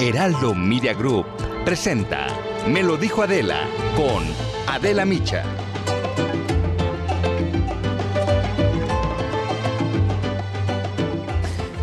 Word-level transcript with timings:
Heraldo 0.00 0.54
Media 0.54 0.94
Group 0.94 1.26
presenta 1.64 2.28
Me 2.68 2.84
lo 2.84 2.96
dijo 2.96 3.24
Adela 3.24 3.66
con 3.96 4.22
Adela 4.68 5.04
Micha. 5.04 5.42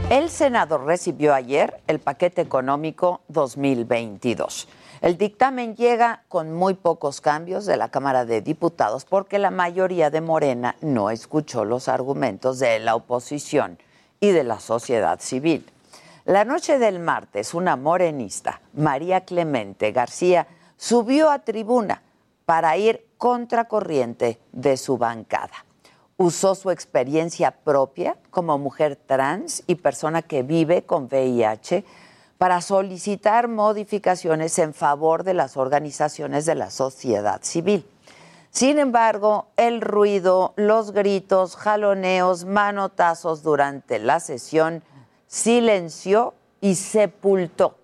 El 0.10 0.30
Senado 0.30 0.78
recibió 0.78 1.34
ayer 1.34 1.82
el 1.88 2.00
paquete 2.00 2.42
económico 2.42 3.20
2022. 3.28 4.70
El 5.02 5.18
dictamen 5.18 5.76
llega 5.76 6.24
con 6.30 6.54
muy 6.54 6.76
pocos 6.76 7.20
cambios 7.20 7.66
de 7.66 7.76
la 7.76 7.90
Cámara 7.90 8.24
de 8.24 8.40
Diputados 8.40 9.04
porque 9.04 9.40
la 9.40 9.52
mayoría 9.52 10.10
de 10.10 10.22
Morena 10.22 10.78
no 10.80 11.10
escuchó 11.10 11.66
los 11.66 11.90
argumentos 11.90 12.60
de 12.60 12.80
la 12.80 12.96
oposición 12.96 13.78
y 14.22 14.30
de 14.30 14.46
la 14.46 14.62
sociedad 14.62 15.20
civil. 15.20 15.70
La 16.26 16.44
noche 16.44 16.80
del 16.80 16.98
martes, 16.98 17.54
una 17.54 17.76
morenista, 17.76 18.60
María 18.74 19.26
Clemente 19.26 19.92
García, 19.92 20.48
subió 20.76 21.30
a 21.30 21.38
tribuna 21.38 22.02
para 22.46 22.76
ir 22.78 23.06
contracorriente 23.20 24.40
de 24.52 24.76
su 24.78 24.98
bancada. 24.98 25.54
Usó 26.18 26.56
su 26.56 26.72
experiencia 26.72 27.52
propia 27.52 28.18
como 28.32 28.58
mujer 28.58 28.96
trans 28.96 29.62
y 29.68 29.76
persona 29.76 30.24
que 30.24 30.42
vive 30.42 30.84
con 30.84 31.04
VIH 31.04 31.86
para 32.40 32.60
solicitar 32.62 33.48
modificaciones 33.48 34.58
en 34.58 34.74
favor 34.74 35.26
de 35.26 35.36
las 35.36 35.58
organizaciones 35.58 36.48
de 36.48 36.56
la 36.56 36.72
sociedad 36.72 37.42
civil. 37.44 37.88
Sin 38.50 38.80
embargo, 38.80 39.50
el 39.58 39.80
ruido, 39.80 40.54
los 40.56 40.92
gritos, 40.92 41.56
jaloneos, 41.56 42.46
manotazos 42.46 43.44
durante 43.44 44.00
la 44.00 44.20
sesión 44.20 44.82
silenció 45.36 46.34
y 46.62 46.76
sepultó 46.76 47.78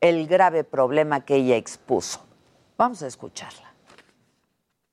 el 0.00 0.26
grave 0.26 0.64
problema 0.64 1.20
que 1.20 1.36
ella 1.36 1.56
expuso. 1.56 2.24
Vamos 2.78 3.02
a 3.02 3.06
escucharla. 3.06 3.74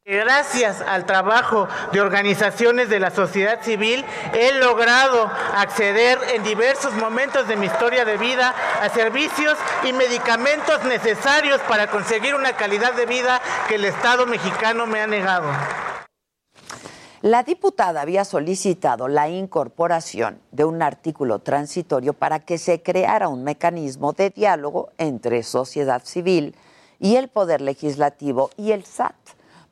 Gracias 0.03 0.81
al 0.81 1.05
trabajo 1.05 1.67
de 1.93 2.01
organizaciones 2.01 2.89
de 2.89 2.99
la 2.99 3.11
sociedad 3.11 3.63
civil 3.63 4.03
he 4.33 4.59
logrado 4.59 5.31
acceder 5.55 6.19
en 6.33 6.43
diversos 6.43 6.93
momentos 6.95 7.47
de 7.47 7.55
mi 7.55 7.67
historia 7.67 8.03
de 8.03 8.17
vida 8.17 8.53
a 8.81 8.89
servicios 8.89 9.57
y 9.83 9.93
medicamentos 9.93 10.83
necesarios 10.83 11.61
para 11.61 11.87
conseguir 11.87 12.35
una 12.35 12.57
calidad 12.57 12.93
de 12.93 13.05
vida 13.05 13.41
que 13.69 13.75
el 13.75 13.85
Estado 13.85 14.27
mexicano 14.27 14.85
me 14.85 15.01
ha 15.01 15.07
negado. 15.07 15.47
La 17.25 17.41
diputada 17.41 18.01
había 18.01 18.23
solicitado 18.23 19.07
la 19.07 19.29
incorporación 19.29 20.39
de 20.51 20.63
un 20.63 20.83
artículo 20.83 21.39
transitorio 21.39 22.13
para 22.13 22.39
que 22.39 22.59
se 22.59 22.83
creara 22.83 23.29
un 23.29 23.43
mecanismo 23.43 24.13
de 24.13 24.29
diálogo 24.29 24.89
entre 24.99 25.41
sociedad 25.41 26.03
civil 26.05 26.55
y 26.99 27.15
el 27.15 27.29
Poder 27.29 27.61
Legislativo 27.61 28.51
y 28.57 28.73
el 28.73 28.85
SAT 28.85 29.15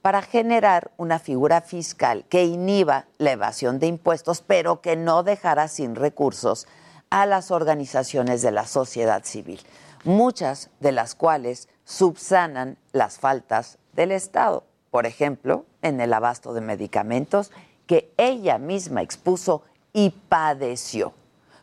para 0.01 0.23
generar 0.23 0.89
una 0.97 1.19
figura 1.19 1.61
fiscal 1.61 2.25
que 2.27 2.43
inhiba 2.43 3.05
la 3.19 3.33
evasión 3.33 3.77
de 3.77 3.85
impuestos, 3.85 4.41
pero 4.41 4.81
que 4.81 4.95
no 4.95 5.21
dejara 5.21 5.67
sin 5.67 5.93
recursos 5.93 6.65
a 7.11 7.27
las 7.27 7.51
organizaciones 7.51 8.41
de 8.41 8.49
la 8.49 8.65
sociedad 8.65 9.23
civil, 9.25 9.61
muchas 10.05 10.71
de 10.79 10.91
las 10.91 11.13
cuales 11.13 11.69
subsanan 11.85 12.79
las 12.93 13.19
faltas 13.19 13.77
del 13.93 14.11
Estado, 14.11 14.63
por 14.89 15.05
ejemplo, 15.05 15.65
en 15.83 16.01
el 16.01 16.11
abasto 16.13 16.53
de 16.53 16.61
medicamentos 16.61 17.51
que 17.85 18.11
ella 18.17 18.57
misma 18.57 19.03
expuso 19.03 19.61
y 19.93 20.09
padeció. 20.09 21.13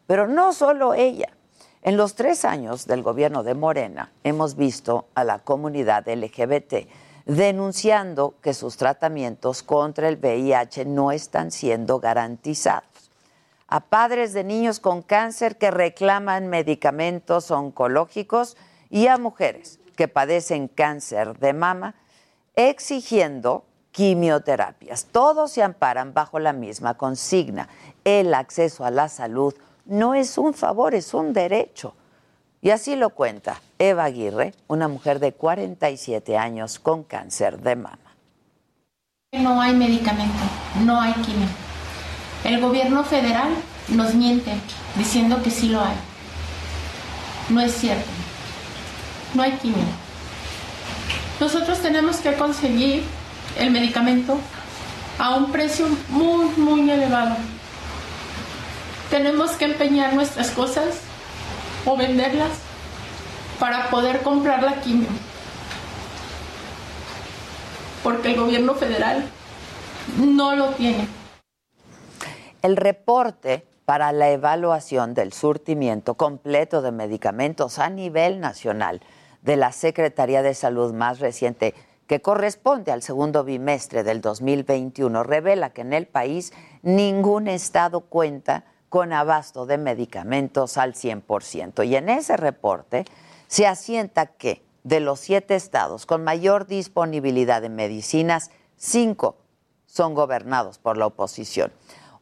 Pero 0.06 0.28
no 0.28 0.52
solo 0.52 0.94
ella. 0.94 1.30
En 1.82 1.96
los 1.96 2.14
tres 2.14 2.44
años 2.44 2.86
del 2.86 3.02
gobierno 3.02 3.42
de 3.42 3.54
Morena 3.54 4.12
hemos 4.22 4.54
visto 4.54 5.06
a 5.14 5.24
la 5.24 5.38
comunidad 5.40 6.06
LGBT 6.06 6.74
denunciando 7.24 8.34
que 8.42 8.54
sus 8.54 8.76
tratamientos 8.76 9.62
contra 9.62 10.08
el 10.08 10.16
VIH 10.16 10.84
no 10.84 11.12
están 11.12 11.50
siendo 11.50 12.00
garantizados. 12.00 13.10
A 13.68 13.80
padres 13.80 14.32
de 14.32 14.42
niños 14.42 14.80
con 14.80 15.02
cáncer 15.02 15.56
que 15.56 15.70
reclaman 15.70 16.48
medicamentos 16.48 17.50
oncológicos 17.50 18.56
y 18.90 19.06
a 19.06 19.16
mujeres 19.16 19.78
que 19.96 20.08
padecen 20.08 20.66
cáncer 20.66 21.38
de 21.38 21.52
mama 21.52 21.94
exigiendo 22.56 23.64
quimioterapias. 24.00 25.04
Todos 25.12 25.52
se 25.52 25.62
amparan 25.62 26.14
bajo 26.14 26.38
la 26.38 26.54
misma 26.54 26.94
consigna. 26.94 27.68
El 28.02 28.32
acceso 28.32 28.86
a 28.86 28.90
la 28.90 29.10
salud 29.10 29.54
no 29.84 30.14
es 30.14 30.38
un 30.38 30.54
favor, 30.54 30.94
es 30.94 31.12
un 31.12 31.34
derecho. 31.34 31.92
Y 32.62 32.70
así 32.70 32.96
lo 32.96 33.10
cuenta 33.10 33.60
Eva 33.78 34.04
Aguirre, 34.04 34.54
una 34.68 34.88
mujer 34.88 35.18
de 35.18 35.34
47 35.34 36.38
años 36.38 36.78
con 36.78 37.02
cáncer 37.04 37.60
de 37.60 37.76
mama. 37.76 37.98
No 39.32 39.60
hay 39.60 39.74
medicamento, 39.74 40.44
no 40.82 40.98
hay 40.98 41.12
quimio. 41.12 41.48
El 42.44 42.58
gobierno 42.58 43.04
federal 43.04 43.50
nos 43.88 44.14
miente 44.14 44.54
diciendo 44.96 45.42
que 45.42 45.50
sí 45.50 45.68
lo 45.68 45.82
hay. 45.82 45.96
No 47.50 47.60
es 47.60 47.74
cierto. 47.74 48.08
No 49.34 49.42
hay 49.42 49.52
quimio. 49.58 49.84
Nosotros 51.38 51.80
tenemos 51.80 52.16
que 52.16 52.32
conseguir 52.32 53.04
el 53.58 53.70
medicamento 53.70 54.38
a 55.18 55.36
un 55.36 55.52
precio 55.52 55.86
muy, 56.08 56.46
muy 56.56 56.90
elevado. 56.90 57.36
Tenemos 59.10 59.52
que 59.52 59.66
empeñar 59.66 60.14
nuestras 60.14 60.50
cosas 60.50 61.00
o 61.84 61.96
venderlas 61.96 62.50
para 63.58 63.90
poder 63.90 64.22
comprar 64.22 64.62
la 64.62 64.80
quimio. 64.80 65.08
Porque 68.02 68.30
el 68.30 68.40
gobierno 68.40 68.74
federal 68.74 69.24
no 70.16 70.56
lo 70.56 70.68
tiene. 70.70 71.06
El 72.62 72.76
reporte 72.76 73.66
para 73.84 74.12
la 74.12 74.30
evaluación 74.30 75.14
del 75.14 75.32
surtimiento 75.32 76.14
completo 76.14 76.80
de 76.80 76.92
medicamentos 76.92 77.78
a 77.78 77.90
nivel 77.90 78.38
nacional 78.40 79.00
de 79.42 79.56
la 79.56 79.72
Secretaría 79.72 80.42
de 80.42 80.54
Salud 80.54 80.92
más 80.92 81.18
reciente, 81.18 81.74
que 82.10 82.20
corresponde 82.20 82.90
al 82.90 83.04
segundo 83.04 83.44
bimestre 83.44 84.02
del 84.02 84.20
2021, 84.20 85.22
revela 85.22 85.70
que 85.70 85.82
en 85.82 85.92
el 85.92 86.08
país 86.08 86.52
ningún 86.82 87.46
estado 87.46 88.00
cuenta 88.00 88.64
con 88.88 89.12
abasto 89.12 89.64
de 89.64 89.78
medicamentos 89.78 90.76
al 90.76 90.94
100%. 90.94 91.86
Y 91.86 91.94
en 91.94 92.08
ese 92.08 92.36
reporte 92.36 93.04
se 93.46 93.68
asienta 93.68 94.26
que 94.26 94.60
de 94.82 94.98
los 94.98 95.20
siete 95.20 95.54
estados 95.54 96.04
con 96.04 96.24
mayor 96.24 96.66
disponibilidad 96.66 97.62
de 97.62 97.68
medicinas, 97.68 98.50
cinco 98.76 99.36
son 99.86 100.14
gobernados 100.14 100.78
por 100.78 100.96
la 100.96 101.06
oposición. 101.06 101.70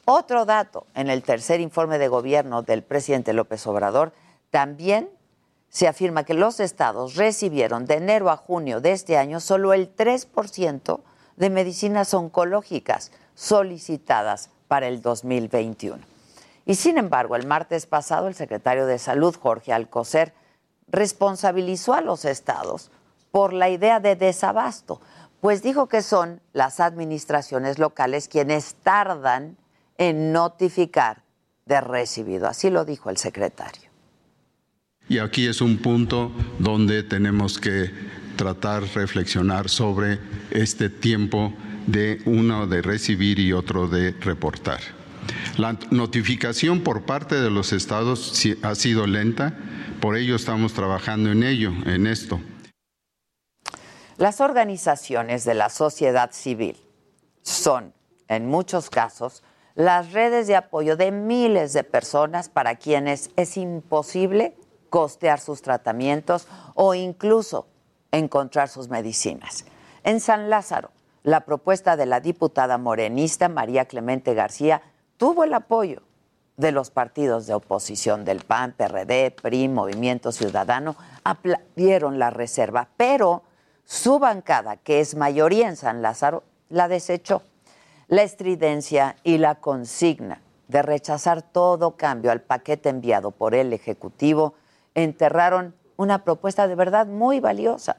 Otro 0.04 0.44
dato, 0.44 0.86
en 0.94 1.08
el 1.08 1.22
tercer 1.22 1.60
informe 1.60 1.96
de 1.96 2.08
gobierno 2.08 2.60
del 2.60 2.82
presidente 2.82 3.32
López 3.32 3.66
Obrador, 3.66 4.12
también 4.50 5.08
se 5.68 5.86
afirma 5.86 6.24
que 6.24 6.34
los 6.34 6.60
estados 6.60 7.16
recibieron 7.16 7.84
de 7.86 7.94
enero 7.94 8.30
a 8.30 8.36
junio 8.36 8.80
de 8.80 8.92
este 8.92 9.18
año 9.18 9.40
solo 9.40 9.72
el 9.72 9.94
3% 9.94 11.00
de 11.36 11.50
medicinas 11.50 12.14
oncológicas 12.14 13.12
solicitadas 13.34 14.50
para 14.66 14.88
el 14.88 15.00
2021. 15.02 15.98
Y 16.66 16.74
sin 16.74 16.98
embargo, 16.98 17.36
el 17.36 17.46
martes 17.46 17.86
pasado 17.86 18.28
el 18.28 18.34
secretario 18.34 18.86
de 18.86 18.98
Salud, 18.98 19.34
Jorge 19.34 19.72
Alcocer, 19.72 20.34
responsabilizó 20.88 21.94
a 21.94 22.00
los 22.00 22.24
estados 22.24 22.90
por 23.30 23.52
la 23.52 23.68
idea 23.68 24.00
de 24.00 24.16
desabasto, 24.16 25.00
pues 25.40 25.62
dijo 25.62 25.88
que 25.88 26.02
son 26.02 26.40
las 26.52 26.80
administraciones 26.80 27.78
locales 27.78 28.28
quienes 28.28 28.74
tardan 28.74 29.56
en 29.96 30.32
notificar 30.32 31.22
de 31.66 31.80
recibido. 31.80 32.48
Así 32.48 32.70
lo 32.70 32.84
dijo 32.84 33.10
el 33.10 33.18
secretario. 33.18 33.87
Y 35.08 35.18
aquí 35.18 35.46
es 35.46 35.60
un 35.60 35.78
punto 35.78 36.32
donde 36.58 37.02
tenemos 37.02 37.58
que 37.58 37.90
tratar, 38.36 38.82
reflexionar 38.94 39.68
sobre 39.68 40.18
este 40.50 40.90
tiempo 40.90 41.52
de 41.86 42.20
uno 42.26 42.66
de 42.66 42.82
recibir 42.82 43.38
y 43.38 43.52
otro 43.52 43.88
de 43.88 44.12
reportar. 44.12 44.80
La 45.56 45.78
notificación 45.90 46.80
por 46.80 47.04
parte 47.04 47.40
de 47.40 47.50
los 47.50 47.72
estados 47.72 48.32
ha 48.62 48.74
sido 48.74 49.06
lenta, 49.06 49.58
por 50.00 50.16
ello 50.16 50.36
estamos 50.36 50.74
trabajando 50.74 51.32
en 51.32 51.42
ello, 51.42 51.72
en 51.86 52.06
esto. 52.06 52.40
Las 54.18 54.40
organizaciones 54.40 55.44
de 55.44 55.54
la 55.54 55.70
sociedad 55.70 56.32
civil 56.32 56.76
son, 57.42 57.94
en 58.28 58.46
muchos 58.46 58.90
casos, 58.90 59.42
las 59.74 60.12
redes 60.12 60.46
de 60.48 60.56
apoyo 60.56 60.96
de 60.96 61.12
miles 61.12 61.72
de 61.72 61.84
personas 61.84 62.48
para 62.48 62.76
quienes 62.76 63.30
es 63.36 63.56
imposible 63.56 64.54
costear 64.88 65.40
sus 65.40 65.62
tratamientos 65.62 66.46
o 66.74 66.94
incluso 66.94 67.66
encontrar 68.12 68.68
sus 68.68 68.88
medicinas. 68.88 69.64
En 70.04 70.20
San 70.20 70.50
Lázaro, 70.50 70.90
la 71.22 71.40
propuesta 71.40 71.96
de 71.96 72.06
la 72.06 72.20
diputada 72.20 72.78
morenista 72.78 73.48
María 73.48 73.84
Clemente 73.84 74.34
García 74.34 74.82
tuvo 75.16 75.44
el 75.44 75.52
apoyo 75.54 76.02
de 76.56 76.72
los 76.72 76.90
partidos 76.90 77.46
de 77.46 77.54
oposición 77.54 78.24
del 78.24 78.40
PAN, 78.40 78.74
PRD, 78.76 79.30
PRI, 79.30 79.68
Movimiento 79.68 80.32
Ciudadano, 80.32 80.96
aplaudieron 81.22 82.18
la 82.18 82.30
reserva, 82.30 82.88
pero 82.96 83.42
su 83.84 84.18
bancada, 84.18 84.76
que 84.76 85.00
es 85.00 85.14
mayoría 85.14 85.68
en 85.68 85.76
San 85.76 86.02
Lázaro, 86.02 86.42
la 86.68 86.88
desechó. 86.88 87.42
La 88.08 88.22
estridencia 88.22 89.16
y 89.22 89.38
la 89.38 89.56
consigna 89.56 90.40
de 90.66 90.82
rechazar 90.82 91.42
todo 91.42 91.96
cambio 91.96 92.30
al 92.30 92.42
paquete 92.42 92.88
enviado 92.88 93.30
por 93.30 93.54
el 93.54 93.72
Ejecutivo 93.72 94.54
enterraron 95.02 95.74
una 95.96 96.24
propuesta 96.24 96.68
de 96.68 96.74
verdad 96.74 97.06
muy 97.06 97.40
valiosa, 97.40 97.96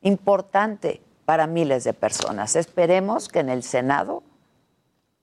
importante 0.00 1.00
para 1.24 1.46
miles 1.46 1.84
de 1.84 1.92
personas. 1.92 2.56
Esperemos 2.56 3.28
que 3.28 3.40
en 3.40 3.48
el 3.48 3.62
Senado 3.62 4.22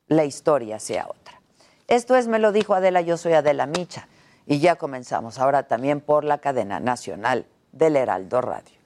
la 0.07 0.25
historia 0.25 0.79
sea 0.79 1.07
otra. 1.07 1.39
Esto 1.87 2.15
es, 2.15 2.27
me 2.27 2.39
lo 2.39 2.51
dijo 2.51 2.73
Adela, 2.73 3.01
yo 3.01 3.17
soy 3.17 3.33
Adela 3.33 3.65
Micha. 3.65 4.07
Y 4.45 4.59
ya 4.59 4.77
comenzamos 4.77 5.37
ahora 5.37 5.63
también 5.63 6.01
por 6.01 6.23
la 6.23 6.39
cadena 6.39 6.79
nacional 6.79 7.45
del 7.71 7.95
Heraldo 7.95 8.41
Radio. 8.41 8.78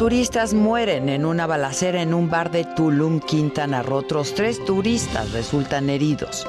Turistas 0.00 0.54
mueren 0.54 1.10
en 1.10 1.26
una 1.26 1.46
balacera 1.46 2.00
en 2.00 2.14
un 2.14 2.30
bar 2.30 2.50
de 2.50 2.64
Tulum, 2.64 3.20
Quintana 3.20 3.82
Roo. 3.82 3.98
Otros 3.98 4.34
tres 4.34 4.64
turistas 4.64 5.30
resultan 5.32 5.90
heridos. 5.90 6.46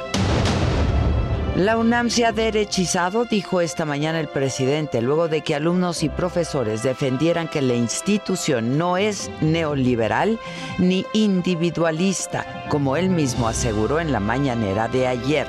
La 1.57 1.75
UNAM 1.75 2.09
se 2.09 2.25
ha 2.25 2.31
derechizado, 2.31 3.25
dijo 3.25 3.59
esta 3.59 3.83
mañana 3.83 4.21
el 4.21 4.30
presidente, 4.30 5.01
luego 5.01 5.27
de 5.27 5.42
que 5.42 5.53
alumnos 5.53 6.01
y 6.01 6.07
profesores 6.07 6.81
defendieran 6.81 7.50
que 7.50 7.62
la 7.62 7.74
institución 7.74 8.77
no 8.77 8.95
es 8.95 9.30
neoliberal 9.42 10.39
ni 10.77 11.06
individualista, 11.12 12.63
como 12.69 12.95
él 12.95 13.09
mismo 13.09 13.50
aseguró 13.50 14.00
en 14.00 14.13
la 14.13 14.21
mañanera 14.21 14.88
de 14.88 15.07
ayer. 15.07 15.48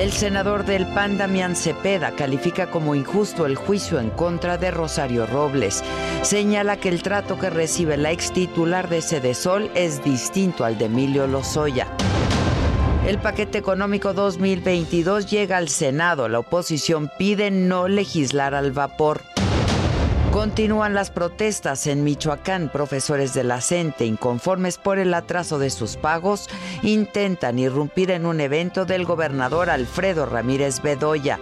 El 0.00 0.12
senador 0.12 0.64
del 0.64 0.86
PAN, 0.86 1.18
Damián 1.18 1.54
Cepeda, 1.54 2.12
califica 2.12 2.70
como 2.70 2.94
injusto 2.94 3.44
el 3.44 3.54
juicio 3.54 4.00
en 4.00 4.08
contra 4.08 4.56
de 4.56 4.70
Rosario 4.70 5.26
Robles. 5.26 5.84
Señala 6.22 6.78
que 6.78 6.88
el 6.88 7.02
trato 7.02 7.38
que 7.38 7.50
recibe 7.50 7.98
la 7.98 8.10
ex 8.10 8.32
titular 8.32 8.88
de 8.88 9.34
Sol 9.34 9.70
es 9.74 10.02
distinto 10.02 10.64
al 10.64 10.78
de 10.78 10.86
Emilio 10.86 11.26
Lozoya. 11.26 11.86
El 13.06 13.18
paquete 13.18 13.58
económico 13.58 14.14
2022 14.14 15.30
llega 15.30 15.58
al 15.58 15.68
Senado. 15.68 16.30
La 16.30 16.38
oposición 16.38 17.10
pide 17.18 17.50
no 17.50 17.86
legislar 17.86 18.54
al 18.54 18.72
vapor. 18.72 19.20
Continúan 20.32 20.94
las 20.94 21.10
protestas 21.10 21.88
en 21.88 22.04
Michoacán. 22.04 22.70
Profesores 22.70 23.34
de 23.34 23.42
la 23.42 23.60
CENTE, 23.60 24.06
inconformes 24.06 24.78
por 24.78 25.00
el 25.00 25.12
atraso 25.12 25.58
de 25.58 25.70
sus 25.70 25.96
pagos, 25.96 26.48
intentan 26.84 27.58
irrumpir 27.58 28.12
en 28.12 28.26
un 28.26 28.40
evento 28.40 28.84
del 28.84 29.04
gobernador 29.04 29.70
Alfredo 29.70 30.26
Ramírez 30.26 30.82
Bedoya. 30.82 31.40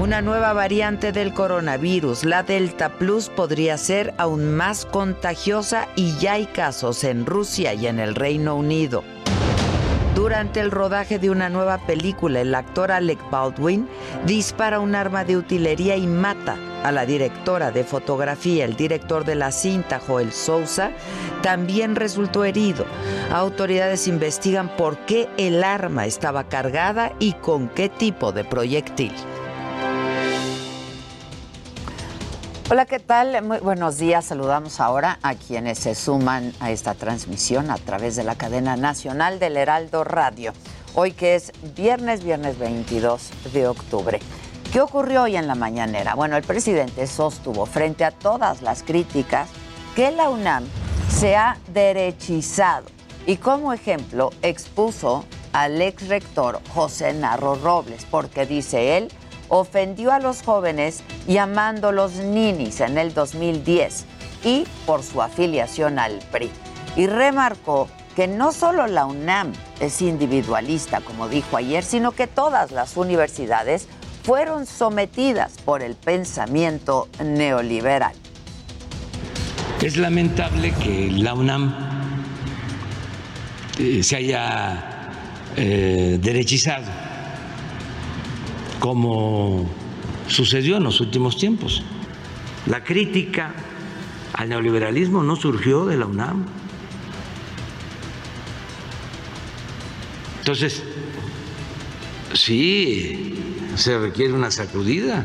Una 0.00 0.22
nueva 0.22 0.54
variante 0.54 1.12
del 1.12 1.34
coronavirus, 1.34 2.24
la 2.24 2.42
Delta 2.42 2.88
Plus, 2.88 3.28
podría 3.28 3.76
ser 3.76 4.14
aún 4.16 4.54
más 4.54 4.86
contagiosa 4.86 5.86
y 5.94 6.16
ya 6.16 6.32
hay 6.32 6.46
casos 6.46 7.04
en 7.04 7.26
Rusia 7.26 7.74
y 7.74 7.86
en 7.86 8.00
el 8.00 8.14
Reino 8.14 8.56
Unido. 8.56 9.04
Durante 10.14 10.60
el 10.60 10.70
rodaje 10.70 11.18
de 11.18 11.28
una 11.28 11.48
nueva 11.48 11.78
película, 11.78 12.40
el 12.40 12.54
actor 12.54 12.92
Alec 12.92 13.18
Baldwin 13.30 13.88
dispara 14.24 14.78
un 14.78 14.94
arma 14.94 15.24
de 15.24 15.36
utilería 15.36 15.96
y 15.96 16.06
mata 16.06 16.56
a 16.84 16.92
la 16.92 17.04
directora 17.04 17.72
de 17.72 17.82
fotografía. 17.82 18.64
El 18.64 18.76
director 18.76 19.24
de 19.24 19.34
la 19.34 19.50
cinta, 19.50 19.98
Joel 19.98 20.32
Sousa, 20.32 20.92
también 21.42 21.96
resultó 21.96 22.44
herido. 22.44 22.86
Autoridades 23.32 24.06
investigan 24.06 24.68
por 24.76 24.98
qué 24.98 25.28
el 25.36 25.64
arma 25.64 26.06
estaba 26.06 26.44
cargada 26.44 27.12
y 27.18 27.32
con 27.32 27.68
qué 27.68 27.88
tipo 27.88 28.30
de 28.30 28.44
proyectil. 28.44 29.12
Hola, 32.70 32.86
¿qué 32.86 32.98
tal? 32.98 33.42
Muy 33.44 33.58
buenos 33.58 33.98
días. 33.98 34.24
Saludamos 34.24 34.80
ahora 34.80 35.18
a 35.22 35.34
quienes 35.34 35.78
se 35.78 35.94
suman 35.94 36.54
a 36.60 36.70
esta 36.70 36.94
transmisión 36.94 37.70
a 37.70 37.76
través 37.76 38.16
de 38.16 38.24
la 38.24 38.36
cadena 38.36 38.74
nacional 38.74 39.38
del 39.38 39.58
Heraldo 39.58 40.02
Radio. 40.02 40.54
Hoy 40.94 41.12
que 41.12 41.34
es 41.34 41.52
viernes, 41.76 42.24
viernes 42.24 42.58
22 42.58 43.52
de 43.52 43.68
octubre. 43.68 44.18
¿Qué 44.72 44.80
ocurrió 44.80 45.24
hoy 45.24 45.36
en 45.36 45.46
la 45.46 45.54
mañanera? 45.54 46.14
Bueno, 46.14 46.38
el 46.38 46.42
presidente 46.42 47.06
sostuvo 47.06 47.66
frente 47.66 48.02
a 48.02 48.12
todas 48.12 48.62
las 48.62 48.82
críticas 48.82 49.50
que 49.94 50.10
la 50.10 50.30
UNAM 50.30 50.64
se 51.10 51.36
ha 51.36 51.58
derechizado 51.74 52.86
y 53.26 53.36
como 53.36 53.74
ejemplo 53.74 54.30
expuso 54.40 55.26
al 55.52 55.82
ex 55.82 56.08
rector 56.08 56.60
José 56.74 57.12
Narro 57.12 57.56
Robles, 57.56 58.06
porque 58.10 58.46
dice 58.46 58.96
él, 58.96 59.12
ofendió 59.54 60.12
a 60.12 60.18
los 60.18 60.42
jóvenes 60.42 61.04
llamándolos 61.28 62.14
ninis 62.14 62.80
en 62.80 62.98
el 62.98 63.14
2010 63.14 64.04
y 64.42 64.64
por 64.84 65.04
su 65.04 65.22
afiliación 65.22 66.00
al 66.00 66.18
PRI. 66.32 66.50
Y 66.96 67.06
remarcó 67.06 67.88
que 68.16 68.26
no 68.26 68.50
solo 68.50 68.88
la 68.88 69.06
UNAM 69.06 69.52
es 69.78 70.02
individualista, 70.02 71.00
como 71.00 71.28
dijo 71.28 71.56
ayer, 71.56 71.84
sino 71.84 72.10
que 72.12 72.26
todas 72.26 72.72
las 72.72 72.96
universidades 72.96 73.86
fueron 74.24 74.66
sometidas 74.66 75.52
por 75.64 75.82
el 75.82 75.94
pensamiento 75.94 77.08
neoliberal. 77.22 78.12
Es 79.80 79.96
lamentable 79.96 80.72
que 80.82 81.10
la 81.12 81.34
UNAM 81.34 81.74
eh, 83.78 84.02
se 84.02 84.16
haya 84.16 85.10
eh, 85.56 86.18
derechizado 86.20 87.03
como 88.84 89.64
sucedió 90.28 90.76
en 90.76 90.84
los 90.84 91.00
últimos 91.00 91.38
tiempos. 91.38 91.82
La 92.66 92.84
crítica 92.84 93.54
al 94.34 94.50
neoliberalismo 94.50 95.22
no 95.22 95.36
surgió 95.36 95.86
de 95.86 95.96
la 95.96 96.04
UNAM. 96.04 96.44
Entonces, 100.40 100.82
sí, 102.34 103.42
se 103.74 103.98
requiere 103.98 104.34
una 104.34 104.50
sacudida. 104.50 105.24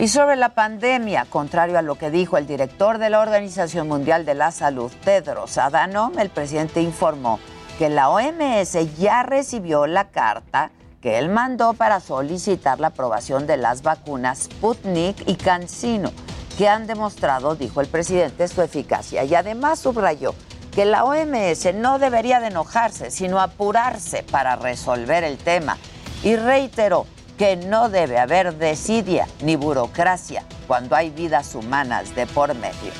Y 0.00 0.08
sobre 0.08 0.34
la 0.34 0.56
pandemia, 0.56 1.26
contrario 1.26 1.78
a 1.78 1.82
lo 1.82 1.94
que 1.94 2.10
dijo 2.10 2.38
el 2.38 2.48
director 2.48 2.98
de 2.98 3.08
la 3.08 3.20
Organización 3.20 3.86
Mundial 3.86 4.26
de 4.26 4.34
la 4.34 4.50
Salud, 4.50 4.90
Tedros 5.04 5.56
Adhanom, 5.58 6.18
el 6.18 6.30
presidente 6.30 6.82
informó 6.82 7.38
que 7.78 7.88
la 7.88 8.08
OMS 8.08 8.98
ya 8.98 9.22
recibió 9.22 9.86
la 9.86 10.08
carta 10.10 10.72
que 11.02 11.18
él 11.18 11.28
mandó 11.28 11.74
para 11.74 11.98
solicitar 11.98 12.78
la 12.78 12.88
aprobación 12.88 13.48
de 13.48 13.56
las 13.56 13.82
vacunas 13.82 14.44
Sputnik 14.44 15.28
y 15.28 15.34
CanSino, 15.34 16.12
que 16.56 16.68
han 16.68 16.86
demostrado, 16.86 17.56
dijo 17.56 17.80
el 17.80 17.88
presidente, 17.88 18.46
su 18.46 18.62
eficacia. 18.62 19.24
Y 19.24 19.34
además 19.34 19.80
subrayó 19.80 20.32
que 20.70 20.84
la 20.84 21.04
OMS 21.04 21.74
no 21.74 21.98
debería 21.98 22.38
de 22.38 22.46
enojarse, 22.46 23.10
sino 23.10 23.40
apurarse 23.40 24.22
para 24.22 24.54
resolver 24.54 25.24
el 25.24 25.38
tema. 25.38 25.76
Y 26.22 26.36
reiteró 26.36 27.06
que 27.36 27.56
no 27.56 27.88
debe 27.88 28.18
haber 28.18 28.54
desidia 28.54 29.26
ni 29.42 29.56
burocracia 29.56 30.44
cuando 30.68 30.94
hay 30.94 31.10
vidas 31.10 31.56
humanas 31.56 32.14
de 32.14 32.28
por 32.28 32.54
medio. 32.54 32.92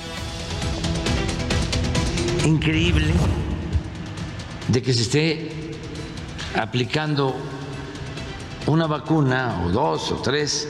Increíble 2.45 3.13
de 4.67 4.83
que 4.83 4.93
se 4.93 5.03
esté 5.03 5.51
aplicando 6.57 7.37
una 8.67 8.87
vacuna 8.87 9.65
o 9.67 9.71
dos 9.71 10.13
o 10.13 10.17
tres 10.17 10.69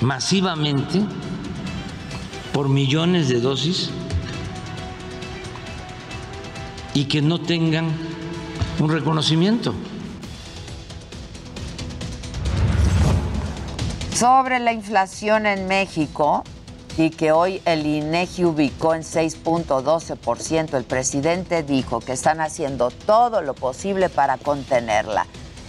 masivamente 0.00 1.02
por 2.52 2.68
millones 2.68 3.28
de 3.28 3.40
dosis 3.40 3.90
y 6.94 7.04
que 7.06 7.20
no 7.20 7.40
tengan 7.40 7.90
un 8.78 8.90
reconocimiento. 8.90 9.74
Sobre 14.14 14.58
la 14.58 14.72
inflación 14.72 15.46
en 15.46 15.68
México, 15.68 16.42
y 16.96 17.10
que 17.10 17.30
hoy 17.30 17.62
el 17.64 17.86
INEGI 17.86 18.44
ubicó 18.44 18.92
en 18.92 19.02
6.12%. 19.02 20.74
El 20.76 20.82
presidente 20.82 21.62
dijo 21.62 22.00
que 22.00 22.12
están 22.12 22.40
haciendo 22.40 22.90
todo 22.90 23.40
lo 23.40 23.54
posible 23.54 24.08
para 24.08 24.36
contenerla 24.36 25.24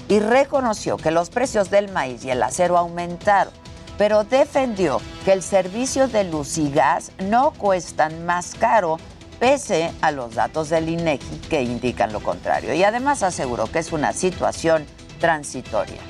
y 0.09 0.19
reconoció 0.19 0.97
que 0.97 1.11
los 1.11 1.29
precios 1.29 1.69
del 1.69 1.89
maíz 1.91 2.25
y 2.25 2.31
el 2.31 2.43
acero 2.43 2.77
aumentaron, 2.77 3.53
pero 3.97 4.23
defendió 4.25 4.99
que 5.23 5.31
el 5.31 5.43
servicio 5.43 6.07
de 6.07 6.25
luz 6.25 6.57
y 6.57 6.69
gas 6.71 7.11
no 7.19 7.51
cuestan 7.51 8.25
más 8.25 8.55
caro 8.59 8.97
pese 9.39 9.91
a 10.01 10.11
los 10.11 10.35
datos 10.35 10.69
del 10.69 10.89
INEGI 10.89 11.37
que 11.49 11.61
indican 11.61 12.11
lo 12.11 12.19
contrario. 12.19 12.73
Y 12.73 12.83
además 12.83 13.23
aseguró 13.23 13.71
que 13.71 13.79
es 13.79 13.93
una 13.93 14.11
situación 14.11 14.85
transitoria. 15.19 16.01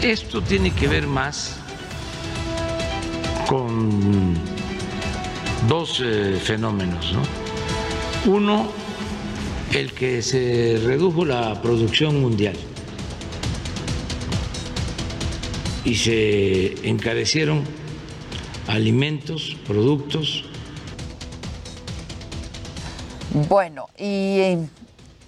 Esto 0.00 0.40
tiene 0.40 0.70
que 0.72 0.88
ver 0.88 1.06
más 1.06 1.56
con 3.48 4.34
dos 5.68 6.00
eh, 6.02 6.40
fenómenos. 6.42 7.12
¿no? 7.12 8.32
Uno, 8.32 8.68
el 9.72 9.92
que 9.92 10.22
se 10.22 10.80
redujo 10.84 11.24
la 11.24 11.60
producción 11.62 12.20
mundial 12.20 12.56
y 15.84 15.94
se 15.94 16.88
encarecieron 16.88 17.62
alimentos, 18.66 19.56
productos. 19.66 20.44
Bueno, 23.48 23.88
y 23.98 24.56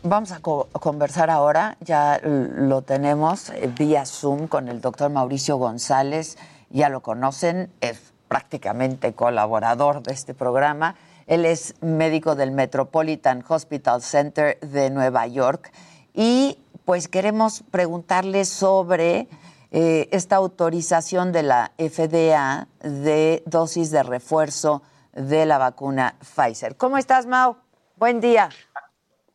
Vamos 0.04 0.32
a 0.32 0.40
conversar 0.40 1.30
ahora, 1.30 1.76
ya 1.78 2.20
lo 2.24 2.82
tenemos 2.82 3.50
eh, 3.50 3.70
vía 3.78 4.04
Zoom 4.04 4.48
con 4.48 4.66
el 4.66 4.80
doctor 4.80 5.12
Mauricio 5.12 5.58
González, 5.58 6.38
ya 6.70 6.88
lo 6.88 7.02
conocen, 7.02 7.70
es 7.80 8.12
prácticamente 8.26 9.12
colaborador 9.12 10.02
de 10.02 10.12
este 10.12 10.34
programa. 10.34 10.96
Él 11.26 11.44
es 11.44 11.74
médico 11.80 12.34
del 12.34 12.50
Metropolitan 12.50 13.44
Hospital 13.46 14.02
Center 14.02 14.58
de 14.60 14.90
Nueva 14.90 15.26
York 15.26 15.72
y 16.14 16.58
pues 16.84 17.08
queremos 17.08 17.62
preguntarle 17.70 18.44
sobre 18.44 19.28
eh, 19.70 20.08
esta 20.12 20.36
autorización 20.36 21.32
de 21.32 21.42
la 21.42 21.72
FDA 21.78 22.68
de 22.82 23.42
dosis 23.46 23.90
de 23.90 24.02
refuerzo 24.02 24.82
de 25.12 25.46
la 25.46 25.58
vacuna 25.58 26.16
Pfizer. 26.20 26.76
¿Cómo 26.76 26.98
estás, 26.98 27.26
Mau? 27.26 27.56
Buen 27.96 28.20
día. 28.20 28.50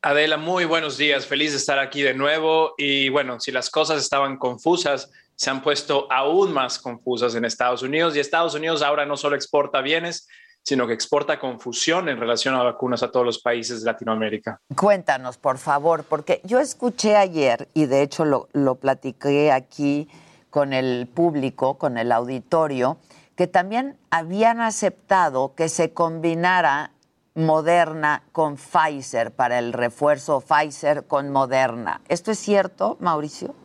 Adela, 0.01 0.37
muy 0.37 0.65
buenos 0.65 0.97
días. 0.97 1.25
Feliz 1.25 1.51
de 1.51 1.57
estar 1.57 1.79
aquí 1.79 2.01
de 2.01 2.13
nuevo. 2.13 2.73
Y 2.77 3.09
bueno, 3.09 3.39
si 3.39 3.51
las 3.51 3.69
cosas 3.69 4.01
estaban 4.01 4.37
confusas, 4.37 5.09
se 5.35 5.49
han 5.49 5.61
puesto 5.61 6.11
aún 6.11 6.51
más 6.51 6.79
confusas 6.79 7.35
en 7.35 7.45
Estados 7.45 7.81
Unidos. 7.81 8.15
Y 8.15 8.19
Estados 8.19 8.53
Unidos 8.53 8.81
ahora 8.81 9.05
no 9.05 9.17
solo 9.17 9.35
exporta 9.35 9.81
bienes, 9.81 10.27
sino 10.67 10.85
que 10.85 10.91
exporta 10.91 11.39
confusión 11.39 12.09
en 12.09 12.19
relación 12.19 12.53
a 12.53 12.61
vacunas 12.61 13.01
a 13.01 13.09
todos 13.09 13.25
los 13.25 13.39
países 13.39 13.79
de 13.79 13.85
Latinoamérica. 13.85 14.59
Cuéntanos, 14.75 15.37
por 15.37 15.59
favor, 15.59 16.03
porque 16.03 16.41
yo 16.43 16.59
escuché 16.59 17.15
ayer, 17.15 17.69
y 17.73 17.85
de 17.85 18.01
hecho 18.01 18.25
lo, 18.25 18.49
lo 18.51 18.75
platiqué 18.75 19.53
aquí 19.53 20.09
con 20.49 20.73
el 20.73 21.07
público, 21.07 21.77
con 21.77 21.97
el 21.97 22.11
auditorio, 22.11 22.97
que 23.37 23.47
también 23.47 23.97
habían 24.09 24.59
aceptado 24.59 25.55
que 25.55 25.69
se 25.69 25.93
combinara 25.93 26.91
Moderna 27.33 28.23
con 28.33 28.57
Pfizer, 28.57 29.31
para 29.31 29.59
el 29.59 29.71
refuerzo 29.71 30.41
Pfizer 30.41 31.05
con 31.07 31.31
Moderna. 31.31 32.01
¿Esto 32.09 32.31
es 32.31 32.39
cierto, 32.39 32.97
Mauricio? 32.99 33.55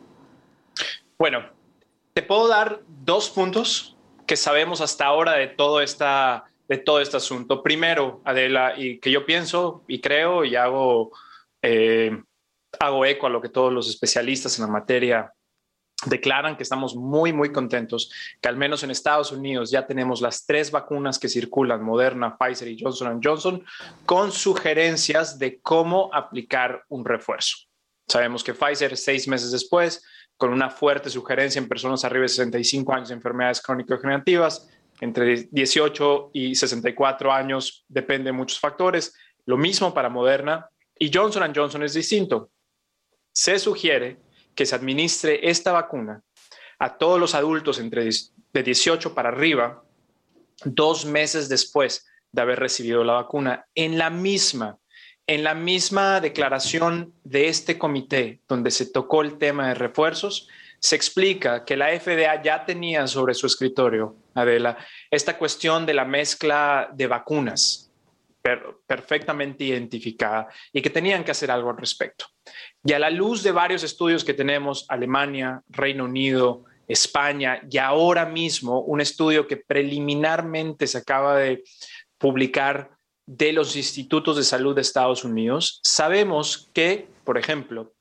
Bueno, 1.19 1.43
te 2.13 2.23
puedo 2.23 2.47
dar 2.47 2.79
dos 2.87 3.29
puntos 3.29 3.97
que 4.25 4.37
sabemos 4.37 4.79
hasta 4.79 5.05
ahora 5.05 5.33
de 5.33 5.47
todo, 5.47 5.81
esta, 5.81 6.45
de 6.67 6.77
todo 6.77 7.01
este 7.01 7.17
asunto. 7.17 7.61
Primero, 7.61 8.21
Adela, 8.25 8.73
y 8.77 8.99
que 8.99 9.11
yo 9.11 9.25
pienso 9.25 9.83
y 9.87 9.99
creo 10.01 10.45
y 10.45 10.55
hago, 10.55 11.11
eh, 11.61 12.21
hago 12.79 13.05
eco 13.05 13.27
a 13.27 13.29
lo 13.29 13.41
que 13.41 13.49
todos 13.49 13.71
los 13.71 13.89
especialistas 13.89 14.57
en 14.57 14.65
la 14.65 14.71
materia 14.71 15.33
declaran 16.05 16.57
que 16.57 16.63
estamos 16.63 16.95
muy, 16.95 17.33
muy 17.33 17.51
contentos 17.51 18.11
que 18.41 18.49
al 18.49 18.57
menos 18.57 18.83
en 18.83 18.91
Estados 18.91 19.31
Unidos 19.31 19.71
ya 19.71 19.85
tenemos 19.85 20.21
las 20.21 20.45
tres 20.45 20.71
vacunas 20.71 21.19
que 21.19 21.29
circulan, 21.29 21.83
Moderna, 21.83 22.37
Pfizer 22.37 22.67
y 22.67 22.81
Johnson 22.81 23.21
Johnson, 23.23 23.63
con 24.05 24.31
sugerencias 24.31 25.39
de 25.39 25.59
cómo 25.61 26.09
aplicar 26.13 26.83
un 26.89 27.05
refuerzo. 27.05 27.57
Sabemos 28.07 28.43
que 28.43 28.53
Pfizer 28.53 28.97
seis 28.97 29.27
meses 29.27 29.51
después, 29.51 30.03
con 30.35 30.51
una 30.51 30.69
fuerte 30.69 31.09
sugerencia 31.09 31.59
en 31.59 31.69
personas 31.69 32.03
arriba 32.03 32.23
de 32.23 32.29
65 32.29 32.93
años 32.93 33.09
de 33.09 33.15
enfermedades 33.15 33.61
crónico-degenerativas, 33.61 34.67
entre 35.03 35.47
18 35.51 36.31
y 36.33 36.55
64 36.55 37.31
años, 37.31 37.83
depende 37.89 38.25
de 38.25 38.31
muchos 38.31 38.59
factores. 38.59 39.13
Lo 39.45 39.57
mismo 39.57 39.93
para 39.93 40.09
Moderna 40.09 40.69
y 40.97 41.11
Johnson 41.13 41.51
Johnson 41.53 41.83
es 41.83 41.93
distinto. 41.93 42.51
Se 43.33 43.59
sugiere 43.59 44.17
que 44.55 44.65
se 44.65 44.75
administre 44.75 45.49
esta 45.49 45.73
vacuna 45.73 46.21
a 46.79 46.97
todos 46.97 47.19
los 47.19 47.35
adultos 47.35 47.79
entre 47.79 48.05
de 48.05 48.63
18 48.63 49.13
para 49.13 49.29
arriba 49.29 49.83
dos 50.63 51.05
meses 51.05 51.49
después 51.49 52.07
de 52.31 52.41
haber 52.41 52.59
recibido 52.59 53.03
la 53.03 53.13
vacuna 53.13 53.65
en 53.75 53.97
la 53.97 54.09
misma 54.09 54.77
en 55.25 55.43
la 55.43 55.53
misma 55.53 56.19
declaración 56.19 57.13
de 57.23 57.47
este 57.47 57.77
comité 57.77 58.41
donde 58.47 58.71
se 58.71 58.85
tocó 58.85 59.21
el 59.21 59.37
tema 59.37 59.69
de 59.69 59.75
refuerzos 59.75 60.49
se 60.83 60.97
explica 60.97 61.63
que 61.63 61.77
la 61.77 61.97
FDA 61.97 62.41
ya 62.43 62.65
tenía 62.65 63.07
sobre 63.07 63.33
su 63.33 63.47
escritorio 63.47 64.17
Adela 64.33 64.77
esta 65.09 65.37
cuestión 65.37 65.85
de 65.85 65.93
la 65.93 66.03
mezcla 66.03 66.89
de 66.93 67.07
vacunas 67.07 67.89
perfectamente 68.85 69.63
identificada 69.63 70.49
y 70.73 70.81
que 70.81 70.89
tenían 70.89 71.23
que 71.23 71.31
hacer 71.31 71.49
algo 71.49 71.69
al 71.69 71.77
respecto. 71.77 72.25
Y 72.83 72.91
a 72.91 72.99
la 72.99 73.09
luz 73.09 73.43
de 73.43 73.53
varios 73.53 73.83
estudios 73.83 74.25
que 74.25 74.33
tenemos, 74.33 74.85
Alemania, 74.89 75.61
Reino 75.69 76.03
Unido, 76.03 76.65
España 76.85 77.61
y 77.71 77.77
ahora 77.77 78.25
mismo 78.25 78.81
un 78.81 78.99
estudio 78.99 79.47
que 79.47 79.55
preliminarmente 79.55 80.85
se 80.85 80.97
acaba 80.97 81.37
de 81.37 81.63
publicar 82.17 82.89
de 83.25 83.53
los 83.53 83.77
institutos 83.77 84.35
de 84.35 84.43
salud 84.43 84.75
de 84.75 84.81
Estados 84.81 85.23
Unidos, 85.23 85.79
sabemos 85.81 86.69
que, 86.73 87.07
por 87.23 87.37
ejemplo, 87.37 87.93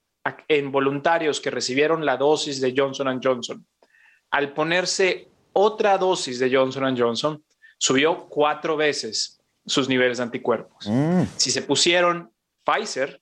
en 0.49 0.71
voluntarios 0.71 1.41
que 1.41 1.51
recibieron 1.51 2.07
la 2.07 2.17
dosis 2.17 2.61
de 2.61 2.75
Johnson 2.77 3.21
Johnson, 3.23 3.67
al 4.31 4.53
ponerse 4.53 5.29
otra 5.53 5.99
dosis 5.99 6.39
de 6.39 6.55
Johnson 6.55 6.97
Johnson, 6.97 7.43
subió 7.79 8.29
cuatro 8.29 8.77
veces 8.77 9.41
sus 9.67 9.89
niveles 9.89 10.19
de 10.19 10.25
anticuerpos. 10.25 10.87
Mm. 10.89 11.23
Si 11.37 11.51
se 11.51 11.63
pusieron 11.63 12.31
Pfizer, 12.65 13.21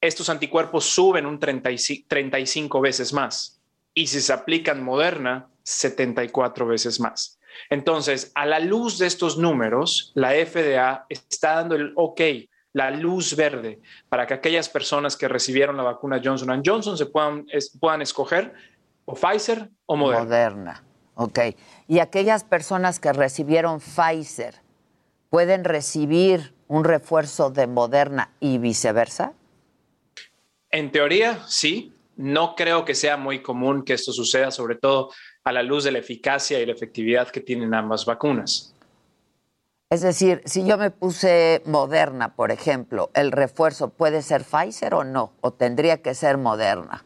estos 0.00 0.30
anticuerpos 0.30 0.84
suben 0.84 1.26
un 1.26 1.38
35 1.38 2.80
veces 2.80 3.12
más. 3.12 3.60
Y 3.92 4.06
si 4.06 4.20
se 4.20 4.32
aplican 4.32 4.82
Moderna, 4.82 5.48
74 5.62 6.66
veces 6.66 7.00
más. 7.00 7.38
Entonces, 7.68 8.32
a 8.34 8.46
la 8.46 8.60
luz 8.60 8.98
de 8.98 9.06
estos 9.06 9.36
números, 9.36 10.12
la 10.14 10.30
FDA 10.30 11.04
está 11.08 11.56
dando 11.56 11.74
el 11.74 11.92
ok, 11.96 12.20
la 12.72 12.90
luz 12.90 13.36
verde, 13.36 13.80
para 14.08 14.26
que 14.26 14.34
aquellas 14.34 14.68
personas 14.68 15.16
que 15.16 15.28
recibieron 15.28 15.76
la 15.76 15.82
vacuna 15.82 16.20
Johnson 16.22 16.62
Johnson 16.64 16.96
se 16.96 17.06
puedan, 17.06 17.46
puedan 17.80 18.02
escoger 18.02 18.54
o 19.04 19.14
Pfizer 19.14 19.70
o 19.86 19.96
Moderna. 19.96 20.24
Moderna, 20.24 20.84
ok. 21.14 21.38
Y 21.88 21.98
aquellas 21.98 22.44
personas 22.44 23.00
que 23.00 23.12
recibieron 23.12 23.80
Pfizer, 23.80 24.54
pueden 25.30 25.64
recibir 25.64 26.52
un 26.68 26.84
refuerzo 26.84 27.50
de 27.50 27.66
Moderna 27.66 28.30
y 28.40 28.58
viceversa? 28.58 29.32
En 30.70 30.92
teoría, 30.92 31.42
sí. 31.46 31.94
No 32.16 32.54
creo 32.54 32.84
que 32.84 32.94
sea 32.94 33.16
muy 33.16 33.40
común 33.40 33.82
que 33.82 33.94
esto 33.94 34.12
suceda, 34.12 34.50
sobre 34.50 34.74
todo 34.74 35.10
a 35.42 35.52
la 35.52 35.62
luz 35.62 35.84
de 35.84 35.92
la 35.92 36.00
eficacia 36.00 36.60
y 36.60 36.66
la 36.66 36.72
efectividad 36.72 37.28
que 37.28 37.40
tienen 37.40 37.72
ambas 37.72 38.04
vacunas. 38.04 38.74
Es 39.92 40.02
decir, 40.02 40.40
si 40.44 40.64
yo 40.64 40.78
me 40.78 40.92
puse 40.92 41.62
Moderna, 41.66 42.36
por 42.36 42.52
ejemplo, 42.52 43.10
¿el 43.12 43.32
refuerzo 43.32 43.88
puede 43.88 44.22
ser 44.22 44.44
Pfizer 44.44 44.94
o 44.94 45.02
no? 45.02 45.32
¿O 45.40 45.52
tendría 45.52 46.00
que 46.00 46.14
ser 46.14 46.38
Moderna? 46.38 47.02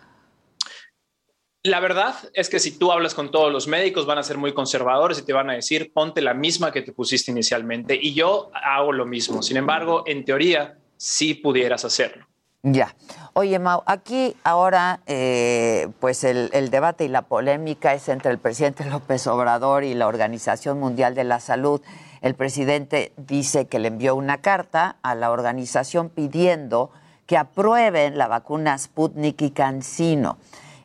La 1.62 1.80
verdad 1.80 2.14
es 2.34 2.50
que 2.50 2.58
si 2.58 2.78
tú 2.78 2.92
hablas 2.92 3.14
con 3.14 3.30
todos 3.30 3.50
los 3.50 3.68
médicos 3.68 4.04
van 4.04 4.18
a 4.18 4.22
ser 4.22 4.36
muy 4.36 4.52
conservadores 4.52 5.18
y 5.18 5.22
te 5.22 5.32
van 5.32 5.48
a 5.48 5.54
decir 5.54 5.94
ponte 5.94 6.20
la 6.20 6.34
misma 6.34 6.72
que 6.72 6.82
te 6.82 6.92
pusiste 6.92 7.30
inicialmente 7.30 7.98
y 7.98 8.12
yo 8.12 8.50
hago 8.52 8.92
lo 8.92 9.06
mismo. 9.06 9.42
Sin 9.42 9.56
embargo, 9.56 10.04
en 10.06 10.26
teoría 10.26 10.76
sí 10.98 11.32
pudieras 11.32 11.86
hacerlo. 11.86 12.26
Ya. 12.62 12.94
Oye, 13.32 13.58
Mau, 13.58 13.82
aquí 13.86 14.36
ahora 14.44 15.00
eh, 15.06 15.88
pues 16.00 16.22
el, 16.22 16.50
el, 16.52 16.68
debate 16.68 17.06
y 17.06 17.08
la 17.08 17.22
polémica 17.22 17.94
es 17.94 18.10
entre 18.10 18.30
el 18.30 18.38
presidente 18.38 18.84
López 18.90 19.26
Obrador 19.26 19.84
y 19.84 19.94
la 19.94 20.06
Organización 20.06 20.78
Mundial 20.78 21.14
de 21.14 21.24
la 21.24 21.40
Salud. 21.40 21.80
El 22.24 22.36
presidente 22.36 23.12
dice 23.18 23.66
que 23.66 23.78
le 23.78 23.88
envió 23.88 24.16
una 24.16 24.38
carta 24.38 24.96
a 25.02 25.14
la 25.14 25.30
organización 25.30 26.08
pidiendo 26.08 26.90
que 27.26 27.36
aprueben 27.36 28.16
la 28.16 28.28
vacuna 28.28 28.78
Sputnik 28.78 29.42
y 29.42 29.50
CanSino. 29.50 30.38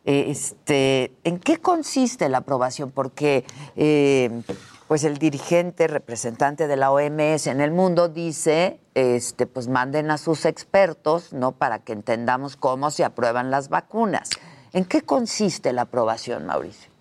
Este, 0.04 1.14
¿En 1.24 1.40
qué 1.40 1.56
consiste 1.60 2.28
la 2.28 2.40
aprobación? 2.40 2.92
Porque 2.92 3.46
eh, 3.78 4.42
pues 4.90 5.06
el 5.06 5.18
dirigente 5.18 5.88
representante 5.88 6.68
de 6.68 6.76
la 6.76 6.92
OMS 6.92 7.48
en 7.48 7.62
el 7.62 7.72
mundo 7.72 8.10
dice, 8.10 8.82
este, 8.94 9.48
pues 9.48 9.70
manden 9.70 10.12
a 10.12 10.18
sus 10.18 10.44
expertos, 10.44 11.32
¿no? 11.32 11.54
Para 11.54 11.80
que 11.80 11.94
entendamos 11.94 12.58
cómo 12.58 12.92
se 12.92 13.06
aprueban 13.06 13.50
las 13.50 13.70
vacunas. 13.70 14.30
¿En 14.74 14.84
qué 14.84 15.04
consiste 15.04 15.72
la 15.72 15.84
aprobación, 15.84 16.46
Mauricio? 16.46 16.92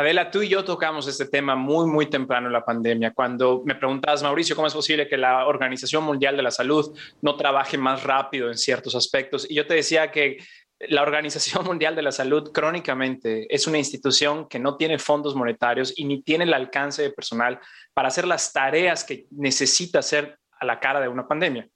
Adela, 0.00 0.30
tú 0.30 0.40
y 0.40 0.48
yo 0.48 0.64
tocamos 0.64 1.06
este 1.08 1.26
tema 1.26 1.56
muy, 1.56 1.86
muy 1.86 2.06
temprano 2.06 2.46
en 2.46 2.54
la 2.54 2.64
pandemia. 2.64 3.12
Cuando 3.12 3.62
me 3.66 3.74
preguntabas, 3.74 4.22
Mauricio, 4.22 4.56
¿cómo 4.56 4.66
es 4.66 4.72
posible 4.72 5.06
que 5.06 5.18
la 5.18 5.46
Organización 5.46 6.04
Mundial 6.04 6.38
de 6.38 6.42
la 6.42 6.50
Salud 6.50 6.98
no 7.20 7.36
trabaje 7.36 7.76
más 7.76 8.02
rápido 8.02 8.48
en 8.48 8.56
ciertos 8.56 8.94
aspectos? 8.94 9.46
Y 9.50 9.56
yo 9.56 9.66
te 9.66 9.74
decía 9.74 10.10
que 10.10 10.38
la 10.78 11.02
Organización 11.02 11.64
Mundial 11.66 11.94
de 11.94 12.00
la 12.00 12.12
Salud 12.12 12.50
crónicamente 12.50 13.46
es 13.54 13.66
una 13.66 13.76
institución 13.76 14.48
que 14.48 14.58
no 14.58 14.78
tiene 14.78 14.98
fondos 14.98 15.34
monetarios 15.34 15.92
y 15.94 16.06
ni 16.06 16.22
tiene 16.22 16.44
el 16.44 16.54
alcance 16.54 17.02
de 17.02 17.10
personal 17.10 17.60
para 17.92 18.08
hacer 18.08 18.26
las 18.26 18.54
tareas 18.54 19.04
que 19.04 19.26
necesita 19.30 19.98
hacer 19.98 20.38
a 20.58 20.64
la 20.64 20.80
cara 20.80 21.00
de 21.00 21.08
una 21.08 21.28
pandemia. 21.28 21.68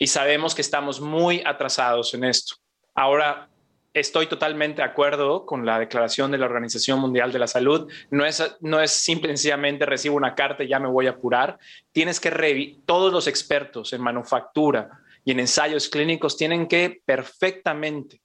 Y 0.00 0.08
sabemos 0.08 0.56
que 0.56 0.62
estamos 0.62 1.00
muy 1.00 1.40
atrasados 1.46 2.14
en 2.14 2.24
esto. 2.24 2.56
Ahora, 2.96 3.48
estoy 3.92 4.26
totalmente 4.26 4.82
de 4.82 4.88
acuerdo 4.88 5.44
con 5.46 5.66
la 5.66 5.78
declaración 5.78 6.30
de 6.30 6.38
la 6.38 6.46
Organización 6.46 7.00
Mundial 7.00 7.32
de 7.32 7.38
la 7.38 7.46
Salud. 7.46 7.90
No 8.10 8.24
es, 8.24 8.56
no 8.60 8.80
es 8.80 8.90
simplemente 8.92 9.86
recibo 9.86 10.16
una 10.16 10.34
carta 10.34 10.62
y 10.62 10.68
ya 10.68 10.78
me 10.78 10.88
voy 10.88 11.06
a 11.06 11.10
apurar. 11.10 11.58
Tienes 11.92 12.20
que 12.20 12.30
revisar, 12.30 12.82
todos 12.86 13.12
los 13.12 13.26
expertos 13.26 13.92
en 13.92 14.00
manufactura 14.00 14.90
y 15.24 15.32
en 15.32 15.40
ensayos 15.40 15.88
clínicos 15.88 16.36
tienen 16.36 16.66
que 16.66 17.02
perfectamente 17.04 18.20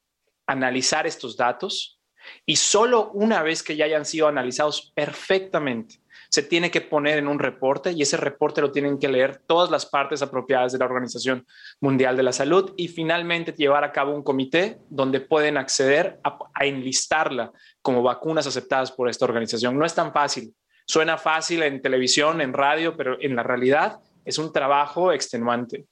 analizar 0.48 1.08
estos 1.08 1.36
datos 1.36 2.00
y 2.46 2.56
solo 2.56 3.12
una 3.12 3.44
vez 3.44 3.64
que 3.64 3.76
ya 3.76 3.86
hayan 3.86 4.06
sido 4.06 4.28
analizados 4.28 4.92
perfectamente, 4.96 6.00
se 6.36 6.44
tiene 6.44 6.70
que 6.70 6.82
poner 6.82 7.18
en 7.18 7.30
un 7.30 7.40
reporte 7.40 7.94
y 7.94 8.02
ese 8.02 8.18
reporte 8.18 8.60
lo 8.60 8.70
tienen 8.70 9.00
que 9.00 9.08
leer 9.08 9.42
todas 9.48 9.72
las 9.72 9.86
partes 9.86 10.22
apropiadas 10.22 10.74
de 10.74 10.80
la 10.80 10.84
Organización 10.84 11.48
Mundial 11.80 12.18
de 12.18 12.24
la 12.24 12.34
Salud 12.34 12.74
y 12.76 12.90
finalmente 12.90 13.54
llevar 13.54 13.86
a 13.86 13.94
cabo 13.94 14.14
un 14.14 14.22
comité 14.22 14.78
donde 14.90 15.22
pueden 15.22 15.56
acceder 15.56 16.20
a, 16.26 16.66
enlistarla 16.66 17.54
como 17.82 18.04
vacunas 18.04 18.46
aceptadas 18.48 18.92
por 18.92 19.08
esta 19.08 19.24
organización. 19.24 19.80
No 19.80 19.86
es 19.86 19.96
tan 19.96 20.12
fácil. 20.12 20.54
Suena 20.86 21.18
fácil 21.18 21.64
en 21.64 21.82
televisión, 21.82 22.42
en 22.42 22.52
radio, 22.52 22.98
pero 22.98 23.16
en 23.22 23.38
la 23.38 23.44
realidad 23.44 24.00
es 24.26 24.38
un 24.38 24.52
trabajo 24.52 25.14
extenuante. 25.14 25.86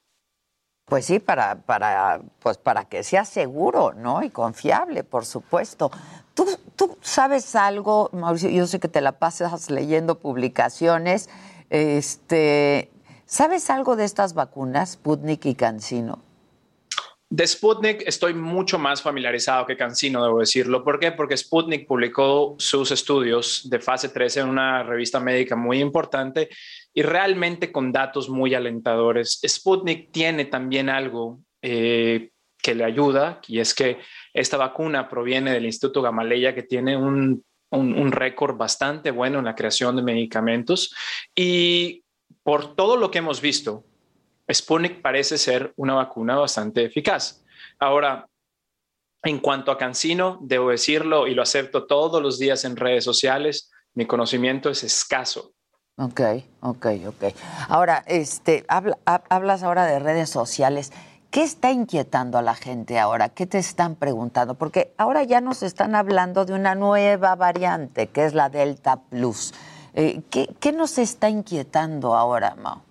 Pues 0.84 1.06
sí, 1.06 1.20
para, 1.20 1.62
para, 1.62 2.22
pues 2.40 2.58
para 2.58 2.84
que 2.84 3.04
sea 3.04 3.24
seguro, 3.24 3.94
¿no? 3.94 4.22
Y 4.22 4.30
confiable, 4.30 5.06
por 5.06 5.24
supuesto. 5.24 5.90
¿Tú, 6.34 6.48
¿Tú 6.76 6.98
sabes 7.02 7.56
algo, 7.56 8.10
Mauricio? 8.14 8.50
Yo 8.50 8.68
sé 8.68 8.80
que 8.80 8.88
te 8.88 9.02
la 9.02 9.20
pasas 9.20 9.70
leyendo 9.70 10.20
publicaciones. 10.20 11.30
Este, 11.70 12.90
¿Sabes 13.26 13.70
algo 13.70 13.96
de 13.96 14.06
estas 14.06 14.34
vacunas, 14.34 14.92
Sputnik 14.92 15.46
y 15.46 15.56
Cancino? 15.56 16.20
De 17.30 17.48
Sputnik 17.48 18.04
estoy 18.06 18.36
mucho 18.36 18.78
más 18.78 19.02
familiarizado 19.02 19.66
que 19.66 19.76
Cancino, 19.76 20.24
debo 20.24 20.40
decirlo. 20.40 20.84
¿Por 20.84 21.00
qué? 21.00 21.12
Porque 21.12 21.36
Sputnik 21.36 21.88
publicó 21.88 22.56
sus 22.60 22.92
estudios 22.92 23.68
de 23.72 23.80
fase 23.80 24.10
3 24.10 24.38
en 24.38 24.50
una 24.50 24.84
revista 24.84 25.20
médica 25.20 25.56
muy 25.56 25.80
importante 25.80 26.50
y 26.94 27.02
realmente 27.02 27.72
con 27.72 27.92
datos 27.92 28.30
muy 28.30 28.54
alentadores. 28.54 29.40
Sputnik 29.44 30.12
tiene 30.12 30.46
también 30.46 30.90
algo 30.90 31.40
eh, 31.64 32.30
que 32.62 32.76
le 32.76 32.84
ayuda 32.84 33.42
y 33.48 33.60
es 33.60 33.74
que 33.74 33.98
esta 34.34 34.58
vacuna 34.58 35.08
proviene 35.08 35.52
del 35.52 35.66
Instituto 35.66 36.02
Gamaleya 36.02 36.56
que 36.56 36.64
tiene 36.64 36.98
un, 36.98 37.44
un 37.70 38.12
récord 38.12 38.58
bastante 38.58 39.12
bueno 39.12 39.40
en 39.40 39.46
la 39.46 39.56
creación 39.56 39.96
de 39.96 40.04
medicamentos 40.04 40.94
y 41.36 42.04
por 42.44 42.76
todo 42.76 42.98
lo 42.98 43.10
que 43.10 43.20
hemos 43.20 43.42
visto, 43.42 43.86
Sputnik 44.52 45.02
parece 45.02 45.38
ser 45.38 45.74
una 45.78 45.94
vacuna 45.94 46.36
bastante 46.36 46.84
eficaz. 46.84 47.44
Ahora, 47.80 48.28
en 49.24 49.40
cuanto 49.40 49.72
a 49.72 49.78
Cancino, 49.78 50.40
debo 50.42 50.72
decirlo 50.72 51.28
y 51.28 51.34
lo 51.34 51.42
acepto 51.42 51.86
todos 51.86 52.22
los 52.22 52.38
días 52.38 52.66
en 52.66 52.76
redes 52.76 53.06
sociales, 53.06 53.72
mi 53.94 54.06
conocimiento 54.06 54.70
es 54.70 54.84
escaso 54.84 55.54
Ok, 55.98 56.22
ok, 56.62 56.86
ok. 57.08 57.24
Ahora, 57.70 58.04
este, 58.08 58.66
hablas 58.68 59.62
ahora 59.62 59.86
de 59.86 60.00
redes 60.00 60.30
sociales. 60.30 60.92
¿Qué 61.34 61.42
está 61.42 61.72
inquietando 61.72 62.38
a 62.38 62.44
la 62.44 62.54
gente 62.54 63.00
ahora? 63.00 63.30
¿Qué 63.30 63.48
te 63.48 63.58
están 63.58 63.96
preguntando? 63.96 64.54
Porque 64.54 64.94
ahora 64.98 65.24
ya 65.24 65.42
nos 65.42 65.64
están 65.64 65.96
hablando 65.96 66.46
de 66.46 66.54
una 66.54 66.76
nueva 66.76 67.34
variante, 67.34 68.06
que 68.06 68.24
es 68.24 68.36
la 68.36 68.50
Delta 68.50 69.02
Plus. 69.10 69.52
Eh, 69.96 70.22
¿qué, 70.30 70.48
¿qué, 70.60 70.72
nos 70.72 71.00
está 71.00 71.30
inquietando 71.30 72.14
ahora, 72.14 72.54
Mao? 72.54 72.84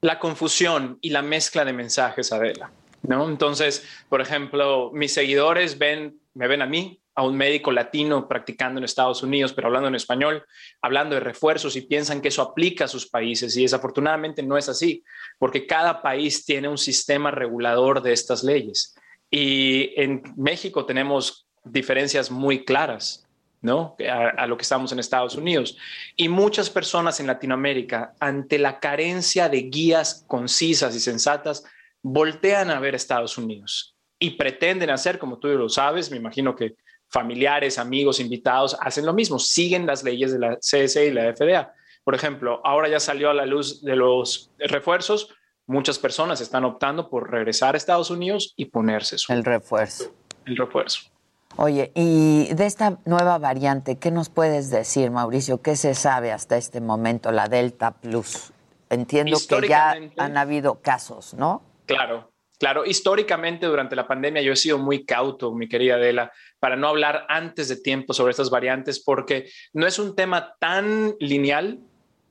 La 0.00 0.18
confusión 0.18 0.96
y 1.02 1.10
la 1.10 1.20
mezcla 1.20 1.66
de 1.66 1.74
mensajes, 1.74 2.32
Adela. 2.32 2.70
¿no? 3.02 3.28
Entonces, 3.28 3.84
por 4.08 4.22
ejemplo, 4.22 4.90
mis 4.94 5.12
seguidores 5.12 5.76
ven, 5.76 6.18
me 6.32 6.48
ven 6.48 6.62
a 6.62 6.66
mí 6.66 6.98
a 7.14 7.24
un 7.24 7.36
médico 7.36 7.72
latino 7.72 8.26
practicando 8.26 8.78
en 8.78 8.84
Estados 8.84 9.22
Unidos, 9.22 9.52
pero 9.52 9.66
hablando 9.66 9.88
en 9.88 9.94
español, 9.94 10.44
hablando 10.80 11.14
de 11.14 11.20
refuerzos 11.20 11.76
y 11.76 11.82
piensan 11.82 12.22
que 12.22 12.28
eso 12.28 12.40
aplica 12.40 12.86
a 12.86 12.88
sus 12.88 13.06
países. 13.06 13.54
Y 13.58 13.62
desafortunadamente 13.62 14.42
no 14.42 14.56
es 14.56 14.70
así, 14.70 15.04
porque 15.40 15.66
cada 15.66 16.02
país 16.02 16.44
tiene 16.44 16.68
un 16.68 16.76
sistema 16.76 17.30
regulador 17.30 18.02
de 18.02 18.12
estas 18.12 18.44
leyes. 18.44 18.94
Y 19.30 19.98
en 19.98 20.22
México 20.36 20.84
tenemos 20.84 21.46
diferencias 21.64 22.30
muy 22.30 22.62
claras. 22.62 23.26
¿no? 23.62 23.96
A, 24.36 24.46
lo 24.46 24.56
que 24.56 24.62
estamos 24.62 24.92
en 24.92 24.98
Estados 24.98 25.34
Unidos. 25.36 25.76
Y 26.14 26.28
muchas 26.28 26.68
personas 26.68 27.20
en 27.20 27.26
Latinoamérica, 27.26 28.14
ante 28.20 28.58
la 28.58 28.80
carencia 28.80 29.48
de 29.48 29.62
guías 29.62 30.24
concisas 30.26 30.94
y 30.94 31.00
sensatas, 31.00 31.64
voltean 32.02 32.70
a 32.70 32.80
ver 32.80 32.94
Estados 32.94 33.36
Unidos 33.38 33.96
y 34.18 34.30
pretenden 34.32 34.90
hacer, 34.90 35.18
como 35.18 35.38
tú 35.38 35.48
lo 35.48 35.70
sabes, 35.70 36.10
me 36.10 36.18
imagino 36.18 36.54
que 36.54 36.74
familiares, 37.08 37.78
amigos, 37.78 38.20
invitados, 38.20 38.76
hacen 38.80 39.06
lo 39.06 39.14
mismo, 39.14 39.38
siguen 39.38 39.86
las 39.86 40.04
leyes 40.04 40.32
de 40.32 40.38
la 40.38 40.56
CSE 40.56 41.06
y 41.06 41.10
la 41.10 41.34
FDA. 41.34 41.72
Por 42.04 42.14
ejemplo, 42.14 42.60
ahora 42.64 42.88
ya 42.88 43.00
salió 43.00 43.30
a 43.30 43.34
la 43.34 43.46
luz 43.46 43.82
de 43.82 43.96
los 43.96 44.50
refuerzos, 44.58 45.34
muchas 45.66 45.98
personas 45.98 46.40
están 46.40 46.64
optando 46.64 47.08
por 47.08 47.30
regresar 47.30 47.74
a 47.74 47.78
Estados 47.78 48.10
Unidos 48.10 48.54
y 48.56 48.66
ponerse 48.66 49.18
su, 49.18 49.32
el 49.32 49.44
refuerzo. 49.44 50.12
El 50.44 50.56
refuerzo. 50.56 51.10
Oye, 51.56 51.92
y 51.94 52.52
de 52.54 52.66
esta 52.66 52.98
nueva 53.04 53.38
variante, 53.38 53.98
¿qué 53.98 54.10
nos 54.10 54.28
puedes 54.28 54.70
decir, 54.70 55.10
Mauricio? 55.10 55.60
¿Qué 55.60 55.76
se 55.76 55.94
sabe 55.94 56.32
hasta 56.32 56.56
este 56.56 56.80
momento, 56.80 57.32
la 57.32 57.48
Delta 57.48 57.90
Plus? 57.90 58.52
Entiendo 58.88 59.36
que 59.48 59.68
ya 59.68 59.94
han 60.16 60.36
habido 60.36 60.80
casos, 60.80 61.34
¿no? 61.34 61.62
Claro, 61.86 62.32
claro. 62.58 62.86
Históricamente, 62.86 63.66
durante 63.66 63.94
la 63.94 64.06
pandemia, 64.06 64.42
yo 64.42 64.52
he 64.52 64.56
sido 64.56 64.78
muy 64.78 65.04
cauto, 65.04 65.52
mi 65.52 65.68
querida 65.68 65.96
Adela, 65.96 66.32
para 66.60 66.76
no 66.76 66.88
hablar 66.88 67.26
antes 67.28 67.68
de 67.68 67.76
tiempo 67.76 68.14
sobre 68.14 68.30
estas 68.30 68.50
variantes, 68.50 69.02
porque 69.02 69.50
no 69.72 69.86
es 69.86 69.98
un 69.98 70.16
tema 70.16 70.54
tan 70.58 71.14
lineal 71.18 71.80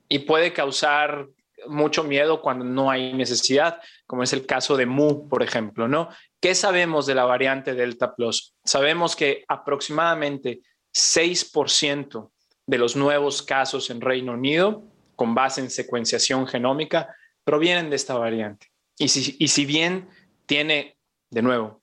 y 0.09 0.19
puede 0.19 0.51
causar 0.51 1.27
mucho 1.67 2.03
miedo 2.03 2.41
cuando 2.41 2.65
no 2.65 2.89
hay 2.89 3.13
necesidad, 3.13 3.79
como 4.07 4.23
es 4.23 4.33
el 4.33 4.45
caso 4.45 4.75
de 4.75 4.85
Mu, 4.85 5.27
por 5.27 5.43
ejemplo, 5.43 5.87
¿no? 5.87 6.09
¿Qué 6.41 6.55
sabemos 6.55 7.05
de 7.05 7.15
la 7.15 7.25
variante 7.25 7.75
Delta 7.75 8.15
Plus? 8.15 8.55
Sabemos 8.63 9.15
que 9.15 9.43
aproximadamente 9.47 10.61
6% 10.93 12.31
de 12.65 12.77
los 12.77 12.95
nuevos 12.95 13.41
casos 13.41 13.89
en 13.89 14.01
Reino 14.01 14.33
Unido, 14.33 14.83
con 15.15 15.35
base 15.35 15.61
en 15.61 15.69
secuenciación 15.69 16.47
genómica, 16.47 17.13
provienen 17.43 17.89
de 17.89 17.95
esta 17.97 18.13
variante. 18.13 18.67
Y 18.97 19.09
si, 19.09 19.35
y 19.37 19.49
si 19.49 19.65
bien 19.65 20.09
tiene, 20.45 20.97
de 21.29 21.41
nuevo, 21.41 21.81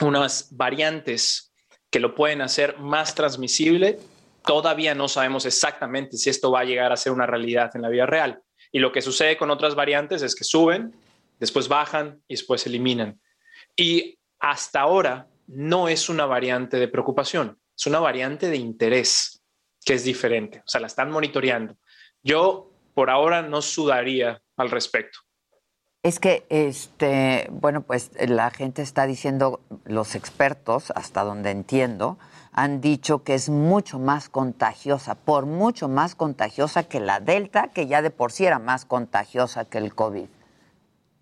unas 0.00 0.48
variantes 0.50 1.52
que 1.90 2.00
lo 2.00 2.14
pueden 2.14 2.40
hacer 2.40 2.78
más 2.78 3.14
transmisible. 3.14 3.98
Todavía 4.44 4.94
no 4.94 5.08
sabemos 5.08 5.46
exactamente 5.46 6.16
si 6.16 6.30
esto 6.30 6.50
va 6.50 6.60
a 6.60 6.64
llegar 6.64 6.92
a 6.92 6.96
ser 6.96 7.12
una 7.12 7.26
realidad 7.26 7.70
en 7.74 7.82
la 7.82 7.88
vida 7.88 8.06
real. 8.06 8.42
Y 8.72 8.78
lo 8.78 8.92
que 8.92 9.02
sucede 9.02 9.36
con 9.36 9.50
otras 9.50 9.74
variantes 9.74 10.22
es 10.22 10.34
que 10.34 10.44
suben, 10.44 10.94
después 11.38 11.68
bajan 11.68 12.22
y 12.28 12.34
después 12.34 12.66
eliminan. 12.66 13.20
Y 13.76 14.18
hasta 14.38 14.80
ahora 14.80 15.26
no 15.46 15.88
es 15.88 16.08
una 16.08 16.26
variante 16.26 16.78
de 16.78 16.88
preocupación, 16.88 17.58
es 17.76 17.86
una 17.86 17.98
variante 17.98 18.48
de 18.48 18.56
interés, 18.56 19.42
que 19.84 19.94
es 19.94 20.04
diferente. 20.04 20.60
O 20.60 20.68
sea, 20.68 20.80
la 20.80 20.86
están 20.86 21.10
monitoreando. 21.10 21.76
Yo 22.22 22.70
por 22.94 23.10
ahora 23.10 23.42
no 23.42 23.62
sudaría 23.62 24.40
al 24.56 24.70
respecto. 24.70 25.18
Es 26.02 26.18
que, 26.18 26.46
este, 26.48 27.46
bueno, 27.50 27.82
pues 27.82 28.10
la 28.26 28.50
gente 28.50 28.80
está 28.80 29.06
diciendo, 29.06 29.60
los 29.84 30.14
expertos, 30.14 30.92
hasta 30.94 31.24
donde 31.24 31.50
entiendo, 31.50 32.18
han 32.52 32.80
dicho 32.80 33.22
que 33.22 33.34
es 33.34 33.48
mucho 33.48 33.98
más 33.98 34.28
contagiosa, 34.28 35.14
por 35.14 35.46
mucho 35.46 35.88
más 35.88 36.14
contagiosa 36.14 36.84
que 36.84 37.00
la 37.00 37.20
Delta, 37.20 37.70
que 37.72 37.86
ya 37.86 38.02
de 38.02 38.10
por 38.10 38.32
sí 38.32 38.44
era 38.44 38.58
más 38.58 38.84
contagiosa 38.84 39.64
que 39.64 39.78
el 39.78 39.94
COVID. 39.94 40.26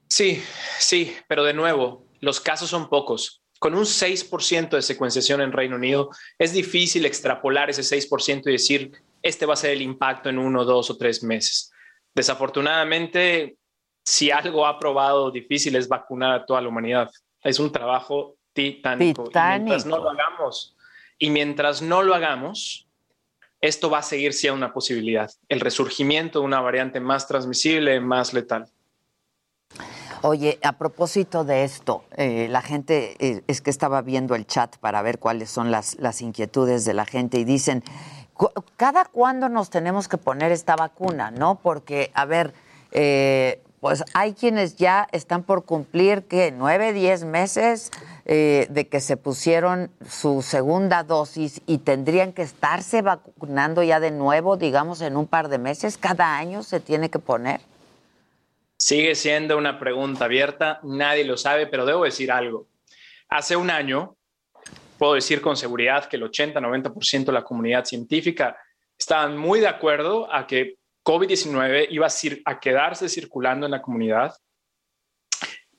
Sí, 0.08 0.42
sí, 0.78 1.14
pero 1.28 1.44
de 1.44 1.52
nuevo, 1.52 2.04
los 2.20 2.40
casos 2.40 2.70
son 2.70 2.88
pocos. 2.88 3.42
con 3.60 3.74
un 3.74 3.84
6% 3.84 4.68
de 4.70 4.82
secuenciación 4.82 5.40
en 5.40 5.50
Reino 5.50 5.74
Unido, 5.74 6.10
es 6.38 6.52
difícil 6.52 7.04
extrapolar 7.04 7.70
ese 7.70 7.82
6% 7.82 8.42
y 8.46 8.52
decir, 8.52 8.92
este 9.20 9.46
va 9.46 9.54
a 9.54 9.56
ser 9.56 9.72
el 9.72 9.82
impacto 9.82 10.28
en 10.28 10.38
uno, 10.38 10.64
dos 10.64 10.90
o 10.90 10.96
tres 10.96 11.24
meses. 11.24 11.72
Desafortunadamente, 12.14 13.58
si 14.04 14.30
algo 14.30 14.66
ha 14.66 14.78
probado 14.78 15.30
difícil 15.30 15.76
es 15.76 15.88
vacunar 15.88 16.32
a 16.32 16.46
toda 16.46 16.62
la 16.62 16.68
humanidad. 16.68 17.10
Es 17.42 17.58
un 17.58 17.70
trabajo 17.70 18.36
titánico. 18.52 19.24
Y 19.24 19.38
mientras 19.38 19.84
no 19.84 19.98
lo 19.98 20.10
hagamos, 20.10 20.76
y 21.18 21.30
mientras 21.30 21.82
no 21.82 22.02
lo 22.02 22.14
hagamos, 22.14 22.88
esto 23.60 23.90
va 23.90 23.98
a 23.98 24.02
seguir 24.02 24.32
siendo 24.32 24.56
una 24.56 24.72
posibilidad, 24.72 25.30
el 25.48 25.60
resurgimiento 25.60 26.40
de 26.40 26.44
una 26.46 26.60
variante 26.60 27.00
más 27.00 27.26
transmisible, 27.26 28.00
más 28.00 28.32
letal. 28.32 28.70
Oye, 30.22 30.58
a 30.62 30.72
propósito 30.72 31.44
de 31.44 31.64
esto, 31.64 32.04
eh, 32.16 32.48
la 32.50 32.60
gente, 32.60 33.16
eh, 33.20 33.42
es 33.46 33.60
que 33.60 33.70
estaba 33.70 34.02
viendo 34.02 34.34
el 34.34 34.46
chat 34.46 34.76
para 34.78 35.00
ver 35.02 35.18
cuáles 35.18 35.48
son 35.50 35.70
las, 35.70 35.96
las 36.00 36.20
inquietudes 36.22 36.84
de 36.84 36.94
la 36.94 37.04
gente 37.04 37.38
y 37.38 37.44
dicen, 37.44 37.84
¿cada 38.76 39.04
cuándo 39.04 39.48
nos 39.48 39.70
tenemos 39.70 40.08
que 40.08 40.18
poner 40.18 40.50
esta 40.50 40.74
vacuna? 40.74 41.30
¿No? 41.30 41.60
Porque, 41.62 42.10
a 42.14 42.24
ver, 42.24 42.52
eh, 42.90 43.62
pues 43.80 44.04
hay 44.14 44.34
quienes 44.34 44.76
ya 44.76 45.08
están 45.12 45.42
por 45.42 45.64
cumplir, 45.64 46.24
que 46.24 46.52
nueve, 46.52 46.92
diez 46.92 47.24
meses 47.24 47.90
de 48.24 48.88
que 48.90 49.00
se 49.00 49.16
pusieron 49.16 49.90
su 50.06 50.42
segunda 50.42 51.02
dosis 51.02 51.62
y 51.66 51.78
tendrían 51.78 52.32
que 52.32 52.42
estarse 52.42 53.00
vacunando 53.02 53.82
ya 53.82 54.00
de 54.00 54.10
nuevo, 54.10 54.56
digamos, 54.56 55.00
en 55.00 55.16
un 55.16 55.26
par 55.26 55.48
de 55.48 55.58
meses. 55.58 55.96
¿Cada 55.96 56.36
año 56.36 56.62
se 56.62 56.80
tiene 56.80 57.08
que 57.08 57.18
poner? 57.18 57.60
Sigue 58.76 59.14
siendo 59.14 59.58
una 59.58 59.78
pregunta 59.78 60.26
abierta, 60.26 60.78
nadie 60.82 61.24
lo 61.24 61.36
sabe, 61.36 61.66
pero 61.66 61.84
debo 61.84 62.04
decir 62.04 62.30
algo. 62.30 62.66
Hace 63.28 63.56
un 63.56 63.70
año, 63.70 64.14
puedo 64.98 65.14
decir 65.14 65.40
con 65.40 65.56
seguridad 65.56 66.06
que 66.06 66.16
el 66.16 66.22
80-90% 66.22 67.24
de 67.24 67.32
la 67.32 67.44
comunidad 67.44 67.84
científica 67.84 68.56
estaban 68.98 69.36
muy 69.36 69.60
de 69.60 69.68
acuerdo 69.68 70.32
a 70.32 70.46
que 70.46 70.77
COVID-19 71.08 71.86
iba 71.88 72.06
a, 72.44 72.60
quedarse 72.60 73.08
circulando 73.08 73.64
en 73.64 73.72
la 73.72 73.80
comunidad, 73.80 74.34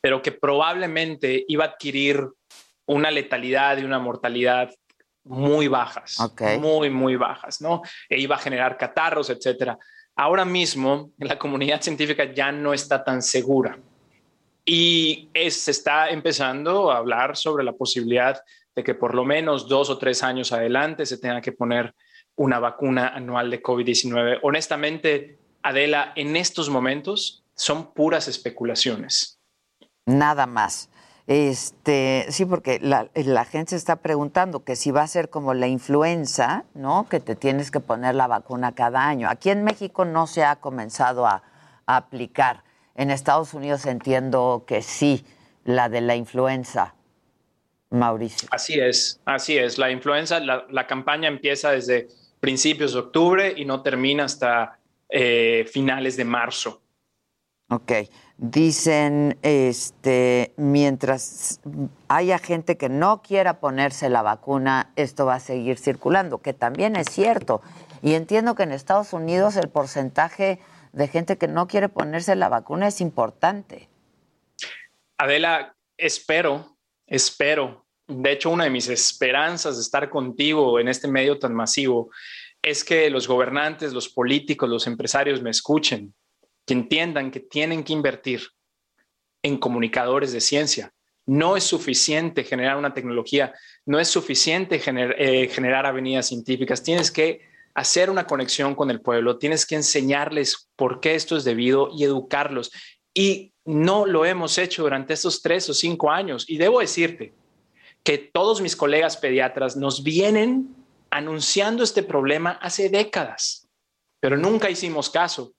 pero 0.02 0.24
que 0.24 0.32
probablemente 0.32 1.46
iba 1.48 1.66
a 1.66 1.68
adquirir 1.68 2.28
una 2.88 3.12
letalidad 3.12 3.78
y 3.78 3.84
una 3.84 4.00
mortalidad 4.00 4.72
muy 5.24 5.68
bajas, 5.68 6.18
muy, 6.60 6.90
muy 6.90 7.16
bajas, 7.16 7.62
¿no? 7.62 7.84
E 8.10 8.20
iba 8.20 8.38
a 8.38 8.40
generar 8.40 8.76
catarros, 8.76 9.30
etcétera. 9.30 9.78
Ahora 10.16 10.46
mismo 10.46 11.12
la 11.20 11.38
comunidad 11.38 11.80
científica 11.80 12.34
ya 12.34 12.52
no 12.52 12.74
está 12.74 13.04
tan 13.04 13.22
segura. 13.22 13.78
Y 14.66 15.30
se 15.36 15.70
está 15.70 16.10
empezando 16.10 16.92
a 16.92 16.98
hablar 16.98 17.38
sobre 17.38 17.64
la 17.64 17.74
posibilidad 17.74 18.42
de 18.76 18.84
que 18.84 18.96
por 18.96 19.14
lo 19.14 19.24
menos 19.26 19.70
dos 19.70 19.92
o 19.92 20.00
tres 20.00 20.24
años 20.24 20.52
adelante 20.52 21.06
se 21.06 21.20
tenga 21.20 21.40
que 21.40 21.52
poner 21.52 21.94
una 22.40 22.60
vacuna 22.60 23.10
anual 23.10 23.52
de 23.52 23.62
COVID-19. 23.62 24.40
Honestamente, 24.44 25.38
Adela, 25.62 26.14
en 26.16 26.38
estos 26.38 26.70
momentos 26.70 27.44
son 27.54 27.94
puras 27.94 28.30
especulaciones. 28.30 29.42
Nada 30.06 30.48
más. 30.48 30.90
Este, 31.28 32.28
sí, 32.30 32.46
porque 32.46 32.80
la, 32.82 33.10
gente 33.46 33.72
se 33.72 33.76
está 33.76 33.98
preguntando 33.98 34.64
que 34.64 34.78
si 34.78 34.90
va 34.90 35.02
a 35.02 35.08
ser 35.08 35.30
como 35.30 35.54
la 35.54 35.68
influenza, 35.68 36.64
¿no? 36.74 37.08
Que 37.10 37.20
te 37.20 37.36
tienes 37.36 37.72
que 37.72 37.82
poner 37.82 38.16
la 38.16 38.28
vacuna 38.28 38.74
cada 38.74 39.06
año. 39.06 39.28
Aquí 39.30 39.50
en 39.50 39.66
México 39.66 40.06
no 40.06 40.26
se 40.26 40.46
ha 40.46 40.56
comenzado 40.56 41.28
a, 41.28 41.44
aplicar. 41.88 42.64
En 42.96 43.12
Estados 43.12 43.54
Unidos 43.54 43.86
entiendo 43.86 44.64
que 44.66 44.82
sí, 44.82 45.26
la 45.66 45.90
de 45.90 46.00
la 46.02 46.16
influenza. 46.16 46.96
Mauricio. 47.90 48.48
Así 48.52 48.80
es, 48.80 49.20
así 49.26 49.58
es. 49.58 49.78
La 49.78 49.92
influenza, 49.92 50.40
la, 50.40 50.88
campaña 50.88 51.28
empieza 51.28 51.72
desde 51.72 52.08
principios 52.40 52.94
de 52.94 53.00
octubre 53.00 53.54
y 53.56 53.66
no 53.66 53.82
termina 53.82 54.26
hasta 54.26 54.80
eh, 55.10 55.66
finales 55.72 56.18
de 56.18 56.26
marzo. 56.26 56.82
Ok. 57.70 57.92
Dicen, 58.38 59.38
este, 59.42 60.54
mientras 60.56 61.60
haya 62.08 62.40
gente 62.40 62.78
que 62.78 62.88
no 62.88 63.22
quiera 63.22 63.60
ponerse 63.60 64.10
la 64.10 64.22
vacuna, 64.22 64.92
esto 64.96 65.26
va 65.26 65.36
a 65.36 65.40
seguir 65.40 65.78
circulando, 65.78 66.38
que 66.38 66.54
también 66.54 66.96
es 66.96 67.10
cierto. 67.10 67.62
Y 68.02 68.14
entiendo 68.14 68.56
que 68.56 68.64
en 68.64 68.72
Estados 68.72 69.12
Unidos 69.14 69.58
el 69.58 69.68
porcentaje 69.68 70.60
de 70.94 71.08
gente 71.08 71.38
que 71.38 71.48
no 71.48 71.68
quiere 71.68 71.90
ponerse 71.90 72.36
la 72.36 72.50
vacuna 72.50 72.88
es 72.88 73.02
importante. 73.02 73.90
Adela, 75.18 75.76
espero, 75.98 76.78
espero. 77.08 77.86
De 78.10 78.32
hecho, 78.32 78.50
una 78.50 78.64
de 78.64 78.72
mis 78.72 78.90
esperanzas 78.90 79.76
de 79.76 79.84
estar 79.84 80.10
contigo 80.10 80.80
en 80.80 80.88
este 80.88 81.08
medio 81.08 81.38
tan 81.38 81.54
masivo 81.54 82.10
es 82.60 82.84
que 82.84 83.08
los 83.12 83.28
gobernantes, 83.28 83.94
los 83.94 84.10
políticos, 84.10 84.68
los 84.68 84.88
empresarios 84.88 85.44
me 85.44 85.52
escuchen 85.52 86.16
que 86.66 86.74
entiendan 86.74 87.30
que 87.30 87.40
tienen 87.40 87.84
que 87.84 87.94
invertir 87.94 88.42
en 89.44 89.60
comunicadores 89.60 90.32
de 90.32 90.42
ciencia. 90.42 90.92
No 91.28 91.56
es 91.56 91.64
suficiente 91.64 92.44
generar 92.44 92.78
una 92.78 92.96
tecnología, 92.96 93.54
no 93.86 94.00
es 94.00 94.08
suficiente 94.08 94.82
eh, 94.88 95.48
generar 95.48 95.86
avenidas 95.86 96.30
científicas, 96.30 96.82
tienes 96.82 97.12
que 97.12 97.42
hacer 97.76 98.10
una 98.10 98.26
conexión 98.26 98.74
con 98.74 98.90
el 98.90 99.02
pueblo, 99.02 99.38
tienes 99.38 99.68
que 99.68 99.76
enseñarles 99.76 100.68
por 100.76 101.00
qué 101.00 101.14
esto 101.14 101.38
es 101.38 101.44
debido 101.44 101.92
y 101.96 102.06
educarlos. 102.06 102.72
Y 103.14 103.54
no 103.66 104.08
lo 104.08 104.26
hemos 104.26 104.58
hecho 104.58 104.82
durante 104.82 105.14
estos 105.14 105.44
tres 105.44 105.70
o 105.70 105.76
cinco 105.76 106.10
años. 106.10 106.50
Y 106.50 106.58
debo 106.58 106.80
decirte 106.80 107.36
que 108.10 108.18
todos 108.18 108.60
mis 108.60 108.76
colegas 108.76 109.18
pediatras 109.18 109.78
nos 109.78 110.02
vienen 110.02 110.76
anunciando 111.12 111.84
este 111.84 112.02
problema 112.02 112.54
hace 112.54 112.90
décadas, 112.90 113.70
pero 114.20 114.36
nunca 114.36 114.72
hicimos 114.72 115.12
caso 115.12 115.54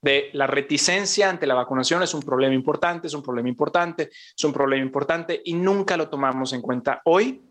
de 0.00 0.30
la 0.32 0.46
reticencia 0.46 1.28
ante 1.28 1.46
la 1.46 1.52
vacunación 1.52 2.02
es 2.02 2.14
un 2.14 2.22
problema 2.22 2.54
importante, 2.54 3.08
es 3.08 3.12
un 3.12 3.22
problema 3.22 3.50
importante, 3.50 4.08
es 4.10 4.42
un 4.42 4.54
problema 4.54 4.82
importante 4.82 5.42
y 5.44 5.52
nunca 5.52 5.98
lo 5.98 6.08
tomamos 6.08 6.54
en 6.54 6.62
cuenta. 6.62 7.02
Hoy 7.04 7.42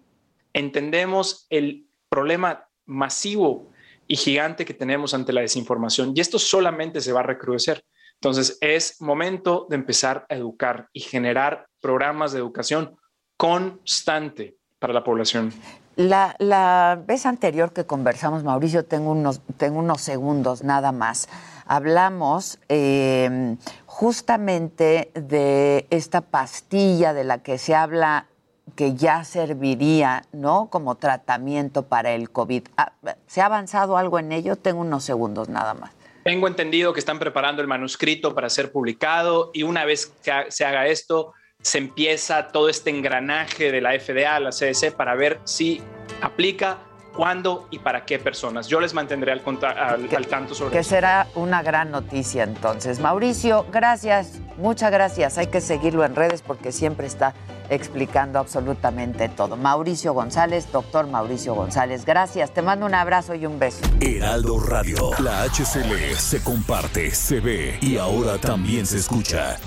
entendemos 0.54 1.46
el 1.52 1.86
problema 2.10 2.68
masivo 2.88 3.70
y 4.08 4.16
gigante 4.16 4.66
que 4.66 4.74
tenemos 4.74 5.14
ante 5.14 5.34
la 5.34 5.42
desinformación 5.42 6.14
y 6.16 6.20
esto 6.20 6.40
solamente 6.40 7.00
se 7.02 7.14
va 7.14 7.20
a 7.20 7.28
recrudecer. 7.28 7.86
Entonces 8.16 8.58
es 8.60 9.00
momento 9.02 9.68
de 9.70 9.76
empezar 9.76 10.26
a 10.30 10.34
educar 10.34 10.90
y 10.94 11.02
generar 11.02 11.68
programas 11.80 12.32
de 12.32 12.40
educación 12.40 12.98
constante 13.42 14.56
para 14.78 14.94
la 14.94 15.04
población. 15.04 15.52
La, 15.96 16.36
la 16.38 17.02
vez 17.08 17.26
anterior 17.26 17.74
que 17.74 17.86
conversamos, 17.86 18.44
Mauricio, 18.44 18.86
tengo 18.86 19.12
unos, 19.12 19.42
tengo 19.58 19.80
unos 19.80 20.02
segundos 20.02 20.64
nada 20.64 20.92
más 20.92 21.28
hablamos 21.72 22.60
em, 22.68 23.58
justamente 23.86 25.10
de 25.14 25.88
esta 25.90 26.20
pastilla 26.20 27.14
de 27.14 27.24
la 27.24 27.42
que 27.42 27.58
se 27.58 27.74
habla 27.74 28.28
que 28.76 28.94
ya 28.96 29.24
serviría, 29.24 30.26
¿no? 30.34 30.70
Como 30.70 30.96
tratamiento 30.96 31.84
para 31.84 32.12
el 32.12 32.30
COVID. 32.30 32.64
Ah, 32.76 32.92
¿Se 33.26 33.40
ha 33.40 33.46
avanzado 33.46 33.96
algo 33.96 34.20
en 34.20 34.34
ello? 34.34 34.58
Tengo 34.58 34.82
unos 34.82 35.06
segundos 35.06 35.48
nada 35.48 35.74
más. 35.74 35.92
Tengo 36.26 36.50
entendido 36.50 36.92
que 36.92 37.00
están 37.00 37.20
preparando 37.20 37.62
el 37.62 37.70
manuscrito 37.70 38.36
para 38.36 38.50
ser 38.50 38.74
publicado 38.74 39.50
y 39.54 39.64
una 39.64 39.86
vez 39.86 40.08
que 40.24 40.32
se 40.50 40.66
haga 40.66 40.88
esto, 40.88 41.34
se 41.62 41.78
empieza 41.78 42.48
todo 42.48 42.70
este 42.70 42.90
engranaje 42.90 43.72
de 43.72 43.82
la 43.82 43.92
FDA, 44.00 44.40
la 44.40 44.50
CDC, 44.52 44.96
para 44.96 45.16
ver 45.16 45.40
si 45.44 45.82
aplica 46.22 46.80
cuándo 47.16 47.68
y 47.72 47.80
para 47.80 48.06
qué 48.06 48.20
personas. 48.20 48.68
Yo 48.68 48.80
les 48.80 48.94
mantendré 48.94 49.32
al, 49.32 49.42
al, 49.42 50.28
tanto 50.28 50.56
sobre 50.56 50.72
que 50.72 50.80
eso. 50.80 50.90
Que 50.90 50.96
será 50.96 51.28
una 51.36 51.62
gran 51.62 51.92
noticia 51.92 52.44
entonces. 52.44 53.00
Mauricio, 53.00 53.66
gracias, 53.72 54.40
muchas 54.58 54.92
gracias. 54.92 55.38
Hay 55.38 55.48
que 55.48 55.62
seguirlo 55.62 56.06
en 56.06 56.16
redes 56.16 56.42
porque 56.42 56.72
siempre 56.72 57.08
está 57.08 57.34
explicando 57.70 58.40
absolutamente 58.40 59.30
todo. 59.30 59.56
Mauricio 59.56 60.14
González, 60.14 60.72
doctor 60.72 61.08
Mauricio 61.08 61.54
González, 61.54 62.06
gracias. 62.06 62.54
Te 62.54 62.62
mando 62.62 62.86
un 62.86 62.94
abrazo 62.94 63.36
y 63.36 63.46
un 63.46 63.60
beso. 63.60 63.82
Heraldo 64.00 64.60
Radio, 64.60 65.12
la 65.20 65.44
HCL 65.44 66.16
se 66.18 66.44
comparte, 66.44 67.12
se 67.12 67.40
ve 67.40 67.78
y 67.82 67.98
ahora 67.98 68.38
también 68.38 68.86
se 68.86 68.98
escucha. 68.98 69.58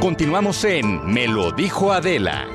Continuamos 0.00 0.64
en 0.64 1.04
Me 1.06 1.28
lo 1.28 1.52
dijo 1.52 1.92
Adela. 1.92 2.46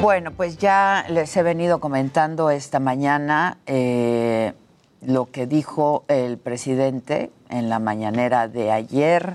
Bueno, 0.00 0.30
pues 0.32 0.58
ya 0.58 1.06
les 1.08 1.34
he 1.36 1.42
venido 1.42 1.80
comentando 1.80 2.50
esta 2.50 2.80
mañana 2.80 3.56
eh, 3.66 4.52
lo 5.00 5.30
que 5.30 5.46
dijo 5.46 6.04
el 6.08 6.36
presidente 6.36 7.30
en 7.48 7.70
la 7.70 7.78
mañanera 7.78 8.46
de 8.46 8.72
ayer 8.72 9.34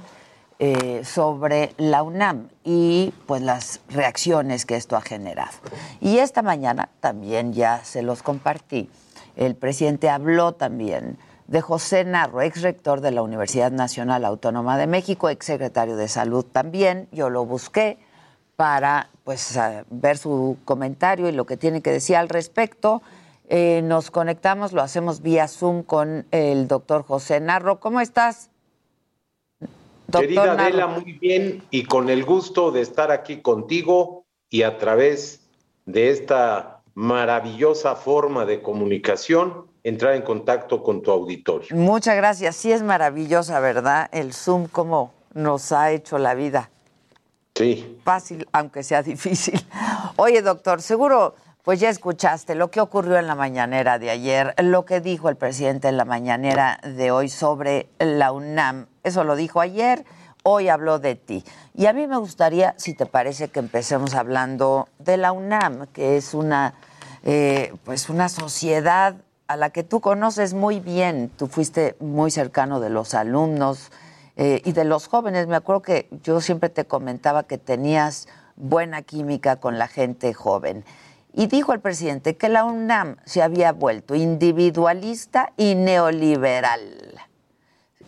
eh, 0.60 1.02
sobre 1.04 1.74
la 1.78 2.04
UNAM 2.04 2.50
y 2.64 3.12
pues 3.26 3.42
las 3.42 3.82
reacciones 3.90 4.66
que 4.66 4.76
esto 4.76 4.96
ha 4.96 5.02
generado. 5.02 5.52
Y 6.00 6.20
esta 6.20 6.44
mañana 6.44 6.90
también 7.00 7.54
ya 7.54 7.84
se 7.84 8.04
los 8.04 8.22
compartí 8.22 8.90
el 9.36 9.56
presidente 9.56 10.10
habló 10.10 10.54
también 10.54 11.18
de 11.48 11.62
José 11.62 12.04
Narro, 12.04 12.42
ex 12.42 12.62
rector 12.62 13.02
de 13.02 13.12
la 13.12 13.22
Universidad 13.22 13.72
Nacional 13.72 14.26
Autónoma 14.26 14.78
de 14.78 14.88
México, 14.88 15.30
ex 15.30 15.46
secretario 15.46 15.96
de 15.96 16.08
Salud 16.08 16.46
también. 16.46 17.08
Yo 17.12 17.30
lo 17.30 17.46
busqué 17.46 17.98
para 18.56 19.10
pues 19.24 19.60
ver 19.90 20.18
su 20.18 20.58
comentario 20.66 21.30
y 21.30 21.32
lo 21.32 21.46
que 21.46 21.58
tiene 21.58 21.82
que 21.82 21.92
decir 21.92 22.16
al 22.16 22.30
respecto. 22.30 23.02
Eh, 23.48 23.82
nos 23.84 24.10
conectamos, 24.10 24.74
lo 24.74 24.82
hacemos 24.82 25.22
vía 25.22 25.48
Zoom 25.48 25.84
con 25.84 26.26
el 26.32 26.68
doctor 26.68 27.04
José 27.04 27.40
Narro. 27.40 27.80
¿Cómo 27.80 28.02
estás? 28.02 28.50
Querida 30.12 30.54
Adela, 30.54 30.88
muy 30.88 31.14
bien 31.14 31.64
y 31.70 31.84
con 31.84 32.10
el 32.10 32.24
gusto 32.24 32.72
de 32.72 32.82
estar 32.82 33.12
aquí 33.12 33.42
contigo 33.42 34.24
y 34.50 34.64
a 34.64 34.78
través 34.78 35.42
de 35.86 36.10
esta 36.10 36.75
maravillosa 36.96 37.96
forma 37.96 38.46
de 38.46 38.62
comunicación 38.62 39.68
entrar 39.84 40.16
en 40.16 40.24
contacto 40.24 40.82
con 40.82 41.04
tu 41.04 41.12
auditorio. 41.12 41.76
Muchas 41.76 42.16
gracias. 42.16 42.56
Sí 42.56 42.72
es 42.72 42.82
maravillosa, 42.82 43.60
¿verdad? 43.60 44.10
El 44.12 44.34
Zoom, 44.34 44.68
cómo 44.68 45.14
nos 45.34 45.72
ha 45.72 45.92
hecho 45.92 46.18
la 46.18 46.34
vida. 46.34 46.72
Sí. 47.54 48.00
Fácil, 48.04 48.48
aunque 48.52 48.82
sea 48.82 49.04
difícil. 49.04 49.64
Oye, 50.16 50.42
doctor, 50.42 50.82
seguro, 50.82 51.36
pues 51.64 51.80
ya 51.80 51.90
escuchaste 51.90 52.56
lo 52.56 52.72
que 52.72 52.82
ocurrió 52.82 53.18
en 53.18 53.28
la 53.28 53.36
mañanera 53.36 54.00
de 54.00 54.10
ayer, 54.10 54.56
lo 54.64 54.86
que 54.86 55.02
dijo 55.02 55.30
el 55.30 55.36
presidente 55.36 55.88
en 55.88 55.98
la 55.98 56.06
mañanera 56.06 56.80
de 56.84 57.12
hoy 57.12 57.30
sobre 57.30 57.90
la 58.00 58.32
UNAM. 58.32 58.88
Eso 59.04 59.24
lo 59.24 59.36
dijo 59.36 59.62
ayer, 59.62 60.06
hoy 60.44 60.70
habló 60.70 61.00
de 61.00 61.16
ti. 61.16 61.44
Y 61.74 61.88
a 61.88 61.94
mí 61.94 62.08
me 62.08 62.18
gustaría, 62.18 62.76
si 62.78 62.94
te 62.94 63.06
parece, 63.06 63.50
que 63.50 63.60
empecemos 63.60 64.14
hablando 64.14 64.88
de 65.00 65.18
la 65.18 65.32
UNAM, 65.32 65.88
que 65.88 66.18
es 66.18 66.34
una, 66.34 66.76
eh, 67.26 67.74
pues 67.84 68.10
una 68.10 68.30
sociedad 68.30 69.16
a 69.48 69.58
la 69.58 69.72
que 69.72 69.84
tú 69.84 70.00
conoces 70.00 70.54
muy 70.54 70.80
bien, 70.80 71.32
tú 71.36 71.48
fuiste 71.48 71.96
muy 72.00 72.32
cercano 72.32 72.80
de 72.80 72.90
los 72.90 73.14
alumnos 73.14 73.92
eh, 74.38 74.62
y 74.64 74.72
de 74.72 74.86
los 74.86 75.08
jóvenes. 75.08 75.48
Me 75.48 75.56
acuerdo 75.56 75.82
que 75.82 76.08
yo 76.24 76.40
siempre 76.40 76.70
te 76.70 76.86
comentaba 76.86 77.44
que 77.44 77.58
tenías 77.58 78.28
buena 78.56 79.02
química 79.02 79.58
con 79.58 79.78
la 79.78 79.88
gente 79.88 80.34
joven. 80.34 80.86
Y 81.34 81.48
dijo 81.48 81.74
el 81.74 81.80
presidente 81.80 82.38
que 82.38 82.48
la 82.48 82.64
UNAM 82.64 83.18
se 83.26 83.42
había 83.42 83.74
vuelto 83.74 84.16
individualista 84.16 85.52
y 85.58 85.76
neoliberal, 85.76 87.20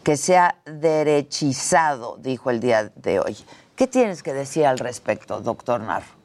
que 0.03 0.15
se 0.15 0.37
ha 0.37 0.55
derechizado, 0.65 2.17
dijo 2.17 2.51
el 2.51 2.61
día 2.61 2.91
de 2.95 3.19
hoy. 3.19 3.35
¿Qué 3.75 3.87
tienes 3.87 4.23
que 4.23 4.33
decir 4.33 4.65
al 4.65 4.79
respecto, 4.79 5.41
doctor 5.41 5.81
Narro? 5.81 6.16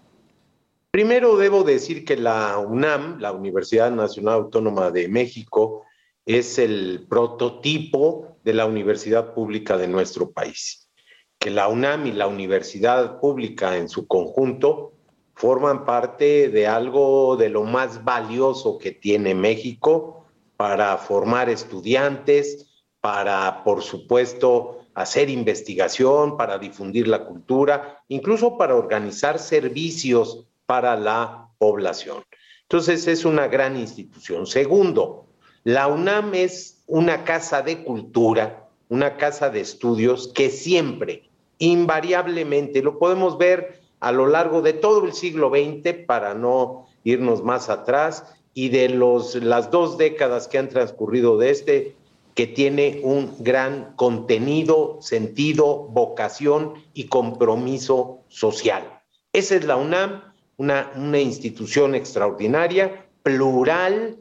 Primero 0.92 1.38
debo 1.38 1.64
decir 1.64 2.04
que 2.04 2.16
la 2.18 2.58
UNAM, 2.58 3.18
la 3.18 3.32
Universidad 3.32 3.90
Nacional 3.90 4.34
Autónoma 4.34 4.90
de 4.90 5.08
México, 5.08 5.86
es 6.26 6.58
el 6.58 7.06
prototipo 7.08 8.36
de 8.44 8.52
la 8.52 8.66
universidad 8.66 9.32
pública 9.32 9.78
de 9.78 9.88
nuestro 9.88 10.32
país. 10.32 10.90
Que 11.38 11.48
la 11.48 11.68
UNAM 11.68 12.08
y 12.08 12.12
la 12.12 12.26
universidad 12.26 13.18
pública 13.20 13.78
en 13.78 13.88
su 13.88 14.06
conjunto 14.06 14.92
forman 15.34 15.86
parte 15.86 16.50
de 16.50 16.66
algo 16.66 17.38
de 17.38 17.48
lo 17.48 17.64
más 17.64 18.04
valioso 18.04 18.76
que 18.76 18.92
tiene 18.92 19.34
México 19.34 20.26
para 20.58 20.98
formar 20.98 21.48
estudiantes, 21.48 22.84
para, 23.00 23.64
por 23.64 23.80
supuesto, 23.80 24.84
hacer 24.92 25.30
investigación, 25.30 26.36
para 26.36 26.58
difundir 26.58 27.08
la 27.08 27.24
cultura, 27.24 28.04
incluso 28.08 28.58
para 28.58 28.74
organizar 28.74 29.38
servicios 29.38 30.48
para 30.72 30.96
la 30.96 31.50
población. 31.58 32.24
Entonces 32.62 33.06
es 33.06 33.26
una 33.26 33.46
gran 33.46 33.76
institución. 33.76 34.46
Segundo, 34.46 35.26
la 35.64 35.86
UNAM 35.86 36.32
es 36.32 36.82
una 36.86 37.24
casa 37.24 37.60
de 37.60 37.84
cultura, 37.84 38.70
una 38.88 39.18
casa 39.18 39.50
de 39.50 39.60
estudios 39.60 40.28
que 40.28 40.48
siempre, 40.48 41.28
invariablemente, 41.58 42.80
lo 42.80 42.98
podemos 42.98 43.36
ver 43.36 43.82
a 44.00 44.12
lo 44.12 44.26
largo 44.26 44.62
de 44.62 44.72
todo 44.72 45.04
el 45.04 45.12
siglo 45.12 45.50
XX, 45.50 46.06
para 46.06 46.32
no 46.32 46.86
irnos 47.04 47.44
más 47.44 47.68
atrás, 47.68 48.32
y 48.54 48.70
de 48.70 48.88
los, 48.88 49.34
las 49.34 49.70
dos 49.70 49.98
décadas 49.98 50.48
que 50.48 50.56
han 50.56 50.70
transcurrido 50.70 51.36
de 51.36 51.50
este, 51.50 51.96
que 52.34 52.46
tiene 52.46 53.02
un 53.04 53.36
gran 53.40 53.92
contenido, 53.96 54.96
sentido, 55.02 55.86
vocación 55.90 56.82
y 56.94 57.08
compromiso 57.08 58.20
social. 58.28 59.02
Esa 59.34 59.56
es 59.56 59.66
la 59.66 59.76
UNAM 59.76 60.31
una, 60.56 60.90
institución 61.20 61.94
extraordinaria, 61.94 63.06
plural, 63.22 64.16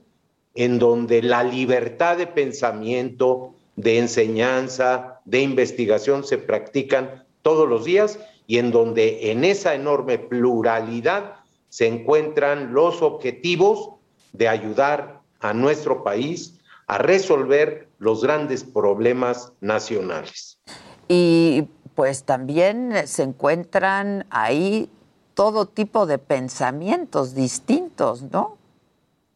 en 0.53 0.79
donde 0.79 1.21
la 1.21 1.43
libertad 1.43 2.17
de 2.17 2.27
pensamiento, 2.27 3.53
de 3.75 3.99
enseñanza, 3.99 5.21
de 5.25 5.41
investigación 5.41 6.23
se 6.23 6.37
practican 6.37 7.25
todos 7.41 7.67
los 7.67 7.85
días 7.85 8.19
y 8.47 8.57
en 8.57 8.71
donde 8.71 9.31
en 9.31 9.43
esa 9.45 9.75
enorme 9.75 10.19
pluralidad 10.19 11.35
se 11.69 11.87
encuentran 11.87 12.73
los 12.73 13.01
objetivos 13.01 13.91
de 14.33 14.49
ayudar 14.49 15.21
a 15.39 15.53
nuestro 15.53 16.03
país 16.03 16.59
a 16.87 16.97
resolver 16.97 17.87
los 17.99 18.21
grandes 18.23 18.63
problemas 18.63 19.53
nacionales. 19.61 20.59
Y 21.07 21.63
pues 21.95 22.23
también 22.23 22.93
se 23.05 23.23
encuentran 23.23 24.25
ahí 24.29 24.89
todo 25.33 25.65
tipo 25.65 26.05
de 26.05 26.17
pensamientos 26.17 27.35
distintos, 27.35 28.21
¿no? 28.23 28.57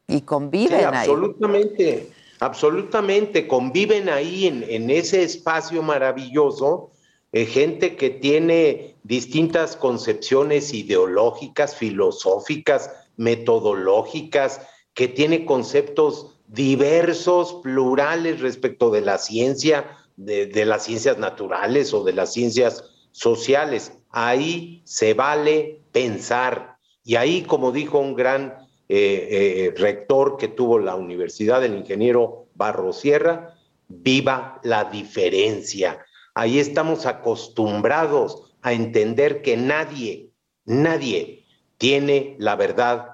Y 0.08 0.22
conviven 0.22 0.80
sí, 0.80 0.86
absolutamente, 0.86 2.10
Absolutamente, 2.40 3.48
conviven 3.48 4.10
ahí 4.10 4.48
en, 4.48 4.90
ese 4.90 5.24
espacio 5.24 5.82
maravilloso 5.82 6.92
eh, 7.32 7.46
gente 7.46 7.96
que 7.96 8.10
tiene 8.10 8.96
distintas 9.04 9.76
concepciones 9.78 10.74
ideológicas, 10.74 11.76
filosóficas, 11.76 12.92
metodológicas, 13.16 14.62
que 14.94 15.08
tiene 15.08 15.46
conceptos 15.46 16.38
diversos, 16.48 17.62
plurales 17.64 18.42
respecto 18.42 18.92
de 18.92 19.02
la 19.02 19.18
ciencia, 19.18 19.98
de 20.18 20.66
las 20.66 20.84
ciencias 20.84 21.18
naturales 21.18 21.94
o 21.94 22.04
de 22.04 22.14
las 22.14 22.34
ciencias 22.34 22.84
sociales. 23.12 23.94
Ahí 24.12 24.82
se 24.86 25.14
vale 25.14 25.82
pensar. 25.96 26.78
Y 27.06 27.16
ahí, 27.16 27.44
como 27.44 27.72
dijo 27.72 28.00
un 28.00 28.16
gran 28.16 28.58
eh, 28.90 29.30
eh, 29.70 29.74
rector 29.78 30.36
que 30.36 30.50
tuvo 30.50 30.78
la 30.78 30.96
universidad, 30.96 31.64
el 31.64 31.74
ingeniero 31.74 32.48
Barrosierra, 32.54 33.56
viva 33.88 34.60
la 34.64 34.84
diferencia. 34.84 36.06
Ahí 36.34 36.60
estamos 36.60 37.06
acostumbrados 37.06 38.52
a 38.62 38.74
entender 38.74 39.42
que 39.42 39.56
nadie, 39.56 40.32
nadie 40.66 41.46
tiene 41.78 42.36
la 42.40 42.58
verdad 42.58 43.12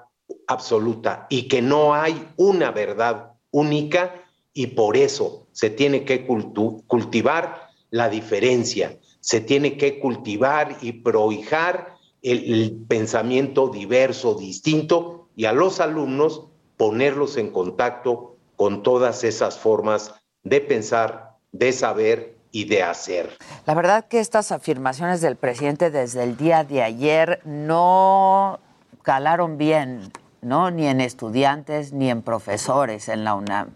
absoluta 0.48 1.28
y 1.30 1.46
que 1.46 1.62
no 1.62 1.94
hay 1.94 2.30
una 2.36 2.72
verdad 2.72 3.34
única 3.52 4.24
y 4.52 4.68
por 4.68 4.96
eso 4.96 5.46
se 5.52 5.70
tiene 5.70 6.04
que 6.04 6.26
cultivar 6.26 7.68
la 7.90 8.08
diferencia, 8.08 8.98
se 9.20 9.40
tiene 9.40 9.76
que 9.76 10.00
cultivar 10.00 10.78
y 10.80 10.92
prohijar 10.92 11.91
el, 12.22 12.84
pensamiento 12.88 13.68
diverso, 13.68 14.34
distinto, 14.34 15.28
y 15.34 15.46
a 15.46 15.52
los 15.52 15.80
alumnos 15.80 16.46
ponerlos 16.76 17.36
en 17.36 17.50
contacto 17.50 18.36
con 18.56 18.82
todas 18.82 19.24
esas 19.24 19.58
formas 19.58 20.14
de 20.42 20.60
pensar, 20.60 21.36
de 21.52 21.72
saber 21.72 22.36
y 22.50 22.64
de 22.64 22.82
hacer. 22.82 23.30
La 23.66 23.74
verdad 23.74 24.06
que 24.06 24.20
estas 24.20 24.52
afirmaciones 24.52 25.20
del 25.20 25.36
presidente 25.36 25.90
desde 25.90 26.22
el 26.22 26.36
día 26.36 26.64
de 26.64 26.82
ayer 26.82 27.40
no 27.44 28.60
calaron 29.02 29.58
bien, 29.58 30.12
¿no? 30.42 30.70
Ni 30.70 30.86
en 30.86 31.00
estudiantes 31.00 31.92
ni 31.92 32.10
en 32.10 32.22
profesores 32.22 33.08
en 33.08 33.24
la 33.24 33.34
UNAM. 33.34 33.70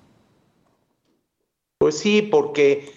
Pues 1.78 1.98
sí, 1.98 2.22
porque, 2.22 2.92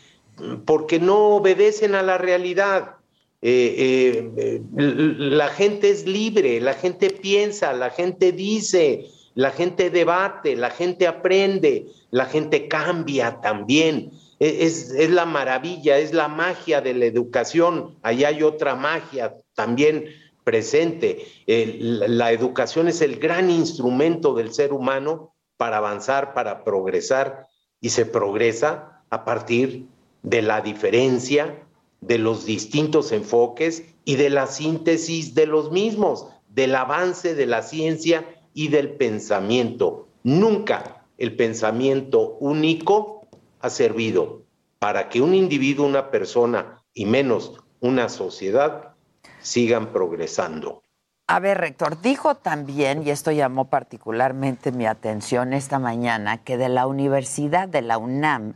porque 0.66 1.00
no 1.00 1.36
obedecen 1.36 1.96
a 1.96 2.02
la 2.02 2.18
realidad. 2.18 2.99
Eh, 3.42 4.32
eh, 4.36 4.62
la 4.76 5.48
gente 5.48 5.90
es 5.90 6.06
libre, 6.06 6.60
la 6.60 6.74
gente 6.74 7.10
piensa, 7.10 7.72
la 7.72 7.90
gente 7.90 8.34
dice, 8.34 9.06
la 9.34 9.52
gente 9.52 9.90
debate, 9.90 10.58
la 10.58 10.70
gente 10.70 11.08
aprende, 11.08 11.88
la 12.12 12.26
gente 12.26 12.68
cambia 12.68 13.40
también. 13.42 14.12
E, 14.40 14.66
es, 14.66 15.10
la 15.10 15.26
maravilla, 15.26 15.98
es 15.98 16.14
la 16.14 16.28
magia 16.28 16.82
de 16.82 16.94
la 16.94 17.06
educación. 17.06 17.98
Ahí 18.02 18.26
hay 18.26 18.44
otra 18.44 18.76
magia 18.76 19.36
también 19.54 20.06
presente. 20.44 21.26
la 21.46 22.32
educación 22.32 22.88
es 22.88 23.02
el 23.02 23.20
gran 23.20 23.50
instrumento 23.50 24.34
del 24.34 24.52
ser 24.52 24.74
humano 24.74 25.36
para 25.58 25.78
avanzar, 25.78 26.34
para 26.34 26.64
progresar, 26.64 27.48
y 27.80 27.90
se 27.90 28.06
progresa 28.06 29.04
a 29.10 29.24
partir 29.24 29.86
de 30.24 30.42
la 30.42 30.62
diferencia, 30.62 31.68
de 32.02 32.18
los 32.18 32.46
distintos 32.46 33.12
enfoques 33.12 33.84
y 34.06 34.16
de 34.16 34.30
la 34.30 34.48
síntesis 34.48 35.36
de 35.36 35.46
los 35.46 35.72
mismos, 35.72 36.28
del 36.48 36.76
avance 36.76 37.36
de 37.36 37.46
la 37.46 37.62
ciencia 37.62 38.26
y 38.54 38.70
del 38.70 38.92
pensamiento. 38.92 40.08
Nunca, 40.24 41.06
el 41.18 41.36
pensamiento 41.36 42.38
único 42.40 43.28
ha 43.60 43.70
servido 43.70 44.44
para 44.80 45.10
que 45.10 45.22
un 45.22 45.36
individuo, 45.36 45.86
una 45.86 46.10
persona 46.10 46.82
y 46.94 47.06
menos 47.06 47.62
una 47.82 48.10
sociedad 48.10 48.96
sigan 49.42 49.92
progresando. 49.92 50.82
A 51.28 51.40
ver, 51.40 51.60
rector, 51.60 52.02
dijo 52.02 52.36
también, 52.36 53.06
y 53.06 53.12
esto 53.12 53.32
llamó 53.32 53.66
particularmente 53.66 54.72
mi 54.72 54.88
atención 54.88 55.54
esta 55.54 55.78
mañana, 55.78 56.38
que 56.44 56.58
de 56.58 56.70
la 56.70 56.88
Universidad 56.88 57.68
de 57.68 57.84
la 57.84 58.00
UNAM 58.00 58.56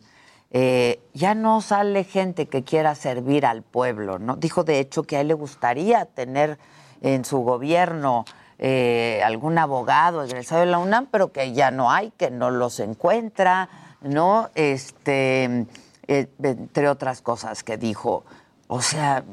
eh, 0.55 0.99
ya 1.13 1.33
no 1.33 1.61
sale 1.61 2.03
gente 2.03 2.45
que 2.45 2.63
quiera 2.63 2.93
servir 2.93 3.45
al 3.45 3.63
pueblo, 3.63 4.19
¿no? 4.19 4.35
Dijo 4.35 4.63
de 4.63 4.79
hecho 4.79 5.01
que 5.01 5.17
a 5.17 5.21
él 5.21 5.29
le 5.29 5.33
gustaría 5.33 6.05
tener 6.05 6.59
en 7.01 7.25
su 7.25 7.39
gobierno 7.39 8.23
eh, 8.59 9.21
algún 9.25 9.57
abogado 9.57 10.23
egresado 10.23 10.61
de 10.61 10.67
la 10.67 10.77
UNAM, 10.77 11.07
pero 11.11 11.31
que 11.31 11.53
ya 11.53 11.71
no 11.71 11.91
hay, 11.91 12.11
que 12.11 12.29
no 12.29 12.51
los 12.51 12.79
encuentra, 12.79 13.67
¿no? 14.01 14.51
Este, 14.53 15.65
eh, 16.07 16.27
entre 16.43 16.87
otras 16.87 17.21
cosas 17.21 17.63
que 17.63 17.77
dijo. 17.77 18.23
O 18.67 18.81
sea, 18.81 19.23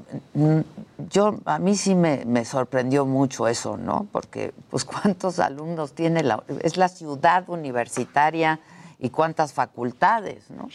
yo 1.11 1.39
a 1.45 1.59
mí 1.59 1.77
sí 1.77 1.95
me, 1.95 2.45
sorprendió 2.47 3.05
mucho 3.05 3.47
eso, 3.47 3.77
¿no? 3.77 4.07
Porque, 4.11 4.55
pues, 4.71 4.85
¿cuántos 4.87 5.39
alumnos 5.39 5.93
tiene 5.93 6.23
la 6.23 6.43
es 6.63 6.79
la 6.79 6.89
ciudad 6.89 7.49
universitaria 7.49 8.59
y 8.99 9.11
cuántas 9.11 9.53
facultades, 9.53 10.51
¿no? 10.51 10.69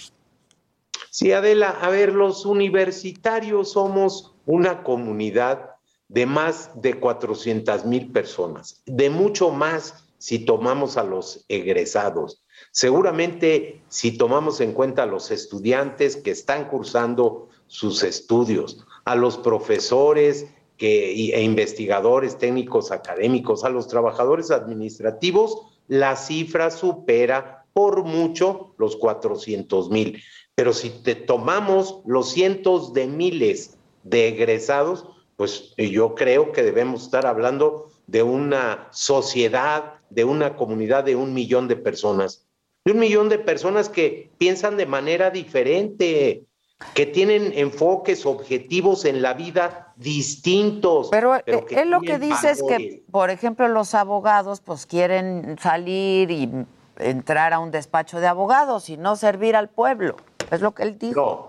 Sí, 1.17 1.31
Adela, 1.31 1.69
a 1.69 1.89
ver, 1.89 2.11
los 2.11 2.45
universitarios 2.45 3.71
somos 3.71 4.35
una 4.45 4.83
comunidad 4.83 5.77
de 6.09 6.25
más 6.25 6.71
de 6.81 6.99
400 6.99 7.85
mil 7.85 8.11
personas, 8.11 8.81
de 8.85 9.09
mucho 9.09 9.49
más 9.49 10.09
si 10.17 10.39
tomamos 10.39 10.97
a 10.97 11.05
los 11.05 11.45
egresados. 11.47 12.43
Seguramente 12.71 13.81
si 13.87 14.17
tomamos 14.17 14.59
en 14.59 14.73
cuenta 14.73 15.03
a 15.03 15.05
los 15.05 15.31
estudiantes 15.31 16.17
que 16.17 16.31
están 16.31 16.67
cursando 16.67 17.47
sus 17.67 18.03
estudios, 18.03 18.85
a 19.05 19.15
los 19.15 19.37
profesores 19.37 20.47
que, 20.75 21.13
e 21.33 21.41
investigadores 21.43 22.37
técnicos 22.37 22.91
académicos, 22.91 23.63
a 23.63 23.69
los 23.69 23.87
trabajadores 23.87 24.51
administrativos, 24.51 25.61
la 25.87 26.17
cifra 26.17 26.71
supera 26.71 27.65
por 27.71 28.03
mucho 28.03 28.73
los 28.77 28.97
400 28.97 29.89
mil. 29.89 30.21
Pero 30.55 30.71
si 30.71 30.89
te 30.89 31.15
tomamos 31.15 32.01
los 32.05 32.31
cientos 32.31 32.93
de 32.93 33.07
miles 33.07 33.77
de 34.03 34.29
egresados, 34.29 35.05
pues 35.35 35.73
yo 35.77 36.15
creo 36.15 36.53
que 36.53 36.63
debemos 36.63 37.03
estar 37.03 37.25
hablando 37.25 37.91
de 38.07 38.23
una 38.23 38.87
sociedad, 38.91 39.95
de 40.09 40.23
una 40.23 40.55
comunidad 40.55 41.03
de 41.03 41.17
un 41.17 41.33
millón 41.33 41.67
de 41.67 41.75
personas, 41.75 42.47
de 42.85 42.93
un 42.93 42.99
millón 42.99 43.27
de 43.27 43.39
personas 43.39 43.89
que 43.89 44.31
piensan 44.37 44.77
de 44.77 44.85
manera 44.85 45.29
diferente, 45.29 46.45
que 46.93 47.05
tienen 47.05 47.51
enfoques, 47.55 48.25
objetivos 48.25 49.03
en 49.03 49.21
la 49.21 49.33
vida 49.33 49.93
distintos. 49.97 51.09
Pero, 51.11 51.35
eh, 51.35 51.65
él 51.71 51.89
lo 51.89 51.99
que 51.99 52.17
dice 52.17 52.51
es 52.51 52.63
que, 52.63 53.03
por 53.11 53.29
ejemplo, 53.29 53.67
los 53.67 53.93
abogados 53.93 54.61
pues 54.61 54.85
quieren 54.85 55.57
salir 55.61 56.31
y 56.31 56.49
entrar 56.97 57.51
a 57.53 57.59
un 57.59 57.71
despacho 57.71 58.21
de 58.21 58.27
abogados 58.27 58.89
y 58.89 58.95
no 58.95 59.17
servir 59.17 59.55
al 59.57 59.69
pueblo. 59.69 60.15
Es 60.51 60.61
lo 60.61 60.73
que 60.73 60.83
él 60.83 60.97
dijo. 60.97 61.47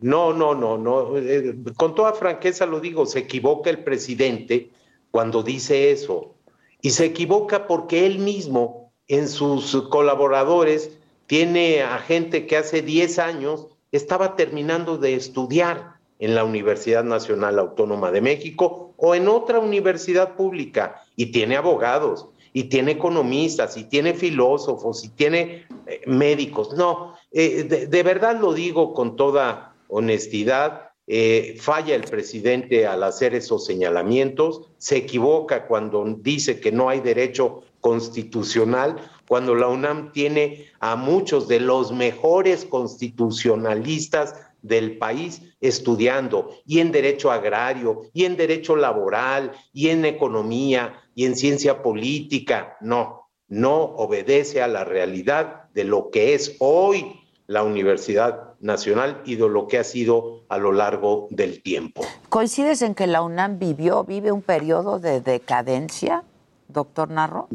No, 0.00 0.32
no, 0.32 0.54
no, 0.54 0.78
no. 0.78 1.16
Eh, 1.18 1.54
con 1.76 1.94
toda 1.94 2.12
franqueza 2.14 2.66
lo 2.66 2.80
digo, 2.80 3.06
se 3.06 3.20
equivoca 3.20 3.70
el 3.70 3.84
presidente 3.84 4.70
cuando 5.10 5.42
dice 5.42 5.90
eso. 5.90 6.34
Y 6.80 6.90
se 6.90 7.06
equivoca 7.06 7.66
porque 7.66 8.06
él 8.06 8.18
mismo 8.18 8.92
en 9.08 9.28
sus 9.28 9.88
colaboradores 9.88 10.90
tiene 11.26 11.82
a 11.82 11.98
gente 11.98 12.46
que 12.46 12.56
hace 12.56 12.82
10 12.82 13.18
años 13.18 13.68
estaba 13.92 14.36
terminando 14.36 14.96
de 14.96 15.14
estudiar 15.14 15.94
en 16.18 16.34
la 16.34 16.44
Universidad 16.44 17.04
Nacional 17.04 17.58
Autónoma 17.58 18.10
de 18.10 18.20
México 18.20 18.92
o 18.96 19.14
en 19.14 19.28
otra 19.28 19.58
universidad 19.58 20.36
pública 20.36 21.02
y 21.16 21.26
tiene 21.26 21.56
abogados 21.56 22.28
y 22.52 22.64
tiene 22.64 22.92
economistas 22.92 23.76
y 23.76 23.84
tiene 23.84 24.14
filósofos 24.14 25.04
y 25.04 25.08
tiene 25.10 25.66
eh, 25.86 26.02
médicos. 26.06 26.74
No, 26.74 27.14
eh, 27.32 27.86
de, 27.88 28.02
verdad 28.02 28.40
lo 28.40 28.52
digo 28.52 28.92
con 28.94 29.16
toda 29.16 29.74
honestidad. 29.88 30.90
Eh, 31.06 31.56
falla 31.60 31.94
el 31.96 32.02
presidente 32.02 32.86
al 32.86 33.02
hacer 33.02 33.34
esos 33.34 33.66
señalamientos, 33.66 34.68
se 34.78 34.96
equivoca 34.96 35.66
cuando 35.66 36.04
dice 36.18 36.60
que 36.60 36.70
no 36.70 36.88
hay 36.88 37.00
derecho 37.00 37.64
constitucional, 37.80 38.96
cuando 39.26 39.54
la 39.54 39.66
UNAM 39.66 40.12
tiene 40.12 40.66
a 40.78 40.94
muchos 40.94 41.48
de 41.48 41.60
los 41.60 41.90
mejores 41.90 42.64
constitucionalistas 42.64 44.34
del 44.62 44.98
país 44.98 45.42
estudiando 45.60 46.50
y 46.66 46.80
en 46.80 46.92
derecho 46.92 47.30
agrario 47.30 48.02
y 48.12 48.24
en 48.24 48.36
derecho 48.36 48.76
laboral 48.76 49.52
y 49.72 49.88
en 49.88 50.04
economía 50.04 50.94
y 51.14 51.24
en 51.24 51.36
ciencia 51.36 51.82
política. 51.82 52.76
No, 52.80 53.30
no 53.48 53.76
obedece 53.76 54.62
a 54.62 54.68
la 54.68 54.84
realidad 54.84 55.68
de 55.74 55.84
lo 55.84 56.10
que 56.10 56.34
es 56.34 56.56
hoy 56.58 57.19
la 57.50 57.64
Universidad 57.64 58.54
Nacional 58.60 59.22
y 59.24 59.34
de 59.34 59.48
lo 59.48 59.66
que 59.66 59.78
ha 59.78 59.82
sido 59.82 60.44
a 60.48 60.56
lo 60.56 60.70
largo 60.70 61.26
del 61.30 61.60
tiempo. 61.62 62.06
¿Coincides 62.28 62.80
en 62.80 62.94
que 62.94 63.08
la 63.08 63.22
UNAM 63.22 63.58
vivió, 63.58 64.04
vive 64.04 64.30
un 64.30 64.40
periodo 64.40 65.00
de 65.00 65.20
decadencia, 65.20 66.22
doctor 66.68 67.10
Narro? 67.10 67.48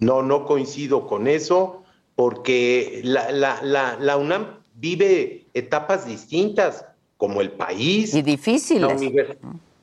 No, 0.00 0.22
no 0.22 0.44
coincido 0.44 1.06
con 1.06 1.28
eso, 1.28 1.82
porque 2.14 3.00
la, 3.04 3.32
la 3.62 4.16
UNAM 4.18 4.58
vive 4.74 5.46
etapas 5.54 6.06
distintas, 6.06 6.84
como 7.16 7.40
el 7.40 7.52
país. 7.52 8.14
Y 8.14 8.20
difíciles. 8.20 9.00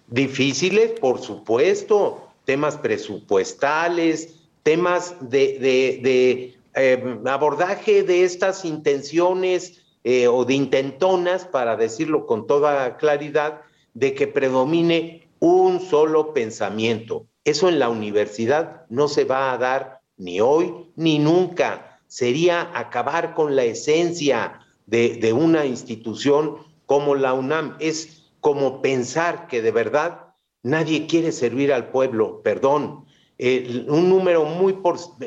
Difíciles, 0.06 1.00
por 1.00 1.20
supuesto, 1.20 2.30
temas 2.46 2.78
presupuestales, 2.78 4.36
temas 4.62 5.16
de, 5.22 6.59
em, 6.82 7.28
abordaje 7.28 8.04
de 8.04 8.24
estas 8.24 8.66
intenciones 8.66 9.82
eh, 10.04 10.28
o 10.28 10.46
de 10.46 10.54
intentonas, 10.54 11.46
para 11.46 11.76
decirlo 11.76 12.26
con 12.26 12.48
toda 12.48 12.98
claridad, 12.98 13.62
de 13.94 14.14
que 14.14 14.28
predomine 14.28 15.30
un 15.40 15.80
solo 15.80 16.34
pensamiento. 16.34 17.28
Eso 17.44 17.70
en 17.70 17.80
la 17.80 17.90
universidad 17.90 18.86
no 18.90 19.08
se 19.08 19.24
va 19.26 19.52
a 19.52 19.58
dar 19.58 20.02
ni 20.18 20.42
hoy 20.42 20.92
ni 20.96 21.20
nunca. 21.20 22.00
Sería 22.08 22.70
acabar 22.74 23.34
con 23.34 23.56
la 23.56 23.64
esencia, 23.64 24.60
de, 24.90 25.34
una 25.34 25.66
institución 25.66 26.58
como 26.86 27.16
la 27.16 27.34
UNAM. 27.34 27.78
Es 27.80 28.32
como 28.40 28.82
pensar 28.82 29.48
que 29.48 29.62
de 29.62 29.72
verdad 29.72 30.34
nadie 30.64 31.08
quiere 31.08 31.32
servir 31.32 31.72
al 31.72 31.92
pueblo, 31.92 32.42
perdón. 32.42 33.06
Un 33.40 34.10
número 34.10 34.44
muy, 34.44 34.78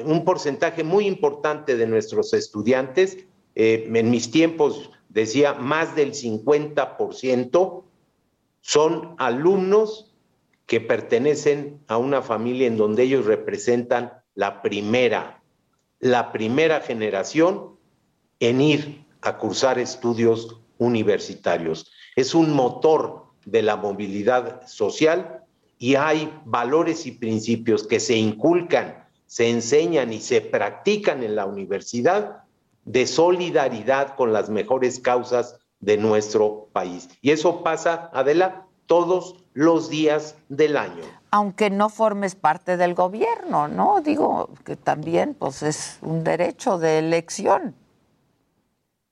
un 0.04 0.24
porcentaje 0.24 0.84
muy 0.84 1.06
importante 1.06 1.76
de 1.76 1.86
nuestros 1.86 2.34
estudiantes, 2.34 3.16
eh, 3.54 3.88
en 3.92 4.10
mis 4.10 4.30
tiempos 4.30 4.90
decía 5.08 5.54
más 5.54 5.96
del 5.96 6.12
50%, 6.12 7.84
son 8.60 9.14
alumnos 9.18 10.14
que 10.66 10.80
pertenecen 10.80 11.80
a 11.88 11.96
una 11.96 12.22
familia 12.22 12.66
en 12.66 12.76
donde 12.76 13.02
ellos 13.04 13.24
representan 13.24 14.12
la 14.34 14.62
primera, 14.62 15.42
la 15.98 16.32
primera 16.32 16.80
generación 16.80 17.76
en 18.40 18.60
ir 18.60 19.04
a 19.22 19.38
cursar 19.38 19.78
estudios 19.78 20.60
universitarios. 20.78 21.90
Es 22.16 22.34
un 22.34 22.52
motor 22.52 23.24
de 23.44 23.62
la 23.62 23.76
movilidad 23.76 24.66
social 24.66 25.41
y 25.82 25.96
hay 25.96 26.32
valores 26.44 27.06
y 27.06 27.10
principios 27.10 27.84
que 27.84 27.98
se 27.98 28.14
inculcan, 28.14 29.04
se 29.26 29.50
enseñan 29.50 30.12
y 30.12 30.20
se 30.20 30.40
practican 30.40 31.24
en 31.24 31.34
la 31.34 31.44
universidad 31.44 32.44
de 32.84 33.04
solidaridad 33.08 34.14
con 34.14 34.32
las 34.32 34.48
mejores 34.48 35.00
causas 35.00 35.58
de 35.80 35.96
nuestro 35.96 36.68
país. 36.72 37.08
Y 37.20 37.32
eso 37.32 37.64
pasa, 37.64 38.10
Adela, 38.12 38.68
todos 38.86 39.44
los 39.54 39.90
días 39.90 40.36
del 40.48 40.76
año. 40.76 41.02
Aunque 41.32 41.68
no 41.68 41.88
formes 41.88 42.36
parte 42.36 42.76
del 42.76 42.94
gobierno, 42.94 43.66
¿no? 43.66 44.02
Digo 44.02 44.50
que 44.64 44.76
también 44.76 45.34
pues 45.34 45.64
es 45.64 45.98
un 46.00 46.22
derecho 46.22 46.78
de 46.78 47.00
elección 47.00 47.74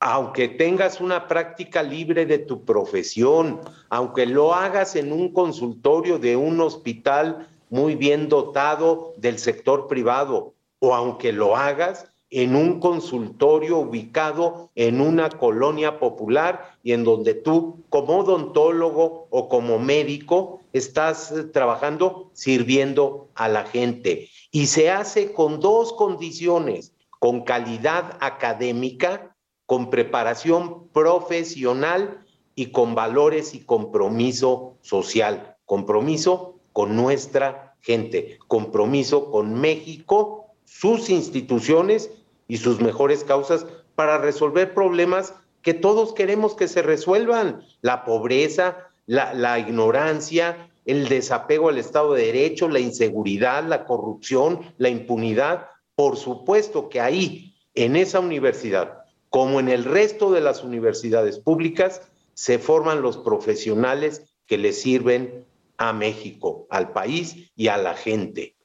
aunque 0.01 0.49
tengas 0.49 1.01
una 1.01 1.29
práctica 1.29 1.83
libre 1.83 2.25
de 2.25 2.39
tu 2.39 2.65
profesión, 2.65 3.61
aunque 3.91 4.25
lo 4.25 4.55
hagas 4.55 4.97
en 4.97 5.13
un 5.13 5.33
consultorio 5.33 6.19
de 6.19 6.37
un 6.37 6.59
hospital 6.61 7.49
muy 7.69 7.95
bien 7.95 8.31
dotado 8.31 9.13
del 9.19 9.39
sector 9.39 9.87
privado, 9.87 10.55
o 10.79 10.95
aunque 10.95 11.33
lo 11.33 11.55
hagas 11.55 12.07
en 12.31 12.57
un 12.57 12.81
consultorio 12.81 13.79
ubicado 13.79 14.71
en 14.75 15.01
una 15.01 15.29
colonia 15.29 15.99
popular 15.99 16.77
y 16.83 16.93
en 16.93 17.05
donde 17.05 17.35
tú 17.35 17.85
como 17.91 18.19
odontólogo 18.19 19.27
o 19.31 19.49
como 19.49 19.79
médico 19.79 20.61
estás 20.73 21.33
eh, 21.33 21.45
trabajando 21.45 22.31
sirviendo 22.33 23.29
a 23.35 23.49
la 23.49 23.65
gente. 23.65 24.29
Y 24.53 24.67
se 24.67 24.91
hace 24.91 25.33
con 25.33 25.61
dos 25.61 25.93
condiciones 25.93 26.95
con 27.21 27.43
calidad 27.43 28.17
académica, 28.21 29.30
con 29.71 29.89
preparación 29.89 30.89
profesional 30.89 32.25
y 32.57 32.73
con 32.73 32.97
valores 32.97 33.55
y 33.55 33.61
compromiso 33.61 34.75
social, 34.81 35.59
compromiso 35.65 36.57
con 36.73 36.97
nuestra 36.97 37.77
gente, 37.81 38.41
compromiso 38.49 39.31
con 39.31 39.55
México, 39.61 40.47
sus 40.65 41.09
instituciones 41.09 42.11
y 42.49 42.57
sus 42.57 42.81
mejores 42.81 43.23
causas 43.23 43.65
para 43.95 44.19
resolver 44.19 44.75
problemas 44.75 45.35
que 45.63 45.73
todos 45.73 46.15
queremos 46.15 46.55
que 46.55 46.67
se 46.67 46.83
resuelvan, 46.83 47.63
la 47.81 48.05
pobreza, 48.05 48.89
la, 49.07 49.57
ignorancia, 49.61 50.69
el 50.85 51.09
desapego 51.09 51.69
al 51.69 51.79
Estado 51.79 52.15
de 52.15 52.25
Derecho, 52.25 52.69
la 52.69 52.81
inseguridad, 52.81 53.63
la 53.63 53.85
corrupción, 53.85 54.63
la 54.79 54.89
impunidad. 54.89 55.69
Por 55.95 56.17
supuesto 56.17 56.89
que 56.89 57.01
ahí, 57.01 57.55
en 57.77 57.95
esa 57.95 58.19
universidad, 58.19 59.00
como 59.31 59.61
en 59.61 59.69
el 59.69 59.85
resto 59.85 60.31
de 60.33 60.41
las 60.41 60.63
universidades 60.63 61.39
públicas, 61.39 62.03
se 62.35 62.59
forman 62.59 63.01
los 63.01 63.17
profesionales 63.17 64.27
que 64.47 64.59
le 64.59 64.73
sirven 64.73 65.47
a 65.79 65.93
México, 65.93 66.67
al 66.69 66.93
país 66.93 67.51
y 67.57 67.69
a 67.69 67.77
la 67.79 67.95
gente. 67.95 68.57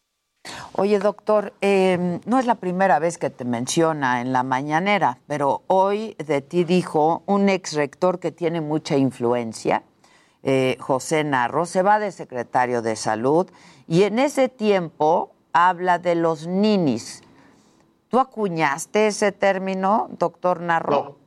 Oye, 0.74 0.99
doctor, 0.99 1.53
em, 1.61 2.20
no 2.26 2.38
es 2.39 2.45
la 2.45 2.55
primera 2.55 2.99
vez 2.99 3.18
que 3.18 3.30
te 3.30 3.45
menciona 3.45 4.22
en 4.22 4.34
la 4.34 4.43
mañanera, 4.43 5.20
pero 5.28 5.61
hoy 5.68 6.16
de 6.26 6.41
ti 6.41 6.63
dijo 6.63 7.24
un 7.26 7.47
ex 7.49 7.74
rector 7.74 8.20
que 8.20 8.32
tiene 8.32 8.61
mucha 8.61 8.97
influencia, 8.97 9.84
eh, 10.43 10.78
José 10.80 11.24
Narro, 11.24 11.66
se 11.66 11.82
va 11.82 11.97
de 11.97 12.11
secretario 12.11 12.82
de 12.82 12.95
salud 12.95 13.47
y 13.88 14.03
en 14.03 14.20
ese 14.20 14.49
tiempo 14.49 15.32
habla 15.53 15.97
de 15.97 16.16
los 16.16 16.45
ninis. 16.45 17.24
¿Tú 18.10 18.20
acuñaste 18.20 19.08
ese 19.08 19.32
término, 19.32 20.10
doctor 20.18 20.62
Narro? 20.62 21.18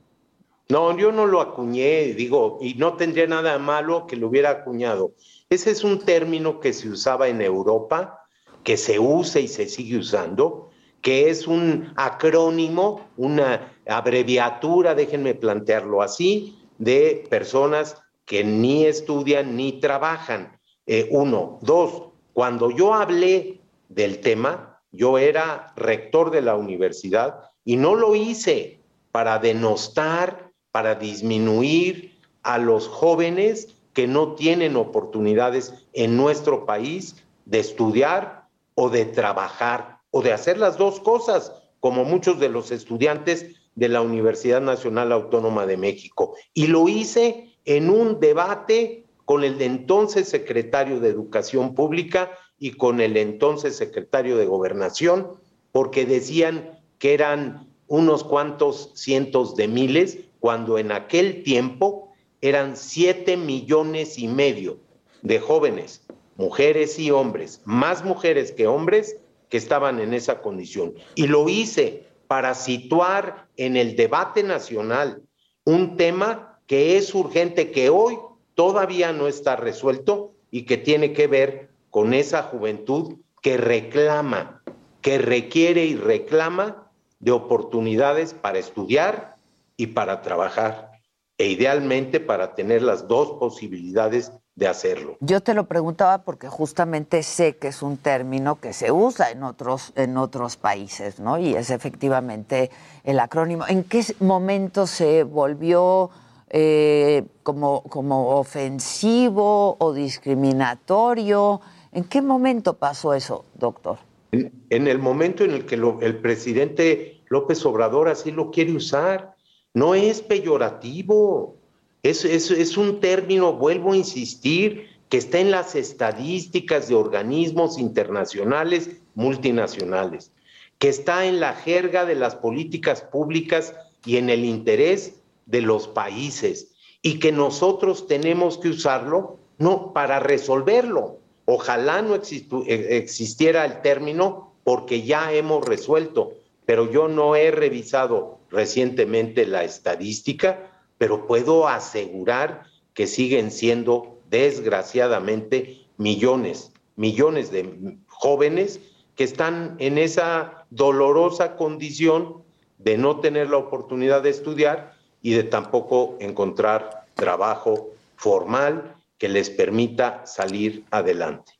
No. 0.68 0.92
no, 0.92 0.98
yo 0.98 1.12
no 1.12 1.26
lo 1.26 1.40
acuñé, 1.40 2.14
digo, 2.14 2.58
y 2.60 2.74
no 2.74 2.94
tendría 2.94 3.26
nada 3.26 3.58
malo 3.58 4.06
que 4.06 4.16
lo 4.16 4.28
hubiera 4.28 4.50
acuñado. 4.50 5.12
Ese 5.50 5.70
es 5.70 5.84
un 5.84 5.98
término 6.00 6.60
que 6.60 6.72
se 6.72 6.88
usaba 6.88 7.28
en 7.28 7.40
Europa, 7.42 8.20
que 8.62 8.76
se 8.76 8.98
usa 8.98 9.40
y 9.40 9.48
se 9.48 9.66
sigue 9.66 9.98
usando, 9.98 10.70
que 11.00 11.30
es 11.30 11.46
un 11.46 11.92
acrónimo, 11.96 13.08
una 13.16 13.72
abreviatura, 13.86 14.94
déjenme 14.94 15.34
plantearlo 15.34 16.02
así, 16.02 16.58
de 16.78 17.26
personas 17.30 17.96
que 18.24 18.44
ni 18.44 18.84
estudian 18.84 19.56
ni 19.56 19.80
trabajan. 19.80 20.60
Eh, 20.86 21.08
uno. 21.10 21.58
Dos, 21.62 22.10
cuando 22.32 22.70
yo 22.70 22.94
hablé 22.94 23.60
del 23.88 24.20
tema, 24.20 24.67
yo 24.92 25.18
era 25.18 25.72
rector 25.76 26.30
de 26.30 26.42
la 26.42 26.56
universidad 26.56 27.50
y 27.64 27.76
no 27.76 27.94
lo 27.94 28.14
hice 28.14 28.80
para 29.12 29.38
denostar, 29.38 30.52
para 30.70 30.94
disminuir 30.94 32.18
a 32.42 32.58
los 32.58 32.88
jóvenes 32.88 33.74
que 33.92 34.06
no 34.06 34.34
tienen 34.34 34.76
oportunidades 34.76 35.74
en 35.92 36.16
nuestro 36.16 36.64
país 36.66 37.16
de 37.46 37.58
estudiar 37.58 38.46
o 38.74 38.90
de 38.90 39.04
trabajar 39.04 39.98
o 40.10 40.22
de 40.22 40.32
hacer 40.32 40.58
las 40.58 40.78
dos 40.78 41.00
cosas, 41.00 41.52
como 41.80 42.04
muchos 42.04 42.38
de 42.38 42.48
los 42.48 42.70
estudiantes 42.70 43.56
de 43.74 43.88
la 43.88 44.00
Universidad 44.00 44.60
Nacional 44.60 45.12
Autónoma 45.12 45.66
de 45.66 45.76
México. 45.76 46.34
Y 46.54 46.68
lo 46.68 46.88
hice 46.88 47.56
en 47.64 47.90
un 47.90 48.18
debate 48.20 49.04
con 49.24 49.44
el 49.44 49.60
entonces 49.60 50.28
secretario 50.28 51.00
de 51.00 51.10
Educación 51.10 51.74
Pública 51.74 52.30
y 52.58 52.72
con 52.72 53.00
el 53.00 53.16
entonces 53.16 53.76
secretario 53.76 54.36
de 54.36 54.46
Gobernación, 54.46 55.32
porque 55.72 56.06
decían 56.06 56.78
que 56.98 57.14
eran 57.14 57.68
unos 57.86 58.24
cuantos 58.24 58.92
cientos 58.94 59.56
de 59.56 59.68
miles, 59.68 60.18
cuando 60.40 60.78
en 60.78 60.92
aquel 60.92 61.42
tiempo 61.42 62.12
eran 62.40 62.76
siete 62.76 63.36
millones 63.36 64.18
y 64.18 64.28
medio 64.28 64.78
de 65.22 65.40
jóvenes, 65.40 66.06
mujeres 66.36 66.98
y 66.98 67.10
hombres, 67.10 67.60
más 67.64 68.04
mujeres 68.04 68.52
que 68.52 68.66
hombres, 68.66 69.16
que 69.48 69.56
estaban 69.56 69.98
en 70.00 70.14
esa 70.14 70.40
condición. 70.40 70.94
Y 71.14 71.26
lo 71.26 71.48
hice 71.48 72.04
para 72.26 72.54
situar 72.54 73.48
en 73.56 73.76
el 73.76 73.96
debate 73.96 74.42
nacional 74.42 75.22
un 75.64 75.96
tema 75.96 76.60
que 76.66 76.98
es 76.98 77.14
urgente, 77.14 77.70
que 77.70 77.88
hoy 77.88 78.18
todavía 78.54 79.12
no 79.12 79.26
está 79.26 79.56
resuelto 79.56 80.34
y 80.50 80.62
que 80.62 80.76
tiene 80.76 81.12
que 81.12 81.26
ver 81.26 81.67
con 81.90 82.14
esa 82.14 82.42
juventud 82.42 83.16
que 83.42 83.56
reclama, 83.56 84.62
que 85.00 85.18
requiere 85.18 85.84
y 85.86 85.96
reclama 85.96 86.90
de 87.20 87.32
oportunidades 87.32 88.34
para 88.34 88.58
estudiar 88.58 89.36
y 89.76 89.88
para 89.88 90.22
trabajar, 90.22 90.90
e 91.38 91.46
idealmente 91.46 92.20
para 92.20 92.54
tener 92.54 92.82
las 92.82 93.06
dos 93.06 93.38
posibilidades 93.38 94.32
de 94.56 94.66
hacerlo. 94.66 95.16
Yo 95.20 95.40
te 95.40 95.54
lo 95.54 95.68
preguntaba 95.68 96.18
porque 96.18 96.48
justamente 96.48 97.22
sé 97.22 97.56
que 97.56 97.68
es 97.68 97.80
un 97.80 97.96
término 97.96 98.56
que 98.56 98.72
se 98.72 98.90
usa 98.90 99.30
en 99.30 99.44
otros, 99.44 99.92
en 99.94 100.16
otros 100.16 100.56
países, 100.56 101.20
¿no? 101.20 101.38
Y 101.38 101.54
es 101.54 101.70
efectivamente 101.70 102.70
el 103.04 103.20
acrónimo. 103.20 103.64
¿En 103.68 103.84
qué 103.84 104.04
momento 104.18 104.88
se 104.88 105.22
volvió 105.22 106.10
eh, 106.50 107.24
como, 107.44 107.84
como 107.84 108.30
ofensivo 108.30 109.76
o 109.78 109.92
discriminatorio? 109.92 111.60
¿En 111.92 112.04
qué 112.04 112.22
momento 112.22 112.74
pasó 112.74 113.14
eso, 113.14 113.44
doctor? 113.54 113.98
En, 114.32 114.88
el 114.88 114.98
momento 114.98 115.44
en 115.44 115.52
el 115.52 115.64
que 115.64 115.76
el 115.76 116.18
presidente 116.18 117.22
López 117.28 117.64
Obrador 117.64 118.08
así 118.08 118.30
lo 118.30 118.50
quiere 118.50 118.72
usar. 118.72 119.34
No 119.72 119.94
es 119.94 120.20
peyorativo, 120.20 121.56
es, 122.02 122.24
es 122.24 122.76
un 122.76 123.00
término, 123.00 123.54
vuelvo 123.54 123.92
a 123.92 123.96
insistir, 123.96 124.86
que 125.08 125.16
está 125.16 125.38
en 125.38 125.50
las 125.50 125.74
estadísticas 125.74 126.88
de 126.88 126.94
organismos 126.94 127.78
internacionales, 127.78 128.90
multinacionales, 129.14 130.32
que 130.78 130.88
está 130.88 131.26
en 131.26 131.40
la 131.40 131.54
jerga 131.54 132.04
de 132.04 132.14
las 132.14 132.36
políticas 132.36 133.00
públicas 133.00 133.74
y 134.04 134.16
en 134.16 134.30
el 134.30 134.44
interés 134.44 135.20
de 135.46 135.62
los 135.62 135.88
países 135.88 136.74
y 137.02 137.18
que 137.18 137.32
nosotros 137.32 138.06
tenemos 138.06 138.58
que 138.58 138.68
usarlo 138.68 139.38
no 139.58 139.92
para 139.92 140.20
resolverlo. 140.20 141.18
Ojalá 141.50 142.02
no 142.02 142.14
eh, 142.14 142.98
existiera 142.98 143.64
el 143.64 143.80
término 143.80 144.52
porque 144.64 145.00
ya 145.00 145.32
hemos 145.32 145.64
resuelto, 145.64 146.34
pero 146.66 146.90
yo 146.90 147.08
no 147.08 147.36
he 147.36 147.50
revisado 147.50 148.40
recientemente 148.50 149.46
la 149.46 149.64
estadística, 149.64 150.70
pero 150.98 151.26
puedo 151.26 151.66
asegurar 151.66 152.64
que 152.92 153.06
siguen 153.06 153.50
siendo 153.50 154.18
desgraciadamente 154.28 155.86
millones, 155.96 156.70
millones 156.96 157.50
de 157.50 157.96
jóvenes 158.08 158.80
que 159.16 159.24
están 159.24 159.76
en 159.78 159.96
esa 159.96 160.66
dolorosa 160.68 161.56
condición 161.56 162.42
de 162.76 162.98
no 162.98 163.20
tener 163.20 163.48
la 163.48 163.56
oportunidad 163.56 164.22
de 164.22 164.28
estudiar 164.28 164.92
y 165.22 165.32
de 165.32 165.44
tampoco 165.44 166.18
encontrar 166.20 167.06
trabajo 167.14 167.88
formal 168.16 168.97
que 169.18 169.28
les 169.28 169.50
permita 169.50 170.24
salir 170.26 170.84
adelante. 170.90 171.52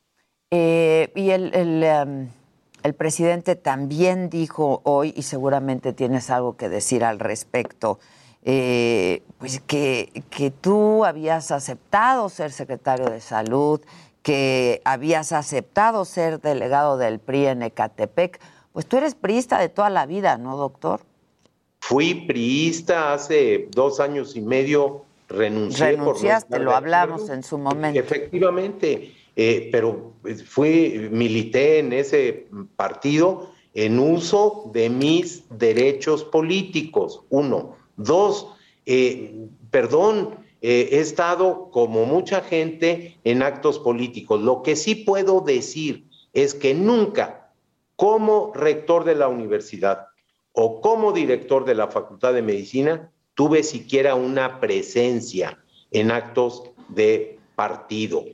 Eh, 0.51 1.11
y 1.15 1.29
el, 1.29 1.53
em, 1.83 2.29
el, 2.83 2.95
presidente 2.95 3.55
también 3.55 4.29
dijo 4.29 4.81
hoy, 4.83 5.13
y 5.15 5.23
seguramente 5.23 5.93
tienes 5.93 6.29
algo 6.29 6.57
que 6.57 6.69
decir 6.69 7.03
al 7.03 7.19
respecto, 7.19 7.99
eh, 8.43 9.21
pues 9.37 9.59
que, 9.59 10.23
que 10.29 10.49
tú 10.49 11.05
habías 11.05 11.51
aceptado 11.51 12.29
ser 12.29 12.51
secretario 12.51 13.05
de 13.09 13.21
salud, 13.21 13.81
que 14.23 14.81
habías 14.85 15.31
aceptado 15.31 16.05
ser 16.05 16.39
delegado 16.41 16.97
del 16.97 17.19
PRI 17.19 17.47
en 17.47 17.63
Ecatepec. 17.63 18.39
Pues 18.73 18.85
tú 18.85 18.97
eres 18.97 19.15
priista 19.15 19.59
de 19.59 19.69
toda 19.69 19.89
la 19.89 20.05
vida, 20.05 20.37
¿no, 20.37 20.57
doctor? 20.57 21.01
Fui 21.79 22.13
priista 22.13 23.13
hace 23.13 23.67
dos 23.71 23.99
años 23.99 24.35
y 24.35 24.41
medio, 24.41 25.05
renuncié. 25.29 25.91
Renunciaste, 25.91 26.59
lo 26.59 26.75
hablamos 26.75 27.29
en 27.29 27.43
su 27.43 27.57
momento. 27.57 27.99
Efectivamente, 27.99 29.13
eh, 29.35 29.69
pero 29.71 30.13
fui, 30.45 31.07
milité 31.11 31.79
en 31.79 31.93
ese 31.93 32.47
partido 32.75 33.51
en 33.73 33.99
uso 33.99 34.69
de 34.73 34.89
mis 34.89 35.43
derechos 35.49 36.23
políticos, 36.23 37.21
uno. 37.29 37.77
Dos, 37.95 38.47
eh, 38.85 39.47
perdón, 39.71 40.35
eh, 40.61 40.89
he 40.91 40.99
estado 40.99 41.69
como 41.71 42.05
mucha 42.05 42.41
gente 42.41 43.17
en 43.23 43.43
actos 43.43 43.79
políticos. 43.79 44.41
Lo 44.41 44.63
que 44.63 44.75
sí 44.75 44.95
puedo 44.95 45.41
decir 45.41 46.05
es 46.33 46.53
que 46.53 46.73
nunca, 46.73 47.51
como 47.95 48.51
rector 48.53 49.03
de 49.03 49.15
la 49.15 49.27
universidad, 49.27 50.07
o 50.51 50.81
como 50.81 51.13
director 51.13 51.63
de 51.63 51.75
la 51.75 51.87
Facultad 51.87 52.33
de 52.33 52.41
Medicina 52.41 53.11
tuve 53.39 53.63
siquiera 53.63 54.15
una 54.15 54.59
presencia 54.59 55.63
en 55.91 56.11
actos 56.11 56.63
de 56.89 57.39
partido. 57.55 58.25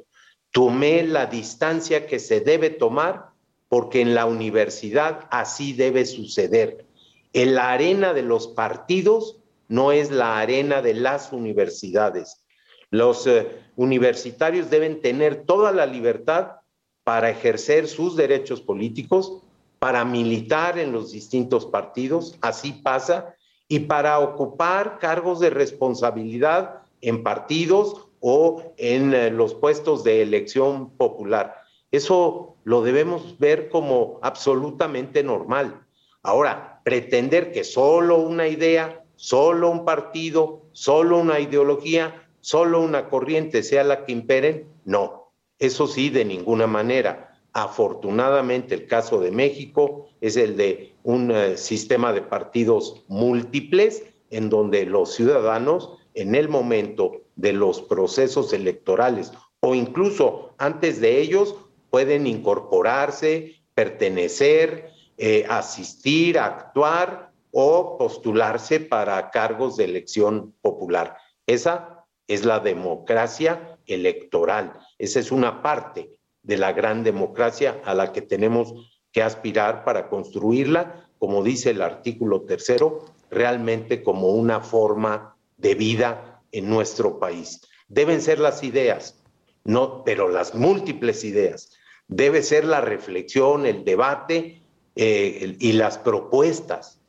Tomé 0.49 1.03
la 1.03 1.27
distancia 1.27 2.07
que 2.07 2.17
se 2.17 2.39
debe 2.39 2.71
tomar 2.71 3.27
porque 3.69 4.01
en 4.01 4.15
la 4.15 4.25
universidad 4.25 5.27
así 5.29 5.73
debe 5.73 6.07
suceder. 6.07 6.87
la 7.33 7.71
arena 7.71 8.15
de 8.15 8.23
los 8.23 8.47
partidos 8.47 9.37
no 9.67 9.91
es 9.91 10.09
la 10.09 10.39
arena 10.39 10.81
de 10.81 10.95
las 10.95 11.31
universidades. 11.31 12.43
Los 12.89 13.27
eh, 13.27 13.47
universitarios 13.75 14.71
deben 14.71 15.01
tener 15.01 15.45
toda 15.45 15.71
la 15.71 15.85
libertad 15.85 16.61
para 17.03 17.29
ejercer 17.29 17.87
sus 17.87 18.15
derechos 18.15 18.59
políticos, 18.59 19.43
para 19.77 20.03
militar 20.03 20.79
en 20.79 20.91
los 20.91 21.11
distintos 21.11 21.67
partidos, 21.67 22.39
así 22.41 22.71
pasa, 22.71 23.35
y 23.67 23.79
para 23.79 24.19
ocupar 24.19 24.99
cargos 24.99 25.39
de 25.39 25.49
responsabilidad 25.49 26.81
en 27.01 27.23
partidos 27.23 28.07
o 28.19 28.73
en 28.77 29.13
eh, 29.13 29.29
los 29.31 29.53
puestos 29.53 30.03
de 30.03 30.21
elección 30.21 30.89
popular. 30.91 31.55
Eso 31.91 32.55
lo 32.63 32.81
debemos 32.81 33.37
ver 33.39 33.69
como 33.69 34.19
absolutamente 34.21 35.23
normal. 35.23 35.85
Ahora, 36.23 36.81
pretender 36.83 37.51
que 37.51 37.63
solo 37.63 38.17
una 38.17 38.47
idea, 38.47 39.03
solo 39.15 39.69
un 39.69 39.85
partido, 39.85 40.63
solo 40.71 41.19
una 41.19 41.39
ideología, 41.39 42.27
solo 42.41 42.81
una 42.81 43.09
corriente 43.09 43.63
sea 43.63 43.83
la 43.83 44.05
que 44.05 44.11
impere, 44.11 44.65
no. 44.83 45.31
Eso 45.59 45.87
sí, 45.87 46.09
de 46.09 46.25
ninguna 46.25 46.67
manera. 46.67 47.34
Afortunadamente, 47.57 48.75
el 48.75 48.85
caso 48.85 49.21
de 49.21 49.31
México 49.31 50.09
es 50.19 50.35
el 50.35 50.57
de 50.57 50.93
un 51.03 51.31
eh, 51.31 51.55
sistema 51.55 52.11
de 52.11 52.21
partidos 52.21 53.05
múltiples 53.07 54.03
en 54.29 54.49
donde 54.49 54.85
los 54.85 55.13
ciudadanos 55.13 55.97
en 56.15 56.35
el 56.35 56.49
momento 56.49 57.21
de 57.37 57.53
los 57.53 57.81
procesos 57.81 58.51
electorales 58.51 59.31
o 59.61 59.73
incluso 59.73 60.53
antes 60.57 60.99
de 60.99 61.21
ellos 61.21 61.55
pueden 61.89 62.27
incorporarse, 62.27 63.55
pertenecer, 63.73 64.89
eh, 65.17 65.45
asistir, 65.47 66.37
actuar 66.37 67.31
o 67.51 67.97
postularse 67.97 68.81
para 68.81 69.31
cargos 69.31 69.77
de 69.77 69.85
elección 69.85 70.53
popular. 70.61 71.15
Esa 71.47 72.05
es 72.27 72.43
la 72.43 72.59
democracia 72.59 73.79
electoral. 73.85 74.73
Esa 74.97 75.21
es 75.21 75.31
una 75.31 75.61
parte 75.61 76.19
de 76.45 76.57
la 76.57 76.73
gran 76.73 77.03
democracia 77.03 77.81
a 77.83 77.93
la 77.93 78.11
que 78.13 78.21
tenemos 78.21 78.73
que 79.11 79.23
aspirar 79.23 79.83
para 79.83 80.09
construirla, 80.09 81.07
como 81.17 81.43
dice 81.43 81.71
el 81.71 81.81
artículo 81.81 82.41
tercero, 82.41 83.05
realmente 83.31 84.03
como 84.03 84.29
una 84.29 84.61
forma 84.61 85.35
de 85.57 85.75
vida 85.75 86.41
en 86.51 86.69
nuestro 86.69 87.19
país. 87.19 87.61
Deben 87.87 88.21
ser 88.21 88.39
las 88.39 88.63
ideas, 88.63 89.21
no, 89.63 90.03
pero 90.03 90.29
las 90.29 90.53
múltiples 90.53 91.23
ideas. 91.23 91.71
Debe 92.07 92.43
ser 92.43 92.65
la 92.65 92.81
reflexión, 92.81 93.65
el 93.65 93.83
debate 93.83 94.61
eh, 94.95 95.57
y 95.59 95.71
las 95.73 95.97
propuestas 95.97 96.99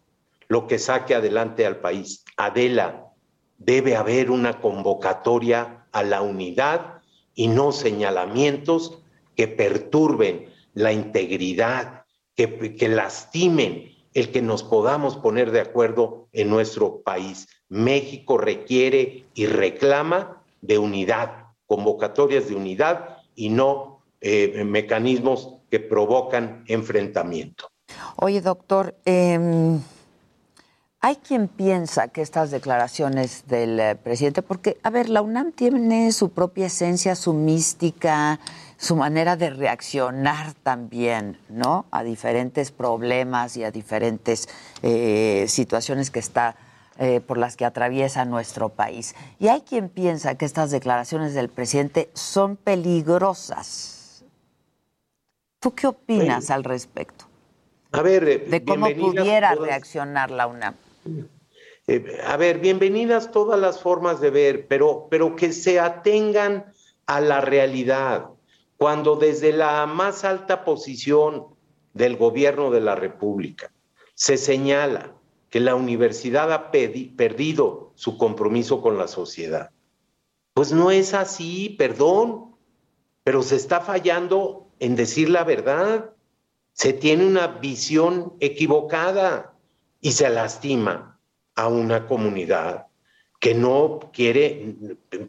lo 0.48 0.66
que 0.66 0.78
saque 0.78 1.14
adelante 1.14 1.66
al 1.66 1.80
país. 1.80 2.24
Adela, 2.36 3.08
debe 3.58 3.96
haber 3.96 4.30
una 4.30 4.60
convocatoria 4.60 5.86
a 5.92 6.02
la 6.02 6.22
unidad 6.22 7.02
y 7.34 7.48
no 7.48 7.72
señalamientos 7.72 9.02
que 9.36 9.48
perturben 9.48 10.46
la 10.74 10.92
integridad, 10.92 12.04
que, 12.34 12.88
lastimen 12.88 13.92
el 14.14 14.32
que 14.32 14.42
nos 14.42 14.62
podamos 14.62 15.16
poner 15.16 15.50
de 15.50 15.60
acuerdo 15.60 16.28
en 16.32 16.50
nuestro 16.50 17.02
país. 17.02 17.48
México 17.68 18.38
requiere 18.38 19.24
y 19.34 19.46
reclama 19.46 20.42
de 20.60 20.78
unidad, 20.78 21.46
convocatorias 21.66 22.48
de 22.48 22.54
unidad 22.54 23.18
y 23.34 23.50
no 23.50 24.02
eh, 24.20 24.64
mecanismos 24.64 25.54
que 25.70 25.80
provocan 25.80 26.64
enfrentamiento. 26.66 27.68
Oye, 28.16 28.40
doctor, 28.40 28.96
em, 29.04 29.80
hay 31.00 31.16
quien 31.16 31.48
piensa 31.48 32.08
que 32.08 32.22
estas 32.22 32.50
declaraciones 32.50 33.44
del 33.46 33.78
eh, 33.78 33.94
presidente, 33.94 34.42
porque, 34.42 34.78
a 34.82 34.90
ver, 34.90 35.08
la 35.08 35.22
UNAM 35.22 35.52
tiene 35.52 36.10
su 36.12 36.30
propia 36.30 36.66
esencia, 36.66 37.14
su 37.14 37.32
mística, 37.32 38.40
su 38.76 38.96
manera 38.96 39.36
de 39.36 39.50
reaccionar 39.50 40.54
también, 40.54 41.38
¿no? 41.48 41.86
A 41.90 42.02
diferentes 42.02 42.70
problemas 42.70 43.56
y 43.56 43.64
a 43.64 43.70
diferentes 43.70 44.48
eh, 44.82 45.46
situaciones 45.48 46.10
que 46.10 46.18
está 46.18 46.56
eh, 46.98 47.20
por 47.20 47.36
las 47.36 47.56
que 47.56 47.66
atraviesa 47.66 48.24
nuestro 48.24 48.70
país. 48.70 49.14
Y 49.38 49.48
hay 49.48 49.60
quien 49.60 49.90
piensa 49.90 50.36
que 50.36 50.46
estas 50.46 50.70
declaraciones 50.70 51.34
del 51.34 51.50
presidente 51.50 52.08
son 52.14 52.56
peligrosas. 52.56 54.24
¿Tú 55.60 55.74
qué 55.74 55.88
opinas 55.88 56.50
al 56.50 56.64
respecto? 56.64 57.26
A 57.92 58.00
ver, 58.00 58.28
eh, 58.28 58.38
de 58.38 58.64
cómo 58.64 58.86
pudiera 58.94 59.54
reaccionar 59.54 60.30
la 60.30 60.46
UNAM. 60.46 60.74
Eh, 61.86 62.18
a 62.26 62.36
ver, 62.38 62.60
bienvenidas 62.60 63.30
todas 63.30 63.60
las 63.60 63.80
formas 63.80 64.20
de 64.20 64.30
ver, 64.30 64.66
pero, 64.66 65.06
pero 65.10 65.36
que 65.36 65.52
se 65.52 65.78
atengan 65.78 66.72
a 67.06 67.20
la 67.20 67.42
realidad. 67.42 68.30
Cuando 68.76 69.16
desde 69.16 69.52
la 69.52 69.86
más 69.86 70.24
alta 70.24 70.64
posición 70.64 71.46
del 71.94 72.16
gobierno 72.16 72.70
de 72.70 72.80
la 72.80 72.94
República 72.94 73.72
se 74.14 74.36
señala 74.36 75.14
que 75.50 75.60
la 75.60 75.74
universidad 75.74 76.52
ha 76.52 76.70
perdido 76.70 77.92
su 77.94 78.18
compromiso 78.18 78.82
con 78.82 78.98
la 78.98 79.08
sociedad. 79.08 79.70
Pues 80.52 80.72
no 80.72 80.90
es 80.90 81.14
así, 81.14 81.74
perdón, 81.78 82.56
pero 83.24 83.42
se 83.42 83.56
está 83.56 83.80
fallando 83.80 84.68
en 84.78 84.96
decir 84.96 85.30
la 85.30 85.44
verdad. 85.44 86.10
Se 86.72 86.92
tiene 86.92 87.26
una 87.26 87.46
visión 87.46 88.34
equivocada 88.40 89.54
y 90.00 90.12
se 90.12 90.28
lastima 90.28 91.18
a 91.54 91.68
una 91.68 92.06
comunidad 92.06 92.86
que 93.40 93.54
no 93.54 94.00
quiere 94.12 94.76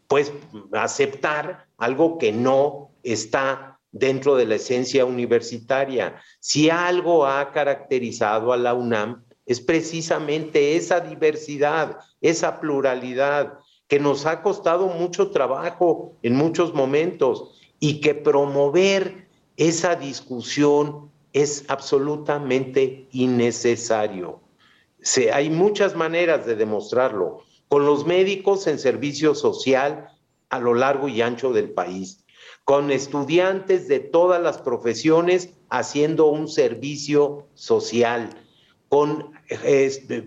pues 0.08 0.34
aceptar 0.74 1.68
algo 1.78 2.18
que 2.18 2.32
no 2.32 2.92
está 3.12 3.80
dentro 3.92 4.36
de 4.36 4.46
la 4.46 4.56
esencia 4.56 5.06
universitaria. 5.06 6.22
Si 6.40 6.70
algo 6.70 7.26
ha 7.26 7.52
caracterizado 7.52 8.54
a 8.54 8.58
la 8.58 8.74
UNAM 8.74 9.24
es 9.46 9.62
precisamente 9.62 10.76
esa 10.76 11.00
diversidad, 11.00 11.98
esa 12.22 12.60
pluralidad 12.60 13.60
que 13.88 14.00
nos 14.00 14.26
ha 14.26 14.42
costado 14.42 14.88
mucho 14.88 15.32
trabajo 15.32 16.14
en 16.22 16.36
muchos 16.36 16.74
momentos 16.74 17.58
y 17.80 18.02
que 18.02 18.14
promover 18.14 19.28
esa 19.56 19.96
discusión 19.96 21.10
es 21.34 21.66
absolutamente 21.70 23.08
innecesario. 23.12 24.42
Hay 25.32 25.50
muchas 25.50 25.96
maneras 25.96 26.46
de 26.46 26.56
demostrarlo, 26.56 27.44
con 27.70 27.86
los 27.86 28.06
médicos 28.06 28.68
en 28.68 28.80
servicio 28.80 29.36
social 29.36 30.10
a 30.50 30.60
lo 30.60 30.74
largo 30.74 31.08
y 31.08 31.22
ancho 31.22 31.54
del 31.54 31.72
país, 31.72 32.26
con 32.68 32.92
estudiantes 32.92 33.88
de 33.88 34.02
todas 34.02 34.42
las 34.42 34.58
profesiones 34.58 35.54
haciendo 35.70 36.26
un 36.26 36.50
servicio 36.50 37.48
social, 37.54 38.30
con 38.90 39.32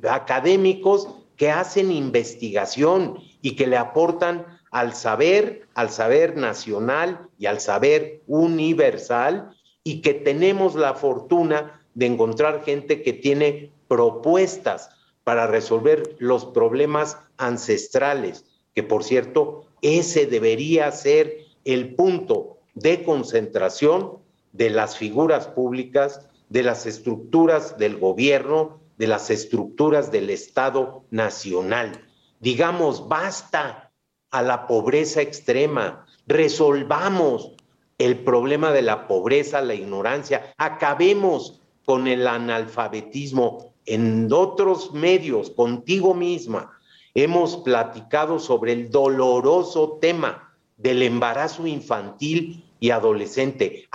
académicos 0.09 1.07
que 1.37 1.51
hacen 1.51 1.93
investigación 1.93 3.19
y 3.43 3.57
que 3.57 3.67
le 3.67 3.77
aportan 3.77 4.47
al 4.71 4.95
saber, 4.95 5.69
al 5.75 5.91
saber 5.91 6.39
nacional 6.39 7.29
y 7.39 7.45
al 7.45 7.61
saber 7.61 8.23
universal, 8.27 9.55
y 9.85 10.01
que 10.01 10.15
tenemos 10.15 10.75
la 10.75 10.95
fortuna 10.95 11.83
de 11.93 12.07
encontrar 12.07 12.65
gente 12.65 13.03
que 13.03 13.13
tiene 13.13 13.71
propuestas 13.87 14.89
para 15.25 15.47
resolver 15.47 16.17
los 16.19 16.47
problemas 16.47 17.19
ancestrales, 17.37 18.47
que 18.75 18.83
por 18.83 19.05
cierto, 19.05 19.67
ese 19.83 20.25
debería 20.25 20.91
ser 20.91 21.50
el 21.65 21.95
punto 21.95 22.59
de 22.75 23.03
concentración 23.05 24.19
de 24.53 24.71
las 24.71 24.97
figuras 24.97 25.47
públicas 25.49 26.29
de 26.51 26.63
las 26.65 26.85
estructuras 26.85 27.79
del 27.79 27.97
gobierno, 27.97 28.81
de 28.99 29.07
las 29.07 29.31
estructuras 29.31 30.11
del 30.13 30.29
Estado 30.31 31.05
nacional. 31.11 32.05
Digamos, 32.41 33.09
basta 33.09 33.93
a 34.31 34.43
la 34.43 34.67
pobreza 34.67 35.23
extrema, 35.23 36.05
resolvamos 36.27 37.53
el 37.99 38.19
problema 38.19 38.73
de 38.73 38.83
la 38.83 39.07
pobreza, 39.07 39.61
la 39.63 39.75
ignorancia, 39.75 40.53
acabemos 40.59 41.61
con 41.85 42.07
el 42.09 42.27
analfabetismo. 42.27 43.75
En 43.87 44.29
otros 44.33 44.93
medios, 44.93 45.51
contigo 45.51 46.15
misma, 46.15 46.73
hemos 47.15 47.59
platicado 47.59 48.39
sobre 48.39 48.73
el 48.73 48.91
doloroso 48.91 49.99
tema 50.01 50.50
del 50.83 51.03
embarazo 51.03 51.67
infantil 51.67 52.65
y 52.81 52.91
adolescente. 52.91 53.87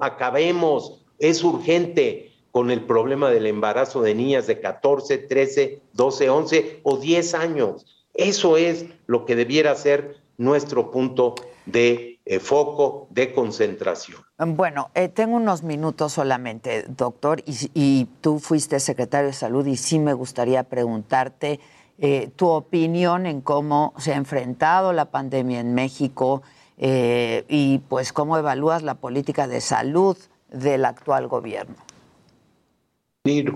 acabemos 0.00 1.04
es 1.18 1.42
urgente 1.42 2.32
con 2.50 2.70
el 2.70 2.84
problema 2.84 3.30
del 3.30 3.46
embarazo 3.46 4.02
de 4.02 4.14
niñas 4.14 4.46
de 4.46 4.60
14, 4.60 5.18
13, 5.18 5.80
12, 5.92 6.30
11 6.30 6.80
o 6.82 6.96
10 6.96 7.34
años. 7.34 7.86
Eso 8.14 8.56
es 8.56 8.86
lo 9.06 9.24
que 9.24 9.36
debiera 9.36 9.74
ser 9.74 10.16
nuestro 10.38 10.90
punto 10.90 11.34
de 11.66 12.18
eh, 12.24 12.40
foco 12.40 13.06
de 13.10 13.32
concentración. 13.32 14.20
Bueno, 14.38 14.90
eh, 14.94 15.08
tengo 15.08 15.36
unos 15.36 15.62
minutos 15.62 16.12
solamente, 16.12 16.84
doctor, 16.88 17.42
y, 17.46 18.06
tú 18.20 18.38
fuiste 18.38 18.80
secretario 18.80 19.28
de 19.28 19.32
salud 19.32 19.66
y 19.66 19.76
sí 19.76 19.98
me 19.98 20.12
gustaría 20.12 20.62
preguntarte 20.64 21.58
eh, 21.98 22.30
tu 22.36 22.48
opinión 22.48 23.26
en 23.26 23.40
cómo 23.40 23.92
se 23.98 24.12
ha 24.12 24.16
enfrentado 24.16 24.92
la 24.92 25.06
pandemia 25.06 25.60
en 25.60 25.74
México 25.74 26.42
y 26.80 27.78
pues 27.88 28.12
cómo 28.12 28.38
evalúas 28.38 28.84
la 28.84 28.94
política 28.94 29.48
de 29.48 29.60
salud 29.60 30.16
del 30.48 30.84
actual 30.84 31.26
gobierno. 31.26 31.74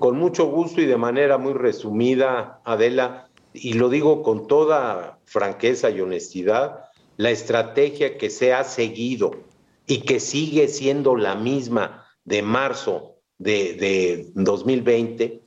Con 0.01 0.19
mucho 0.19 0.47
gusto 0.47 0.81
y 0.81 0.87
de 0.87 0.97
manera 0.97 1.39
muy 1.39 1.55
resumida, 1.55 2.61
Adela, 2.65 3.29
y 3.55 3.75
lo 3.75 3.89
digo 3.89 4.23
con 4.23 4.47
toda 4.47 5.19
franqueza 5.25 5.89
y 5.91 6.01
honestidad, 6.01 6.85
la 7.17 7.31
estrategia 7.31 8.19
que 8.19 8.29
se 8.29 8.53
ha 8.53 8.65
seguido 8.65 9.31
y 9.87 10.03
que 10.03 10.21
sigue 10.21 10.69
siendo 10.69 11.17
la 11.17 11.37
misma 11.37 12.07
de 12.25 12.43
marzo 12.43 13.17
de, 13.39 14.31
2020 14.35 15.41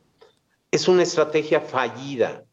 es 0.72 0.88
una 0.88 1.04
estrategia 1.04 1.62
fallida. 1.62 2.45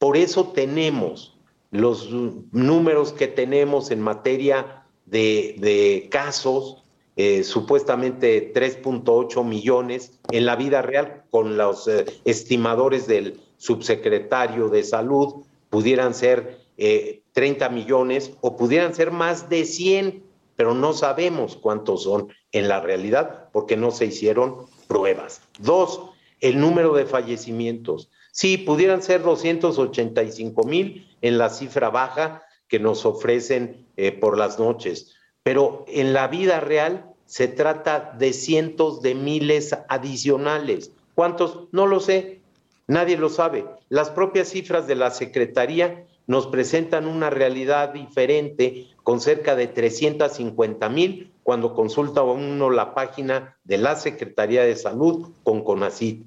Por 0.00 0.16
eso 0.16 0.48
tenemos 0.54 1.36
los 1.70 2.10
números 2.10 3.12
que 3.12 3.28
tenemos 3.28 3.90
en 3.90 4.00
materia 4.00 4.86
de, 5.04 6.08
casos, 6.10 6.82
eh, 7.16 7.44
supuestamente 7.44 8.54
3.8 8.54 9.44
millones 9.44 10.18
en 10.30 10.46
la 10.46 10.56
vida 10.56 10.80
real, 10.80 11.24
con 11.28 11.58
los 11.58 11.86
eh, 11.86 12.06
estimadores 12.24 13.06
del 13.06 13.42
subsecretario 13.58 14.70
de 14.70 14.84
salud, 14.84 15.44
pudieran 15.68 16.14
ser 16.14 16.60
30 17.32 17.66
eh, 17.66 17.70
millones 17.70 18.32
o 18.40 18.56
pudieran 18.56 18.94
ser 18.94 19.10
más 19.10 19.50
de 19.50 19.66
100, 19.66 20.22
pero 20.56 20.72
no 20.72 20.94
sabemos 20.94 21.58
cuántos 21.58 22.04
son 22.04 22.28
en 22.52 22.68
la 22.68 22.80
realidad 22.80 23.50
porque 23.52 23.76
no 23.76 23.90
se 23.90 24.06
hicieron 24.06 24.64
pruebas. 24.88 25.42
Dos, 25.58 26.00
el 26.40 26.58
número 26.58 26.94
de 26.94 27.04
fallecimientos. 27.04 28.08
Sí, 28.32 28.56
pudieran 28.58 29.02
ser 29.02 29.22
285 29.22 30.64
mil 30.64 31.08
en 31.20 31.38
la 31.38 31.50
cifra 31.50 31.90
baja 31.90 32.42
que 32.68 32.78
nos 32.78 33.04
ofrecen 33.04 33.86
eh, 33.96 34.12
por 34.12 34.38
las 34.38 34.58
noches, 34.58 35.14
pero 35.42 35.84
en 35.88 36.12
la 36.12 36.28
vida 36.28 36.60
real 36.60 37.06
se 37.26 37.48
trata 37.48 38.14
de 38.18 38.32
cientos 38.32 39.02
de 39.02 39.14
miles 39.14 39.76
adicionales. 39.88 40.92
¿Cuántos? 41.14 41.68
No 41.72 41.86
lo 41.86 42.00
sé, 42.00 42.40
nadie 42.86 43.16
lo 43.16 43.28
sabe. 43.28 43.66
Las 43.88 44.10
propias 44.10 44.48
cifras 44.48 44.86
de 44.86 44.94
la 44.94 45.10
Secretaría 45.10 46.06
nos 46.26 46.46
presentan 46.46 47.06
una 47.06 47.28
realidad 47.30 47.92
diferente 47.92 48.86
con 49.02 49.20
cerca 49.20 49.56
de 49.56 49.66
350 49.66 50.88
mil 50.88 51.32
cuando 51.42 51.74
consulta 51.74 52.22
uno 52.22 52.70
la 52.70 52.94
página 52.94 53.56
de 53.64 53.78
la 53.78 53.96
Secretaría 53.96 54.62
de 54.62 54.76
Salud 54.76 55.32
con 55.42 55.64
CONACYT. 55.64 56.24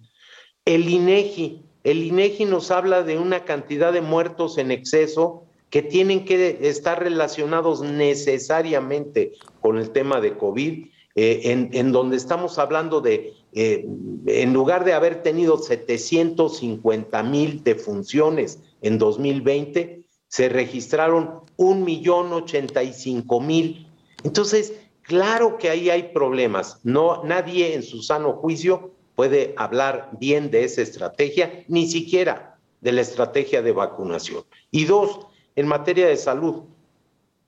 El 0.65 0.89
INEGI, 0.89 1.62
el 1.83 2.03
INEGI 2.03 2.45
nos 2.45 2.71
habla 2.71 3.03
de 3.03 3.17
una 3.17 3.45
cantidad 3.45 3.91
de 3.91 4.01
muertos 4.01 4.57
en 4.57 4.71
exceso 4.71 5.43
que 5.69 5.81
tienen 5.81 6.25
que 6.25 6.59
estar 6.69 7.01
relacionados 7.01 7.81
necesariamente 7.81 9.33
con 9.59 9.77
el 9.77 9.89
tema 9.89 10.21
de 10.21 10.37
COVID, 10.37 10.85
eh, 11.15 11.69
en, 11.71 11.91
donde 11.91 12.17
estamos 12.17 12.57
hablando 12.59 13.01
de, 13.01 13.33
eh, 13.53 13.85
en 14.27 14.53
lugar 14.53 14.85
de 14.85 14.93
haber 14.93 15.23
tenido 15.23 15.57
750 15.57 17.23
mil 17.23 17.63
defunciones 17.63 18.59
en 18.81 18.97
2020 18.97 20.03
se 20.33 20.49
registraron 20.49 21.41
un 21.57 21.83
millón 21.83 22.33
ochenta 22.33 22.81
y 22.81 22.91
cinco 22.91 23.39
mil. 23.39 23.87
Entonces, 24.23 24.73
claro 25.03 25.59
que 25.59 25.69
ahí 25.69 25.91
hay 25.91 26.11
problemas. 26.11 26.79
No, 26.83 27.23
nadie 27.23 27.75
en 27.75 27.83
su 27.83 28.01
sano 28.01 28.33
juicio 28.33 28.93
puede 29.15 29.53
hablar 29.57 30.09
bien 30.19 30.51
de 30.51 30.63
esa 30.63 30.81
estrategia, 30.81 31.63
ni 31.67 31.87
siquiera 31.87 32.57
de 32.81 32.91
la 32.91 33.01
estrategia 33.01 33.61
de 33.61 33.71
vacunación. 33.71 34.43
Y 34.71 34.85
dos, 34.85 35.27
en 35.55 35.67
materia 35.67 36.07
de 36.07 36.17
salud, 36.17 36.63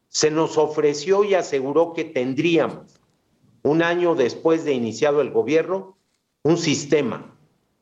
se 0.07 0.31
nos 0.31 0.57
ofreció 0.57 1.23
y 1.23 1.33
aseguró 1.33 1.93
que 1.93 2.05
tendríamos, 2.05 2.99
un 3.63 3.81
año 3.81 4.15
después 4.15 4.63
de 4.63 4.73
iniciado 4.73 5.21
el 5.21 5.31
gobierno, 5.31 5.97
un 6.43 6.57
sistema 6.57 7.35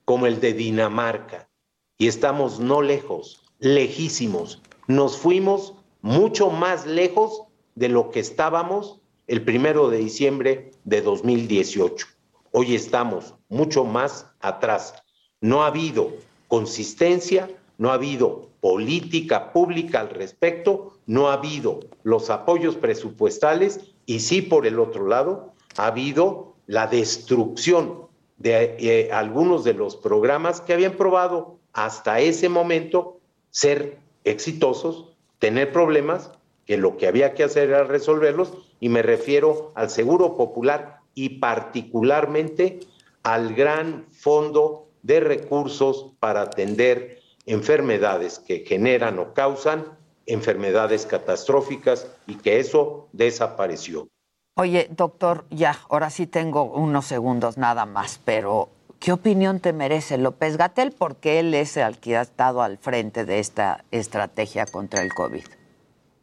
como 0.05 0.27
el 0.27 0.39
de 0.39 0.53
Dinamarca. 0.53 1.49
Y 1.97 2.07
estamos 2.07 2.59
no 2.59 2.81
lejos 2.81 3.43
lejísimos. 3.59 4.61
Nos 4.88 5.17
fuimos 5.17 5.75
mucho 6.01 6.49
más 6.49 6.86
lejos 6.86 7.43
de 7.75 7.89
lo 7.89 8.09
que 8.09 8.19
estábamos 8.19 9.01
el 9.27 9.43
primero 9.43 9.89
de 9.89 9.97
diciembre 9.99 10.71
de 10.84 11.01
2018. 11.01 12.07
Hoy 12.56 12.76
estamos 12.76 13.34
mucho 13.49 13.84
más 13.84 14.28
atrás. 14.39 14.93
No 15.41 15.64
ha 15.64 15.68
habido 15.68 16.12
consistencia, 16.47 17.49
no 17.80 17.89
ha 17.89 17.95
habido 17.95 18.47
política 18.62 19.51
pública 19.51 20.01
al 20.01 20.12
respecto, 20.12 20.93
no 21.08 21.30
ha 21.30 21.34
habido 21.34 21.80
los 22.04 22.30
apoyos 22.30 22.76
presupuestales 22.76 23.80
y 24.06 24.20
sí 24.20 24.43
por 24.43 24.68
el 24.68 24.80
otro 24.80 25.08
lado 25.08 25.51
ha 25.78 25.88
habido 25.88 26.54
la 26.68 26.86
destrucción 26.86 28.06
de 28.38 28.76
eh, 28.78 29.10
algunos 29.12 29.64
de 29.64 29.74
los 29.74 29.95
programas 29.95 30.62
que 30.62 30.74
habían 30.74 30.93
probado 30.93 31.58
hasta 31.74 32.20
ese 32.20 32.49
momento 32.49 33.20
ser 33.49 33.97
exitosos, 34.26 35.16
tener 35.39 35.72
problemas, 35.72 36.30
que 36.68 36.78
lo 36.78 36.97
que 36.97 37.08
había 37.08 37.34
que 37.34 37.45
hacer 37.45 37.70
era 37.70 37.84
resolverlos, 37.84 38.54
y 38.80 38.89
me 38.89 39.01
refiero 39.01 39.72
al 39.74 39.89
seguro 39.89 40.38
popular 40.38 41.03
y 41.14 41.39
particularmente 41.39 42.80
al 43.24 43.53
gran 43.53 44.05
fondo 44.11 44.89
de 45.01 45.20
recursos 45.20 46.14
para 46.20 46.41
atender 46.41 47.20
enfermedades 47.45 48.39
que 48.39 48.59
generan 48.66 49.20
o 49.20 49.34
causan 49.34 49.86
enfermedades 50.26 51.05
catastróficas 51.05 52.07
y 52.28 52.36
que 52.36 52.59
eso 52.59 53.09
desapareció. 53.11 54.07
Oye, 54.55 54.88
doctor, 54.91 55.45
ya, 55.49 55.78
ahora 55.89 56.09
sí 56.09 56.28
tengo 56.28 56.64
unos 56.64 57.05
segundos 57.05 57.57
nada 57.57 57.86
más, 57.86 58.20
pero 58.24 58.70
¿Qué 59.03 59.11
opinión 59.11 59.59
te 59.59 59.74
merece 59.74 60.18
López 60.18 60.55
Gatel? 60.55 60.93
Porque 60.97 61.41
él 61.41 61.53
es 61.55 61.76
el 61.76 61.97
que 61.97 62.16
ha 62.16 62.22
estado 62.22 62.61
al 62.61 62.78
frente 62.78 63.26
de 63.26 63.39
esta 63.39 63.84
estrategia 63.91 64.66
contra 64.66 65.01
el 65.01 65.14
COVID. 65.14 65.43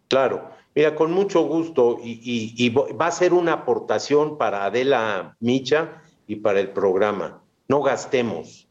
Claro, 0.08 0.48
mira, 0.74 0.94
con 0.94 1.12
mucho 1.12 1.42
gusto 1.42 1.98
y, 2.02 2.68
va 2.70 3.06
a 3.06 3.10
ser 3.10 3.32
una 3.32 3.52
aportación 3.52 4.38
para 4.38 4.64
Adela 4.64 5.36
Micha 5.40 6.02
y 6.26 6.36
para 6.36 6.60
el 6.60 6.70
programa. 6.70 7.42
No 7.68 7.82
gastemos 7.82 8.68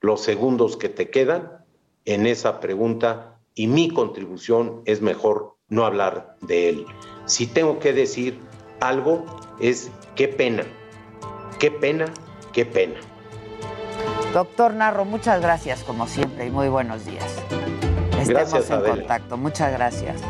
los 0.00 0.22
segundos 0.22 0.76
que 0.76 0.88
te 0.88 1.10
quedan 1.10 1.64
en 2.04 2.26
esa 2.26 2.60
pregunta 2.60 3.38
y 3.54 3.66
mi 3.66 3.90
contribución 3.90 4.82
es 4.84 5.02
mejor 5.02 5.56
no 5.68 5.84
hablar 5.84 6.36
de 6.42 6.70
él. 6.70 6.86
Si 7.26 7.46
tengo 7.46 7.78
que 7.78 7.92
decir 7.92 8.38
algo 8.80 9.24
es 9.60 9.90
qué 10.14 10.28
pena, 10.28 10.64
qué 11.58 11.70
pena, 11.70 12.06
qué 12.52 12.64
pena. 12.64 13.00
Doctor 14.32 14.74
Narro, 14.74 15.04
muchas 15.04 15.40
gracias 15.40 15.82
como 15.84 16.06
siempre 16.06 16.46
y 16.46 16.50
muy 16.50 16.68
buenos 16.68 17.04
días. 17.04 17.42
Estemos 18.20 18.70
en 18.70 18.80
contacto. 18.80 19.36
Muchas 19.36 19.72
gracias. 19.72 20.20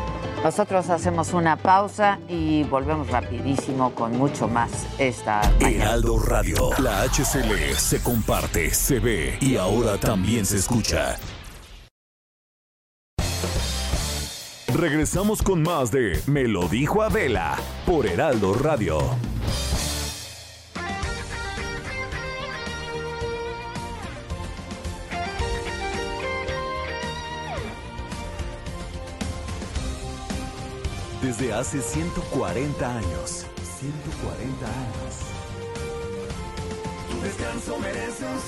Nosotros 0.43 0.89
hacemos 0.89 1.33
una 1.33 1.57
pausa 1.57 2.17
y 2.29 2.63
volvemos 2.63 3.09
rapidísimo 3.09 3.93
con 3.93 4.17
mucho 4.17 4.47
más 4.47 4.87
esta 4.97 5.41
Heraldo 5.59 6.17
Radio, 6.17 6.69
la 6.79 7.03
HCL 7.03 7.75
se 7.75 8.01
comparte, 8.01 8.73
se 8.73 8.99
ve 8.99 9.37
y 9.41 9.57
ahora 9.57 9.97
también 9.97 10.45
se 10.45 10.57
escucha. 10.57 11.17
Regresamos 14.73 15.41
con 15.41 15.61
más 15.61 15.91
de 15.91 16.21
Me 16.25 16.47
lo 16.47 16.69
dijo 16.69 17.01
Adela 17.01 17.57
por 17.85 18.05
Heraldo 18.05 18.53
Radio. 18.53 18.99
Desde 31.29 31.53
hace 31.53 31.79
140 31.79 32.89
años. 32.89 33.45
140 33.79 34.65
años. 34.65 35.13
Tu 37.07 37.21
descanso 37.21 37.77
merece 37.77 38.25
un 38.25 38.39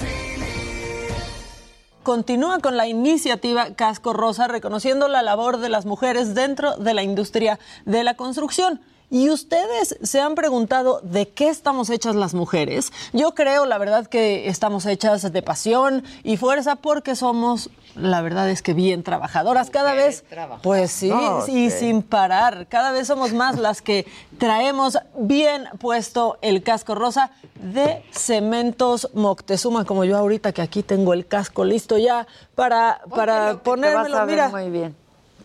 Continúa 2.01 2.57
con 2.57 2.77
la 2.77 2.87
iniciativa 2.87 3.75
Casco 3.75 4.13
Rosa 4.13 4.47
reconociendo 4.47 5.07
la 5.07 5.21
labor 5.21 5.59
de 5.59 5.69
las 5.69 5.85
mujeres 5.85 6.33
dentro 6.33 6.75
de 6.77 6.95
la 6.95 7.03
industria 7.03 7.59
de 7.85 8.03
la 8.03 8.15
construcción. 8.15 8.81
¿Y 9.13 9.29
ustedes 9.29 9.97
se 10.01 10.21
han 10.21 10.35
preguntado 10.35 11.01
de 11.03 11.27
qué 11.27 11.49
estamos 11.49 11.89
hechas 11.89 12.15
las 12.15 12.33
mujeres? 12.33 12.93
Yo 13.11 13.35
creo, 13.35 13.65
la 13.65 13.77
verdad, 13.77 14.07
que 14.07 14.47
estamos 14.47 14.85
hechas 14.85 15.33
de 15.33 15.41
pasión 15.41 16.05
y 16.23 16.37
fuerza 16.37 16.77
porque 16.77 17.17
somos, 17.17 17.69
la 17.95 18.21
verdad 18.21 18.49
es 18.49 18.61
que 18.61 18.73
bien 18.73 19.03
trabajadoras. 19.03 19.69
Cada 19.69 19.91
vez, 19.93 20.23
pues 20.63 20.91
sí, 20.91 21.09
No, 21.09 21.45
y 21.45 21.69
sí. 21.69 21.71
sin 21.71 22.03
parar. 22.03 22.67
Cada 22.69 22.93
vez 22.93 23.07
somos 23.07 23.33
más 23.33 23.59
las 23.59 23.81
que 23.81 24.07
traemos 24.37 24.97
bien 25.17 25.65
puesto 25.77 26.37
el 26.41 26.63
casco 26.63 26.95
rosa 26.95 27.31
de 27.55 28.05
Cementos 28.11 29.09
Moctezuma, 29.13 29.83
como 29.83 30.05
yo 30.05 30.17
ahorita 30.17 30.53
que 30.53 30.61
aquí 30.61 30.83
tengo 30.83 31.13
el 31.13 31.27
casco 31.27 31.65
listo 31.65 31.97
ya 31.97 32.27
para, 32.55 33.01
para 33.13 33.57
Póntelo, 33.57 33.63
ponérmelo. 33.63 34.25
Mira, 34.25 34.47
muy 34.47 34.69
bien. 34.69 34.95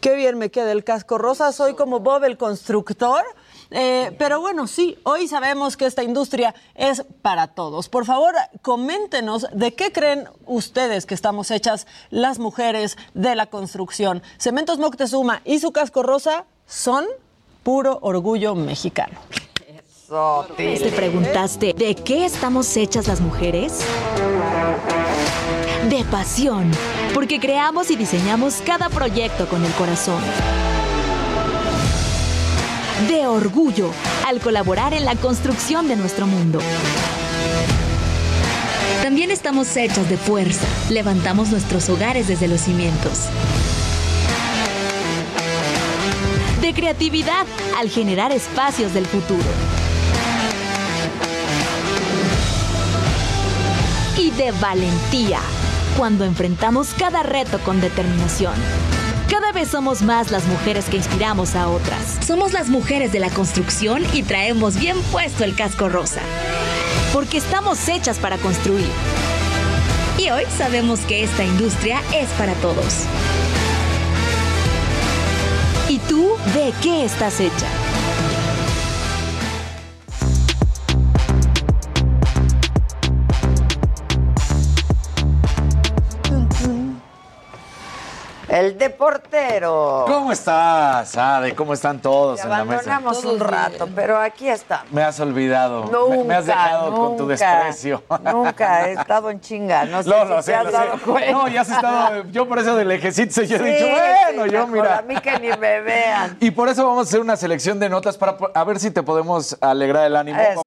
Qué 0.01 0.15
bien 0.15 0.39
me 0.39 0.53
queda 0.53 0.71
el 0.71 0.85
casco 0.85 1.19
rosa. 1.19 1.51
Soy 1.51 1.75
como 1.75 1.99
Bob 1.99 2.23
el 2.23 2.37
constructor. 2.37 3.25
Eh, 3.71 4.15
pero 4.19 4.41
bueno, 4.41 4.67
sí, 4.67 4.97
hoy 5.03 5.29
sabemos 5.29 5.77
que 5.77 5.87
esta 5.87 6.03
industria 6.03 6.55
es 6.75 7.05
para 7.23 7.49
todos. 7.49 7.89
Por 7.89 8.05
favor, 8.05 8.35
coméntenos 8.63 9.47
de 9.53 9.75
qué 9.75 9.93
creen 9.93 10.29
ustedes 10.47 11.07
que 11.07 11.15
estamos 11.15 11.51
hechas 11.51 11.87
las 12.11 12.39
mujeres 12.39 12.97
de 13.15 13.35
la 13.35 13.47
construcción. 13.47 14.23
Cementos 14.39 14.79
Moctezuma 14.79 15.43
y 15.45 15.59
su 15.59 15.73
casco 15.73 16.03
rosa 16.03 16.45
son 16.67 17.05
puro 17.63 17.99
orgullo 18.03 18.55
mexicano. 18.55 19.19
¿Te 20.57 20.93
preguntaste 20.95 21.73
de 21.73 21.97
qué 21.97 22.25
estamos 22.25 22.77
hechas 22.77 23.09
las 23.09 23.21
mujeres? 23.21 23.81
De 25.91 26.05
pasión, 26.05 26.71
porque 27.13 27.41
creamos 27.41 27.91
y 27.91 27.97
diseñamos 27.97 28.63
cada 28.65 28.89
proyecto 28.89 29.49
con 29.49 29.65
el 29.65 29.73
corazón. 29.73 30.23
De 33.09 33.27
orgullo, 33.27 33.91
al 34.27 34.41
colaborar 34.41 34.95
en 34.95 35.05
la 35.05 35.15
construcción 35.15 35.87
de 35.87 35.97
nuestro 35.97 36.27
mundo. 36.27 36.59
También 39.03 39.31
estamos 39.31 39.77
hechas 39.77 40.09
de 40.09 40.17
fuerza, 40.17 40.67
levantamos 40.91 41.51
nuestros 41.51 41.89
hogares 41.89 42.27
desde 42.27 42.49
los 42.49 42.61
cimientos. 42.61 43.27
De 46.61 46.75
creatividad, 46.75 47.47
al 47.79 47.91
generar 47.91 48.33
espacios 48.33 48.93
del 48.95 49.07
futuro. 49.07 49.45
y 54.19 54.31
de 54.31 54.51
valentía 54.53 55.41
cuando 55.97 56.25
enfrentamos 56.25 56.95
cada 56.99 57.23
reto 57.23 57.59
con 57.61 57.81
determinación. 57.81 58.55
Cada 59.31 59.51
vez 59.51 59.69
somos 59.69 60.03
más 60.03 60.31
las 60.31 60.47
mujeres 60.47 60.85
que 60.87 60.97
inspiramos 60.97 61.57
a 61.57 61.69
otras. 61.69 62.19
Somos 62.25 62.53
las 62.53 62.69
mujeres 62.69 63.13
de 63.13 63.19
la 63.19 63.31
construcción 63.31 64.05
y 64.13 64.23
traemos 64.23 64.79
bien 64.79 64.97
puesto 65.11 65.43
el 65.43 65.57
casco 65.57 65.89
rosa. 65.89 66.21
Porque 67.13 67.39
estamos 67.39 67.89
hechas 67.89 68.19
para 68.19 68.39
construir. 68.39 68.89
Y 70.17 70.31
hoy 70.31 70.45
sabemos 70.57 71.01
que 71.01 71.25
esta 71.25 71.45
industria 71.45 72.01
es 72.15 72.29
para 72.39 72.55
todos. 72.55 73.05
¿Y 75.89 75.99
tú 76.01 76.37
de 76.55 76.73
qué 76.81 77.05
estás 77.05 77.41
hecha? 77.41 77.86
El 88.57 88.79
deportero. 88.79 90.05
¿Cómo 90.09 90.33
estás, 90.33 91.15
Ade? 91.17 91.55
¿Cómo 91.55 91.75
están 91.75 92.01
todos 92.01 92.39
Te 92.41 92.45
en 92.45 92.51
la 92.51 92.65
mesa? 92.65 92.97
abandonamos 92.97 93.25
un 93.25 93.39
rato, 93.39 93.87
pero 93.95 94.19
aquí 94.19 94.49
estamos. 94.49 94.91
Me 94.93 95.03
has 95.03 95.21
olvidado. 95.21 95.85
Nunca, 95.85 96.17
me, 96.17 96.25
me 96.25 96.35
has 96.37 96.47
dejado 96.47 96.91
con 96.95 97.17
tu 97.19 97.25
nunca, 97.27 97.33
desprecio. 97.61 98.03
Nunca 98.33 98.89
he 98.89 98.93
estado 98.95 99.29
en 99.31 99.41
chinga, 99.41 99.85
no 99.85 100.03
sé 100.03 100.09
No, 100.09 100.23
si 100.23 100.29
lo 100.29 100.37
te 100.37 100.43
sé, 100.43 100.55
has 100.55 100.65
lo 100.65 100.71
dado 100.71 100.95
sé. 100.97 101.05
cuenta. 101.05 101.33
No, 101.33 101.49
ya 101.49 101.61
has 101.61 101.69
estado. 101.71 102.25
Yo 102.31 102.49
por 102.49 102.59
eso 102.59 102.75
del 102.77 102.91
ejército 102.93 103.43
yo 103.43 103.57
he 103.57 103.59
Sí, 103.59 103.65
dicho, 103.85 103.87
bueno, 103.91 104.45
sí, 104.45 104.51
yo 104.51 104.67
mira. 104.69 104.99
A 104.99 105.03
mí 105.03 105.17
que 105.17 105.39
ni 105.39 105.49
me 105.59 105.81
vean. 105.83 106.37
Y 106.41 106.51
por 106.51 106.69
eso 106.71 106.87
vamos 106.87 107.07
a 107.07 107.09
hacer 107.11 107.21
una 107.21 107.37
selección 107.37 107.79
de 107.79 107.91
notas 107.91 108.17
para 108.17 108.39
a 108.55 108.65
ver 108.65 108.81
si 108.81 108.91
te 108.91 109.03
podemos 109.03 109.59
alegrar 109.61 110.07
el 110.07 110.17
ánimo. 110.17 110.41
Es- 110.41 110.61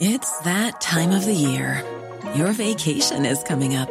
It's 0.00 0.36
that 0.42 0.80
time 0.80 1.14
of 1.16 1.24
the 1.24 1.34
year. 1.34 1.84
Your 2.34 2.48
vacation 2.52 3.24
is 3.24 3.44
coming 3.44 3.76
up. 3.78 3.90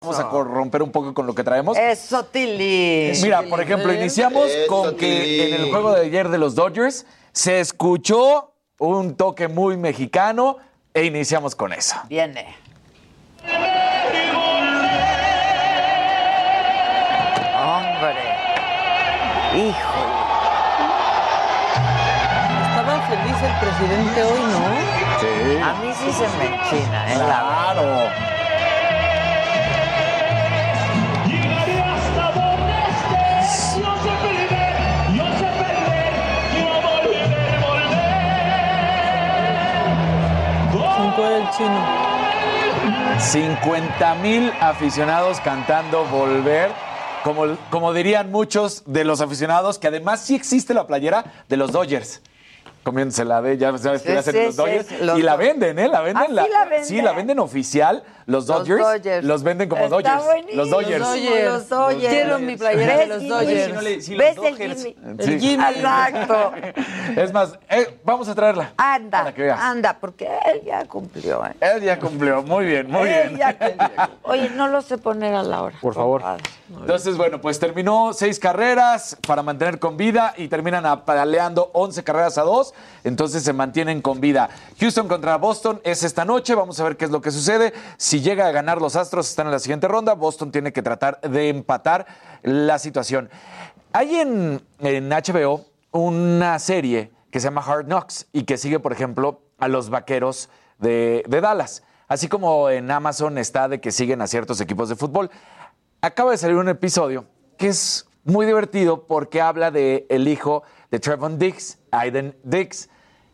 Vamos 0.00 0.20
a 0.20 0.28
corromper 0.28 0.80
un 0.84 0.92
poco 0.92 1.12
con 1.12 1.26
lo 1.26 1.34
que 1.34 1.42
traemos. 1.42 1.76
Eso, 1.76 2.24
Tilly. 2.24 3.10
Mira, 3.20 3.42
por 3.42 3.60
ejemplo, 3.60 3.92
iniciamos 3.92 4.48
Eso, 4.48 4.68
con 4.68 4.96
que 4.96 5.06
Tilly. 5.06 5.40
en 5.40 5.54
el 5.62 5.70
juego 5.70 5.92
de 5.92 6.02
ayer 6.02 6.28
de 6.28 6.38
los 6.38 6.54
Dodgers 6.54 7.04
se 7.32 7.58
escuchó 7.58 8.54
un 8.78 9.16
toque 9.16 9.48
muy 9.48 9.76
mexicano 9.76 10.58
e 10.94 11.04
iniciamos 11.04 11.56
con 11.56 11.72
eso. 11.72 11.96
Viene. 12.08 12.46
Hombre. 17.56 18.22
Híjole. 19.52 20.18
Estaba 22.68 23.02
feliz 23.08 23.36
el 23.42 23.54
presidente 23.58 24.22
hoy, 24.22 24.40
¿no? 24.52 25.18
Sí. 25.18 25.58
A 25.60 25.72
mí 25.82 25.92
sí 25.92 26.12
se 26.12 26.28
me 26.38 26.46
enchina, 26.54 27.12
¿eh? 27.12 27.18
La 27.18 27.42
Claro. 41.18 41.18
Cinco 41.18 41.28
del 41.30 41.50
chino. 41.50 42.08
50 43.18 44.14
mil 44.16 44.52
aficionados 44.60 45.40
cantando 45.40 46.04
Volver. 46.04 46.70
Como, 47.24 47.56
como 47.70 47.92
dirían 47.92 48.30
muchos 48.30 48.84
de 48.86 49.04
los 49.04 49.20
aficionados, 49.20 49.78
que 49.78 49.88
además 49.88 50.20
sí 50.20 50.36
existe 50.36 50.72
la 50.72 50.86
playera 50.86 51.24
de 51.48 51.56
los 51.56 51.72
Dodgers. 51.72 52.22
Comiéndose 52.88 53.24
la 53.26 53.42
de, 53.42 53.58
ya 53.58 53.76
sabes 53.76 54.00
que 54.00 54.08
Sí, 54.08 54.14
la 54.14 54.20
hacen 54.20 54.34
sí, 54.34 54.42
los 54.46 54.56
Dodgers. 54.56 54.86
sí, 54.86 54.96
los 55.02 55.18
y 55.18 55.22
la 55.22 55.36
venden, 55.36 55.78
¿eh? 55.78 55.88
La 55.88 56.00
venden. 56.00 56.22
¿Ah, 56.22 56.26
sí 56.26 56.50
la 56.50 56.64
venden? 56.64 56.84
Sí, 56.86 57.02
la 57.02 57.12
venden 57.12 57.38
oficial. 57.38 58.02
Los 58.24 58.46
Los 58.46 58.58
Dodgers, 58.58 58.80
Dodgers. 58.82 59.24
los 59.24 59.42
venden 59.42 59.68
como 59.70 59.84
Está 59.84 59.96
Dodgers. 59.96 60.24
buenísimo. 60.24 60.56
Los 60.62 60.70
Dodgers. 60.70 60.98
Los 61.00 61.08
Dodgers. 61.08 61.44
Los 61.44 61.68
Dodgers. 61.68 62.08
Quiero 62.12 62.38
mi 62.38 62.56
playera 62.56 62.92
de 62.92 62.98
¿Ves, 62.98 63.08
los 63.08 63.18
Jimmy? 63.18 63.28
Dodgers. 63.30 63.64
Si 63.66 63.72
no 63.72 63.80
le- 63.82 64.00
si 64.02 64.14
los 64.14 64.18
¿Ves 64.26 64.36
el 64.36 64.42
Dodgers. 64.52 64.82
Jimmy? 64.84 64.96
Sí. 65.18 65.32
El 65.32 65.40
Jimmy. 65.40 65.64
Exacto. 65.64 66.52
Es 67.16 67.32
más, 67.32 67.58
eh, 67.70 67.98
vamos 68.04 68.28
a 68.28 68.34
traerla. 68.34 68.72
Anda, 68.76 69.18
Para 69.20 69.34
que 69.34 69.42
veas. 69.42 69.58
anda, 69.60 69.96
porque 69.98 70.28
él 70.52 70.62
ya 70.64 70.84
cumplió, 70.86 71.44
¿eh? 71.46 71.54
Él 71.60 71.82
ya 71.82 71.98
cumplió. 71.98 72.42
Muy 72.42 72.66
bien, 72.66 72.90
muy 72.90 73.08
Él 73.08 73.28
bien. 73.28 73.38
ya 73.38 73.58
cumplió. 73.58 73.88
Oye, 74.22 74.50
no 74.50 74.68
lo 74.68 74.82
sé 74.82 74.98
poner 74.98 75.34
a 75.34 75.42
la 75.42 75.62
hora. 75.62 75.76
Por 75.80 75.94
favor. 75.94 76.22
Entonces, 76.80 77.16
bueno, 77.16 77.40
pues 77.40 77.58
terminó 77.58 78.12
seis 78.12 78.38
carreras 78.38 79.16
para 79.26 79.42
mantener 79.42 79.78
con 79.78 79.96
vida 79.96 80.34
y 80.36 80.48
terminan 80.48 80.84
apaleando 80.84 81.70
11 81.72 82.04
carreras 82.04 82.36
a 82.36 82.42
dos. 82.42 82.74
Entonces 83.04 83.42
se 83.42 83.52
mantienen 83.52 84.02
con 84.02 84.20
vida. 84.20 84.48
Houston 84.80 85.08
contra 85.08 85.36
Boston 85.36 85.80
es 85.84 86.02
esta 86.02 86.24
noche. 86.24 86.54
Vamos 86.54 86.78
a 86.80 86.84
ver 86.84 86.96
qué 86.96 87.04
es 87.04 87.10
lo 87.10 87.20
que 87.20 87.30
sucede. 87.30 87.72
Si 87.96 88.20
llega 88.20 88.46
a 88.46 88.50
ganar 88.50 88.80
los 88.80 88.96
Astros, 88.96 89.28
están 89.28 89.46
en 89.46 89.52
la 89.52 89.58
siguiente 89.58 89.88
ronda. 89.88 90.14
Boston 90.14 90.50
tiene 90.50 90.72
que 90.72 90.82
tratar 90.82 91.20
de 91.20 91.48
empatar 91.48 92.06
la 92.42 92.78
situación. 92.78 93.30
Hay 93.92 94.16
en, 94.16 94.62
HBO 94.80 95.64
una 95.90 96.58
serie 96.58 97.10
que 97.30 97.40
se 97.40 97.44
llama 97.44 97.64
Hard 97.66 97.86
Knocks 97.86 98.26
y 98.32 98.44
que 98.44 98.56
sigue, 98.56 98.80
por 98.80 98.92
ejemplo, 98.92 99.42
a 99.58 99.68
los 99.68 99.90
vaqueros 99.90 100.50
de, 100.78 101.24
de 101.26 101.40
Dallas. 101.40 101.82
Así 102.08 102.28
como 102.28 102.70
en 102.70 102.90
Amazon 102.90 103.38
está 103.38 103.68
de 103.68 103.80
que 103.80 103.92
siguen 103.92 104.22
a 104.22 104.26
ciertos 104.26 104.60
equipos 104.60 104.88
de 104.88 104.96
fútbol. 104.96 105.30
Acaba 106.00 106.30
de 106.30 106.38
salir 106.38 106.56
un 106.56 106.68
episodio 106.68 107.26
que 107.56 107.68
es 107.68 108.08
muy 108.24 108.46
divertido 108.46 109.06
porque 109.06 109.40
habla 109.40 109.70
de 109.70 110.06
el 110.08 110.28
hijo 110.28 110.62
de 110.90 111.00
Trevon 111.00 111.38
Diggs, 111.38 111.77
Aiden 111.90 112.36
Diggs, 112.42 112.88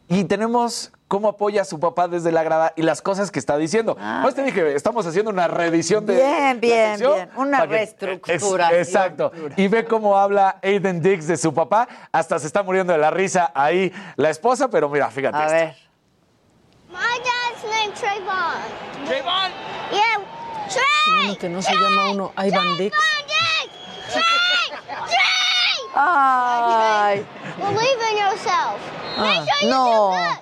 y 0.08 0.24
tenemos 0.24 0.92
cómo 1.08 1.28
apoya 1.28 1.62
a 1.62 1.64
su 1.64 1.80
papá 1.80 2.08
desde 2.08 2.30
la 2.32 2.42
grada 2.42 2.72
y 2.76 2.82
las 2.82 3.00
cosas 3.00 3.30
que 3.30 3.38
está 3.38 3.56
diciendo. 3.56 3.96
Pues 4.22 4.34
te 4.34 4.42
dije, 4.42 4.74
estamos 4.74 5.06
haciendo 5.06 5.30
una 5.30 5.48
reedición 5.48 6.04
de. 6.04 6.16
Bien, 6.16 6.60
bien, 6.60 6.98
bien. 7.00 7.30
Una. 7.36 7.64
Es- 7.64 7.94
exacto. 8.72 9.32
Y 9.56 9.68
ve 9.68 9.84
cómo 9.84 10.16
habla 10.18 10.58
Aiden 10.62 11.00
Dix 11.00 11.26
de 11.26 11.36
su 11.36 11.54
papá. 11.54 11.88
Hasta 12.12 12.38
se 12.38 12.46
está 12.46 12.62
muriendo 12.62 12.92
de 12.92 12.98
la 12.98 13.10
risa 13.10 13.50
ahí 13.54 13.92
la 14.16 14.30
esposa, 14.30 14.68
pero 14.68 14.88
mira, 14.88 15.10
fíjate. 15.10 15.36
A 15.38 15.44
esto. 15.44 15.54
ver. 15.54 15.76
My 16.90 17.18
dad's 17.18 17.64
name 17.64 17.92
Trayvon. 17.94 19.06
Trayvon? 19.06 19.50
Yeah, 19.90 20.20
Trey! 20.68 21.24
Uno 21.30 21.38
que 21.38 21.48
no 21.48 21.62
se 21.62 21.72
llama 21.74 22.10
uno 22.10 22.32
Ivan 22.36 22.76
Dix. 22.78 22.94
Trey! 24.10 24.22
Trey! 25.06 25.90
Ay. 25.94 27.24
Believe 27.58 28.00
in 28.10 28.16
yourself. 28.18 28.80
Make 29.16 29.18
Ah, 29.18 29.44
sure 29.46 29.62
you 29.62 29.68
no. 29.70 30.10
do 30.10 30.16
good. 30.16 30.38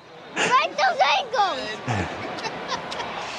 Break 0.49 0.71
those 0.77 1.01
ankles. 1.19 1.61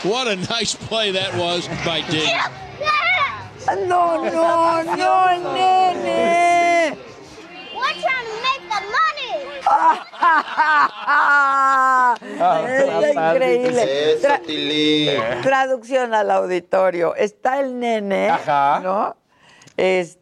What 0.04 0.28
a 0.28 0.36
nice 0.36 0.76
play 0.76 1.12
that 1.12 1.34
was 1.36 1.66
by 1.86 2.02
Diggs. 2.02 2.30
No, 3.88 4.22
no, 4.22 4.82
no, 4.84 5.26
nene. 5.56 6.98
We're 7.74 7.94
trying 8.04 8.28
to 8.28 8.36
make 8.44 8.64
the 8.68 8.82
money. 9.00 9.36
es 12.68 13.16
increíble. 13.16 13.84
¿Qué 13.86 14.12
es 14.14 14.22
Tra-? 14.22 14.42
Traducción 15.42 16.14
al 16.14 16.30
auditorio. 16.32 17.16
Está 17.16 17.62
el 17.62 17.80
nene, 17.80 18.30
Ajá. 18.30 18.82
¿no? 18.84 19.16
Este, 19.78 20.20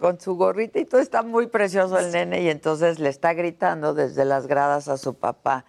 con 0.00 0.18
su 0.18 0.34
gorrita 0.34 0.78
y 0.78 0.86
todo 0.86 1.00
está 1.00 1.22
muy 1.22 1.46
precioso 1.46 1.98
el 1.98 2.10
nene 2.10 2.42
y 2.42 2.48
entonces 2.48 2.98
le 2.98 3.10
está 3.10 3.34
gritando 3.34 3.92
desde 3.92 4.24
las 4.24 4.46
gradas 4.46 4.88
a 4.88 4.96
su 4.96 5.14
papá. 5.14 5.66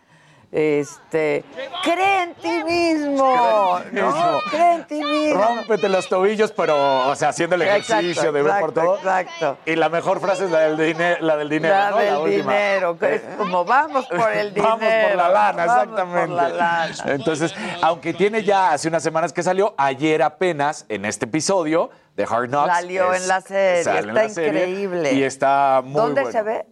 Este, 0.55 1.43
cree 1.83 2.23
en 2.23 2.35
ti 2.35 2.63
mismo, 2.63 3.79
¿no? 3.91 4.39
Cree 4.51 4.75
en 4.75 4.83
ti 4.85 5.01
mismo. 5.03 5.43
Rómpete 5.43 5.89
los 5.89 6.07
tobillos, 6.07 6.51
pero, 6.51 7.07
o 7.09 7.15
sea, 7.15 7.29
haciendo 7.29 7.55
el 7.55 7.63
ejercicio 7.63 7.99
Exacto, 8.09 8.31
de 8.33 8.41
ver 8.43 8.59
por 8.59 8.71
todo. 8.71 8.97
exacto. 8.97 9.57
Y 9.65 9.75
la 9.75 9.89
mejor 9.89 10.19
frase 10.21 10.45
es 10.45 10.51
la 10.51 10.59
del, 10.59 10.77
dine- 10.77 11.17
la 11.21 11.37
del 11.37 11.49
dinero, 11.49 11.73
La 11.73 11.89
¿no? 11.89 11.97
del 11.97 12.15
última. 12.17 12.53
dinero, 12.53 12.99
que 12.99 13.15
es 13.15 13.21
como 13.35 13.65
vamos 13.65 14.05
por 14.05 14.31
el 14.31 14.53
dinero. 14.53 14.77
Vamos 14.77 14.93
por 15.07 15.15
la 15.15 15.29
lana, 15.29 15.65
vamos 15.65 15.83
exactamente. 15.83 16.27
por 16.27 16.35
la 16.35 16.49
lana. 16.49 16.93
Entonces, 17.07 17.55
aunque 17.81 18.13
tiene 18.13 18.43
ya 18.43 18.73
hace 18.73 18.87
unas 18.89 19.01
semanas 19.01 19.33
que 19.33 19.41
salió, 19.41 19.73
ayer 19.77 20.21
apenas 20.21 20.85
en 20.87 21.05
este 21.05 21.25
episodio 21.25 21.89
de 22.15 22.23
Hard 22.29 22.49
Knocks. 22.49 22.71
Salió 22.71 23.11
en 23.15 23.27
la 23.27 23.41
serie, 23.41 23.79
está 23.79 24.01
la 24.03 24.29
serie 24.29 24.67
increíble. 24.67 25.13
Y 25.13 25.23
está 25.23 25.81
muy 25.83 25.93
¿Dónde 25.99 26.21
bueno. 26.21 26.31
se 26.37 26.43
ve? 26.43 26.65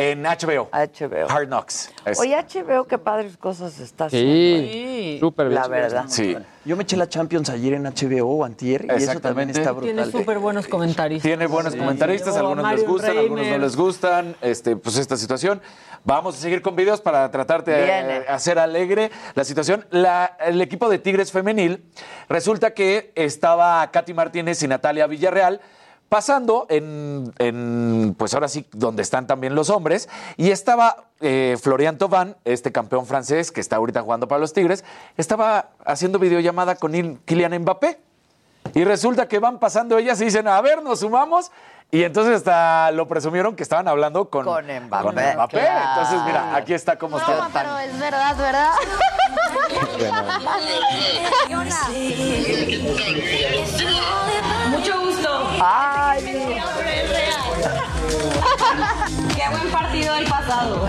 En 0.00 0.22
HBO. 0.22 0.68
HBO. 0.70 1.26
Hard 1.28 1.48
Knocks. 1.48 1.90
Es- 2.04 2.20
Oye, 2.20 2.36
HBO, 2.36 2.84
qué 2.86 2.98
padres 2.98 3.36
cosas 3.36 3.80
está 3.80 4.04
haciendo. 4.04 4.30
Sí, 4.32 5.16
súper 5.18 5.48
bien. 5.48 5.60
La 5.60 5.66
verdad. 5.66 6.04
Sí. 6.06 6.36
Yo 6.64 6.76
me 6.76 6.84
eché 6.84 6.96
la 6.96 7.08
Champions 7.08 7.50
ayer 7.50 7.72
en 7.72 7.82
HBO 7.84 8.44
antier 8.44 8.82
y 8.84 9.02
eso 9.02 9.18
también 9.18 9.50
Exactamente. 9.50 9.60
está 9.60 9.74
Tiene 9.80 10.02
brutal. 10.02 10.12
súper 10.20 10.38
buenos 10.38 10.68
comentaristas. 10.68 11.24
Tiene 11.28 11.46
buenos 11.48 11.72
Sí. 11.72 11.78
comentaristas, 11.80 12.36
algunos 12.36 12.70
les 12.72 12.86
gustan, 12.86 13.18
algunos 13.18 13.46
no 13.48 13.58
les 13.58 13.76
gustan, 13.76 14.36
este, 14.40 14.76
pues 14.76 14.96
esta 14.98 15.16
situación. 15.16 15.60
Vamos 16.04 16.36
a 16.36 16.38
seguir 16.38 16.62
con 16.62 16.76
videos 16.76 17.00
para 17.00 17.28
tratar 17.32 17.64
de 17.64 18.24
hacer 18.28 18.60
alegre 18.60 19.10
la 19.34 19.42
situación. 19.42 19.84
La- 19.90 20.36
el 20.46 20.60
equipo 20.60 20.88
de 20.88 21.00
Tigres 21.00 21.32
femenil, 21.32 21.82
resulta 22.28 22.70
que 22.72 23.10
estaba 23.16 23.90
Katy 23.90 24.14
Martínez 24.14 24.62
y 24.62 24.68
Natalia 24.68 25.08
Villarreal 25.08 25.60
pasando 26.08 26.66
en, 26.70 27.32
en, 27.38 28.14
pues 28.18 28.32
ahora 28.34 28.48
sí, 28.48 28.66
donde 28.72 29.02
están 29.02 29.26
también 29.26 29.54
los 29.54 29.68
hombres, 29.70 30.08
y 30.36 30.50
estaba 30.50 31.04
eh, 31.20 31.56
Florian 31.60 31.98
Thauvin, 31.98 32.34
este 32.44 32.72
campeón 32.72 33.04
francés 33.06 33.52
que 33.52 33.60
está 33.60 33.76
ahorita 33.76 34.02
jugando 34.02 34.26
para 34.28 34.38
los 34.40 34.52
Tigres, 34.52 34.84
estaba 35.16 35.70
haciendo 35.84 36.18
videollamada 36.18 36.76
con 36.76 36.92
Il- 36.94 37.18
Kylian 37.24 37.58
Mbappé. 37.62 38.00
Y 38.74 38.84
resulta 38.84 39.28
que 39.28 39.38
van 39.38 39.58
pasando 39.58 39.96
ellas 39.96 40.20
y 40.20 40.26
dicen, 40.26 40.46
a 40.46 40.60
ver, 40.60 40.82
nos 40.82 41.00
sumamos. 41.00 41.50
Y 41.90 42.02
entonces 42.02 42.36
hasta 42.36 42.90
lo 42.90 43.08
presumieron 43.08 43.56
que 43.56 43.62
estaban 43.62 43.88
hablando 43.88 44.28
con, 44.28 44.44
Con 44.44 44.64
Mbappé, 44.66 45.02
con 45.02 45.14
Mbappé. 45.14 45.58
claro. 45.58 45.88
Entonces, 46.02 46.26
mira, 46.26 46.54
aquí 46.54 46.74
está 46.74 46.98
cómo 46.98 47.16
está. 47.18 47.48
pero 47.50 47.78
es 47.78 47.98
verdad, 47.98 48.36
¿verdad? 48.36 48.72
Mucho 54.70 55.00
gusto. 55.00 55.28
Ay. 56.18 56.60
Qué 59.36 59.48
buen 59.50 59.70
partido 59.72 60.14
del 60.14 60.24
pasado. 60.24 60.88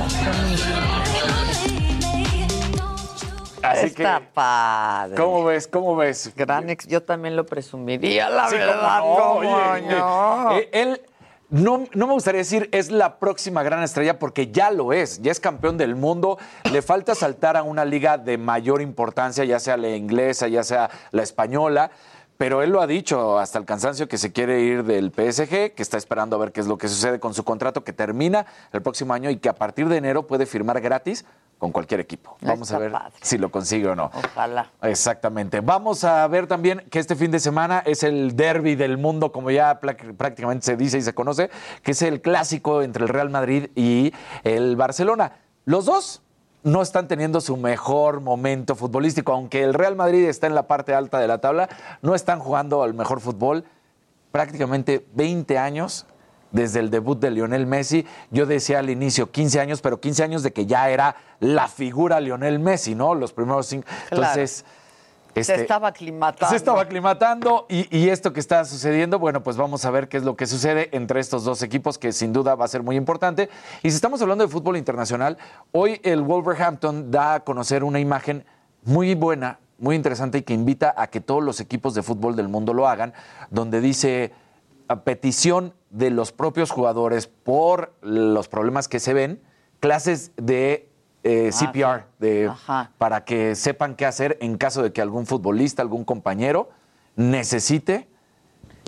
Así 3.62 3.86
está 3.88 4.20
que, 4.20 4.26
padre. 4.34 5.16
¿cómo 5.16 5.44
ves? 5.44 5.68
¿Cómo 5.68 5.96
ves? 5.96 6.34
Gran 6.36 6.70
ex, 6.70 6.88
yo 6.88 7.04
también 7.04 7.36
lo 7.36 7.46
presumiría, 7.46 8.30
la 8.30 8.48
Sí, 8.48 8.56
verdad. 8.56 9.00
no, 9.00 9.16
¿cómo 9.16 9.34
oye, 9.40 9.82
no? 9.90 10.58
eh, 10.58 10.70
él 10.72 11.02
no, 11.50 11.84
no 11.94 12.08
me 12.08 12.14
gustaría 12.14 12.40
decir 12.40 12.70
es 12.72 12.90
la 12.90 13.20
próxima 13.20 13.62
gran 13.64 13.84
estrella 13.84 14.18
porque 14.18 14.50
ya 14.52 14.72
lo 14.72 14.94
es, 14.94 15.22
ya 15.22 15.32
es 15.32 15.40
campeón 15.40 15.78
del 15.78 15.96
mundo. 15.96 16.38
Le 16.72 16.82
falta 16.82 17.16
saltar 17.16 17.58
a 17.58 17.64
una 17.64 17.84
liga 17.86 18.18
de 18.18 18.38
mayor 18.38 18.82
importancia, 18.82 19.44
ya 19.46 19.60
sea 19.60 19.76
la 19.76 19.90
inglesa, 19.90 20.48
ya 20.48 20.64
sea 20.64 20.90
la 21.12 21.24
española. 21.24 21.92
Pero 22.40 22.64
él 22.64 22.70
lo 22.70 22.80
ha 22.80 22.88
dicho 22.88 23.38
hasta 23.38 23.60
el 23.60 23.66
cansancio 23.66 24.08
que 24.08 24.18
se 24.18 24.32
quiere 24.32 24.62
ir 24.62 24.86
del 24.86 25.12
PSG, 25.12 25.74
que 25.76 25.84
está 25.84 25.98
esperando 25.98 26.38
a 26.38 26.40
ver 26.40 26.54
qué 26.54 26.62
es 26.62 26.68
lo 26.68 26.78
que 26.78 26.88
sucede 26.88 27.20
con 27.20 27.34
su 27.34 27.44
contrato 27.44 27.84
que 27.84 27.92
termina 27.92 28.46
el 28.72 28.82
próximo 28.82 29.14
año 29.14 29.30
y 29.30 29.36
que 29.40 29.50
a 29.50 29.56
partir 29.56 29.90
de 29.90 29.98
enero 29.98 30.26
puede 30.26 30.46
firmar 30.46 30.80
gratis 30.80 31.26
con 31.58 31.74
cualquier 31.74 32.00
equipo. 32.00 32.38
Vamos 32.40 32.70
Está 32.70 32.78
a 32.78 32.80
ver 32.80 32.92
padre. 32.94 33.12
si 33.22 33.38
lo 33.38 33.52
consigue 33.52 33.90
o 33.90 33.96
no. 33.98 34.10
Ojalá. 34.14 34.72
Exactamente. 34.84 35.60
Vamos 35.60 36.06
a 36.06 36.26
ver 36.30 36.48
también 36.48 36.86
que 36.90 37.00
este 37.00 37.18
fin 37.18 37.30
de 37.30 37.42
semana 37.42 37.84
es 37.86 38.04
el 38.04 38.38
derby 38.38 38.76
del 38.76 38.98
mundo, 38.98 39.34
como 39.34 39.52
ya 39.52 39.82
prácticamente 39.82 40.66
se 40.66 40.78
dice 40.78 40.98
y 40.98 41.02
se 41.02 41.14
conoce, 41.14 41.50
que 41.84 41.92
es 41.92 42.02
el 42.04 42.22
clásico 42.22 42.84
entre 42.84 43.04
el 43.04 43.10
Real 43.10 43.30
Madrid 43.30 43.68
y 43.76 44.14
el 44.46 44.78
Barcelona. 44.78 45.34
Los 45.66 45.84
dos 45.84 46.22
no 46.64 46.82
están 46.82 47.08
teniendo 47.08 47.42
su 47.42 47.58
mejor 47.58 48.22
momento 48.22 48.76
futbolístico, 48.76 49.34
aunque 49.34 49.64
el 49.64 49.74
Real 49.74 49.96
Madrid 49.96 50.26
está 50.28 50.48
en 50.48 50.56
la 50.56 50.68
parte 50.68 50.94
alta 50.94 51.20
de 51.20 51.28
la 51.28 51.40
tabla, 51.40 51.70
no 52.02 52.16
están 52.16 52.40
jugando 52.40 52.84
al 52.84 52.94
mejor 52.94 53.22
fútbol 53.22 53.66
prácticamente 54.32 55.06
20 55.14 55.58
años 55.58 56.06
desde 56.52 56.80
el 56.80 56.90
debut 56.90 57.20
de 57.20 57.32
Lionel 57.32 57.66
Messi. 57.66 58.06
Yo 58.32 58.46
decía 58.46 58.80
al 58.80 58.90
inicio 58.90 59.32
15 59.32 59.60
años, 59.60 59.82
pero 59.82 60.00
15 60.00 60.24
años 60.24 60.44
de 60.44 60.52
que 60.52 60.66
ya 60.66 60.90
era 60.90 61.16
la 61.40 61.68
figura 61.68 62.20
Lionel 62.20 62.60
Messi, 62.60 62.96
¿no? 62.96 63.16
Los 63.16 63.34
primeros 63.34 63.68
cinco. 63.68 63.88
Claro. 64.10 64.24
Entonces, 64.24 64.66
Se 65.34 65.42
este, 65.42 65.62
estaba 65.62 65.90
aclimatando. 65.90 66.50
se 66.50 66.56
estaba 66.56 66.82
aclimatando 66.82 67.66
y, 67.70 67.96
y 67.96 68.10
esto 68.10 68.34
que 68.34 68.40
está 68.40 68.66
sucediendo, 68.66 69.20
bueno, 69.20 69.44
pues 69.44 69.58
vamos 69.58 69.86
a 69.86 69.92
ver 69.92 70.10
qué 70.10 70.18
es 70.18 70.24
lo 70.24 70.36
que 70.36 70.48
sucede 70.48 70.90
entre 70.92 71.20
estos 71.20 71.44
dos 71.44 71.62
equipos, 71.62 71.98
que 71.98 72.12
sin 72.12 72.34
duda 72.34 72.56
va 72.56 72.66
a 72.66 72.68
ser 72.68 72.84
muy 72.84 72.96
importante. 72.96 73.50
Y 73.84 73.90
si 73.90 73.96
estamos 73.96 74.22
hablando 74.22 74.44
de 74.44 74.52
fútbol 74.52 74.78
internacional, 74.78 75.38
hoy 75.72 76.02
el 76.04 76.22
Wolverhampton 76.22 77.12
da 77.12 77.36
a 77.36 77.40
conocer 77.42 77.84
una 77.84 78.00
imagen 78.00 78.46
muy 78.84 79.16
buena, 79.16 79.60
muy 79.78 79.96
interesante 79.96 80.40
y 80.40 80.42
que 80.42 80.54
invita 80.54 80.94
a 80.98 81.08
que 81.08 81.22
todos 81.22 81.44
los 81.44 81.60
equipos 81.60 81.94
de 81.94 82.04
fútbol 82.04 82.36
del 82.36 82.50
mundo 82.50 82.74
lo 82.74 82.88
hagan, 82.88 83.14
donde 83.50 83.82
dice 83.82 84.34
a 84.88 85.04
petición 85.04 85.74
de 85.90 86.10
los 86.10 86.32
propios 86.32 86.72
jugadores 86.72 87.28
por 87.28 87.94
los 88.02 88.48
problemas 88.48 88.88
que 88.88 89.00
se 89.00 89.14
ven, 89.14 89.42
clases 89.80 90.32
de 90.36 90.89
eh, 91.24 91.50
Ah, 91.54 91.58
CPR, 91.58 92.04
de, 92.20 92.48
Ajá. 92.48 92.92
para 92.98 93.26
que 93.26 93.56
sepan 93.56 93.96
qué 93.96 94.06
hacer 94.06 94.38
en 94.42 94.58
caso 94.58 94.82
de 94.84 94.92
que 94.94 95.02
algún 95.02 95.26
futbolista, 95.26 95.82
algún 95.82 96.04
compañero 96.06 96.70
necesite, 97.16 98.08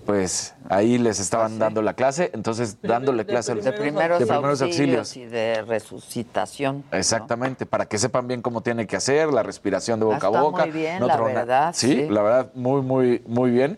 pues 0.05 0.55
ahí 0.69 0.97
les 0.97 1.19
estaban 1.19 1.59
dando 1.59 1.81
la 1.81 1.93
clase, 1.93 2.31
entonces 2.33 2.77
dándole 2.81 3.25
clase 3.25 3.51
a 3.51 3.55
De 3.55 3.71
primeros, 3.71 4.19
de 4.19 4.25
primeros 4.25 4.61
auxilios, 4.61 4.99
auxilios. 4.99 5.17
y 5.17 5.25
de 5.25 5.61
resucitación. 5.61 6.83
Exactamente, 6.91 7.65
para 7.65 7.85
que 7.85 7.97
sepan 7.99 8.27
bien 8.27 8.41
cómo 8.41 8.61
tiene 8.61 8.87
que 8.87 8.95
hacer, 8.95 9.31
la 9.31 9.43
respiración 9.43 9.99
de 9.99 10.05
boca 10.05 10.17
Ah, 10.23 10.27
a 10.27 10.29
está 10.29 10.41
boca. 10.41 10.63
muy 10.63 10.71
bien, 10.71 10.99
no 10.99 11.07
la 11.07 11.15
tronar. 11.15 11.35
verdad, 11.35 11.71
Sí, 11.75 11.87
sí. 11.93 12.07
la 12.09 12.21
verdad, 12.23 12.51
muy, 12.55 12.81
muy, 12.81 13.21
muy 13.27 13.51
bien. 13.51 13.77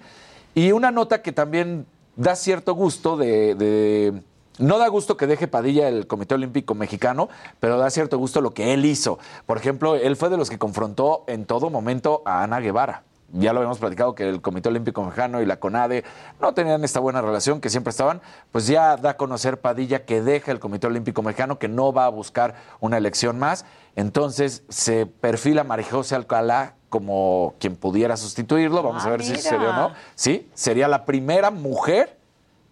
Y 0.55 0.71
una 0.71 0.91
nota 0.91 1.21
que 1.21 1.31
también 1.33 1.85
da 2.15 2.35
cierto 2.35 2.73
gusto 2.73 3.17
de, 3.17 3.55
de- 3.55 4.21
No 4.59 4.77
da 4.77 4.87
gusto 4.87 5.17
que 5.17 5.25
deje 5.27 5.47
Padilla 5.47 5.87
el 5.87 6.05
Comité 6.05 6.35
Olímpico 6.35 6.75
Mexicano, 6.75 7.29
pero 7.59 7.77
da 7.77 7.89
cierto 7.89 8.17
gusto 8.19 8.39
lo 8.39 8.51
que 8.53 8.73
él 8.73 8.85
hizo. 8.85 9.17
Por 9.45 9.57
ejemplo, 9.57 9.95
él 9.95 10.15
fue 10.15 10.29
de 10.29 10.37
los 10.37 10.49
que 10.49 10.59
confrontó 10.59 11.23
en 11.27 11.45
todo 11.45 11.69
momento 11.71 12.21
a 12.25 12.43
Ana 12.43 12.59
Guevara. 12.59 13.03
Ya 13.35 13.51
lo 13.51 13.59
habíamos 13.61 13.79
platicado 13.79 14.13
que 14.13 14.29
el 14.29 14.41
Comité 14.41 14.69
Olímpico 14.69 15.03
Mexicano 15.03 15.41
y 15.41 15.47
la 15.47 15.59
CONADE 15.59 16.03
no 16.39 16.53
tenían 16.53 16.83
esta 16.83 16.99
buena 16.99 17.19
relación, 17.19 17.61
que 17.61 17.71
siempre 17.71 17.89
estaban. 17.89 18.21
Pues 18.51 18.67
ya 18.67 18.95
da 18.95 19.11
a 19.11 19.17
conocer 19.17 19.59
Padilla 19.59 20.05
que 20.05 20.21
deja 20.21 20.51
el 20.51 20.59
Comité 20.59 20.85
Olímpico 20.85 21.23
Mexicano, 21.23 21.57
que 21.57 21.67
no 21.67 21.91
va 21.91 22.05
a 22.05 22.09
buscar 22.09 22.53
una 22.79 22.97
elección 22.97 23.39
más. 23.39 23.65
Entonces 23.95 24.61
se 24.69 25.07
perfila 25.07 25.63
María 25.63 25.87
José 25.89 26.13
Alcalá 26.13 26.75
como 26.89 27.55
quien 27.59 27.75
pudiera 27.75 28.17
sustituirlo. 28.17 28.83
Vamos 28.83 29.03
Ah, 29.03 29.07
a 29.07 29.11
ver 29.11 29.23
si 29.23 29.31
mira. 29.31 29.41
sería 29.41 29.69
o 29.71 29.73
no. 29.73 29.91
Sí, 30.13 30.47
sería 30.53 30.87
la 30.87 31.03
primera 31.05 31.49
mujer 31.49 32.19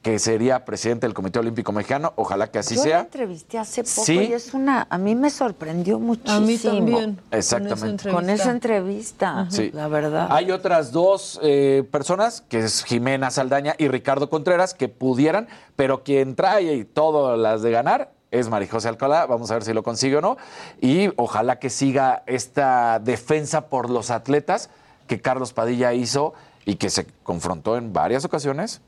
que 0.01 0.17
sería 0.17 0.65
presidente 0.65 1.05
del 1.05 1.13
Comité 1.13 1.37
Olímpico 1.39 1.71
Mexicano. 1.71 2.13
Ojalá 2.15 2.47
que 2.49 2.57
así 2.59 2.75
Yo 2.75 2.81
la 2.81 2.87
sea. 2.89 2.99
entrevisté 3.01 3.59
hace 3.59 3.83
poco 3.83 4.03
Sí. 4.05 4.17
y 4.17 4.33
es 4.33 4.53
una, 4.55 4.87
a 4.89 4.97
mí 4.97 5.13
me 5.13 5.29
sorprendió 5.29 5.99
muchísimo. 5.99 6.37
A 6.37 6.39
mí 6.39 6.57
también. 6.57 7.19
Exactamente. 7.29 8.09
Con 8.09 8.29
esa 8.29 8.49
entrevista, 8.49 9.45
Sí. 9.49 9.69
la 9.73 9.87
verdad. 9.87 10.27
Hay 10.31 10.49
otras 10.49 10.91
dos 10.91 11.39
eh, 11.43 11.87
personas, 11.91 12.41
que 12.41 12.59
es 12.59 12.83
Jimena 12.83 13.29
Saldaña 13.29 13.75
y 13.77 13.89
Ricardo 13.89 14.29
Contreras, 14.29 14.73
que 14.73 14.89
pudieran, 14.89 15.47
pero 15.75 16.03
quien 16.03 16.35
trae 16.35 16.83
todas 16.85 17.37
las 17.37 17.61
de 17.61 17.69
ganar 17.69 18.11
es 18.31 18.49
Marijose 18.49 18.87
Alcalá. 18.87 19.27
Vamos 19.27 19.51
a 19.51 19.53
ver 19.55 19.63
si 19.63 19.73
lo 19.73 19.83
consigue 19.83 20.17
o 20.17 20.21
no. 20.21 20.37
Y 20.79 21.09
ojalá 21.17 21.59
que 21.59 21.69
siga 21.69 22.23
esta 22.25 22.97
defensa 22.99 23.67
por 23.69 23.89
los 23.91 24.09
atletas 24.09 24.71
que 25.05 25.21
Carlos 25.21 25.53
Padilla 25.53 25.93
hizo 25.93 26.33
y 26.65 26.75
que 26.75 26.89
se 26.89 27.05
confrontó 27.23 27.77
en 27.77 27.93
varias 27.93 28.25
ocasiones 28.25 28.81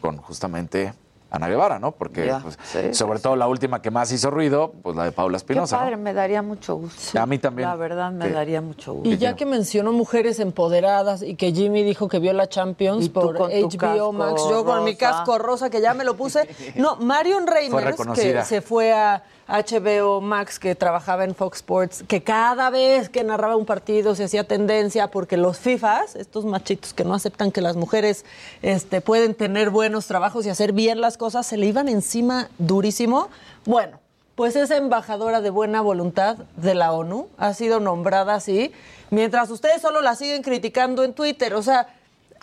con 0.00 0.16
justamente 0.18 0.92
Ana 1.32 1.48
Guevara, 1.48 1.78
¿no? 1.78 1.92
Porque 1.92 2.26
Ya, 2.26 2.40
pues, 2.40 2.58
sí, 2.64 2.92
sobre 2.92 3.18
sí, 3.18 3.22
todo 3.22 3.36
la 3.36 3.46
última 3.46 3.80
que 3.80 3.92
más 3.92 4.10
hizo 4.10 4.30
ruido, 4.32 4.72
pues 4.82 4.96
la 4.96 5.04
de 5.04 5.12
Paula 5.12 5.34
Qué 5.34 5.36
Espinosa. 5.36 5.76
¿no? 5.76 5.82
padre, 5.84 5.96
me 5.96 6.12
daría 6.12 6.42
mucho 6.42 6.74
gusto. 6.74 7.20
A 7.20 7.24
mí 7.26 7.38
también. 7.38 7.68
La 7.68 7.76
verdad, 7.76 8.10
me 8.10 8.26
Sí. 8.26 8.32
daría 8.32 8.60
mucho 8.60 8.94
gusto. 8.94 9.08
Y 9.08 9.16
ya 9.16 9.36
que 9.36 9.46
mencionó 9.46 9.92
mujeres 9.92 10.40
empoderadas 10.40 11.22
y 11.22 11.36
que 11.36 11.52
Jimmy 11.52 11.84
dijo 11.84 12.08
que 12.08 12.18
vio 12.18 12.32
la 12.32 12.48
Champions 12.48 13.08
por 13.10 13.36
HBO 13.38 13.78
casco 13.78 14.12
Max, 14.12 14.42
yo 14.50 14.64
con 14.64 14.82
mi 14.82 14.96
casco 14.96 15.38
rosa 15.38 15.70
que 15.70 15.80
ya 15.80 15.94
me 15.94 16.02
lo 16.02 16.16
puse. 16.16 16.48
No, 16.74 16.96
Marion 16.96 17.46
Reimers, 17.46 17.96
que 18.16 18.42
se 18.44 18.60
fue 18.60 18.92
a 18.92 19.22
HBO 19.50 20.20
Max, 20.20 20.58
que 20.58 20.74
trabajaba 20.74 21.24
en 21.24 21.34
Fox 21.34 21.58
Sports, 21.58 22.04
que 22.06 22.22
cada 22.22 22.70
vez 22.70 23.08
que 23.08 23.24
narraba 23.24 23.56
un 23.56 23.66
partido 23.66 24.14
se 24.14 24.24
hacía 24.24 24.44
tendencia 24.44 25.10
porque 25.10 25.36
los 25.36 25.58
FIFAs, 25.58 26.14
estos 26.16 26.44
machitos 26.44 26.94
que 26.94 27.04
no 27.04 27.14
aceptan 27.14 27.50
que 27.50 27.60
las 27.60 27.76
mujeres 27.76 28.24
este, 28.62 29.00
pueden 29.00 29.34
tener 29.34 29.70
buenos 29.70 30.06
trabajos 30.06 30.46
y 30.46 30.50
hacer 30.50 30.72
bien 30.72 31.00
las 31.00 31.16
cosas, 31.16 31.46
se 31.46 31.56
le 31.56 31.66
iban 31.66 31.88
encima 31.88 32.48
durísimo. 32.58 33.28
Bueno, 33.64 33.98
pues 34.36 34.56
es 34.56 34.70
embajadora 34.70 35.40
de 35.40 35.50
buena 35.50 35.80
voluntad 35.80 36.36
de 36.56 36.74
la 36.74 36.92
ONU, 36.92 37.28
ha 37.36 37.52
sido 37.52 37.80
nombrada 37.80 38.34
así, 38.36 38.72
mientras 39.10 39.50
ustedes 39.50 39.82
solo 39.82 40.00
la 40.00 40.14
siguen 40.14 40.42
criticando 40.42 41.02
en 41.04 41.12
Twitter, 41.12 41.54
o 41.54 41.62
sea, 41.62 41.88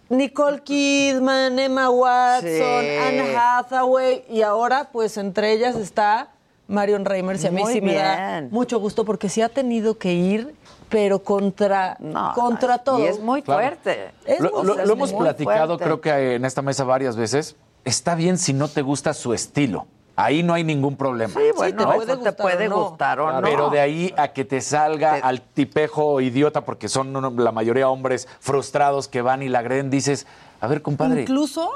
Nicole 0.09 0.61
Kidman, 0.61 1.57
Emma 1.59 1.89
Watson, 1.89 2.49
Sí. 2.49 2.61
Anne 2.61 3.35
Hathaway 3.35 4.23
y 4.29 4.41
ahora 4.41 4.89
pues 4.91 5.17
entre 5.17 5.51
ellas 5.51 5.75
está 5.75 6.29
Marion 6.68 7.05
Reimers 7.05 7.43
y 7.43 7.47
a 7.47 7.51
mí 7.51 7.61
Muy 7.61 7.74
sí 7.74 7.82
me 7.82 7.95
da 7.95 8.43
mucho 8.51 8.80
gusto 8.80 9.05
porque 9.05 9.30
sí 9.30 9.41
ha 9.41 9.49
tenido 9.49 9.97
que 9.97 10.13
ir 10.13 10.53
pero 10.89 11.20
contra 11.20 11.97
contra 12.36 12.78
todo. 12.80 12.99
Y 12.99 13.03
es 13.07 13.20
muy 13.20 13.41
Claro. 13.41 13.61
fuerte. 13.61 14.11
Es 14.26 14.39
lo, 14.39 14.80
hemos 14.80 15.11
platicado, 15.13 15.78
fuerte. 15.78 15.84
creo 15.84 16.01
que 16.01 16.36
en 16.36 16.45
esta 16.45 16.61
mesa 16.61 16.84
varias 16.84 17.15
veces. 17.15 17.55
Está 17.86 18.15
bien 18.15 18.38
si 18.38 18.53
no 18.53 18.68
te 18.68 18.82
gusta 18.82 19.13
su 19.13 19.34
estilo. 19.34 19.88
Ahí 20.18 20.41
no 20.43 20.53
hay 20.55 20.63
ningún 20.63 20.95
problema. 20.97 21.34
Sí, 21.34 21.47
bueno, 21.55 21.78
te 21.78 21.84
eso 21.84 21.93
puede 21.93 22.07
te 22.07 22.15
gustar 22.15 22.36
puede 22.38 22.65
o 22.65 22.70
no. 22.70 22.89
gustar 22.89 23.20
o 23.20 23.32
no. 23.34 23.41
Pero 23.41 23.70
de 23.70 23.80
ahí 23.80 24.13
a 24.18 24.30
que 24.30 24.43
te 24.45 24.61
salga 24.61 25.13
al 25.15 25.41
tipejo 25.41 26.20
idiota, 26.22 26.65
porque 26.65 26.89
son 26.89 27.13
la 27.43 27.51
mayoría 27.51 27.88
hombres 27.89 28.28
frustrados 28.39 29.07
que 29.07 29.22
van 29.22 29.43
y 29.43 29.47
la 29.49 29.59
agreden, 29.59 29.89
dices, 29.89 30.26
a 30.59 30.68
ver, 30.68 30.82
compadre. 30.82 31.22
Incluso 31.22 31.70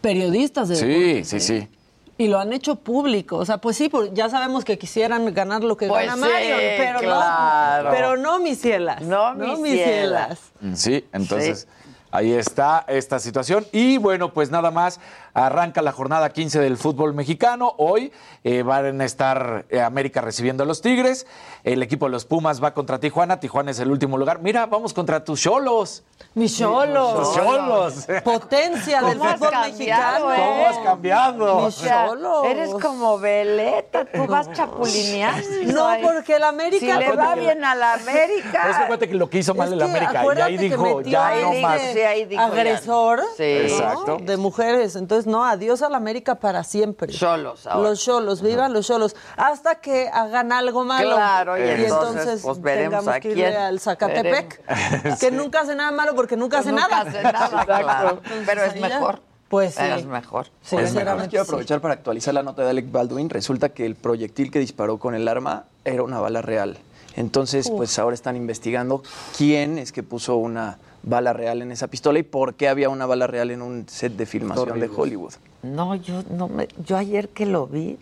periodistas 0.00 0.68
de 0.70 0.76
Sí, 0.76 1.24
sí, 1.24 1.36
¿eh? 1.36 1.40
sí. 1.40 1.68
Y 2.16 2.28
lo 2.28 2.38
han 2.38 2.52
hecho 2.52 2.76
público. 2.76 3.36
O 3.36 3.44
sea, 3.44 3.58
pues 3.58 3.76
sí, 3.76 3.88
pues 3.88 4.10
ya 4.14 4.28
sabemos 4.28 4.64
que 4.64 4.78
quisieran 4.78 5.32
ganar 5.34 5.64
lo 5.64 5.76
que 5.76 5.88
Pues 5.88 6.06
gana 6.06 6.14
sí, 6.14 6.20
Marion, 6.32 6.60
pero 6.76 6.98
claro. 7.00 7.84
no. 7.84 7.90
Pero 7.90 8.16
no 8.16 8.38
mis 8.38 8.60
cielas. 8.60 9.02
No, 9.02 9.34
mis 9.34 9.72
cielas. 9.82 10.38
Sí, 10.74 11.04
entonces 11.12 11.66
ahí 12.14 12.32
está 12.32 12.84
esta 12.86 13.18
situación. 13.18 13.66
Y 13.72 13.98
bueno, 13.98 14.32
pues 14.32 14.50
nada 14.50 14.70
más, 14.70 15.00
arranca 15.34 15.82
la 15.82 15.90
jornada 15.92 16.30
15 16.30 16.60
del 16.60 16.76
fútbol 16.76 17.12
mexicano. 17.12 17.74
Hoy 17.76 18.12
eh, 18.44 18.62
van 18.62 19.00
a 19.00 19.04
estar 19.04 19.66
eh, 19.68 19.80
América 19.80 20.20
recibiendo 20.20 20.62
a 20.62 20.66
los 20.66 20.80
Tigres. 20.80 21.26
El 21.64 21.82
equipo 21.82 22.06
de 22.06 22.12
los 22.12 22.24
Pumas 22.24 22.62
va 22.62 22.72
contra 22.72 23.00
Tijuana. 23.00 23.40
Tijuana 23.40 23.72
es 23.72 23.80
el 23.80 23.90
último 23.90 24.16
lugar. 24.16 24.40
Mira, 24.40 24.66
vamos 24.66 24.94
contra 24.94 25.24
tus 25.24 25.40
cholos. 25.40 26.04
Mis 26.34 26.56
cholos. 26.56 27.14
Tus 27.14 27.34
cholos. 27.34 28.06
Potencia 28.22 29.02
del 29.02 29.18
¿Cómo 29.18 29.30
has 29.30 29.38
fútbol 29.38 29.54
mexicano. 29.66 30.32
eh? 30.32 30.36
¿Cómo 30.38 30.66
has 30.66 30.78
cambiado? 30.78 31.60
Mis 31.66 31.82
cholos. 31.82 32.44
eres 32.46 32.70
como 32.74 33.18
veleta, 33.18 34.04
tú 34.04 34.26
vas 34.26 34.50
chapulineando. 34.52 35.72
No, 35.72 35.88
porque 36.02 36.36
el 36.36 36.44
América. 36.44 36.98
Si 36.98 37.04
le 37.04 37.16
va 37.16 37.34
bien 37.34 37.64
a 37.64 37.74
la 37.74 37.94
América. 37.94 38.70
Es 38.70 38.76
que 38.76 38.86
cuenta 38.86 39.06
que 39.06 39.14
lo 39.14 39.28
que 39.28 39.38
hizo 39.38 39.54
mal 39.54 39.68
Es 39.68 39.72
el 39.74 39.82
América. 39.82 40.24
Y 40.36 40.40
ahí 40.40 40.56
dijo, 40.58 41.00
ya 41.00 41.34
no 41.40 41.52
más. 41.54 41.80
Ahí 42.04 42.24
dijo 42.26 42.42
agresor 42.42 43.20
Sí. 43.36 43.42
¿no? 43.42 43.46
Exacto. 43.62 44.16
de 44.22 44.36
mujeres. 44.36 44.96
Entonces, 44.96 45.26
no, 45.26 45.44
adiós 45.44 45.82
a 45.82 45.88
la 45.88 45.96
América 45.96 46.36
para 46.36 46.62
siempre. 46.64 47.12
Cholos 47.12 47.66
ahora. 47.66 47.88
Los 47.90 48.00
cholos, 48.04 48.42
vivan 48.42 48.72
los 48.72 48.86
cholos. 48.86 49.16
Hasta 49.36 49.76
que 49.76 50.08
hagan 50.08 50.52
algo 50.52 50.84
malo. 50.84 51.14
Claro, 51.16 51.56
y 51.58 51.60
y 51.62 51.64
entonces, 51.70 52.20
entonces 52.20 52.42
pues, 52.42 52.60
veremos 52.62 52.90
tengamos 53.00 53.14
a 53.16 53.20
que 53.20 53.30
irle 53.30 53.44
quién. 53.48 53.56
al 53.56 53.80
Zacatepec, 53.80 55.18
que 55.18 55.30
nunca 55.32 55.60
hace 55.62 55.74
nada 55.74 55.90
malo 55.92 56.14
porque 56.14 56.36
nunca 56.36 56.58
hace 56.58 56.70
Nunca 56.70 56.88
nada. 56.88 57.10
hace 57.10 57.22
nada, 57.22 57.64
claro. 57.64 58.20
Pero 58.46 58.62
es 58.64 58.80
mejor. 58.80 59.20
Pues 59.48 59.74
sí. 59.74 59.82
Es 59.84 60.06
mejor. 60.06 60.46
Sí, 60.62 60.74
Pues, 60.76 60.86
sinceramente, 60.88 61.28
quiero 61.30 61.44
sí. 61.44 61.48
aprovechar 61.50 61.80
para 61.80 61.94
actualizar 61.94 62.34
la 62.34 62.42
nota 62.42 62.62
de 62.64 62.70
Alec 62.70 62.90
Baldwin. 62.90 63.30
Resulta 63.30 63.68
que 63.68 63.86
el 63.86 63.94
proyectil 63.94 64.50
que 64.50 64.58
disparó 64.58 64.98
con 64.98 65.14
el 65.14 65.28
arma 65.28 65.64
era 65.84 66.02
una 66.02 66.18
bala 66.18 66.42
real. 66.42 66.78
Entonces, 67.14 67.66
Uf. 67.66 67.76
pues 67.76 67.96
ahora 68.00 68.14
están 68.14 68.34
investigando 68.36 69.02
quién 69.36 69.78
es 69.78 69.92
que 69.92 70.02
puso 70.02 70.34
una 70.36 70.78
bala 71.04 71.32
real 71.32 71.62
en 71.62 71.70
esa 71.70 71.86
pistola 71.88 72.18
y 72.18 72.22
por 72.22 72.54
qué 72.54 72.68
había 72.68 72.88
una 72.88 73.06
bala 73.06 73.26
real 73.26 73.50
en 73.50 73.62
un 73.62 73.86
set 73.88 74.14
de 74.14 74.26
filmación 74.26 74.80
de 74.80 74.88
Hollywood. 74.94 75.34
No, 75.62 75.94
yo 75.94 76.22
no 76.30 76.48
me, 76.48 76.68
yo 76.84 76.96
ayer 76.96 77.28
que 77.28 77.46
lo 77.46 77.66
vi, 77.66 77.98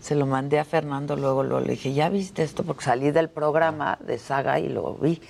se 0.00 0.14
lo 0.14 0.26
mandé 0.26 0.58
a 0.58 0.64
Fernando, 0.64 1.16
luego 1.16 1.42
lo 1.42 1.60
le 1.60 1.72
dije, 1.72 1.92
¿ya 1.92 2.08
viste 2.08 2.42
esto? 2.42 2.62
Porque 2.62 2.84
salí 2.84 3.10
del 3.10 3.28
programa 3.28 3.98
de 4.06 4.18
Saga 4.18 4.60
y 4.60 4.68
lo 4.68 4.94
vi. 4.94 5.20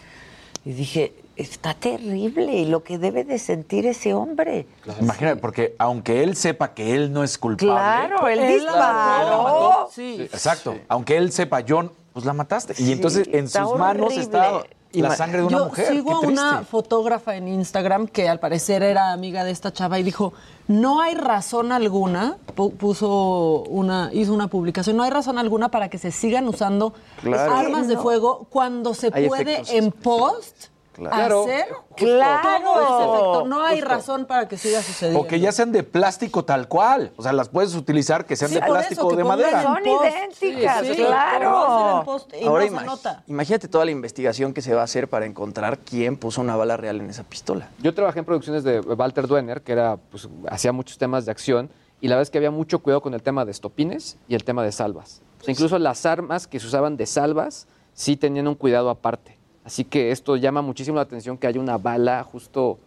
Y 0.65 0.73
dije, 0.73 1.15
está 1.37 1.73
terrible 1.73 2.53
y 2.53 2.67
lo 2.67 2.83
que 2.83 2.99
debe 2.99 3.25
de 3.25 3.39
sentir 3.39 3.87
ese 3.87 4.13
hombre. 4.13 4.67
Imagínate, 5.01 5.41
porque 5.41 5.75
aunque 5.79 6.23
él 6.23 6.37
sepa 6.37 6.75
que 6.75 6.95
él 6.95 7.13
no 7.13 7.25
es 7.25 7.39
culpable. 7.39 7.73
Claro, 7.73 8.29
él 8.29 8.41
disparó. 8.55 9.43
mató. 9.43 9.89
Sí, 9.93 10.17
Sí. 10.19 10.23
exacto. 10.25 10.77
Aunque 10.89 11.17
él 11.17 11.33
sepa, 11.33 11.63
John, 11.67 11.91
pues 12.13 12.25
la 12.27 12.33
mataste. 12.35 12.75
Y 12.83 12.93
entonces 12.93 13.29
en 13.33 13.45
está 13.47 13.65
sus 13.65 13.79
manos 13.79 14.07
horrible. 14.13 14.69
Está 14.93 15.09
la 15.09 15.17
sangre 15.17 15.39
de 15.41 15.45
una 15.47 15.59
Yo 15.59 15.65
mujer. 15.67 15.89
sigo 15.93 16.15
a 16.15 16.21
una 16.21 16.63
fotógrafa 16.65 17.37
en 17.37 17.49
Instagram 17.49 18.07
que 18.07 18.29
al 18.29 18.41
parecer 18.41 18.83
era 18.83 19.13
amiga 19.13 19.45
de 19.45 19.51
esta 19.51 19.73
chava 19.73 19.99
y 19.99 20.03
dijo, 20.03 20.33
no 20.67 21.01
hay 21.01 21.15
razón 21.15 21.73
alguna, 21.73 22.37
pu- 22.57 22.73
puso 22.77 23.65
una, 23.69 24.11
hizo 24.13 24.33
una 24.33 24.49
publicación, 24.49 24.97
no 24.97 25.03
hay 25.03 25.11
razón 25.11 25.39
alguna 25.39 25.71
para 25.71 25.89
que 25.89 25.99
se 25.99 26.11
sigan 26.11 26.49
usando 26.49 26.95
Claro. 27.23 27.55
armas 27.55 27.89
de 27.89 27.97
fuego 27.99 28.47
cuando 28.51 28.95
se 28.95 29.11
Hay 29.13 29.29
puede 29.29 29.53
efectos 29.55 29.71
en 29.75 29.93
post 29.93 30.67
Claro. 30.99 31.43
hacer 31.45 31.67
Claro. 31.97 32.59
todo 32.65 32.83
ese 32.83 33.05
efecto. 33.13 33.47
No 33.47 33.63
hay 33.65 33.81
razón 33.81 34.27
para 34.27 34.49
que 34.49 34.57
siga 34.57 34.83
sucediendo. 34.83 35.21
O 35.21 35.27
que 35.27 35.41
ya 35.41 35.53
sean 35.53 35.73
de 35.73 35.83
plástico 35.83 36.45
tal 36.45 36.69
cual. 36.69 37.13
O 37.17 37.23
sea, 37.23 37.33
las 37.33 37.49
puedes 37.49 37.75
utilizar 37.75 38.27
que 38.27 38.37
sean 38.37 38.51
Sí, 38.51 38.57
de 38.57 38.63
plástico 38.63 39.03
eso, 39.09 39.15
o 39.15 39.17
de 39.17 39.25
madera. 39.25 39.63
Son 39.63 39.79
idénticas, 39.87 40.87
Sí, 40.87 40.95
claro. 40.97 42.05
y 42.41 42.45
Ahora 42.45 42.67
no 42.67 42.71
imag- 42.73 42.85
nota. 42.85 43.23
imagínate 43.27 43.69
toda 43.69 43.85
la 43.85 43.91
investigación 43.91 44.53
que 44.53 44.61
se 44.63 44.75
va 44.75 44.81
a 44.81 44.85
hacer 44.85 45.09
para 45.09 45.27
encontrar 45.27 45.79
quién 45.79 46.17
puso 46.17 46.41
una 46.41 46.57
bala 46.57 46.77
real 46.77 47.01
en 47.01 47.11
esa 47.11 47.23
pistola. 47.25 47.69
Yo 47.83 47.95
trabajé 47.95 48.19
en 48.21 48.25
producciones 48.25 48.65
de 48.65 48.81
Walter 48.81 49.27
Duener, 49.27 49.63
que 49.63 49.73
era, 49.73 49.97
pues, 49.97 50.29
hacía 50.51 50.73
muchos 50.73 50.99
temas 50.99 51.25
de 51.25 51.31
acción, 51.31 51.71
y 52.01 52.09
la 52.09 52.15
verdad 52.17 52.23
es 52.23 52.31
que 52.31 52.39
había 52.39 52.51
mucho 52.51 52.79
cuidado 52.81 53.03
con 53.03 53.15
el 53.15 53.23
tema 53.23 53.45
de 53.45 53.51
estopines 53.51 54.17
y 54.29 54.35
el 54.35 54.45
tema 54.45 54.63
de 54.63 54.73
salvas. 54.73 55.23
O 55.41 55.45
sea, 55.45 55.53
incluso 55.53 55.79
las 55.79 56.05
armas 56.07 56.47
que 56.47 56.59
se 56.61 56.67
usaban 56.67 56.97
de 56.97 57.07
salvas 57.07 57.67
sí 57.95 58.17
tenían 58.17 58.49
un 58.49 58.55
cuidado 58.55 58.91
aparte. 58.91 59.38
Así 59.69 59.85
que 59.85 60.11
esto 60.13 60.35
llama 60.37 60.63
muchísimo 60.63 60.97
la 60.97 61.03
atención 61.03 61.37
que 61.37 61.47
haya 61.47 61.61
una 61.61 61.77
bala 61.77 62.25
justo 62.25 62.79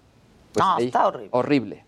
pues, 0.51 0.65
No, 0.65 0.75
ahí. 0.77 0.85
está 0.87 1.05
horrible. 1.05 1.29
Horrible. 1.31 1.85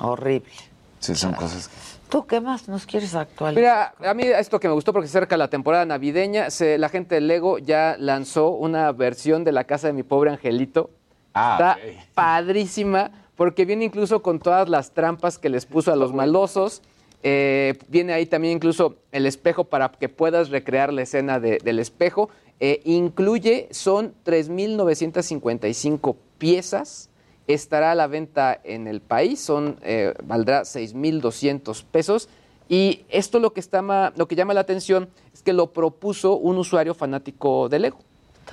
Horrible. 0.00 0.50
Sí, 0.98 1.14
son 1.14 1.34
cosas 1.34 1.68
que... 1.68 1.74
¿Tú 2.08 2.26
qué 2.26 2.40
más 2.40 2.66
nos 2.68 2.84
quieres 2.84 3.14
actualizar? 3.14 3.94
Mira, 4.00 4.10
a 4.10 4.12
mí 4.12 4.24
esto 4.24 4.58
que 4.58 4.66
me 4.66 4.74
gustó 4.74 4.92
porque 4.92 5.06
se 5.06 5.16
acerca 5.16 5.36
la 5.36 5.46
temporada 5.46 5.84
navideña, 5.84 6.50
se- 6.50 6.78
la 6.78 6.88
gente 6.88 7.14
de 7.14 7.20
Lego 7.20 7.58
ya 7.58 7.94
lanzó 8.00 8.48
una 8.50 8.90
versión 8.90 9.44
de 9.44 9.52
la 9.52 9.62
casa 9.62 9.86
de 9.86 9.92
mi 9.92 10.02
pobre 10.02 10.30
angelito. 10.32 10.90
Ah, 11.32 11.76
Está 11.78 12.02
padrísima 12.12 13.12
porque 13.36 13.64
viene 13.66 13.84
incluso 13.84 14.20
con 14.20 14.40
todas 14.40 14.68
las 14.68 14.90
trampas 14.94 15.38
que 15.38 15.48
les 15.48 15.64
puso 15.64 15.92
a 15.92 15.96
los 15.96 16.12
malosos. 16.12 16.82
Eh, 17.22 17.78
viene 17.86 18.14
ahí 18.14 18.26
también 18.26 18.54
incluso 18.56 18.96
el 19.12 19.26
espejo 19.26 19.62
para 19.62 19.88
que 19.90 20.08
puedas 20.08 20.48
recrear 20.50 20.92
la 20.92 21.02
escena 21.02 21.38
de- 21.38 21.58
del 21.62 21.78
espejo. 21.78 22.30
Eh, 22.60 22.80
incluye, 22.84 23.68
son 23.70 24.14
3.955 24.24 26.16
piezas. 26.38 27.10
Estará 27.46 27.92
a 27.92 27.94
la 27.94 28.06
venta 28.08 28.58
en 28.64 28.88
el 28.88 29.00
país, 29.00 29.40
son, 29.40 29.78
eh, 29.82 30.14
valdrá 30.24 30.64
6.200 30.64 31.84
pesos. 31.84 32.28
Y 32.68 33.04
esto 33.08 33.38
lo 33.38 33.52
que, 33.52 33.60
está 33.60 33.82
ma- 33.82 34.12
lo 34.16 34.26
que 34.26 34.34
llama 34.34 34.52
la 34.52 34.60
atención 34.60 35.08
es 35.32 35.42
que 35.42 35.52
lo 35.52 35.68
propuso 35.72 36.34
un 36.36 36.58
usuario 36.58 36.94
fanático 36.94 37.68
de 37.68 37.78
Lego. 37.78 37.98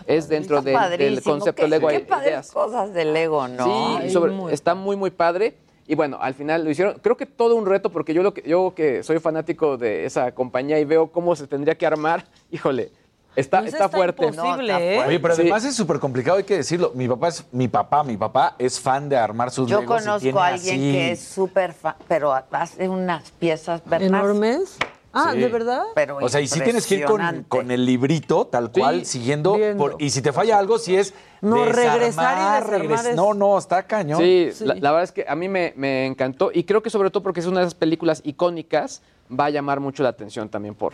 Es 0.06 0.28
dentro 0.28 0.62
de- 0.62 0.78
del 0.98 1.22
concepto 1.24 1.64
Qué- 1.64 1.68
Lego 1.70 1.88
Qué 1.88 2.02
padres 2.02 2.28
ideas. 2.28 2.52
cosas 2.52 2.94
de 2.94 3.06
Lego, 3.06 3.48
¿no? 3.48 3.66
Sí, 3.66 3.72
Ay, 4.04 4.10
sobre- 4.12 4.32
muy 4.32 4.54
está 4.54 4.76
muy, 4.76 4.96
muy 4.96 5.10
padre. 5.10 5.56
Y 5.88 5.96
bueno, 5.96 6.18
al 6.22 6.34
final 6.36 6.64
lo 6.64 6.70
hicieron, 6.70 6.98
creo 7.02 7.18
que 7.18 7.26
todo 7.26 7.56
un 7.56 7.66
reto, 7.66 7.90
porque 7.90 8.14
yo, 8.14 8.24
lo 8.24 8.34
que, 8.34 8.42
yo 8.48 8.74
que 8.76 9.04
soy 9.04 9.20
fanático 9.20 9.78
de 9.78 10.06
esa 10.06 10.32
compañía 10.34 10.80
y 10.80 10.86
veo 10.86 11.08
cómo 11.12 11.36
se 11.36 11.46
tendría 11.48 11.76
que 11.76 11.86
armar, 11.86 12.26
híjole, 12.52 12.92
está, 13.36 13.60
está, 13.60 13.78
está 13.86 13.90
fuerte. 13.90 14.26
imposible, 14.26 14.96
¿eh? 14.96 15.04
Oye, 15.08 15.20
pero 15.20 15.36
Sí. 15.36 15.42
además 15.42 15.64
es 15.66 15.76
súper 15.76 16.00
complicado, 16.00 16.38
hay 16.38 16.44
que 16.44 16.58
decirlo. 16.58 16.92
Mi 16.96 17.08
papá 17.08 17.28
es 17.30 17.44
mi 17.52 17.68
papá, 17.68 18.04
mi 18.04 18.18
papá 18.18 18.56
es 18.60 18.80
fan 18.80 19.10
de 19.10 19.18
armar 19.18 19.52
sus 19.52 19.70
Yo 19.70 19.82
legos 19.82 20.02
y 20.02 20.06
conozco 20.06 20.20
tiene 20.22 20.40
a 20.40 20.46
alguien 20.46 20.76
así- 20.76 20.92
que 20.92 21.12
es 21.12 21.20
súper 21.24 21.74
fan, 21.74 21.96
pero 22.08 22.34
hace 22.52 22.88
unas 22.90 23.32
piezas 23.32 23.82
Bernard, 23.86 24.24
¿Enormes? 24.26 24.78
Ah, 25.16 25.30
Sí. 25.34 25.42
¿de 25.42 25.48
verdad? 25.48 25.84
Pero 25.94 26.18
O 26.20 26.28
sea, 26.28 26.42
y 26.42 26.48
si 26.48 26.60
tienes 26.60 26.88
que 26.88 26.96
ir 26.96 27.06
con, 27.06 27.44
con 27.48 27.70
el 27.70 27.86
librito, 27.86 28.48
tal 28.48 28.72
cual, 28.72 29.06
siguiendo. 29.06 29.56
por- 29.78 29.96
y 30.00 30.10
si 30.10 30.24
te 30.24 30.34
falla 30.34 30.58
algo, 30.58 30.80
si 30.80 30.96
es. 30.96 31.14
No, 31.40 31.66
desarmar, 31.66 32.00
regresar 32.00 32.80
y 32.80 32.88
desarmar 32.88 33.06
es- 33.12 33.16
No, 33.16 33.34
no, 33.36 33.58
está 33.60 33.84
cañón. 33.84 34.20
Sí, 34.20 34.50
La, 34.62 34.74
la 34.74 34.90
verdad 34.92 35.04
es 35.04 35.12
que 35.12 35.26
a 35.28 35.36
mí 35.36 35.48
me, 35.50 35.72
me 35.78 36.08
encantó 36.08 36.50
y 36.52 36.64
creo 36.64 36.82
que 36.82 36.90
sobre 36.90 37.12
todo 37.12 37.22
porque 37.22 37.42
es 37.42 37.46
una 37.46 37.60
de 37.60 37.66
esas 37.68 37.76
películas 37.76 38.22
icónicas, 38.24 39.04
va 39.40 39.46
a 39.46 39.50
llamar 39.50 39.80
mucho 39.80 40.04
la 40.04 40.10
atención 40.10 40.50
también 40.50 40.76
por, 40.76 40.94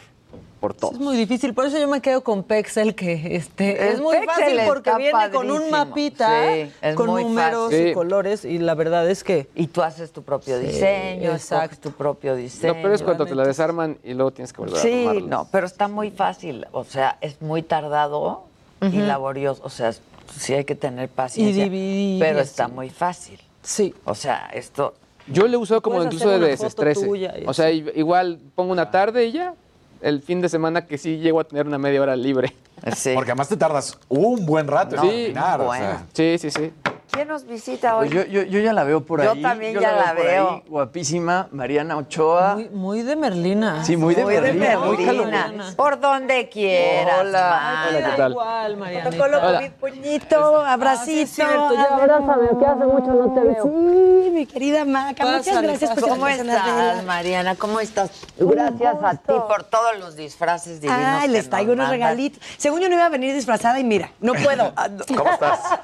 por 0.60 0.74
todo. 0.74 0.92
Es 0.92 1.00
muy 1.00 1.16
difícil, 1.18 1.54
por 1.54 1.66
eso 1.66 1.78
yo 1.80 1.88
me 1.88 2.02
quedo 2.02 2.24
con 2.24 2.44
Pexel, 2.44 2.96
que 2.96 3.36
este, 3.36 3.88
El 3.88 3.94
es 3.96 4.02
muy 4.02 4.18
Pexel 4.18 4.28
fácil 4.44 4.60
porque 4.66 4.96
viene 4.98 5.30
con 5.32 5.50
un 5.52 5.70
mapita, 5.72 6.30
Sí, 6.54 6.72
con 6.96 7.08
números 7.08 7.66
fácil. 7.72 7.86
y 7.86 7.90
Sí. 7.90 7.94
colores, 7.94 8.46
y 8.46 8.58
la 8.60 8.76
verdad 8.76 9.10
es 9.10 9.24
que... 9.24 9.48
Y 9.56 9.68
tú 9.68 9.82
haces 9.82 10.12
tu 10.12 10.24
propio 10.24 10.60
Sí, 10.60 10.68
diseño, 10.68 11.32
exacto. 11.32 11.78
tu 11.90 11.92
propio 11.92 12.36
diseño. 12.36 12.74
Lo 12.74 12.82
peor 12.82 12.94
es 12.94 13.04
cuando 13.04 13.26
te 13.26 13.36
la 13.36 13.46
desarman 13.46 13.98
y 14.04 14.14
luego 14.14 14.32
tienes 14.32 14.54
que 14.54 14.62
volver 14.62 14.78
a 14.78 14.82
Sí, 14.82 15.24
no, 15.28 15.48
pero 15.52 15.66
está 15.68 15.88
muy 15.88 16.12
fácil. 16.12 16.68
O 16.72 16.84
sea, 16.84 17.18
es 17.22 17.42
muy 17.42 17.62
tardado 17.64 18.46
y 18.82 18.98
laborioso. 19.00 19.62
O 19.66 19.70
sea, 19.70 19.94
sí 20.38 20.54
hay 20.54 20.64
que 20.66 20.76
tener 20.76 21.10
paciencia. 21.10 21.64
dividir, 21.64 22.20
pero 22.20 22.40
y 22.40 22.42
está 22.42 22.68
muy 22.68 22.90
fácil. 22.90 23.40
Sí. 23.62 23.94
O 24.06 24.16
sea, 24.16 24.50
esto. 24.54 24.94
Yo 25.32 25.48
le 25.48 25.54
he 25.54 25.58
usado 25.58 25.82
como 25.82 26.02
incluso 26.04 26.30
de 26.30 26.40
desestrese. 26.40 27.10
O 27.46 27.54
sea, 27.54 27.72
igual 27.72 28.40
pongo 28.56 28.72
una 28.72 28.90
tarde 28.92 29.26
y 29.28 29.32
ya. 29.34 29.54
El 30.02 30.22
fin 30.22 30.40
de 30.40 30.48
semana 30.48 30.86
que 30.86 30.98
sí 30.98 31.18
llego 31.18 31.42
a 31.42 31.44
tener 31.44 31.68
una 31.68 31.78
media 31.78 32.02
hora 32.02 32.16
libre. 32.16 32.56
Sí. 32.96 33.12
Porque 33.14 33.32
además 33.32 33.50
te 33.50 33.58
tardas 33.58 33.98
un 34.08 34.46
buen 34.46 34.66
rato 34.68 34.96
en 34.96 35.02
Sí, 35.02 35.08
terminar. 35.08 35.60
o 35.60 35.66
bueno. 35.66 35.86
sea. 35.86 36.06
Sí, 36.14 36.38
sí, 36.38 36.50
sí. 36.52 36.72
¿Quién 37.12 37.28
nos 37.28 37.46
visita 37.46 37.96
hoy? 37.98 38.08
Pues 38.10 38.28
yo, 38.28 38.32
yo, 38.32 38.44
yo 38.44 38.60
ya 38.60 38.72
la 38.72 38.84
veo 38.84 39.04
por 39.04 39.24
Yo 39.24 39.32
ahí. 39.32 39.42
también 39.42 39.74
ya 39.80 39.92
la 39.94 40.14
veo. 40.14 40.50
ahí, 40.52 40.64
guapísima, 40.68 41.48
Mariana 41.52 41.98
Ochoa. 41.98 42.54
Muy, 42.56 42.70
muy 42.70 43.02
de 43.02 43.16
Merlina. 43.16 43.84
Sí, 43.84 43.98
muy 43.98 44.14
de 44.14 44.24
Muy 44.24 44.36
de 44.36 44.42
Merlina, 44.54 44.80
muy 44.80 44.98
Merlina. 44.98 45.74
Por 45.76 46.00
donde 46.00 46.50
quieras. 46.50 47.20
Hola. 47.22 47.86
Hola, 47.90 48.10
¿qué 48.12 48.18
tal? 48.18 48.32
Igual, 48.32 48.78
Mariana. 48.78 49.10
Protocolo. 49.10 49.42
COVID, 49.42 49.72
puñito, 49.72 50.58
abracito. 50.62 51.32
cierto, 51.34 51.74
ya 51.74 51.84
abrázame, 51.96 52.48
que 52.60 52.66
hace 52.66 52.86
mucho 52.86 53.08
no 53.08 53.34
te 53.34 53.40
veo. 53.42 53.64
Sí, 53.64 54.30
mi 54.32 54.46
querida 54.46 54.86
Maca, 54.86 55.26
muchas 55.26 55.62
gracias 55.64 55.92
por 55.92 56.10
¿Cómo 56.10 56.28
estás. 56.28 57.04
Mariana? 57.06 57.56
¿Cómo 57.56 57.80
estás? 57.80 58.12
Gracias 58.38 58.96
a 59.04 59.12
ti 59.16 59.34
por 59.48 59.64
todos 59.64 59.98
los 60.00 60.16
disfraces 60.16 60.80
divinos. 60.80 61.02
Ay, 61.04 61.28
que 61.28 61.34
les 61.34 61.50
traigo 61.50 61.74
unos 61.74 61.90
regalitos. 61.90 62.42
Según 62.58 62.82
yo 62.82 62.90
no 62.90 62.96
iba 62.96 63.06
a 63.06 63.10
venir 63.10 63.34
disfrazada 63.34 63.80
y 63.80 63.84
mira, 63.84 64.12
no 64.20 64.34
puedo. 64.34 64.74
¿Cómo 65.18 65.32
estás? 65.32 65.60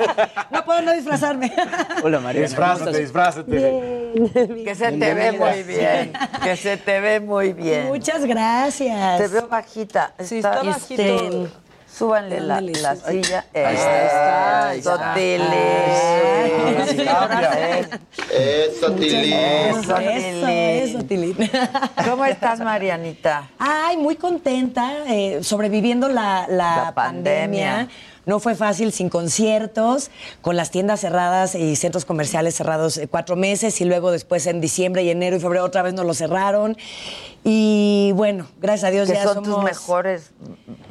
No 0.51 0.63
puedo 0.63 0.81
no 0.81 0.91
disfrazarme. 0.93 1.14
Hola, 2.03 2.19
Mariana. 2.19 2.47
disfrázate, 2.47 2.99
disfrázate. 2.99 4.11
Que 4.63 4.75
se 4.75 4.91
te 4.91 5.13
ve 5.13 5.31
muy 5.33 5.63
bien. 5.63 6.13
Que 6.43 6.55
se 6.55 6.77
te 6.77 6.99
ve 6.99 7.19
muy 7.19 7.53
bien. 7.53 7.87
Muchas 7.87 8.25
gracias. 8.25 9.17
Te 9.19 9.27
veo 9.27 9.47
bajita. 9.47 10.13
Sí, 10.23 10.37
está 10.37 10.63
bajito. 10.63 11.01
Este, 11.01 11.47
Súbanle 11.97 12.41
la, 12.41 12.59
la 12.59 12.95
silla. 12.97 13.45
Ahí 13.53 13.75
está, 13.75 14.67
ahí 14.69 14.79
Eso, 14.79 14.93
está. 14.95 15.13
Tili. 15.13 15.45
Cambia. 17.05 17.51
Eso. 18.31 19.25
Eso, 20.47 21.03
Tili. 21.05 21.35
¿Cómo 22.09 22.25
estás, 22.25 22.59
Marianita? 22.59 23.49
Ay, 23.57 23.95
muy 23.97 24.15
contenta, 24.17 24.91
eh, 25.07 25.39
sobreviviendo 25.41 26.09
la, 26.09 26.47
la 26.49 26.75
La 26.85 26.91
pandemia. 26.93 27.73
pandemia. 27.73 27.87
No 28.25 28.39
fue 28.39 28.55
fácil 28.55 28.91
sin 28.91 29.09
conciertos, 29.09 30.09
con 30.41 30.55
las 30.55 30.71
tiendas 30.71 31.01
cerradas 31.01 31.55
y 31.55 31.75
centros 31.75 32.05
comerciales 32.05 32.55
cerrados 32.55 32.97
eh, 32.97 33.07
cuatro 33.07 33.35
meses 33.35 33.79
y 33.81 33.85
luego 33.85 34.11
después 34.11 34.47
en 34.47 34.61
diciembre 34.61 35.03
y 35.03 35.09
enero 35.09 35.35
y 35.35 35.39
febrero 35.39 35.63
otra 35.63 35.83
vez 35.83 35.93
nos 35.93 36.05
lo 36.05 36.13
cerraron. 36.13 36.77
Y 37.47 38.11
bueno, 38.15 38.47
gracias 38.59 38.87
a 38.87 38.91
Dios 38.91 39.07
Que 39.07 39.13
ya 39.13 39.23
son 39.23 39.43
tus 39.43 39.53
somos 39.53 39.63
mejores, 39.63 40.31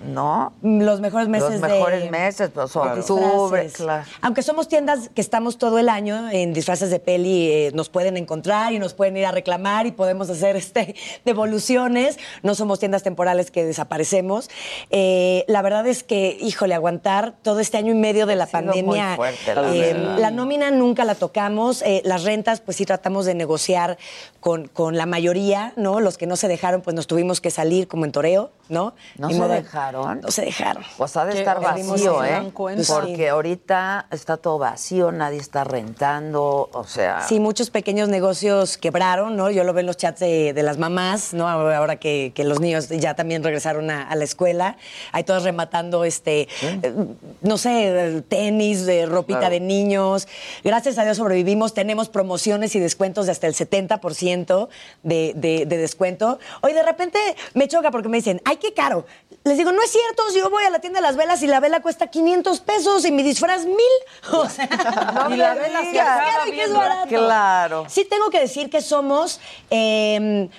¿no? 0.07 0.52
los 0.62 1.00
mejores 1.00 1.26
meses 1.26 1.50
Los 1.50 1.61
mejores 1.68 2.05
de- 2.05 2.11
meses, 2.12 2.50
pues 2.55 2.76
octubre, 2.76 3.68
claro. 3.72 4.05
Aunque 4.22 4.42
somos 4.44 4.68
tiendas 4.68 5.09
que 5.12 5.20
estamos 5.20 5.59
todo 5.59 5.80
el 5.80 5.88
año 5.88 6.30
en 6.30 6.52
disfraces 6.52 6.90
de 6.90 7.00
peli, 7.00 7.50
eh, 7.50 7.70
nos 7.74 7.88
pueden 7.88 8.16
encontrar 8.16 8.72
y 8.72 8.78
nos 8.78 8.94
pueden 8.94 9.16
ir 9.16 9.26
a 9.26 9.32
reclamar 9.32 9.86
y 9.88 9.90
podemos 9.90 10.30
hacer 10.30 10.55
este 10.64 10.94
devoluciones. 11.24 12.20
No 12.44 12.55
somos 12.55 12.78
tiendas 12.78 13.02
temporales 13.02 13.50
que 13.50 13.64
desaparecemos. 13.64 14.48
Eh, 14.90 15.44
la 15.48 15.61
verdad 15.61 15.84
es 15.88 16.05
que, 16.05 16.38
híjole, 16.40 16.74
aguantar 16.76 17.34
todo 17.42 17.59
este 17.59 17.78
año 17.78 17.90
y 17.90 17.96
medio 17.96 18.26
de 18.26 18.36
la 18.36 18.46
pandemia. 18.46 19.16
fuerte, 19.16 19.55
la 19.57 19.74
eh, 19.74 19.94
la 20.18 20.30
nómina 20.30 20.70
nunca 20.70 21.05
la 21.05 21.16
tocamos. 21.16 21.82
las 22.05 22.22
rentas, 22.22 22.61
pues 22.61 22.76
sí 22.76 22.86
tratamos 22.86 23.26
de 23.26 23.34
negociar 23.34 23.98
con, 24.38 24.68
con 24.68 24.96
la 24.96 25.07
mayoría, 25.07 25.72
¿no? 25.76 25.98
Los 25.98 26.16
que 26.16 26.28
no 26.28 26.36
se 26.36 26.43
dejaron, 26.49 26.80
pues 26.82 26.95
nos 26.95 27.07
tuvimos 27.07 27.40
que 27.40 27.51
salir 27.51 27.88
como 27.88 28.05
en 28.05 28.12
toreo, 28.12 28.51
¿no? 28.68 28.95
¿No 29.18 29.28
Ni 29.28 29.34
se 29.34 29.40
modo- 29.40 29.53
dejaron? 29.53 30.20
No 30.20 30.30
se 30.30 30.42
dejaron. 30.42 30.82
Pues 30.97 31.16
ha 31.16 31.24
de 31.24 31.38
estar 31.38 31.61
vacío, 31.61 32.24
¿eh? 32.24 32.51
Porque 32.55 33.16
Sí. 33.16 33.26
ahorita 33.26 34.07
está 34.11 34.36
todo 34.36 34.59
vacío, 34.59 35.12
nadie 35.12 35.38
está 35.38 35.64
rentando, 35.64 36.68
o 36.72 36.84
sea... 36.84 37.20
Sí, 37.28 37.40
muchos 37.40 37.70
pequeños 37.70 38.09
negocios 38.09 38.76
quebraron, 38.78 39.36
¿no? 39.36 39.51
Yo 39.51 39.64
lo 39.64 39.72
veo 39.72 39.80
en 39.80 39.86
los 39.86 39.97
chats 39.97 40.20
de, 40.20 40.53
de 40.53 40.62
las 40.62 40.78
mamás, 40.78 41.34
¿no? 41.34 41.49
Ahora 41.49 41.97
que, 41.97 42.32
que 42.34 42.45
los 42.45 42.61
niños 42.61 42.88
ya 42.88 43.14
también 43.14 43.42
regresaron 43.42 43.90
a, 43.90 44.09
a 44.09 44.14
la 44.16 44.24
escuela. 44.24 44.76
Hay 45.12 45.24
todos 45.24 45.42
rematando, 45.45 46.05
este, 46.05 46.49
eh, 46.62 46.95
no 47.42 47.59
sé, 47.59 48.22
tenis, 48.28 48.86
de 48.86 49.07
ropita 49.07 49.38
Claro. 49.40 49.55
de 49.55 49.61
niños. 49.61 50.28
Gracias 50.62 50.99
a 50.99 51.05
Dios 51.05 51.16
sobrevivimos. 51.16 51.74
Tenemos 51.74 52.09
promociones 52.09 52.74
y 52.76 52.80
descuentos 52.80 53.26
de 53.26 53.32
hasta 53.32 53.47
el 53.47 53.55
70% 53.55 54.68
de, 55.03 55.32
de, 55.36 55.66
de 55.66 55.76
descuento. 55.76 56.34
Hoy 56.62 56.72
de 56.72 56.82
repente 56.82 57.18
me 57.55 57.68
choca 57.68 57.91
porque 57.91 58.09
me 58.09 58.18
dicen, 58.18 58.41
¡ay, 58.45 58.57
qué 58.57 58.72
caro! 58.74 59.07
Les 59.45 59.59
digo, 59.59 59.72
no 59.72 59.82
es 59.82 59.91
cierto, 59.91 60.22
si 60.30 60.39
yo 60.39 60.49
voy 60.49 60.64
a 60.64 60.70
la 60.70 60.78
tienda 60.78 61.01
de 61.01 61.03
las 61.03 61.16
velas 61.16 61.43
y 61.43 61.47
la 61.47 61.61
vela 61.61 61.80
cuesta 61.82 62.07
500 62.07 62.61
pesos 62.61 63.05
y 63.05 63.12
mi 63.12 63.22
disfraz 63.22 63.66
mil. 63.66 63.76
O 64.32 64.49
sea, 64.49 64.66
No 65.28 65.35
y 65.35 65.37
la 65.37 65.55
vela 65.55 65.82
es 65.82 65.95
caro 65.97 66.47
y 66.49 66.53
que 66.53 66.62
es 66.64 66.72
barato. 66.72 67.09
Claro. 67.09 67.85
Sí 67.89 68.05
tengo 68.07 68.30
que 68.30 68.41
decir 68.41 68.70
que 68.70 68.80
somos, 68.80 69.41
eh, 69.70 70.16
n- 70.16 70.51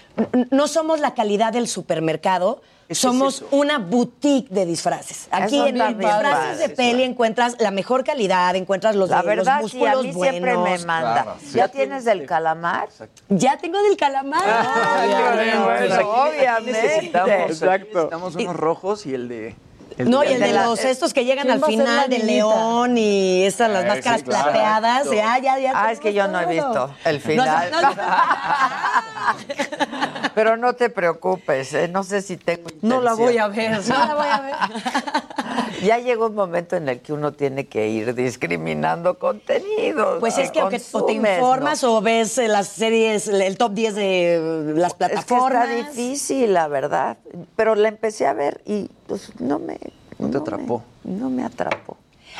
no 0.52 0.68
somos 0.68 1.00
la 1.00 1.14
calidad 1.16 1.52
del 1.54 1.68
supermercado, 1.68 2.62
somos 2.92 3.42
es 3.42 3.46
una 3.52 3.80
boutique 3.80 4.50
de 4.50 4.66
disfraces. 4.66 5.28
Aquí 5.32 5.60
en 5.60 5.78
los 5.78 5.98
disfraces 5.98 6.22
padre, 6.32 6.58
de 6.58 6.70
peli 6.70 7.04
encuentras 7.04 7.56
la 7.60 7.72
mejor 7.72 8.04
calidad, 8.04 8.56
encuentras 8.56 8.96
los, 8.96 9.10
La 9.10 9.24
de- 9.24 9.36
los 9.36 9.46
verdad, 9.46 9.62
sí, 9.68 9.84
a 9.86 9.92
músculos 9.96 10.06
mí 10.06 10.14
siempre 10.14 10.52
me 10.52 10.58
buenos. 10.58 10.86
manda. 10.86 11.24
Claro, 11.24 11.38
sí. 11.42 11.58
¿Ya 11.58 11.68
tienes 11.70 12.06
del 12.06 12.26
calamar? 12.28 12.90
Ya 13.30 13.58
tengo 13.58 13.82
del 13.82 13.98
calamar. 13.98 14.44
Ay, 14.46 15.10
Obviamente. 15.10 15.58
bueno, 15.58 15.84
aquí- 15.84 15.94
aquí 15.94 16.04
obviamente. 16.38 16.72
necesitamos, 16.84 17.30
aquí 17.32 17.52
Exacto. 17.52 17.86
necesitamos 17.94 18.36
unos 18.36 18.56
rojos 18.56 19.06
y 19.06 19.14
el 19.16 19.28
de. 19.30 19.56
No, 19.98 20.24
y 20.24 20.28
el 20.28 20.40
de 20.40 20.52
la- 20.52 20.66
los 20.66 20.84
estos 20.84 21.14
que 21.14 21.24
llegan 21.26 21.46
¿Quién 21.48 21.64
al 21.64 21.70
final, 21.70 22.10
de 22.10 22.20
león 22.20 22.98
y 22.98 23.44
estas, 23.46 23.70
las 23.72 23.86
Eh, 23.86 23.88
máscaras 23.88 24.20
sí, 24.22 24.26
claro. 24.26 24.52
plateadas. 24.52 25.06
Ya, 25.12 25.38
ya, 25.40 25.60
ya. 25.60 25.72
Ah, 25.74 25.92
es 25.92 26.00
que 26.00 26.14
yo 26.14 26.28
no 26.28 26.40
he 26.42 26.46
visto 26.48 26.94
el 27.06 27.20
final. 27.22 27.72
No, 27.72 27.82
no, 27.82 27.96
Pero 30.36 30.58
no 30.58 30.74
te 30.74 30.90
preocupes, 30.90 31.74
¿eh? 31.74 31.88
no 31.88 32.04
sé 32.04 32.22
si 32.22 32.36
tengo 32.38 32.68
No 32.82 33.02
la 33.02 33.14
voy 33.14 33.38
a 33.38 33.48
ver. 33.48 33.80
No 33.88 34.06
la 34.06 34.16
voy 34.16 34.28
a 34.28 34.42
ver. 34.42 34.56
Ya 35.84 36.00
llega 36.00 36.26
un 36.26 36.34
momento 36.36 36.78
en 36.78 36.88
el 36.90 37.02
que 37.02 37.14
uno 37.14 37.34
tiene 37.34 37.68
que 37.68 37.90
ir 37.90 38.16
discriminando 38.16 39.20
contenidos. 39.20 40.20
Pues 40.20 40.38
es 40.38 40.50
que 40.50 40.64
o, 40.64 40.70
que- 40.70 40.78
o 40.78 40.80
te 40.80 40.92
consumes, 40.92 41.38
informas 41.38 41.84
¿no? 41.84 41.98
o 41.98 42.02
ves 42.02 42.38
eh, 42.38 42.48
las 42.48 42.70
series, 42.70 43.28
el 43.28 43.58
top 43.58 43.74
10 43.74 43.96
de 43.96 44.74
las 44.76 44.94
Es 44.94 44.94
que 44.94 44.98
plataformas. 44.98 45.70
está 45.70 45.90
difícil, 45.92 46.54
la 46.54 46.68
verdad. 46.70 47.18
Pero 47.56 47.76
la 47.76 47.90
empecé 47.90 48.26
a 48.26 48.34
ver 48.34 48.62
y 48.66 48.90
pues 49.06 49.32
no 49.40 49.60
me... 49.60 49.78
No 50.20 50.28
te 50.30 50.34
me- 50.34 50.42
atrapó. 50.42 50.84
no 51.04 51.30
me 51.30 51.44
atrapó. 51.44 51.98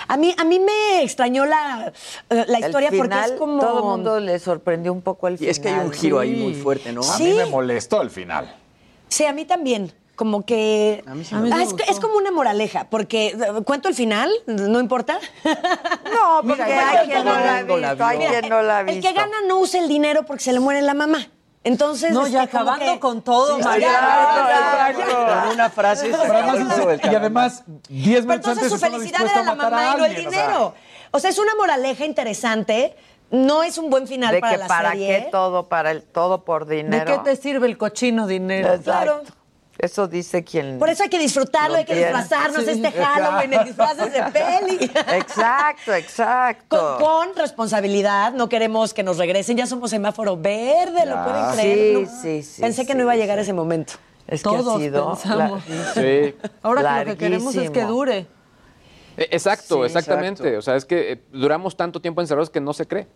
A 0.08 0.18
mí, 0.18 0.36
a 0.38 0.44
mí 0.44 0.60
me 0.60 1.04
extrañó 1.04 1.46
la, 1.46 1.94
eh, 2.30 2.46
la 2.48 2.60
historia 2.60 2.90
porque 2.96 3.16
es 3.26 3.32
como... 3.34 3.62
Todo 3.62 3.78
el 3.80 3.84
mundo 3.86 4.20
le 4.20 4.38
sorprendió 4.40 4.92
un 4.92 5.02
poco 5.02 5.28
el 5.30 5.36
Y 5.36 5.38
final. 5.38 5.52
es 5.52 5.60
que 5.60 5.70
hay 5.70 5.80
un 5.86 5.92
giro 5.92 6.20
ahí 6.20 6.36
muy 6.36 6.54
fuerte, 6.54 6.92
¿no? 6.92 7.02
A 7.02 7.18
mí 7.18 7.32
me 7.34 7.46
molestó 7.46 8.02
el 8.02 8.10
final. 8.10 8.54
Sí, 9.08 9.26
a 9.26 9.32
mí 9.32 9.46
también. 9.46 9.94
Como 10.18 10.46
que... 10.46 11.04
A 11.08 11.14
mí 11.16 11.24
sí 11.26 11.34
Ah, 11.36 11.40
me 11.40 11.64
es, 11.64 11.74
es 11.90 12.00
como 12.00 12.16
una 12.18 12.32
moraleja, 12.32 12.88
porque 12.90 13.28
eh, 13.28 13.38
¿cuánto 13.66 13.88
el 13.90 13.96
final? 13.96 14.30
¿No 14.48 14.80
importa? 14.80 15.20
No, 15.44 16.42
porque 16.48 16.64
Mira, 16.64 16.90
hay 16.90 17.08
quien 17.08 17.18
que 17.20 17.24
no 17.24 17.32
la 17.34 17.58
ha 17.58 17.64
no 17.64 17.76
visto, 17.76 18.06
hay 18.06 18.18
quien 18.18 18.50
no 18.50 18.62
la 18.62 18.78
ha 18.78 18.82
El 18.82 19.02
que 19.02 19.14
gana 19.14 19.36
no 19.48 19.60
usa 19.60 19.80
el 19.82 19.88
dinero 19.90 20.26
porque 20.26 20.44
se 20.44 20.54
le 20.54 20.60
muere 20.60 20.82
la 20.82 20.94
mamá. 20.94 21.28
Entonces, 21.66 22.12
No, 22.12 22.28
ya 22.28 22.44
acabando 22.44 22.86
que- 22.94 23.00
con 23.00 23.24
todo, 23.24 23.58
Sí, 23.58 23.64
ya, 23.82 24.94
Con 24.96 25.54
una 25.56 25.70
frase 25.72 26.14
además, 26.14 26.94
y 27.04 27.16
además, 27.16 27.64
10 27.90 28.26
Pero 28.26 28.28
minutos 28.28 28.52
entonces 28.52 28.64
antes 28.64 28.70
su 28.70 28.76
estaba 28.76 28.94
felicidad 28.94 29.22
era 29.26 29.44
la 29.44 29.56
mamá 29.56 29.94
y 29.96 29.98
no 29.98 30.06
el 30.06 30.16
dinero. 30.16 30.76
O 31.12 31.20
sea, 31.20 31.32
es 31.32 31.40
una 31.40 31.56
moraleja 31.56 32.06
interesante. 32.06 32.96
no 33.32 33.64
es 33.64 33.80
un 33.80 33.90
buen 33.90 34.08
final 34.08 34.36
de 34.36 34.40
para 34.40 34.54
que 34.54 34.58
la 34.60 34.68
para 34.68 34.92
serie. 34.92 35.08
qué 35.26 35.32
todo, 35.32 35.68
para 35.68 35.90
el 35.90 36.04
todo 36.04 36.46
por 36.46 36.68
¿De 36.68 36.76
dinero. 36.78 37.06
qué 37.24 37.32
te 37.32 37.36
sirve 37.36 37.66
el 37.66 37.76
cochino 37.76 38.28
dinero? 38.28 38.72
Exacto. 38.76 39.24
Eso 39.78 40.08
dice 40.08 40.44
quien. 40.44 40.80
Por 40.80 40.90
eso 40.90 41.04
hay 41.04 41.10
que 41.10 41.20
disfrutarlo, 41.20 41.74
Lo 41.74 41.80
hay 41.80 41.86
que 41.86 41.94
tiene. 41.94 42.08
disfrazarnos 42.10 42.64
Sí. 42.64 42.72
este 42.72 42.92
Halloween 43.04 43.54
en 43.54 43.66
disfraces 43.66 44.14
de 44.14 44.24
peli. 44.32 44.92
Exacto, 45.18 45.94
exacto. 45.94 46.98
Con, 47.00 47.26
con 47.28 47.36
responsabilidad, 47.36 48.34
no 48.34 48.48
queremos 48.48 48.94
que 48.94 49.04
nos 49.04 49.18
regresen, 49.18 49.58
ya 49.58 49.68
somos 49.68 49.90
semáforo 49.90 50.38
verde, 50.38 51.06
¿lo 51.06 51.24
pueden 51.24 51.46
Sí, 51.52 51.58
creer? 51.58 51.94
No, 52.00 52.22
sí, 52.22 52.42
sí, 52.44 52.62
Pensé 52.62 52.86
que 52.86 52.94
sí, 52.94 52.98
no 52.98 53.04
iba 53.04 53.12
a 53.12 53.16
llegar 53.18 53.38
ese 53.40 53.54
momento. 53.54 53.94
Es 54.28 54.42
que 54.42 54.50
Todos 54.50 54.76
ha 54.76 54.80
sido 54.80 55.10
pensamos. 55.12 55.64
Sí. 55.94 56.36
Ahora 56.64 56.82
que 57.04 57.06
lo 57.12 57.12
que 57.12 57.18
queremos 57.18 57.54
es 57.56 57.70
que 57.70 57.80
Larguísimo. 57.80 57.90
dure. 57.92 58.18
Eh, 59.18 59.28
Exacto, 59.32 59.76
Sí, 59.82 59.86
exactamente. 59.86 60.42
exacto. 60.44 60.60
O 60.60 60.62
sea, 60.62 60.76
es 60.78 60.86
que 60.86 61.12
eh, 61.14 61.24
duramos 61.32 61.76
tanto 61.78 62.02
tiempo 62.02 62.22
encerrados 62.22 62.50
que 62.50 62.60
no 62.62 62.74
se 62.74 62.88
cree. 62.88 63.08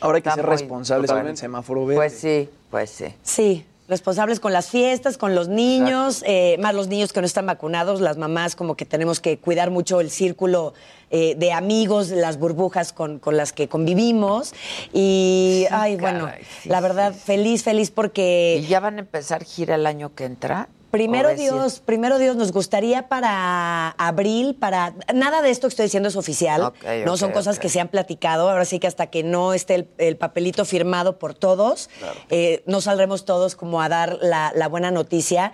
Ahora 0.00 0.16
hay 0.16 0.22
que 0.22 0.28
Está 0.28 0.42
ser 0.42 0.46
responsables 0.50 1.10
con 1.10 1.26
el 1.26 1.36
semáforo 1.36 1.86
verde. 1.86 1.96
Pues 1.96 2.18
sí, 2.18 2.50
pues 2.70 2.90
sí. 2.90 3.06
Sí, 3.22 3.66
responsables 3.88 4.40
con 4.40 4.52
las 4.52 4.70
fiestas, 4.70 5.18
con 5.18 5.34
los 5.34 5.48
niños, 5.48 6.22
eh, 6.26 6.56
más 6.60 6.74
los 6.74 6.88
niños 6.88 7.12
que 7.12 7.20
no 7.20 7.26
están 7.26 7.46
vacunados, 7.46 8.00
las 8.00 8.16
mamás 8.16 8.56
como 8.56 8.76
que 8.76 8.84
tenemos 8.84 9.20
que 9.20 9.38
cuidar 9.38 9.70
mucho 9.70 10.00
el 10.00 10.10
círculo 10.10 10.72
eh, 11.10 11.34
de 11.36 11.52
amigos, 11.52 12.08
las 12.10 12.38
burbujas 12.38 12.92
con, 12.92 13.18
con 13.18 13.36
las 13.36 13.52
que 13.52 13.68
convivimos. 13.68 14.54
Y, 14.92 15.66
ay, 15.70 15.96
bueno, 15.96 16.30
sí, 16.62 16.68
la 16.68 16.80
verdad, 16.80 17.14
feliz, 17.14 17.62
feliz 17.62 17.90
porque... 17.90 18.60
¿Y 18.62 18.66
ya 18.66 18.80
van 18.80 18.96
a 18.96 19.00
empezar 19.00 19.44
gira 19.44 19.74
el 19.74 19.86
año 19.86 20.14
que 20.14 20.24
entra? 20.24 20.68
Primero. 20.94 21.28
Dios, 21.34 21.80
primero 21.80 22.18
Dios, 22.18 22.36
nos 22.36 22.52
gustaría 22.52 23.08
para 23.08 23.90
abril, 23.90 24.54
para 24.54 24.94
nada 25.12 25.42
de 25.42 25.50
esto 25.50 25.66
que 25.66 25.70
estoy 25.72 25.86
diciendo 25.86 26.08
es 26.08 26.16
oficial, 26.16 26.60
no 27.04 27.16
son 27.16 27.30
cosas 27.32 27.58
que 27.58 27.68
se 27.68 27.80
han 27.80 27.88
platicado. 27.88 28.48
Ahora 28.48 28.64
sí 28.64 28.78
que 28.78 28.86
hasta 28.86 29.08
que 29.08 29.22
no 29.24 29.54
esté 29.54 29.74
el, 29.74 29.88
el 29.98 30.16
papelito 30.16 30.64
firmado 30.64 31.18
por 31.18 31.34
todos, 31.34 31.90
eh, 32.30 32.62
no 32.66 32.80
saldremos 32.80 33.24
todos 33.24 33.56
como 33.56 33.82
a 33.82 33.88
dar 33.88 34.18
la, 34.22 34.52
la 34.54 34.68
buena 34.68 34.90
noticia. 34.90 35.52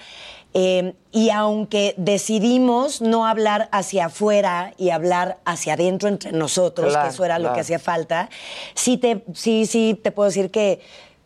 Eh, 0.52 0.94
y 1.12 1.30
aunque 1.30 1.94
decidimos 1.96 3.00
no 3.00 3.24
hablar 3.24 3.68
hacia 3.72 4.06
afuera 4.06 4.74
y 4.76 4.90
hablar 4.90 5.38
hacia 5.44 5.74
adentro 5.74 6.08
entre 6.08 6.32
nosotros, 6.32 6.90
Claro, 6.90 7.08
que 7.08 7.14
eso 7.14 7.24
era 7.24 7.38
lo 7.38 7.52
que 7.54 7.60
hacía 7.60 7.78
falta, 7.78 8.28
sí 8.74 8.96
te, 8.96 9.24
sí, 9.34 9.64
sí 9.66 9.98
te 10.02 10.10
puedo 10.12 10.28
decir 10.28 10.50
que 10.50 10.80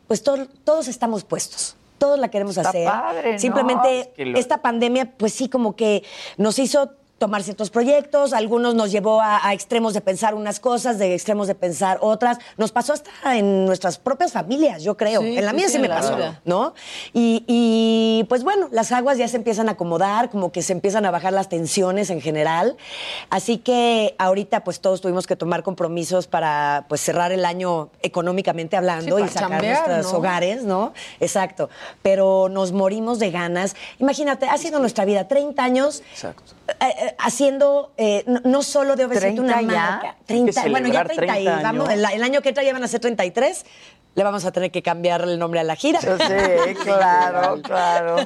pues 0.07 0.23
to- 0.23 0.47
todos 0.65 0.89
estamos 0.89 1.24
puestos. 1.24 1.74
Todos 2.05 2.19
la 2.19 2.29
queremos 2.29 2.55
Está 2.59 2.69
hacer. 2.69 2.87
padre, 2.87 3.33
¿no? 3.33 3.39
Simplemente 3.39 4.01
Es 4.01 4.09
que 4.09 4.27
lo- 4.27 4.39
esta 4.39 4.61
pandemia, 4.61 5.11
pues 5.17 5.33
sí, 5.33 5.49
como 5.49 5.75
que 5.75 6.03
nos 6.37 6.59
hizo 6.59 6.91
tomar 7.19 7.43
ciertos 7.43 7.70
proyectos, 7.70 8.32
algunos 8.32 8.74
nos 8.74 8.91
llevó 8.91 9.20
a, 9.20 9.47
a 9.47 9.53
extremos 9.55 9.95
de 9.95 10.01
pensar 10.01 10.35
unas 10.35 10.61
cosas, 10.61 10.99
de 10.99 11.15
extremos 11.15 11.47
de 11.47 11.55
pensar 11.55 11.99
otras. 12.01 12.39
Nos 12.57 12.73
pasó 12.73 12.93
hasta 12.93 13.36
en 13.36 13.66
nuestras 13.66 13.99
propias 13.99 14.32
familias, 14.32 14.82
yo 14.82 14.97
creo. 14.97 15.20
Sí, 15.20 15.39
en 15.39 15.45
la 15.45 15.53
mía 15.53 15.66
sí, 15.69 15.74
sí, 15.74 15.78
me 15.78 15.89
pasó, 15.89 16.16
vida. 16.16 16.41
¿no? 16.45 16.74
Y, 17.12 17.45
y, 17.47 18.24
pues 18.28 18.43
bueno, 18.45 18.69
las 18.73 18.93
aguas 18.93 19.16
ya 19.16 19.28
se 19.28 19.36
empiezan 19.36 19.69
a 19.69 19.73
acomodar, 19.73 20.31
como 20.31 20.51
que 20.53 20.62
se 20.62 20.73
empiezan 20.73 21.07
a 21.07 21.11
bajar 21.11 21.32
las 21.32 21.49
tensiones 21.49 22.11
en 22.11 22.20
general. 22.20 22.77
Así 23.31 23.59
que 23.59 24.15
ahorita 24.19 24.65
pues 24.65 24.81
todos 24.81 25.01
tuvimos 25.01 25.27
que 25.27 25.36
tomar 25.36 25.62
compromisos 25.62 26.27
para 26.27 26.85
pues 26.89 27.01
cerrar 27.01 27.32
el 27.32 27.45
año 27.45 27.91
económicamente 28.03 28.77
hablando 28.77 29.19
Sí, 29.19 29.24
y 29.24 29.28
sacar 29.28 29.51
chambear, 29.51 29.89
nuestros 29.89 30.12
¿no? 30.12 30.19
hogares, 30.19 30.65
¿no? 30.65 30.93
Exacto. 31.20 31.70
Pero 32.03 32.49
nos 32.49 32.73
morimos 32.73 33.19
de 33.19 33.31
ganas. 33.31 33.77
Imagínate, 33.99 34.47
ha 34.47 34.59
sido 34.59 34.81
nuestra 34.81 35.05
vida 35.05 35.28
30 35.28 35.62
años 35.62 36.03
Exacto. 36.12 36.54
Eh, 36.69 36.74
eh, 36.81 37.15
haciendo, 37.19 37.93
eh, 37.97 38.24
no, 38.45 38.62
solo 38.62 38.97
de 38.97 39.05
obedecerte 39.05 39.41
una 39.41 39.55
30 39.55 39.73
ya. 39.74 39.81
marca. 39.91 40.16
30, 40.27 40.61
Hay 40.61 40.65
que 40.65 40.70
bueno, 40.70 40.86
ya 40.89 41.05
celebrar 41.05 41.16
30, 41.16 41.41
y 41.41 41.45
30 41.45 41.62
vamos, 41.62 41.89
años. 41.89 42.11
el, 42.11 42.16
el 42.16 42.23
año 42.23 42.41
que 42.43 42.49
entra 42.51 42.65
ya 42.65 42.73
van 42.73 42.85
a 42.85 42.89
ser 42.89 43.01
33. 43.01 43.65
Le 44.16 44.23
vamos 44.24 44.45
a 44.45 44.53
tener 44.53 44.70
que 44.70 44.82
cambiar 44.82 45.23
el 45.23 45.39
nombre 45.39 45.61
a 45.61 45.65
la 45.65 45.74
gira. 45.77 46.01
Sí, 46.05 46.74
claro, 46.85 47.61
claro. 47.62 48.16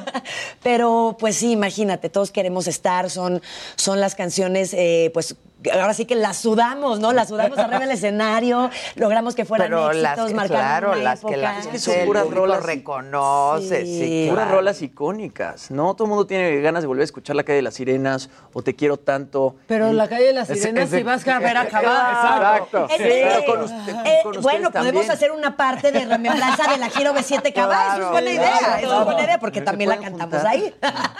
Pero 0.62 1.16
pues 1.18 1.36
sí, 1.36 1.52
imagínate, 1.52 2.08
todos 2.10 2.30
queremos 2.30 2.66
estar, 2.66 3.10
son, 3.10 3.40
son 3.76 4.00
las 4.00 4.14
canciones, 4.14 4.74
eh, 4.74 5.10
pues 5.14 5.36
ahora 5.72 5.92
sí 5.94 6.04
que 6.04 6.14
las 6.14 6.36
sudamos, 6.36 7.00
¿no? 7.00 7.12
Las 7.12 7.28
sudamos 7.28 7.58
arriba 7.58 7.80
del 7.80 7.90
escenario, 7.90 8.70
logramos 8.94 9.34
que 9.34 9.44
fueran 9.44 9.68
Pero 9.68 9.92
las 9.92 10.12
éxitos, 10.12 10.28
que, 10.30 10.34
marcaron 10.36 10.60
claro, 10.62 10.92
una 10.92 11.02
las 11.02 11.20
que 11.20 11.26
época. 11.26 11.36
la 11.36 11.50
Es 11.52 11.56
que 11.66 11.72
gente 11.72 11.78
son 11.78 12.06
puras 12.06 12.30
rolas 12.30 12.62
reconoce, 12.62 13.84
sí, 13.84 13.98
Sí. 13.98 14.22
claro. 14.26 14.34
Puras 14.34 14.50
rolas 14.56 14.82
icónicas, 14.82 15.70
¿no? 15.70 15.94
Todo 15.94 16.04
el 16.04 16.10
mundo 16.10 16.26
tiene 16.26 16.60
ganas 16.60 16.82
de 16.82 16.86
volver 16.86 17.02
a 17.02 17.04
escuchar 17.04 17.34
La 17.36 17.42
Calle 17.44 17.56
de 17.56 17.62
las 17.62 17.74
Sirenas 17.74 18.30
o 18.52 18.62
Te 18.62 18.74
Quiero 18.76 18.96
Tanto. 18.98 19.56
Pero 19.66 19.90
Y- 19.90 19.94
la 19.94 20.08
calle 20.08 20.26
de 20.26 20.32
las 20.34 20.48
sirenas 20.48 20.90
si 20.90 21.02
vas 21.02 21.26
a 21.26 21.38
ver 21.40 21.56
acabar. 21.56 22.58
Exacto. 22.62 22.86
Que, 22.88 22.96
Pero 22.98 23.44
con 23.46 23.62
usted- 23.64 23.94
eh, 24.06 24.18
con 24.22 24.40
bueno, 24.42 24.70
también. 24.70 24.94
podemos 24.94 25.10
hacer 25.14 25.32
una 25.32 25.56
parte 25.56 25.77
de 25.82 26.04
remembranza 26.04 26.70
de 26.70 26.78
la 26.78 26.90
Giro 26.90 27.14
B7 27.14 27.52
Cabá. 27.52 27.94
Eso 27.96 28.04
es 28.04 28.10
buena 28.10 28.30
idea, 28.30 28.80
eso 28.80 28.98
es 28.98 29.04
buena 29.04 29.22
idea, 29.22 29.38
porque 29.38 29.60
también 29.60 29.90
la 29.90 29.98
cantamos 29.98 30.44
ahí. 30.44 30.74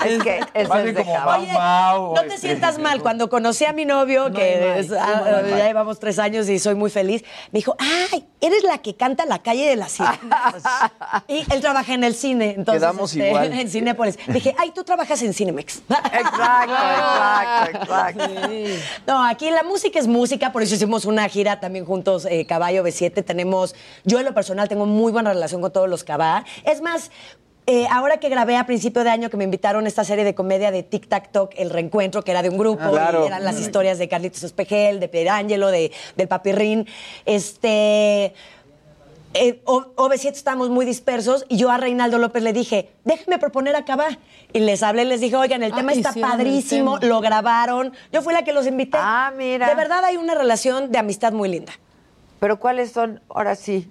Es 0.04 0.22
que 0.22 0.40
es 0.54 0.68
bien 0.68 0.94
de. 0.94 1.04
Mau 1.04 1.46
Mau. 1.46 2.14
No 2.14 2.20
te 2.22 2.34
este. 2.34 2.48
sientas 2.48 2.78
mal. 2.78 3.00
Cuando 3.02 3.28
conocí 3.28 3.64
a 3.64 3.72
mi 3.72 3.84
novio, 3.84 4.32
que 4.32 4.80
es- 4.80 4.92
ah, 4.92 5.42
ya 5.48 5.66
llevamos 5.66 5.98
tres 5.98 6.18
años 6.18 6.48
y 6.48 6.58
soy 6.58 6.74
muy 6.74 6.90
feliz, 6.90 7.24
me 7.52 7.58
dijo, 7.58 7.76
ay, 7.78 8.26
eres 8.40 8.62
la 8.64 8.78
que 8.78 8.96
canta 8.96 9.24
La 9.26 9.40
Calle 9.40 9.68
de 9.68 9.76
las 9.76 9.92
Sirenas. 9.92 10.18
y 11.28 11.44
él 11.52 11.60
trabaja 11.60 11.94
en 11.94 12.04
el 12.04 12.14
cine, 12.14 12.54
entonces. 12.56 12.80
Quedamos 12.82 13.12
este, 13.12 13.28
igual. 13.28 13.52
En 13.58 13.68
Cinépolis. 13.68 14.18
Dije, 14.28 14.54
ay, 14.58 14.72
tú 14.72 14.84
trabajas 14.84 15.20
en 15.22 15.34
Cinemex. 15.34 15.82
Exacto, 15.88 16.74
exacto, 16.74 17.82
exacto. 17.82 18.24
No, 19.06 19.24
aquí 19.24 19.50
la 19.50 19.62
música 19.62 19.98
es 19.98 20.06
música, 20.06 20.52
por 20.52 20.62
eso 20.62 20.74
hicimos 20.74 21.04
una 21.04 21.28
gira 21.28 21.60
también 21.60 21.84
juntos, 21.84 22.26
eh, 22.30 22.46
Caballo 22.46 22.84
B7. 22.84 23.24
Tenemos, 23.24 23.74
yo 24.04 24.18
en 24.18 24.24
lo 24.24 24.34
personal 24.34 24.47
tengo 24.68 24.86
muy 24.86 25.12
buena 25.12 25.32
relación 25.32 25.60
con 25.60 25.72
todos 25.72 25.88
los 25.88 26.04
Cabá. 26.04 26.44
Es 26.64 26.80
más, 26.80 27.10
eh, 27.66 27.86
ahora 27.90 28.16
que 28.18 28.28
grabé 28.30 28.56
a 28.56 28.64
principio 28.66 29.04
de 29.04 29.10
año 29.10 29.28
que 29.30 29.36
me 29.36 29.44
invitaron 29.44 29.84
a 29.84 29.88
esta 29.88 30.02
serie 30.04 30.24
de 30.24 30.34
comedia 30.34 30.70
de 30.70 30.82
Tic 30.82 31.06
Tac 31.08 31.30
Toc, 31.32 31.52
El 31.56 31.70
Reencuentro, 31.70 32.22
que 32.24 32.30
era 32.30 32.42
de 32.42 32.48
un 32.48 32.56
grupo, 32.58 32.82
Ah, 32.84 32.90
claro. 32.90 33.24
y 33.24 33.26
eran 33.26 33.44
las 33.44 33.60
historias 33.60 33.98
de 33.98 34.08
Carlitos 34.08 34.42
Espejel, 34.42 35.00
de 35.00 35.08
Pierangelo, 35.08 35.68
de, 35.70 35.92
del 36.16 36.28
Papirrín. 36.28 36.86
Este. 37.26 38.32
eh, 39.34 39.60
O- 39.66 39.84
OV7 39.96 40.32
estábamos 40.32 40.70
muy 40.70 40.86
dispersos 40.86 41.44
y 41.48 41.58
yo 41.58 41.70
a 41.70 41.76
Reinaldo 41.76 42.16
López 42.18 42.42
le 42.42 42.54
dije, 42.54 42.88
déjame 43.04 43.38
proponer 43.38 43.76
a 43.76 43.84
Cabá. 43.84 44.08
Y 44.54 44.60
les 44.60 44.82
hablé, 44.82 45.04
les 45.04 45.20
dije, 45.20 45.36
oigan, 45.36 45.62
el 45.62 45.72
Ah, 45.74 45.76
tema 45.76 45.92
está 45.92 46.14
padrísimo, 46.14 46.98
tema. 46.98 47.12
lo 47.12 47.20
grabaron. 47.20 47.92
Yo 48.10 48.22
fui 48.22 48.32
la 48.32 48.42
que 48.44 48.54
los 48.54 48.66
invité. 48.66 48.96
Ah, 48.98 49.30
mira. 49.36 49.68
De 49.68 49.74
verdad 49.74 50.02
hay 50.06 50.16
una 50.16 50.34
relación 50.34 50.90
de 50.90 50.96
amistad 50.98 51.32
muy 51.34 51.50
linda. 51.50 51.74
Pero 52.40 52.58
¿cuáles 52.58 52.92
son? 52.92 53.20
Ahora 53.28 53.54
sí. 53.54 53.90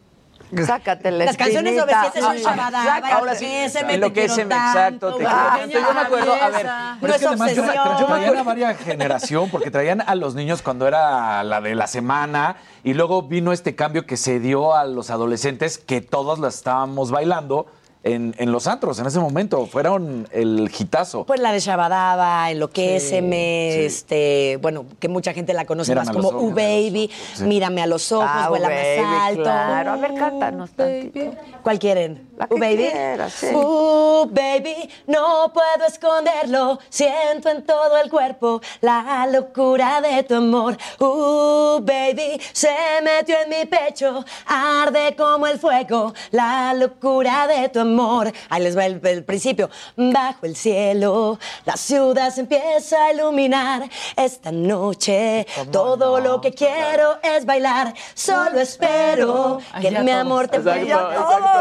Sácate 0.65 1.11
la 1.11 1.25
Las 1.25 1.37
canciones 1.37 1.73
de 1.73 1.79
espinita. 1.79 2.11
OV7 2.13 2.19
son 2.19 2.31
Ah, 2.31 2.35
Shabadaba, 2.37 2.83
sácate. 2.85 3.13
Ahora 3.13 3.35
sí, 3.35 3.45
en 3.45 4.01
lo 4.01 4.13
que 4.13 4.21
me 4.21 4.25
exacto, 4.25 4.47
te 4.47 4.53
tanto, 4.53 5.17
quiero 5.17 5.31
ah, 5.31 5.57
tanto. 5.59 5.79
Yo 5.79 5.93
me 5.93 5.99
acuerdo, 5.99 6.33
a 6.33 6.49
ver. 6.49 6.67
Pero 7.01 7.07
No 7.07 7.13
es 7.13 7.19
que 7.19 7.25
es 7.25 7.25
además 7.25 7.55
yo 7.55 7.63
me, 7.63 7.73
yo 7.99 8.05
traían 8.07 8.37
a 8.37 8.43
varias 8.43 8.77
generación 8.77 9.49
porque 9.49 9.71
traían 9.71 10.01
a 10.01 10.15
los 10.15 10.35
niños 10.35 10.61
cuando 10.61 10.87
era 10.87 11.43
la 11.43 11.61
de 11.61 11.75
la 11.75 11.87
semana 11.87 12.57
y 12.83 12.93
luego 12.93 13.23
vino 13.23 13.51
este 13.51 13.75
cambio 13.75 14.05
que 14.05 14.15
se 14.17 14.39
dio 14.39 14.73
a 14.75 14.85
los 14.85 15.09
adolescentes 15.09 15.77
que 15.77 16.01
todos 16.01 16.39
la 16.39 16.47
estábamos 16.47 17.11
bailando 17.11 17.67
en, 18.13 18.35
en 18.38 18.51
los 18.51 18.67
antros 18.67 18.99
en 18.99 19.05
ese 19.07 19.19
momento. 19.19 19.65
Fueron 19.65 20.27
el 20.31 20.69
hitazo. 20.77 21.25
Pues 21.25 21.39
la 21.39 21.51
de 21.51 21.59
Shabadaba, 21.59 22.49
Enloquéceme, 22.51 23.69
Sí, 23.73 23.79
sí. 23.79 23.85
este, 23.85 24.57
bueno, 24.61 24.85
que 24.99 25.07
mucha 25.09 25.34
gente 25.34 25.53
la 25.53 25.65
conoce 25.65 25.91
Mírame 25.91 26.05
más 26.07 26.15
como 26.15 26.29
ojos. 26.29 26.43
U 26.43 26.49
Baby, 26.53 27.09
Sí. 27.35 27.43
Mírame 27.43 27.81
a 27.81 27.88
los 27.88 28.11
ojos, 28.11 28.27
Ah, 28.29 28.49
Vuela 28.49 28.69
baby, 28.69 29.01
más 29.01 29.27
alto. 29.29 29.43
claro. 29.43 29.91
A 29.91 29.97
ver, 29.97 30.13
cántanos 30.15 30.71
tantito. 30.71 31.34
¿Cuál 31.63 31.79
quieren? 31.79 32.26
La 32.38 32.47
que 32.47 32.55
Uh, 32.55 32.59
baby. 32.59 32.89
quieras, 32.91 33.34
sí. 33.34 33.47
Uh, 33.53 34.27
baby, 34.30 34.89
no 35.07 35.51
puedo 35.53 35.85
esconderlo. 35.88 36.80
Siento 36.89 37.49
en 37.49 37.65
todo 37.65 37.97
el 37.97 38.09
cuerpo 38.11 38.61
la 38.81 39.27
locura 39.31 40.01
de 40.01 40.22
tu 40.23 40.35
amor. 40.35 40.77
Uh, 40.99 41.80
baby, 41.81 42.39
se 42.53 42.76
metió 43.03 43.35
en 43.39 43.49
mi 43.49 43.65
pecho, 43.65 44.23
arde 44.45 45.15
como 45.18 45.47
el 45.47 45.57
fuego, 45.59 46.14
la 46.31 46.73
locura 46.76 47.47
de 47.47 47.69
tu 47.69 47.80
amor. 47.80 48.31
Ahí 48.49 48.61
les 48.64 48.77
va 48.77 48.85
el, 48.85 49.01
el 49.03 49.23
principio. 49.26 49.69
Bajo 49.95 50.45
el 50.45 50.55
cielo, 50.55 51.39
la 51.65 51.76
ciudad 51.76 52.30
se 52.31 52.41
empieza 52.41 53.03
a 53.05 53.14
iluminar. 53.14 53.89
Esta 54.15 54.51
noche, 54.51 55.47
todo 55.72 56.19
lo 56.19 56.39
que 56.39 56.51
quiero 56.53 57.18
es 57.23 57.45
bailar. 57.47 57.93
Solo 58.14 58.59
espero 58.59 59.59
Ay, 59.72 59.81
que 59.81 59.91
mi 60.01 60.11
amor 60.11 60.47
te 60.47 60.57
Exacto, 60.57 60.80
vaya 60.85 60.95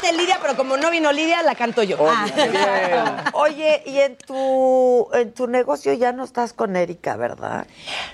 Parte 0.02 0.16
de 0.16 0.22
Lidia, 0.22 0.38
pero 0.42 0.56
como 0.56 0.78
no 0.78 0.90
vino 0.92 1.12
Lidia, 1.12 1.44
la 1.44 1.56
canto 1.56 1.84
yo. 1.84 1.98
Ah. 2.08 3.32
Oye, 3.34 3.84
y 3.86 3.98
en 4.00 4.16
tu, 4.18 5.08
en 5.14 5.34
tu 5.34 5.48
negocio 5.48 5.94
ya 5.94 6.12
no 6.12 6.24
estás 6.24 6.54
con 6.54 6.76
Erika, 6.76 7.16
¿verdad? 7.18 7.68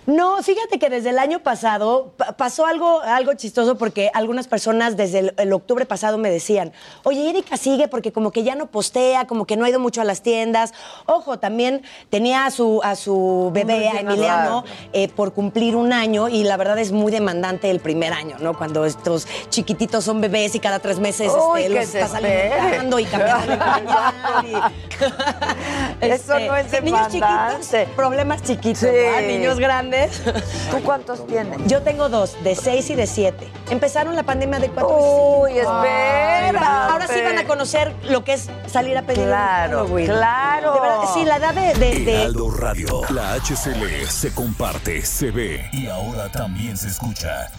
No, 0.06 0.42
fíjate 0.42 0.80
que 0.80 0.90
desde 0.90 1.10
el 1.12 1.20
año 1.20 1.40
pasado 1.40 2.14
pa- 2.18 2.34
pasó 2.34 2.66
algo, 2.66 3.02
algo 3.02 3.34
chistoso 3.34 3.78
porque 3.78 4.10
algunas 4.14 4.48
personas 4.48 4.98
desde 4.98 5.20
el, 5.20 5.34
el 5.38 5.54
octubre 5.54 5.86
pasado 5.86 6.18
me 6.18 6.30
decían, 6.30 6.74
oye, 7.04 7.30
Erika 7.30 7.58
sigue 7.58 7.88
porque 7.88 8.12
como 8.12 8.32
que 8.32 8.44
ya 8.44 8.56
no 8.56 8.68
postea, 8.68 9.28
como 9.28 9.46
que 9.46 9.56
no 9.58 9.66
ha 9.66 9.70
ido 9.70 9.80
mucho 9.80 10.02
a 10.02 10.06
las 10.06 10.22
tiendas. 10.22 10.74
Ojo, 11.06 11.40
también 11.40 11.84
tenía 12.10 12.46
a 12.46 12.52
su, 12.52 12.82
a 12.84 12.96
su 12.96 13.52
bebé, 13.54 13.90
a 13.90 14.00
Emiliano, 14.00 14.64
eh, 14.94 15.08
por 15.10 15.34
cumplir 15.34 15.76
un 15.76 15.94
año 15.94 16.30
y 16.30 16.44
la 16.44 16.58
verdad 16.58 16.78
es 16.80 16.92
muy 16.92 17.12
demandante 17.12 17.70
el 17.70 17.80
primer 17.80 18.14
año, 18.14 18.38
¿no? 18.40 18.58
Cuando 18.58 18.86
estos 18.86 19.28
chiquititos 19.50 20.04
son 20.04 20.22
bebés 20.22 20.56
y 20.56 20.60
cada 20.60 20.80
tres 20.80 21.00
meses 21.00 21.32
Uy, 21.52 21.62
este, 21.64 21.75
que 21.80 21.86
los 21.86 21.96
estás 21.96 22.14
alimentando 22.16 23.00
y 23.00 23.06
cambiando 23.06 23.54
el 23.54 23.60
pañal 23.60 24.14
y- 24.46 24.56
Eso 26.02 26.34
Este, 26.36 26.48
no 26.48 26.56
es 26.56 26.72
sí, 26.72 26.78
niños 26.84 27.08
chiquitos, 27.08 27.90
problemas 27.96 28.42
chiquitos, 28.44 28.80
Sí. 28.80 28.86
¿verdad? 28.88 29.22
niños 29.28 29.60
grandes. 29.60 30.22
¿Tú 30.72 30.82
cuántos 30.84 31.26
tienes? 31.28 31.60
Yo 31.68 31.82
tengo 31.82 32.10
dos, 32.10 32.36
de 32.44 32.56
seis 32.56 32.90
y 32.90 32.96
de 32.96 33.08
siete. 33.08 33.50
Empezaron 33.70 34.16
la 34.16 34.24
pandemia 34.24 34.60
de 34.60 34.70
cuatro 34.70 34.96
Uy, 35.42 35.52
y 35.52 35.56
cinco. 35.56 35.84
espérate. 35.84 36.66
Ahora 36.66 37.08
sí 37.08 37.22
van 37.22 37.38
a 37.40 37.46
conocer 37.46 37.94
lo 38.04 38.24
que 38.24 38.34
es 38.34 38.50
salir 38.68 38.98
a 38.98 39.02
pedir 39.04 39.26
Claro, 39.26 39.82
un 39.82 39.86
Halloween. 39.88 40.08
claro. 40.08 40.74
De 40.74 40.80
verdad, 40.80 41.00
sí, 41.14 41.26
la 41.26 41.36
edad 41.38 41.54
de... 41.54 41.74
de- 41.74 42.00
de- 42.06 42.22
Heraldo 42.22 42.52
Radio. 42.52 43.02
La 43.10 43.34
HCL 43.36 44.08
se 44.10 44.34
comparte, 44.34 45.06
se 45.06 45.32
ve 45.32 45.70
y 45.74 45.88
ahora 45.88 46.30
también 46.32 46.78
se 46.78 46.88
escucha. 46.88 47.50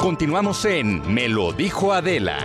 Continuamos 0.00 0.64
en 0.64 1.12
Me 1.12 1.28
lo 1.28 1.52
dijo 1.52 1.92
Adela. 1.92 2.38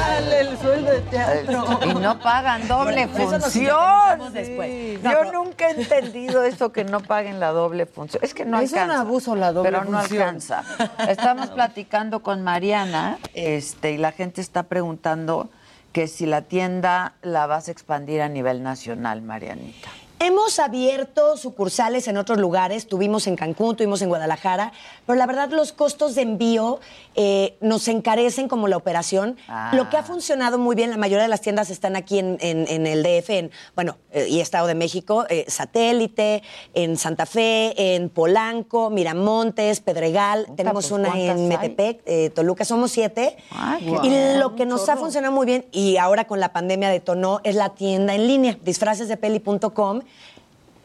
Dale 0.00 0.40
el 0.40 0.58
sueldo 0.58 0.90
de 0.90 1.00
teatro. 1.02 1.78
Y 1.84 1.94
no 1.94 2.18
pagan 2.18 2.66
doble 2.66 3.06
función. 3.08 4.18
No, 4.18 4.30
Yo 4.32 5.00
pero- 5.02 5.32
nunca 5.32 5.68
he 5.68 5.80
entendido 5.80 6.42
eso 6.44 6.72
que 6.72 6.84
no 6.84 7.00
paguen 7.00 7.38
la 7.38 7.52
doble 7.52 7.86
función. 7.86 8.22
Es 8.24 8.32
que 8.34 8.44
no 8.44 8.58
Es 8.60 8.72
un 8.72 8.78
alcanza. 8.78 9.00
abuso 9.02 9.36
la 9.36 9.52
doble 9.52 9.70
pero 9.70 9.84
no 9.84 9.98
función. 10.00 10.22
alcanza. 10.22 10.64
Estamos 11.08 11.48
platicando 11.50 12.22
con 12.22 12.42
Mariana, 12.42 13.18
este, 13.34 13.92
y 13.92 13.98
la 13.98 14.12
gente 14.12 14.40
está 14.40 14.64
preguntando 14.64 15.50
que 15.92 16.06
si 16.08 16.26
la 16.26 16.42
tienda 16.42 17.14
la 17.22 17.46
vas 17.46 17.68
a 17.68 17.72
expandir 17.72 18.22
a 18.22 18.28
nivel 18.28 18.62
nacional, 18.62 19.22
Marianita. 19.22 19.88
Hemos 20.20 20.58
abierto 20.58 21.36
sucursales 21.36 22.08
en 22.08 22.16
otros 22.16 22.38
lugares, 22.38 22.88
tuvimos 22.88 23.28
en 23.28 23.36
Cancún, 23.36 23.76
tuvimos 23.76 24.02
en 24.02 24.08
Guadalajara, 24.08 24.72
pero 25.06 25.16
la 25.16 25.26
verdad 25.26 25.50
los 25.50 25.72
costos 25.72 26.16
de 26.16 26.22
envío 26.22 26.80
eh, 27.14 27.56
nos 27.60 27.86
encarecen 27.86 28.48
como 28.48 28.66
la 28.66 28.76
operación. 28.76 29.36
Ah. 29.46 29.70
Lo 29.74 29.88
que 29.88 29.96
ha 29.96 30.02
funcionado 30.02 30.58
muy 30.58 30.74
bien, 30.74 30.90
la 30.90 30.96
mayoría 30.96 31.22
de 31.22 31.28
las 31.28 31.40
tiendas 31.40 31.70
están 31.70 31.94
aquí 31.94 32.18
en, 32.18 32.36
en- 32.40 32.66
en 32.68 32.86
el 32.88 33.04
DF, 33.04 33.30
en, 33.30 33.50
bueno, 33.76 33.96
eh, 34.10 34.26
y 34.28 34.40
Estado 34.40 34.66
de 34.66 34.74
México, 34.74 35.24
eh, 35.28 35.44
Satélite, 35.46 36.42
en 36.74 36.96
Santa 36.96 37.24
Fe, 37.24 37.94
en 37.94 38.08
Polanco, 38.10 38.90
Miramontes, 38.90 39.80
Pedregal, 39.80 40.46
tenemos 40.56 40.88
pues, 40.88 40.92
una 41.00 41.10
¿cuántas 41.10 41.36
en? 41.38 41.48
Metepec, 41.48 42.02
eh, 42.06 42.30
Toluca, 42.30 42.64
somos 42.64 42.90
siete. 42.90 43.36
Ay, 43.52 43.86
qué 44.02 44.08
y 44.08 44.38
lo 44.38 44.56
que 44.56 44.66
nos 44.66 44.88
ha 44.88 44.96
funcionado 44.96 45.32
muy 45.32 45.46
bien, 45.46 45.66
y 45.70 45.96
ahora 45.96 46.26
con 46.26 46.40
la 46.40 46.52
pandemia 46.52 46.88
detonó, 46.90 47.40
es 47.44 47.54
la 47.54 47.70
tienda 47.76 48.14
en 48.16 48.26
línea, 48.26 48.58
disfracesdepeli.com. 48.64 50.00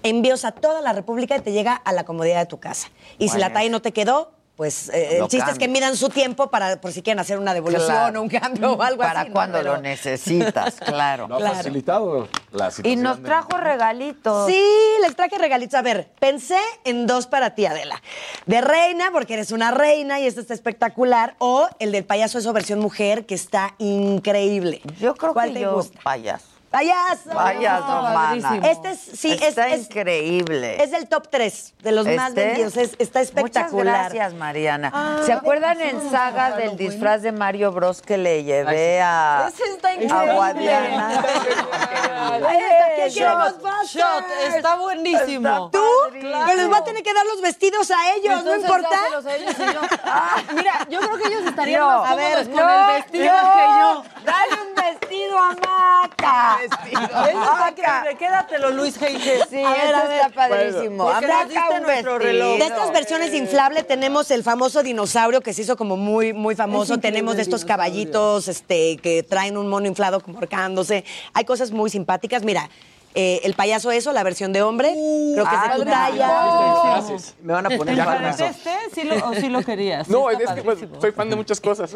Envíos 0.03 0.45
a 0.45 0.51
toda 0.51 0.81
la 0.81 0.93
República 0.93 1.35
y 1.37 1.41
te 1.41 1.51
llega 1.51 1.73
a 1.75 1.91
la 1.93 2.03
comodidad 2.03 2.39
de 2.39 2.45
tu 2.45 2.59
casa. 2.59 2.89
Y 3.17 3.29
si 3.29 3.37
la 3.37 3.51
talla 3.53 3.69
no 3.69 3.81
te 3.81 3.91
quedó, 3.93 4.31
pues 4.55 4.89
eh, 4.89 5.17
el 5.17 5.27
chiste 5.29 5.49
es 5.49 5.57
que 5.57 5.67
midan 5.67 5.97
su 5.97 6.09
tiempo 6.09 6.51
para 6.51 6.79
por 6.79 6.91
si 6.91 7.01
quieren 7.01 7.19
hacer 7.19 7.39
una 7.39 7.55
devolución 7.55 7.87
Claro. 7.87 8.19
o 8.19 8.21
un 8.23 8.29
cambio 8.29 8.73
o 8.73 8.81
algo 8.83 9.01
Para 9.01 9.21
así. 9.21 9.29
¿no? 9.29 9.33
cuando 9.33 9.57
Pero- 9.57 9.75
lo 9.77 9.81
necesitas, 9.81 10.75
claro. 10.85 11.27
Lo 11.27 11.35
ha 11.35 11.39
Claro. 11.39 11.55
facilitado 11.55 12.27
la 12.51 12.67
Y 12.67 12.71
situación. 12.71 13.01
nos 13.01 13.17
de- 13.17 13.23
trajo 13.23 13.57
regalitos. 13.57 14.47
Sí, 14.51 14.63
les 15.01 15.15
traje 15.15 15.39
regalitos. 15.39 15.73
A 15.73 15.81
ver, 15.81 16.11
pensé 16.19 16.59
en 16.83 17.07
dos 17.07 17.25
para 17.25 17.55
ti, 17.55 17.65
Adela. 17.65 17.99
De 18.45 18.61
reina, 18.61 19.09
porque 19.11 19.33
eres 19.33 19.51
una 19.51 19.71
reina 19.71 20.19
y 20.19 20.27
este 20.27 20.41
está 20.41 20.53
espectacular. 20.53 21.35
O 21.39 21.67
el 21.79 21.91
del 21.91 22.05
payaso 22.05 22.37
eso 22.37 22.53
versión 22.53 22.79
mujer, 22.79 23.25
que 23.25 23.33
está 23.33 23.73
increíble. 23.79 24.81
Yo 24.99 25.15
creo 25.15 25.33
¿Cuál 25.33 25.47
que 25.47 25.53
te 25.55 25.59
yo 25.61 25.73
gusta? 25.75 25.99
payaso. 26.03 26.45
¡Payaso! 26.73 27.29
Payaso, 27.31 28.01
mana. 28.01 28.59
Este 28.67 28.89
es, 28.89 28.99
sí, 28.99 29.37
Está 29.39 29.69
es, 29.69 29.81
increíble. 29.81 30.81
es 30.83 30.89
del 30.89 31.07
top 31.07 31.27
3 31.29 31.75
de 31.83 31.91
los 31.91 32.07
más 32.07 32.29
¿Este? 32.29 32.45
vendidos. 32.45 32.77
Es- 32.77 32.95
está 32.97 33.21
espectacular. 33.21 33.93
Muchas 33.95 34.13
gracias, 34.13 34.33
Mariana. 34.33 34.89
Ah, 34.91 35.19
¿Se 35.23 35.33
acuerdan 35.33 35.79
en 35.81 36.09
saga 36.09 36.55
del 36.55 36.75
disfraz 36.75 37.21
de 37.21 37.31
Mario 37.31 37.71
Bros 37.71 38.01
que 38.01 38.17
le 38.17 38.43
llevé 38.43 38.99
a, 39.03 39.49
Ese 39.53 39.63
está 39.69 39.89
a. 39.91 40.33
Guadiana? 40.33 41.23
¿Quién 41.23 42.41
quiere 42.95 43.09
Shot, 43.11 43.61
shot, 43.85 44.23
está 44.55 44.75
buenísimo. 44.77 45.69
¿Tú? 45.71 45.79
Claro. 46.19 46.45
Pero 46.47 46.57
les 46.57 46.67
voy 46.69 46.77
a 46.77 46.83
tener 46.83 47.03
que 47.03 47.13
dar 47.13 47.25
los 47.27 47.41
vestidos 47.41 47.91
a 47.91 48.15
ellos, 48.15 48.39
Entonces, 48.39 48.63
¿no 48.67 48.75
importa? 48.77 48.97
a 48.97 49.35
ellos 49.35 49.55
y 49.59 49.73
yo. 49.73 49.81
Ah, 50.05 50.41
mira, 50.55 50.87
yo 50.89 50.99
creo 50.99 51.17
que 51.17 51.27
ellos 51.27 51.45
estarían 51.45 51.81
No, 51.81 52.01
más 52.01 52.11
a 52.11 52.15
ver, 52.15 52.43
con 52.45 52.55
no, 52.55 52.69
el 52.69 52.95
vestido 52.95 53.23
que 53.25 53.65
yo. 53.79 54.03
Dale 54.25 54.53
un 54.61 54.75
vestido 54.75 55.37
a 55.37 55.49
Maca. 55.53 56.57
Eso 56.71 57.43
está 57.43 57.69
increíble. 57.69 58.17
Quédatelo, 58.17 58.71
Luis 58.71 59.01
Heige. 59.01 59.39
Sí, 59.49 59.63
A 59.63 59.71
ver, 59.71 59.85
eso 59.85 59.95
a 59.95 60.07
ver. 60.07 60.21
está 60.21 60.29
padrísimo. 60.29 61.05
Un 61.05 61.85
vestido. 61.85 62.19
reloj. 62.19 62.57
De 62.59 62.65
estas 62.65 62.91
versiones 62.91 63.33
inflables 63.33 63.87
tenemos 63.87 64.31
el 64.31 64.43
famoso 64.43 64.83
dinosaurio 64.83 65.41
que 65.41 65.53
se 65.53 65.63
hizo 65.63 65.77
como 65.77 65.97
muy, 65.97 66.33
muy 66.33 66.55
famoso. 66.55 66.97
Tenemos 66.99 67.35
de 67.35 67.41
estos 67.43 67.65
caballitos 67.65 68.47
este, 68.47 68.97
que 68.97 69.23
traen 69.23 69.57
un 69.57 69.69
mono 69.69 69.87
inflado 69.87 70.21
como 70.21 70.37
ahorcándose. 70.39 71.03
Hay 71.33 71.45
cosas 71.45 71.71
muy 71.71 71.89
simpáticas. 71.89 72.43
Mira, 72.43 72.69
eh, 73.15 73.41
el 73.43 73.53
payaso 73.53 73.91
eso, 73.91 74.11
la 74.13 74.23
versión 74.23 74.53
de 74.53 74.61
hombre, 74.61 74.89
creo 75.33 75.45
que 75.47 75.55
es 75.55 75.61
de 75.61 75.69
tu 75.83 75.85
padrísimo. 75.89 76.27
talla. 76.27 77.01
Me 77.43 77.53
van 77.53 77.65
a 77.65 77.69
poner 77.77 78.35
¿Te 78.35 78.45
este? 78.47 78.71
¿Sí 78.93 79.03
lo, 79.03 79.15
¿O 79.29 79.33
sí 79.33 79.49
lo 79.49 79.61
querías? 79.61 80.07
No, 80.07 80.25
Sí, 80.29 80.37
es 80.43 80.51
que 80.51 80.61
pues, 80.63 80.79
soy 80.99 81.11
fan 81.11 81.29
de 81.29 81.35
muchas 81.35 81.59
cosas. 81.61 81.95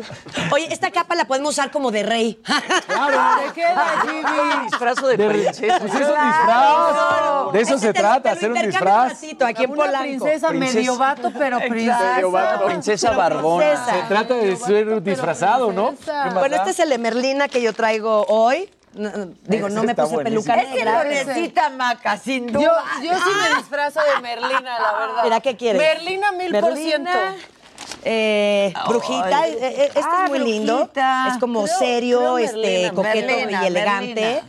Oye, 0.52 0.68
esta 0.72 0.92
capa 0.92 1.16
la 1.16 1.26
podemos 1.26 1.52
usar 1.52 1.72
como 1.72 1.92
de 1.92 2.04
rey. 2.04 2.40
Te 2.46 3.54
queda, 3.54 4.04
Jimmy. 4.04 4.64
Disfrazo 4.66 5.08
de 5.08 5.18
princesa. 5.18 5.80
Pues 5.80 5.94
es 5.94 6.02
un 6.02 6.08
disfraz. 6.08 7.54
De 7.54 7.62
eso 7.62 7.76
Este 7.76 7.88
se 7.88 7.94
te- 7.94 8.00
trata, 8.00 8.32
hacer 8.32 8.52
un 8.52 8.58
intercambio 8.58 8.68
un 9.04 9.08
disfraz. 9.10 9.22
ratito 9.22 9.46
aquí 9.46 9.64
en 9.64 9.72
Una 9.72 9.86
Polanco. 9.86 10.04
princesa 10.04 10.52
medio 10.52 10.98
vato, 10.98 11.32
pero 11.38 11.58
princesa. 11.60 12.14
Medio 12.16 12.32
vato, 12.32 12.66
princesa 12.66 13.12
barbona. 13.12 13.66
princesa. 13.66 14.02
Se 14.02 14.08
trata 14.08 14.34
de 14.36 14.56
ser 14.56 15.02
disfrazado, 15.04 15.72
¿no? 15.72 15.96
¿Qué 16.04 16.12
más 16.12 16.34
Bueno, 16.36 16.56
este 16.58 16.72
es 16.72 16.80
el 16.80 16.90
de 16.90 16.98
Merlina 16.98 17.48
que 17.48 17.62
yo 17.62 17.74
traigo 17.74 18.26
hoy. 18.28 18.70
No, 18.98 19.10
no, 19.12 19.34
digo, 19.44 19.70
no 19.70 19.84
me 19.84 19.94
puse 19.96 20.14
buenísimo. 20.16 20.44
peluca 20.44 20.62
Es 20.62 20.68
que 20.70 20.76
negra. 20.86 21.04
lo 21.04 21.10
necesita 21.10 21.70
Maca, 21.70 22.18
sin 22.18 22.48
duda. 22.48 22.62
Yo, 22.98 23.04
yo 23.04 23.14
sí 23.16 23.30
me 23.50 23.58
disfrazo 23.58 24.00
de 24.02 24.22
Merlina, 24.22 24.62
la 24.80 24.94
verdad. 25.00 25.24
Mira, 25.24 25.40
¿qué 25.42 25.56
quieres? 25.56 25.82
Merlina 25.82 26.32
mil 26.32 26.52
por 26.60 26.76
ciento. 26.76 27.10
Eh, 28.04 28.74
brujita, 28.88 29.48
eh, 29.48 29.58
eh, 29.60 29.86
este 29.88 30.00
Ah, 30.04 30.22
es 30.26 30.30
muy 30.30 30.40
lindo. 30.40 30.90
Es 31.32 31.38
como 31.40 31.64
Creo- 31.64 31.78
serio, 31.78 32.20
creo 32.20 32.38
este, 32.38 32.58
Merlina, 32.58 32.94
coqueto 32.94 33.28
Merlina, 33.28 33.64
y 33.64 33.68
elegante. 33.68 34.16
Merlina. 34.22 34.42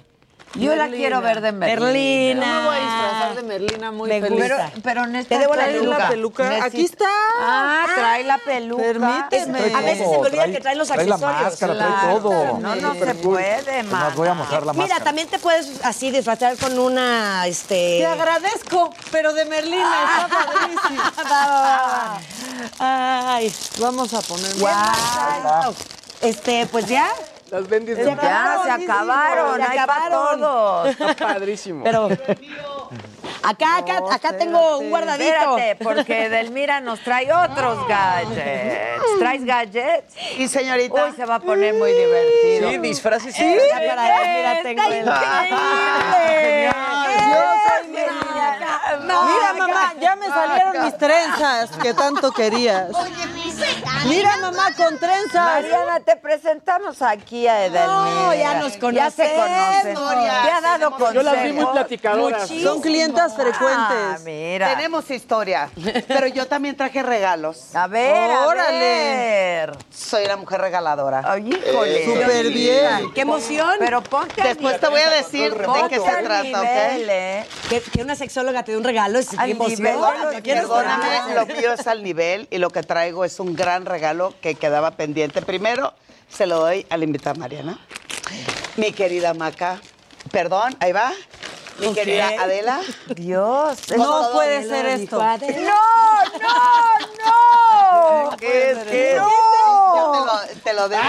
Yo 0.55 0.71
la 0.75 0.85
Merlina. 0.85 0.97
quiero 0.97 1.21
ver 1.21 1.41
de 1.41 1.53
Merlina. 1.53 1.85
Merlina. 1.87 2.47
Yo 2.47 2.61
me 2.61 2.67
voy 2.67 2.77
a 2.77 2.81
disfrazar 2.81 3.35
de 3.37 3.43
Merlina 3.43 3.91
muy 3.93 4.09
Me 4.09 4.21
feliz. 4.21 4.39
Pero, 4.41 4.57
gusta. 4.57 4.73
pero 4.83 5.03
Te 5.03 5.09
necesitas 5.09 5.41
debo 5.41 5.55
la 5.55 5.65
¿Traes 5.65 5.83
la 5.83 6.09
peluca? 6.09 6.65
Aquí 6.65 6.85
está. 6.85 7.05
Ah, 7.41 7.87
trae 7.95 8.25
la 8.25 8.39
peluca. 8.39 8.83
Permíteme. 8.83 9.59
A 9.75 9.81
veces 9.83 9.99
se 9.99 10.19
me 10.19 10.27
olvida 10.27 10.47
que 10.47 10.61
trae 10.61 10.75
los 10.75 10.89
trae 10.89 11.07
la 11.07 11.15
accesorios. 11.17 11.43
máscara, 11.51 11.75
trae 11.77 11.89
Claro. 11.89 12.19
todo. 12.21 12.59
No, 12.61 12.75
no 12.77 12.93
Súper 12.95 13.09
se 13.09 13.15
puede, 13.17 13.83
más, 13.85 14.15
voy 14.17 14.29
a 14.29 14.35
mostrar 14.35 14.65
la 14.67 14.73
Mira, 14.73 14.85
máscara. 14.87 15.05
también 15.05 15.29
te 15.29 15.39
puedes 15.39 15.85
así 15.85 16.11
disfrazar 16.11 16.57
con 16.57 16.79
una, 16.79 17.47
este... 17.47 17.99
Te 17.99 18.07
agradezco, 18.07 18.93
pero 19.13 19.33
de 19.35 19.45
Merlina 19.45 19.97
está 20.03 20.29
padrísimo. 20.29 21.03
Ay, 22.79 23.55
Vamos 23.79 24.15
a 24.15 24.21
poner. 24.23 24.55
guau. 24.59 25.75
Este, 26.21 26.67
pues 26.67 26.87
ya. 26.87 27.09
Las 27.51 27.67
benditas. 27.69 28.05
Se 28.05 28.11
Ya, 28.11 28.13
acabaron, 28.55 28.65
se 28.65 28.71
acabaron. 28.85 29.57
se 29.57 29.63
Hay 29.63 29.69
para 29.79 29.83
acabaron. 30.07 30.41
todos. 30.41 30.89
Está 30.89 31.15
padrísimo. 31.17 31.85
Pero 31.85 32.09
acá, 33.43 33.77
acá, 33.79 34.03
acá 34.13 34.37
tengo 34.37 34.79
un 34.79 34.91
guardadito. 34.91 35.57
Espérate, 35.59 35.77
porque 35.85 36.29
Delmira 36.29 36.81
nos 36.81 37.01
trae 37.01 37.33
otros 37.33 37.89
gadgets. 37.89 39.03
¿Traes 39.19 39.45
gadgets? 39.45 40.15
Y 40.37 40.47
señorita. 40.49 41.07
Uy, 41.07 41.13
se 41.17 41.25
va 41.25 41.37
a 41.37 41.41
poner 41.41 41.73
muy 41.75 41.93
divertido. 41.93 42.71
Sí, 42.71 42.79
disfraces. 42.79 43.35
Sí, 43.35 43.57
para 43.73 44.03
allá, 44.03 44.37
mira, 44.37 44.63
tengo 44.63 44.83
el... 44.85 45.05
Yo. 45.05 45.13
Mira, 49.01 49.53
mamá, 49.59 49.95
ya 50.01 50.17
me 50.17 50.27
salieron 50.27 50.85
mis 50.85 50.97
trenzas 50.99 51.71
que 51.83 51.95
tanto 51.95 52.31
querías. 52.33 52.91
Oye, 52.95 53.13
Mira, 54.07 54.37
mamá, 54.39 54.73
con 54.77 54.99
trenzas. 54.99 55.35
Mariana, 55.35 56.01
te 56.01 56.17
presentamos 56.17 57.03
aquí 57.03 57.47
a 57.47 57.67
Edelmira. 57.67 57.87
No, 57.87 58.35
ya 58.35 58.55
nos 58.55 58.73
Ya 58.73 58.73
se 58.73 58.79
conocen. 58.81 59.95
conocemos. 59.95 60.15
Te 60.45 60.51
ha 60.51 60.61
dado 60.61 60.91
consejos. 60.93 61.15
Yo 61.15 61.23
las 61.23 61.43
vi 61.43 61.53
muy 61.53 61.67
platicadoras. 61.67 62.43
Muchísimo. 62.43 62.71
Son 62.71 62.81
clientas 62.81 63.35
frecuentes. 63.35 63.67
Ah, 63.71 64.19
mira. 64.25 64.75
Tenemos 64.75 65.11
historia, 65.11 65.71
pero 66.07 66.27
yo 66.29 66.47
también 66.47 66.77
traje 66.77 67.03
regalos. 67.03 67.75
A 67.75 67.87
ver, 67.87 68.31
a 68.31 68.47
Órale. 68.47 68.79
ver. 68.79 69.79
Soy 69.95 70.25
una 70.25 70.37
mujer 70.37 70.61
regaladora. 70.61 71.23
Ay, 71.25 71.49
híjole. 71.49 72.05
Súper 72.05 72.47
bien. 72.49 73.13
¡Qué 73.15 73.21
emoción! 73.23 73.73
Pero 73.79 74.03
ponte 74.03 74.43
Después 74.43 74.81
te 74.81 74.89
voy 74.89 75.01
a 75.01 75.11
decir 75.11 75.55
de 75.55 75.67
qué 75.89 75.97
se 75.99 76.23
trata, 76.23 76.43
nivel, 76.43 77.03
¿ok? 77.05 77.09
¿eh? 77.11 77.47
Que, 77.69 77.81
que 77.83 78.03
una 78.03 78.15
sexóloga 78.15 78.63
te 78.63 78.73
dé 78.73 78.79
un 78.79 78.85
regalo 78.85 79.19
es 79.19 79.33
Al 79.37 79.47
qué 79.47 79.51
emoción. 79.53 79.79
nivel 79.83 79.95
de 79.95 80.01
lo 80.01 80.25
¿No 80.25 80.31
que 80.31 80.43
quieres 80.43 80.63
Perdóname, 80.63 81.35
lo 81.35 81.47
mío 81.47 81.73
es 81.73 81.87
al 81.87 82.03
nivel 82.03 82.47
y 82.51 82.59
lo 82.59 82.71
que 82.71 82.83
traigo 82.83 83.25
es 83.25 83.39
un 83.41 83.55
gran 83.55 83.85
regalo 83.85 83.98
que 84.41 84.55
quedaba 84.55 84.93
pendiente. 84.93 85.43
Primero, 85.43 85.93
se 86.29 86.47
lo 86.47 86.61
doy 86.61 86.87
a 86.89 86.97
la 86.97 87.05
invitada 87.05 87.35
Mariana. 87.35 87.79
Mi 88.77 88.93
querida 88.93 89.35
Maca. 89.35 89.81
Perdón, 90.31 90.77
ahí 90.81 90.93
va. 90.93 91.13
Mi 91.81 91.93
querida 91.95 92.29
Adela. 92.41 92.81
Dios. 93.15 93.79
No 93.97 94.31
puede 94.33 94.69
ser 94.69 94.87
esto. 94.87 95.19
No, 95.19 95.37
no, 96.41 98.31
no. 98.31 98.37
¿Qué 98.37 98.71
es? 98.71 98.79
¿Qué 98.79 99.13
es? 99.13 99.19
No. 99.19 99.29
Yo 99.97 100.13
te 100.13 100.21
lo, 100.21 100.33
te 100.63 100.73
lo 100.75 100.89
debo. 100.89 101.03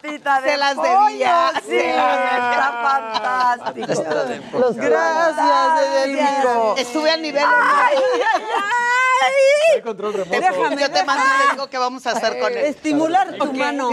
Patita 0.02 0.42
de 0.42 0.50
Se 0.50 0.58
las 0.58 0.76
pollo. 0.76 1.06
debía. 1.06 1.52
Sí, 1.64 1.70
Se 1.70 1.94
las 1.96 2.42
está 2.42 2.72
fantástico. 2.84 4.60
Los 4.60 4.76
gracias, 4.76 5.82
Edelmiro. 5.82 6.76
Estuve 6.78 7.12
a 7.12 7.18
nivel. 7.18 7.44
Ay, 7.46 7.98
ay, 7.98 9.32
ay. 9.76 9.82
control 9.82 10.14
remoto. 10.14 10.40
Déjame, 10.40 10.78
Yo 10.82 10.92
te 10.92 11.04
mando 11.04 11.24
y 11.24 11.48
te 11.48 11.52
digo 11.54 11.68
qué 11.70 11.78
vamos 11.78 12.06
a 12.08 12.12
hacer 12.12 12.40
con 12.40 12.52
él. 12.52 12.58
Estimular 12.66 13.34
tu 13.38 13.54
mano. 13.54 13.90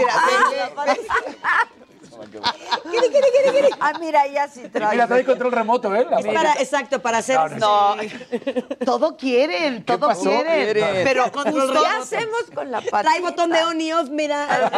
Mira, 2.85 3.01
ve, 3.11 3.51
ve, 3.51 3.61
ve. 3.61 3.69
Ah, 3.79 3.93
mira, 3.99 4.27
ya 4.27 4.47
sí 4.47 4.61
trae. 4.69 4.91
Mira, 4.91 5.07
trae 5.07 5.25
control 5.25 5.51
remoto, 5.51 5.95
¿eh? 5.95 6.05
La 6.09 6.19
para, 6.19 6.53
exacto, 6.53 7.01
para 7.01 7.19
hacer. 7.19 7.57
No, 7.57 7.95
todo 8.85 9.15
quieren, 9.17 9.83
todo 9.85 10.07
pasó? 10.07 10.23
quieren. 10.23 10.73
Quieren. 10.73 11.03
Pero 11.03 11.31
¿Qué 11.31 11.39
justo 11.51 11.85
hacemos 11.85 12.43
con 12.53 12.71
la 12.71 12.77
patita? 12.79 13.01
Trae 13.01 13.21
botón 13.21 13.49
de 13.51 13.63
on 13.63 13.79
y 13.81 13.93
off, 13.93 14.09
mira. 14.09 14.71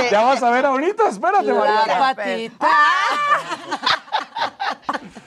Ya 0.10 0.22
vas 0.22 0.42
a 0.42 0.50
ver 0.50 0.64
ahorita, 0.66 1.08
espérate, 1.08 1.44
La 1.44 1.54
Mariana. 1.54 2.14
patita. 2.14 2.68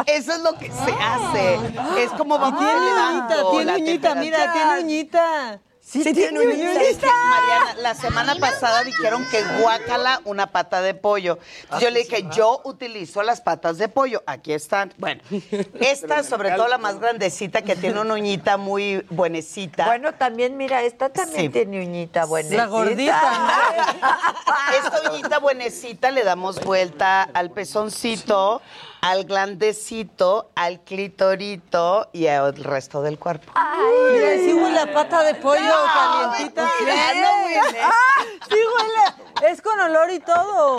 eso 0.06 0.34
es 0.34 0.40
lo 0.42 0.54
que 0.58 0.72
se 0.72 0.92
hace. 0.92 1.60
Es 1.98 2.12
como 2.12 2.38
vamos 2.40 2.60
Tiene 2.60 2.74
elevando 2.74 3.52
uñita, 3.52 3.52
tiene 3.52 3.66
la 3.66 3.76
uñita, 3.78 4.16
mira, 4.16 4.54
tiene 4.54 4.80
uñita. 4.82 5.60
Sí, 5.86 6.02
tiene 6.14 6.40
un 6.40 6.50
que, 6.50 6.96
Mariana, 6.96 7.76
la 7.80 7.94
semana 7.94 8.36
pasada 8.36 8.84
dijeron 8.86 9.28
que 9.30 9.44
guácala 9.60 10.22
una 10.24 10.48
pata 10.48 10.82
de 10.82 10.94
pollo. 10.94 11.40
Yo 11.80 11.90
le 11.90 12.00
dije, 12.00 12.26
yo 12.34 12.62
utilizo 12.64 13.22
las 13.22 13.42
patas 13.42 13.78
de 13.78 13.90
pollo. 13.90 14.24
Aquí 14.26 14.54
están. 14.54 14.94
Bueno, 14.98 15.22
esta, 15.82 16.24
sobre 16.24 16.52
todo 16.52 16.70
la 16.70 16.78
más 16.78 17.00
grandecita, 17.00 17.64
que 17.64 17.76
tiene 17.76 18.00
una 18.00 18.14
uñita 18.14 18.56
muy 18.56 19.06
buenecita. 19.10 19.86
Bueno, 19.86 20.14
también, 20.14 20.56
mira, 20.56 20.82
esta 20.84 21.10
también 21.10 21.44
Sí. 21.44 21.50
tiene 21.50 21.82
uñita 21.82 22.26
buena. 22.26 22.56
La 22.56 22.66
gordita. 22.68 23.22
Esta 24.78 25.12
uñita 25.12 25.40
buenecita 25.40 26.12
le 26.12 26.24
damos 26.24 26.64
vuelta 26.64 27.24
al 27.24 27.52
pezoncito, 27.52 28.62
al 29.04 29.26
glandecito, 29.26 30.50
al 30.56 30.80
clitorito 30.82 32.10
y 32.14 32.28
al 32.28 32.56
resto 32.56 33.02
del 33.02 33.20
cuerpo. 33.20 33.52
Mira, 34.14 34.36
sí 34.38 34.54
huele 34.54 34.80
a 34.80 34.94
pata 34.94 35.24
de 35.24 35.36
pollo 35.36 35.60
calientita. 35.94 36.70
Ya 36.86 37.14
no 37.16 37.46
huele. 37.46 37.80
Sí 38.50 38.56
huele. 38.56 39.52
Es 39.52 39.62
con 39.62 39.78
olor 39.78 40.10
y 40.10 40.20
todo. 40.22 40.78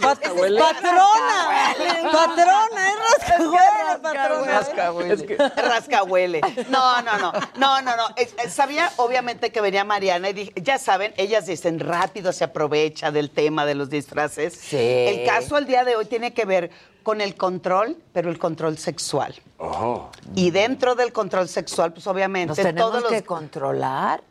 Pat- 0.00 0.20
patrona. 0.22 1.74
Patrona, 2.12 2.88
es 2.88 3.28
rascahuele, 3.28 3.98
patrona. 4.00 5.12
Es 5.12 5.22
que 5.24 5.36
Rascahuele. 5.36 6.40
No, 6.68 7.02
no, 7.02 7.18
no. 7.18 7.32
No, 7.56 7.82
no, 7.82 7.96
no. 7.96 8.08
Es- 8.16 8.34
es- 8.44 8.54
Sabía, 8.54 8.90
obviamente, 8.96 9.50
que 9.50 9.60
venía 9.60 9.82
Mariana 9.84 10.30
y 10.30 10.32
dije, 10.34 10.52
ya 10.56 10.78
saben, 10.78 11.12
ellas 11.16 11.46
dicen 11.46 11.80
rápido 11.80 12.32
se 12.32 12.44
aprovecha 12.44 13.10
del 13.10 13.30
tema 13.30 13.66
de 13.66 13.74
los 13.74 13.90
disfraces. 13.90 14.54
Sí. 14.54 14.76
El 14.78 15.26
caso 15.26 15.56
al 15.56 15.66
día 15.66 15.84
de 15.84 15.96
hoy 15.96 16.04
tiene 16.06 16.32
que 16.32 16.44
ver 16.44 16.70
con 17.06 17.20
el 17.20 17.36
control, 17.36 17.96
pero 18.12 18.30
el 18.30 18.38
control 18.40 18.78
sexual. 18.78 19.32
Oh. 19.58 20.10
Y 20.34 20.50
dentro 20.50 20.96
del 20.96 21.12
control 21.12 21.48
sexual, 21.48 21.92
pues 21.92 22.04
obviamente 22.08 22.48
¿Nos 22.48 22.56
tenemos 22.56 22.80
todos 22.80 23.02
los 23.04 23.12
que 23.12 23.22
controlar? 23.22 24.24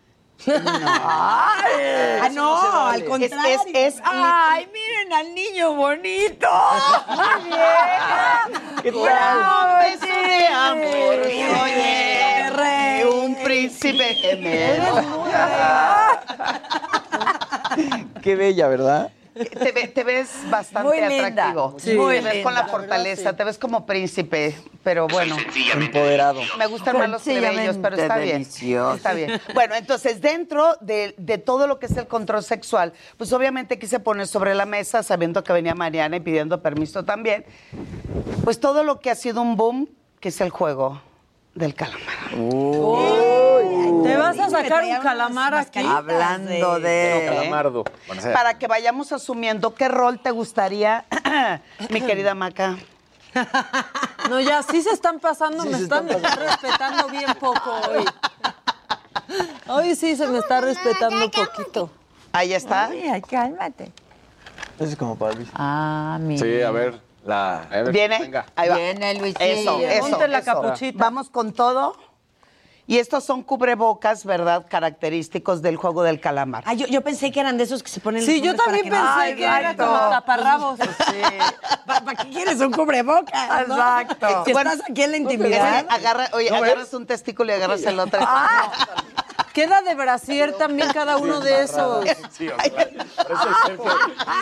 Ah, 0.45 2.30
no, 2.34 2.88
al 2.88 3.06
contrario. 3.06 3.60
es, 3.73 3.95
es 3.95 4.02
Ay, 4.03 4.68
miren 4.73 5.14
al 5.14 5.34
niño 5.34 5.73
bonito. 5.76 6.49
Muy 7.07 7.45
bien. 7.45 8.81
¿Qué 8.84 8.91
tal? 8.91 9.38
Un 9.47 9.80
beso 9.80 10.14
de 10.27 10.47
amor, 10.47 11.15
oye, 11.64 13.06
un 13.07 13.35
príncipe 13.41 14.15
gemelo. 14.15 15.23
Qué 18.22 18.35
bella, 18.35 18.68
¿verdad? 18.68 19.11
Te, 19.36 19.72
ve- 19.74 19.88
te 19.90 20.03
ves 20.06 20.30
bastante 20.49 20.88
Muy 20.88 20.99
atractivo. 20.99 21.76
Sí. 21.78 21.94
Muy 21.94 22.16
te 22.16 22.22
ves 22.22 22.44
con 22.44 22.53
la 22.53 22.68
fortaleza, 22.68 23.36
te 23.36 23.44
ves 23.44 23.57
como 23.57 23.86
príncipe, 23.86 24.56
pero 24.82 25.07
bueno. 25.07 25.36
Empoderado. 25.74 26.40
Me 26.57 26.68
gustan 26.68 26.98
más 26.98 27.10
los 27.10 27.22
plebeyos, 27.24 27.78
pero 27.82 27.98
está 27.98 28.18
bien. 28.18 28.41
Está 28.95 29.14
bien. 29.14 29.41
Bueno, 29.53 29.76
entonces, 29.76 30.22
dentro 30.22 30.78
de, 30.80 31.16
de 31.18 31.38
todo 31.38 31.68
lo 31.68 31.80
que 31.80 31.88
es 31.88 31.98
el 31.98 32.07
control 32.07 32.44
sexual, 32.44 32.94
pues 33.18 33.34
obviamente 33.34 33.78
quise 33.78 33.99
poner 33.99 34.26
sobre 34.28 34.56
la 34.56 34.66
mesa, 34.66 35.03
sabiendo 35.03 35.44
que 35.44 35.52
venía 35.52 35.76
Mariana 35.76 36.16
y 36.16 36.22
pidiendo 36.22 36.62
permiso 36.62 37.03
también, 37.03 37.44
pues 38.45 38.60
todo 38.62 38.84
lo 38.84 38.99
que 39.02 39.12
ha 39.12 39.16
sido 39.16 39.41
un 39.41 39.57
boom, 39.57 39.90
que 40.22 40.30
es 40.30 40.40
el 40.40 40.49
juego 40.49 41.02
del 41.56 41.74
calamar. 41.76 42.06
¿Te 44.03 44.17
vas 44.17 44.39
a 44.39 44.49
sacar 44.49 44.84
un 44.84 44.97
calamar 45.01 45.55
aquí? 45.55 45.80
Hablando 45.80 46.80
de- 46.80 46.89
de... 46.89 47.26
Calamardo. 47.27 47.84
Para 48.34 48.57
que 48.57 48.67
vayamos 48.67 49.11
asumiendo 49.11 49.73
qué 49.76 49.88
rol 49.88 50.19
te 50.19 50.31
gustaría, 50.31 51.05
mi 51.89 52.01
querida 52.01 52.35
Maca. 52.35 52.77
No, 54.30 54.39
ya 54.39 54.63
sí 54.63 54.81
se 54.81 54.89
están 54.91 55.19
pasando, 55.19 55.65
me 55.65 55.77
están 55.77 56.07
respetando 56.07 57.09
bien 57.09 57.31
poco 57.39 57.76
hoy. 57.91 58.05
Hoy 59.67 59.95
sí 59.95 60.15
se 60.15 60.26
me 60.27 60.39
está 60.39 60.61
respetando 60.61 61.30
poquito. 61.30 61.89
Ahí 62.31 62.53
está. 62.53 62.85
Ay, 62.85 63.22
cálmate. 63.22 63.91
Eso 64.80 64.85
es 64.89 64.95
como 64.95 65.15
para 65.17 65.34
Luis. 65.34 65.47
Ah, 65.53 66.17
mira. 66.19 66.43
Sí, 66.43 66.61
a 66.61 66.72
ver. 66.72 66.99
La... 67.26 67.63
a 67.63 67.67
ver, 67.67 67.91
Viene. 67.91 68.19
Venga. 68.19 68.45
Ahí 68.55 68.69
va. 68.69 68.76
Viene, 68.77 69.13
Luisillo. 69.15 69.45
Eso, 69.45 69.80
eso. 69.80 70.09
Ponte 70.09 70.27
la 70.27 70.38
eso. 70.39 70.53
capuchita. 70.61 70.97
Vamos 71.03 71.30
con 71.30 71.53
todo. 71.53 71.95
Y 72.88 72.99
estos 72.99 73.24
son 73.24 73.41
cubrebocas, 73.41 74.26
¿verdad? 74.26 74.66
Característicos 74.70 75.62
del 75.64 75.76
juego 75.76 76.03
del 76.03 76.20
calamar. 76.20 76.64
Ah, 76.68 76.76
yo, 76.76 76.86
yo 76.86 77.02
pensé 77.02 77.32
que 77.32 77.40
eran 77.40 77.57
de 77.57 77.64
esos 77.64 77.82
que 77.82 77.90
se 77.90 77.99
ponen. 77.99 78.24
Sí, 78.24 78.38
los 78.38 78.45
yo 78.45 78.56
también 78.56 78.84
que 78.84 78.91
pensé 78.91 79.03
no- 79.06 79.16
Ay, 79.16 79.36
que 79.36 79.44
era 79.44 79.72
exacto. 79.72 79.86
como 79.88 80.10
taparrabos. 80.12 80.80
¿Para, 81.86 82.02
para 82.02 82.24
qué 82.24 82.30
quieres 82.30 82.60
un 82.62 82.72
cubrebocas? 82.72 83.68
no? 83.68 83.76
Exacto. 83.76 84.44
Si 84.45 84.52
estás 84.52 84.82
aquí 84.88 85.02
en 85.02 85.12
la 85.12 85.18
intimidad. 85.18 85.80
Oye, 85.80 85.88
agarra, 85.90 86.30
oye, 86.34 86.49
agarras 86.49 86.94
un 86.94 87.07
testículo 87.07 87.52
y 87.52 87.56
agarras 87.56 87.82
el 87.84 87.99
otro. 87.99 88.20
Queda 89.56 89.82
de 89.82 89.95
brasier 89.95 90.52
también 90.57 90.90
cada 90.94 91.15
uno 91.15 91.40
de 91.40 91.64
esos. 91.64 92.06
Sí, 92.30 92.49
o 92.49 92.60
sea. 92.61 92.88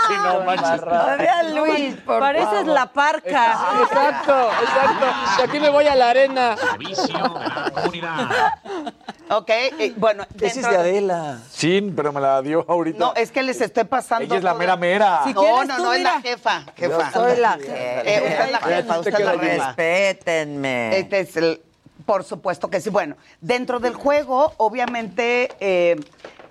Sí, 0.08 0.14
no 0.24 0.40
manches. 0.44 0.82
Ve 1.20 1.30
a 1.30 1.44
Luis, 1.44 1.96
por 1.98 2.20
Pareces 2.20 2.48
favor. 2.50 2.66
la 2.66 2.92
parca. 2.92 3.58
Exacto, 3.84 4.50
exacto. 4.64 5.06
De 5.38 5.44
aquí 5.44 5.60
me 5.60 5.70
voy 5.70 5.86
a 5.86 5.94
la 5.96 6.10
arena. 6.10 6.56
Ok, 9.30 9.50
eh, 9.50 9.94
bueno. 9.98 10.26
Ese 10.42 10.62
es 10.62 10.70
de 10.70 10.78
Adela. 10.78 11.38
Sí, 11.52 11.94
pero 11.96 12.12
me 12.12 12.20
la 12.20 12.42
dio 12.42 12.66
ahorita. 12.68 12.98
No, 13.00 13.14
es 13.16 13.32
que 13.32 13.42
les 13.44 13.62
estoy 13.62 13.84
pasando. 13.86 14.26
Ella 14.26 14.38
es 14.38 14.44
la 14.44 14.54
mera 14.56 14.76
mera. 14.78 15.22
Si 15.26 15.34
No, 15.34 15.42
quieres 15.42 15.68
no, 15.68 15.76
tú, 15.78 15.84
no, 15.84 15.94
es 15.94 16.02
la 16.02 16.22
jefa. 16.22 16.64
jefa. 16.76 17.12
Soy 17.12 17.38
la 17.38 17.58
Eh, 17.62 18.02
jefa. 18.04 18.26
usted 18.28 18.46
es 18.46 18.52
la 18.52 18.60
jefa, 18.60 19.00
usted 19.00 19.14
es 19.14 19.26
la 19.26 19.32
jefa. 19.40 19.66
Respétenme. 19.68 20.98
Este 21.00 21.20
es 21.22 21.38
el- 21.38 21.62
por 22.06 22.24
supuesto 22.24 22.70
que 22.70 22.82
sí. 22.82 22.90
Bueno, 22.90 23.16
dentro 23.42 23.80
del 23.80 23.94
juego, 23.94 24.54
obviamente, 24.58 25.50
eh, 25.60 25.96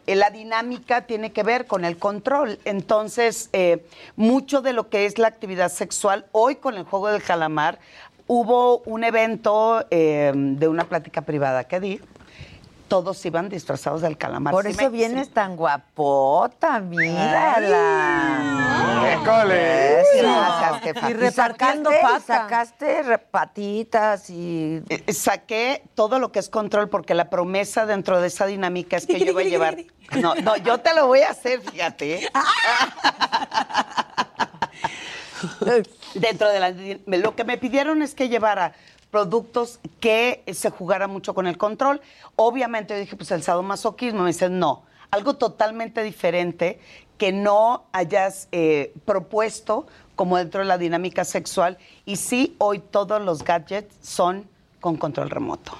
la 0.06 0.30
dinámica 0.30 1.02
tiene 1.02 1.32
que 1.32 1.42
ver 1.42 1.66
con 1.66 1.84
el 1.84 1.98
control. 1.98 2.58
Entonces, 2.64 3.50
eh, 3.52 3.86
mucho 4.16 4.62
de 4.62 4.72
lo 4.72 4.88
que 4.88 5.06
es 5.06 5.18
la 5.18 5.28
actividad 5.28 5.70
sexual, 5.70 6.26
hoy 6.32 6.56
con 6.56 6.76
el 6.76 6.84
juego 6.84 7.08
del 7.08 7.22
calamar, 7.22 7.78
hubo 8.26 8.78
un 8.80 9.04
evento 9.04 9.84
eh, 9.90 10.32
de 10.34 10.68
una 10.68 10.84
plática 10.84 11.22
privada 11.22 11.64
que 11.64 11.80
di. 11.80 12.00
Todos 12.93 13.24
iban 13.24 13.48
disfrazados 13.48 14.02
del 14.02 14.19
calamar. 14.19 14.52
Por 14.52 14.66
Sí 14.66 14.73
eso 14.73 14.82
me- 14.82 14.90
vienes 14.90 15.31
tan 15.31 15.56
guapota, 15.56 16.78
mírala. 16.81 18.35
¡École! 19.14 20.02
Gracias. 20.20 20.97
Y 21.02 21.06
Y 21.10 21.14
repartiendo 21.14 21.89
sacaste- 21.90 22.02
pata. 22.02 22.20
Sacaste 22.20 23.02
re- 23.02 23.16
patitas 23.16 24.28
y... 24.28 24.82
Eh, 24.90 25.10
Saqué 25.14 25.82
todo 25.94 26.19
lo 26.19 26.32
que 26.32 26.39
es 26.40 26.51
control 26.51 26.90
porque 26.90 27.14
la 27.14 27.31
promesa 27.31 27.86
dentro 27.86 28.20
de 28.20 28.27
esa 28.27 28.44
dinámica 28.44 28.98
es 28.98 29.06
que 29.06 29.24
yo 29.24 29.32
voy 29.32 29.47
a 29.47 29.48
llevar. 29.48 29.77
No, 30.20 30.35
no, 30.35 30.59
yo 30.59 30.77
te 30.77 30.93
lo 30.94 31.06
voy 31.06 31.20
a 31.23 31.31
hacer, 31.31 31.62
fíjate. 31.62 32.28
dentro 36.14 36.51
de 36.51 36.60
la 36.60 36.74
lo 37.06 37.35
que 37.35 37.44
me 37.44 37.56
pidieron 37.56 38.02
es 38.02 38.14
que 38.14 38.28
llevara 38.28 38.74
productos 39.12 39.78
que 40.01 40.43
se 40.52 40.70
jugara 40.70 41.06
mucho 41.06 41.34
con 41.34 41.47
el 41.47 41.59
control. 41.59 42.01
Obviamente 42.34 42.94
yo 42.94 43.01
dije, 43.01 43.14
pues 43.14 43.30
el 43.30 43.43
sadomasoquismo. 43.43 44.22
Me 44.22 44.28
dicen, 44.28 44.59
no, 44.59 44.82
algo 45.12 45.34
totalmente 45.36 46.02
diferente 46.02 46.80
que 47.18 47.30
no 47.30 47.84
hayas 47.93 48.48
eh, 48.52 48.93
propuesto 49.05 49.86
como 50.16 50.39
dentro 50.39 50.60
de 50.62 50.66
la 50.66 50.78
dinámica 50.78 51.24
sexual. 51.24 51.76
Y 52.06 52.16
sí, 52.16 52.56
hoy 52.59 52.78
todos 52.78 53.20
los 53.20 53.44
gadgets 53.44 53.94
son 54.01 54.48
con 54.80 54.97
control 54.97 55.28
remoto. 55.28 55.72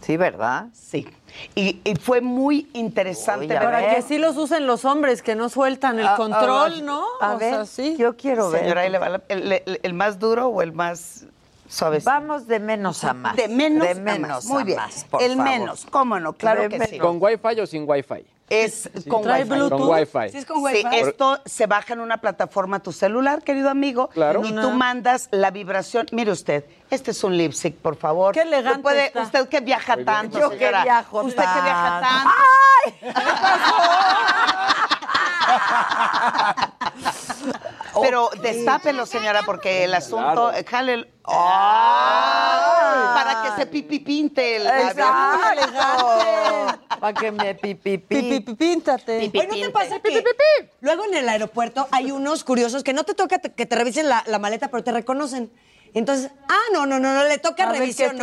Sí, 0.00 0.16
¿verdad? 0.16 0.66
Sí. 0.72 1.08
Y, 1.56 1.80
y 1.82 1.96
fue 1.96 2.20
muy 2.20 2.70
interesante 2.72 3.48
ver- 3.48 3.62
Para 3.62 3.92
que 3.96 4.02
sí 4.02 4.18
los 4.18 4.36
usen 4.36 4.64
los 4.68 4.84
hombres, 4.84 5.20
que 5.22 5.34
no 5.34 5.48
sueltan 5.48 5.98
el 5.98 6.06
Ah, 6.06 6.14
control, 6.16 6.74
ah, 6.76 6.82
¿no? 6.84 7.04
a 7.20 7.34
O 7.34 7.38
ver, 7.38 7.52
sea, 7.52 7.66
sí. 7.66 7.96
Yo 7.98 8.16
quiero 8.16 8.48
ver. 8.48 8.60
Señora, 8.62 8.82
ahí 8.82 8.90
le 8.90 8.98
va 8.98 9.08
la- 9.08 9.22
el, 9.28 9.50
el- 9.50 9.80
el 9.82 9.94
más 9.94 10.20
duro 10.20 10.46
o 10.46 10.62
el 10.62 10.72
más 10.72 11.24
Vamos 12.04 12.46
de 12.46 12.60
menos 12.60 13.02
a 13.04 13.12
más. 13.12 13.36
De 13.36 13.48
menos, 13.48 13.82
De 13.86 13.90
a 13.90 13.94
menos 13.96 14.28
más. 14.28 14.44
Muy 14.46 14.62
a 14.62 14.64
bien. 14.64 14.78
más, 14.78 15.04
por 15.04 15.22
el 15.22 15.36
favor. 15.36 15.44
menos, 15.44 15.86
cómo 15.90 16.20
no, 16.20 16.32
claro 16.32 16.62
De 16.62 16.68
que 16.68 16.86
sí. 16.86 16.98
¿Con 16.98 17.18
Wi-Fi 17.20 17.60
o 17.60 17.66
sin 17.66 17.88
Wi-Fi? 17.88 18.24
Es 18.48 18.88
con 19.08 19.22
Trae 19.22 19.42
Wi-Fi. 19.42 19.54
Bluetooth. 19.56 19.78
Con 19.80 19.88
Wi-Fi. 19.90 20.28
Sí, 20.30 20.38
es 20.38 20.46
con 20.46 20.58
Sí, 20.58 20.62
Wi-Fi. 20.84 20.96
esto 21.00 21.40
se 21.44 21.66
baja 21.66 21.94
en 21.94 22.00
una 22.00 22.18
plataforma 22.18 22.76
a 22.76 22.80
tu 22.80 22.92
celular, 22.92 23.42
querido 23.42 23.68
amigo. 23.68 24.06
Claro. 24.10 24.42
Y 24.44 24.52
tú 24.52 24.70
mandas 24.70 25.26
la 25.32 25.50
vibración. 25.50 26.06
Mire 26.12 26.30
usted, 26.30 26.64
este 26.88 27.10
es 27.10 27.24
un 27.24 27.36
lip 27.36 27.50
sync, 27.52 27.74
por 27.74 27.96
favor. 27.96 28.32
Qué 28.34 28.42
elegante 28.42 28.82
puede- 28.82 29.06
está. 29.06 29.22
Usted 29.22 29.48
que 29.48 29.60
viaja 29.62 29.96
tanto, 30.04 30.38
Yo 30.38 30.50
que 30.50 30.68
viajo 30.68 31.22
Usted 31.22 31.42
que 31.42 31.60
viaja 31.62 32.00
tanto. 32.00 32.30
tanto. 33.02 33.26
Pero 38.00 38.30
destápelo, 38.42 39.06
señora, 39.06 39.42
porque 39.44 39.84
el 39.84 39.94
asunto, 39.94 40.50
Claro. 40.50 40.66
jale 40.68 40.94
el- 40.94 41.08
¡Ay! 41.24 43.14
para 43.14 43.42
que 43.42 43.60
se 43.60 43.66
pipi 43.66 43.98
pinte 44.00 44.56
el 44.56 44.66
Exacto. 44.66 45.02
Para 47.00 47.12
que 47.14 47.32
me 47.32 47.54
pipi 47.54 47.98
Píntate. 47.98 49.18
Oye, 49.34 49.46
¿no 49.46 49.54
te 49.54 49.70
pasa 49.70 50.00
que 50.00 50.22
luego 50.80 51.04
en 51.04 51.14
el 51.14 51.28
aeropuerto 51.28 51.88
hay 51.90 52.10
unos 52.10 52.44
curiosos 52.44 52.82
que 52.82 52.92
no 52.92 53.04
te 53.04 53.14
toca 53.14 53.38
que 53.38 53.66
te 53.66 53.76
revisen 53.76 54.08
la, 54.08 54.22
la 54.26 54.38
maleta, 54.38 54.68
pero 54.68 54.84
te 54.84 54.92
reconocen? 54.92 55.50
Entonces, 55.96 56.30
ah, 56.46 56.58
no, 56.74 56.84
no, 56.84 57.00
no, 57.00 57.14
no 57.14 57.24
le 57.24 57.38
toca 57.38 57.64
revisión. 57.72 58.18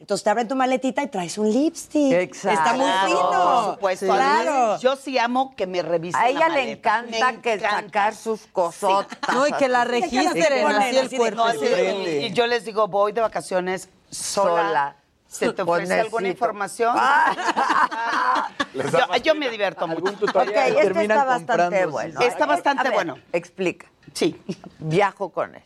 Entonces 0.00 0.24
te 0.24 0.30
abren 0.30 0.48
tu 0.48 0.56
maletita 0.56 1.04
y 1.04 1.06
traes 1.06 1.38
un 1.38 1.52
lipstick. 1.52 2.12
Exacto. 2.12 2.58
Está 2.58 2.72
muy 2.72 2.84
Claro, 2.90 3.06
fino. 3.06 3.30
Por 3.30 3.74
supuesto. 3.74 4.06
Claro. 4.06 4.78
Yo 4.80 4.96
sí 4.96 5.16
amo 5.18 5.54
que 5.54 5.68
me 5.68 5.82
revisen 5.82 6.20
A 6.20 6.26
ella 6.28 6.48
la 6.48 6.56
le 6.56 6.72
encanta 6.72 7.30
Me 7.32 7.40
que 7.40 7.52
encanta. 7.52 7.80
sacar 7.82 8.16
sus 8.16 8.40
cosotas. 8.48 9.16
No, 9.32 9.46
y 9.46 9.52
que 9.52 9.68
la 9.68 9.84
registren 9.84 10.66
así 10.66 10.96
el 10.96 11.10
cuerpo. 11.16 11.36
No, 11.36 11.44
así- 11.44 11.64
y, 11.64 12.08
y 12.26 12.32
yo 12.32 12.48
les 12.48 12.64
digo, 12.64 12.88
voy 12.88 13.12
de 13.12 13.20
vacaciones 13.20 13.88
sola. 14.10 14.50
Sola. 14.66 14.96
¿Se 15.28 15.52
te 15.52 15.62
ofrece 15.62 16.00
alguna 16.00 16.26
información? 16.26 16.96
yo, 18.74 19.16
yo 19.22 19.34
me 19.36 19.48
divierto 19.48 19.86
mucho. 19.86 20.12
Ok, 20.24 20.36
este 20.56 21.02
está 21.02 21.24
bastante 21.24 21.86
bueno. 21.86 22.20
Está 22.20 22.46
bastante 22.46 22.82
ver, 22.82 22.92
bueno. 22.94 23.16
Explica. 23.32 23.86
Sí. 24.12 24.42
Viajo 24.80 25.30
con 25.30 25.54
él. 25.54 25.62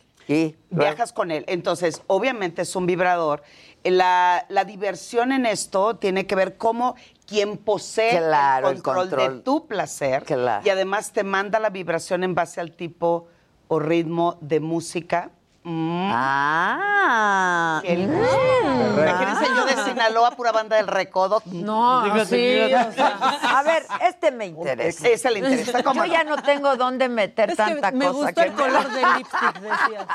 Viajas 0.69 1.13
con 1.13 1.31
él. 1.31 1.45
Entonces, 1.47 2.01
obviamente 2.07 2.61
es 2.63 2.75
un 2.75 2.85
vibrador. 2.85 3.43
La, 3.83 4.45
la 4.49 4.65
diversión 4.65 5.31
en 5.31 5.45
esto 5.45 5.95
tiene 5.95 6.27
que 6.27 6.35
ver 6.35 6.57
cómo 6.57 6.95
quien 7.25 7.57
posee 7.57 8.17
Claro, 8.17 8.69
el, 8.69 8.77
el 8.77 8.83
control 8.83 9.09
control. 9.09 9.37
de 9.37 9.43
tu 9.43 9.67
placer 9.67 10.23
Claro. 10.23 10.65
y 10.65 10.69
además 10.69 11.11
te 11.13 11.23
manda 11.23 11.59
la 11.59 11.69
vibración 11.69 12.23
en 12.23 12.35
base 12.35 12.59
al 12.59 12.71
tipo 12.73 13.27
o 13.69 13.79
ritmo 13.79 14.37
de 14.41 14.59
música. 14.59 15.31
Mm. 15.69 16.11
Ah. 16.13 17.81
Qué 17.83 17.93
gusto. 18.07 19.01
Imagínense 19.01 19.45
yo 19.53 19.65
de 19.65 19.83
Sinaloa, 19.83 20.31
pura 20.31 20.53
banda 20.53 20.77
del 20.77 20.87
recodo. 20.87 21.43
No, 21.45 22.05
sí, 22.25 22.35
fíjate. 22.35 22.75
o 22.87 22.91
sea, 22.93 23.17
A 23.57 23.63
ver, 23.63 23.85
este 24.01 24.31
me 24.31 24.45
interesa. 24.45 25.09
Ese 25.09 25.29
le 25.29 25.39
interesa, 25.39 25.83
¿cómo 25.83 26.05
Yo 26.05 26.07
no? 26.07 26.13
ya 26.13 26.23
no 26.23 26.41
tengo 26.41 26.77
dónde 26.77 27.09
meter 27.09 27.49
es 27.49 27.57
que 27.57 27.63
tanta 27.63 27.91
me 27.91 28.05
cosa. 28.07 28.17
gustó 28.17 28.41
que 28.41 28.47
el 28.47 28.53
color 28.53 28.89
del 28.91 29.05
lipstick, 29.17 29.59
decías. 29.59 30.07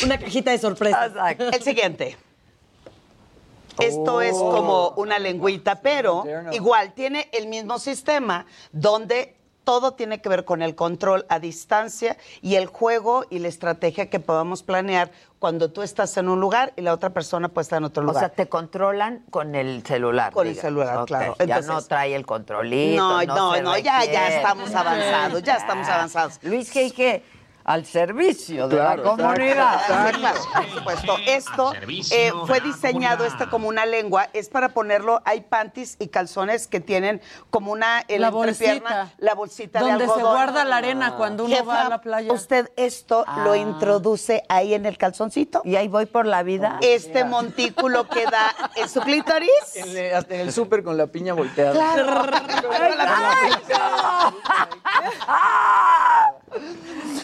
Una 0.04 0.18
cajita 0.18 0.50
de 0.52 0.58
sorpresas. 0.58 1.08
Exacto. 1.08 1.48
El 1.48 1.62
siguiente. 1.62 2.16
Esto 3.80 4.20
es 4.20 4.34
como 4.34 4.90
una 4.90 5.18
lengüita, 5.18 5.80
pero 5.80 6.22
igual 6.52 6.92
tiene 6.92 7.28
el 7.32 7.48
mismo 7.48 7.80
sistema 7.80 8.46
donde 8.70 9.36
todo 9.64 9.92
tiene 9.94 10.20
que 10.20 10.28
ver 10.28 10.44
con 10.44 10.62
el 10.62 10.74
control 10.74 11.26
a 11.28 11.38
distancia 11.40 12.16
y 12.42 12.54
el 12.56 12.66
juego 12.66 13.24
y 13.30 13.38
la 13.40 13.48
estrategia 13.48 14.08
que 14.10 14.20
podamos 14.20 14.62
planear 14.62 15.10
cuando 15.38 15.70
tú 15.70 15.82
estás 15.82 16.16
en 16.16 16.28
un 16.28 16.40
lugar 16.40 16.72
y 16.76 16.82
la 16.82 16.92
otra 16.94 17.10
persona 17.10 17.48
puede 17.48 17.64
estar 17.64 17.78
en 17.78 17.84
otro 17.84 18.02
O 18.02 18.06
lugar. 18.06 18.20
sea, 18.20 18.28
te 18.30 18.46
controlan 18.48 19.24
con 19.30 19.54
el 19.54 19.82
celular. 19.84 20.32
Con 20.32 20.46
el 20.46 20.54
celular, 20.56 21.04
claro. 21.06 21.34
ya 21.38 21.44
Entonces- 21.44 21.66
no 21.66 21.82
trae 21.82 22.14
el 22.14 22.24
controlito. 22.24 23.02
No, 23.02 23.22
no, 23.24 23.60
no, 23.62 23.78
ya, 23.78 24.04
ya 24.04 24.28
estamos 24.36 24.74
avanzados, 24.74 25.42
ya 25.42 25.56
estamos 25.56 25.88
avanzados. 25.88 26.38
Luis 26.42 26.72
G.I.G. 26.74 27.22
al 27.64 27.86
servicio 27.86 28.68
de 28.68 28.76
Claro, 28.76 29.02
la 29.02 29.10
comunidad. 29.10 29.80
Sí, 29.86 30.18
claro, 30.18 30.38
por 30.52 30.66
supuesto. 30.70 31.16
Esto 31.26 31.72
eh, 32.10 32.32
fue 32.46 32.60
diseñado, 32.60 33.24
esta 33.24 33.48
como 33.48 33.68
una 33.68 33.86
lengua, 33.86 34.28
es 34.32 34.48
para 34.48 34.68
ponerlo, 34.70 35.22
hay 35.24 35.40
panties 35.42 35.96
y 35.98 36.08
calzones 36.08 36.66
que 36.66 36.80
tienen 36.80 37.22
como 37.50 37.72
una 37.72 38.04
en 38.08 38.20
La 38.20 38.28
entrepierna, 38.28 38.90
bolsita. 38.98 39.14
la 39.18 39.34
bolsita 39.34 39.78
de 39.80 39.84
Donde 39.90 40.04
se 40.06 40.12
algodón. 40.12 40.32
guarda 40.34 40.64
la 40.64 40.76
arena 40.76 41.14
cuando 41.16 41.44
uno 41.46 41.64
va 41.64 41.82
a 41.82 41.88
la 41.88 42.00
playa. 42.00 42.32
Usted 42.32 42.70
esto 42.76 43.24
lo 43.44 43.52
Ah. 43.52 43.56
introduce 43.56 44.42
ahí 44.48 44.74
en 44.74 44.84
el 44.86 44.98
calzoncito. 44.98 45.62
Y 45.64 45.76
ahí 45.76 45.88
voy 45.88 46.06
por 46.06 46.26
la 46.26 46.42
vida. 46.42 46.78
Este 46.82 47.24
montículo 47.24 48.08
queda 48.08 48.54
en 48.76 48.88
su 48.88 49.00
clítoris. 49.00 49.50
En 49.76 49.96
el, 49.96 50.14
hasta 50.14 50.34
en 50.34 50.40
el 50.42 50.52
súper 50.52 50.82
con 50.84 50.96
la 50.96 51.06
piña 51.06 51.32
volteada. 51.34 51.72
Claro. 51.72 52.26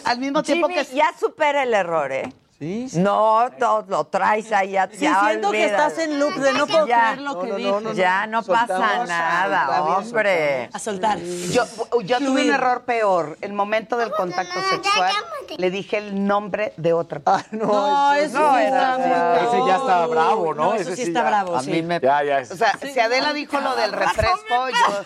Al 0.05 0.19
mismo 0.19 0.43
tiempo 0.43 0.67
Jimmy, 0.67 0.85
que 0.85 0.95
ya 0.95 1.13
supera 1.19 1.63
el 1.63 1.73
error, 1.73 2.11
¿eh? 2.11 2.33
Sí, 2.61 2.89
sí. 2.89 2.99
No, 2.99 3.49
no, 3.57 3.83
lo 3.87 4.03
traes 4.03 4.51
ahí. 4.51 4.75
Sí, 4.91 4.99
ya 5.05 5.19
siento 5.25 5.49
que 5.49 5.65
estás 5.65 5.97
en 5.97 6.19
loop 6.19 6.35
de 6.35 6.53
no 6.53 6.67
puedo 6.67 6.85
Ya. 6.85 7.13
creer 7.13 7.21
lo 7.21 7.33
No, 7.33 7.39
que 7.41 7.47
no, 7.49 7.55
dije. 7.55 7.71
no, 7.71 7.79
no, 7.81 7.93
Ya 7.93 8.27
no 8.27 8.43
pasa 8.43 8.67
Soltamos, 8.77 9.07
nada, 9.09 9.81
bien, 9.81 9.95
hombre. 9.95 10.69
A 10.71 10.77
soltar. 10.77 11.17
Yo, 11.17 11.63
yo 12.03 12.17
tuve 12.19 12.43
un 12.43 12.53
error 12.53 12.83
peor. 12.83 13.35
El 13.41 13.53
momento 13.53 13.97
del 13.97 14.11
contacto 14.11 14.59
sexual, 14.69 15.11
le 15.57 15.71
dije 15.71 15.97
el 15.97 16.27
nombre 16.27 16.73
de 16.77 16.93
otra 16.93 17.19
persona. 17.19 17.47
No, 17.49 18.13
eso 18.13 18.37
no, 18.39 18.55
era- 18.59 19.41
Ese 19.47 19.57
ya 19.65 19.77
está 19.77 20.05
bravo, 20.05 20.53
¿no? 20.53 20.65
No, 20.65 20.73
eso 20.75 20.91
Ese 20.91 20.97
sí 20.97 21.01
está 21.09 21.23
ya- 21.23 21.29
bravo, 21.29 21.55
A 21.57 21.63
mí 21.63 21.81
me... 21.81 21.99
Ya, 21.99 22.23
ya. 22.23 22.39
es- 22.41 22.51
O 22.51 22.55
sea, 22.57 22.77
si 22.79 22.99
Adela 22.99 23.33
dijo 23.33 23.59
lo 23.59 23.75
del 23.75 23.91
refresco, 23.91 24.69
yo... 24.69 25.03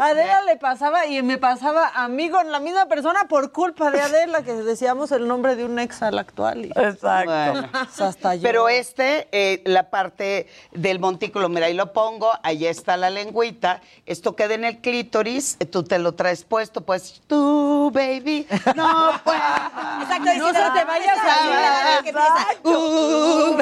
A 0.00 0.06
Adela 0.06 0.42
le 0.44 0.56
pasaba 0.56 1.06
y 1.06 1.20
me 1.22 1.36
pasaba 1.38 1.90
a 1.94 2.06
mí 2.06 2.30
con 2.30 2.52
la 2.52 2.60
misma 2.60 2.86
persona 2.86 3.24
por 3.28 3.50
culpa 3.50 3.90
de 3.90 4.00
Adela, 4.00 4.42
que 4.42 4.52
decíamos 4.52 5.10
el 5.10 5.26
nombre 5.26 5.56
de 5.56 5.64
un 5.64 5.80
ex 5.80 6.00
al 6.02 6.16
actual. 6.18 6.43
Y, 6.52 6.66
Exacto. 6.74 7.30
Bueno. 7.30 7.68
hasta 8.00 8.34
yo. 8.34 8.42
Pero 8.42 8.68
este, 8.68 9.28
eh, 9.32 9.62
la 9.64 9.90
parte 9.90 10.48
del 10.72 10.98
montículo, 11.00 11.48
mira, 11.48 11.66
ahí 11.66 11.74
lo 11.74 11.92
pongo, 11.92 12.30
ahí 12.42 12.66
está 12.66 12.96
la 12.96 13.10
lengüita, 13.10 13.80
esto 14.06 14.34
queda 14.36 14.54
en 14.54 14.64
el 14.64 14.80
clítoris, 14.80 15.56
eh, 15.60 15.66
tú 15.66 15.82
te 15.84 15.98
lo 15.98 16.14
traes 16.14 16.44
puesto, 16.44 16.80
pues 16.82 17.22
tú, 17.26 17.90
baby, 17.92 18.46
no 18.74 19.12
puedo. 19.24 19.38
Exacto, 20.02 20.30
No 20.36 20.48
se 20.48 20.54
te 20.54 20.84
vaya 20.84 21.12
a 21.12 21.98
empieza, 21.98 22.46
uh, 22.64 23.56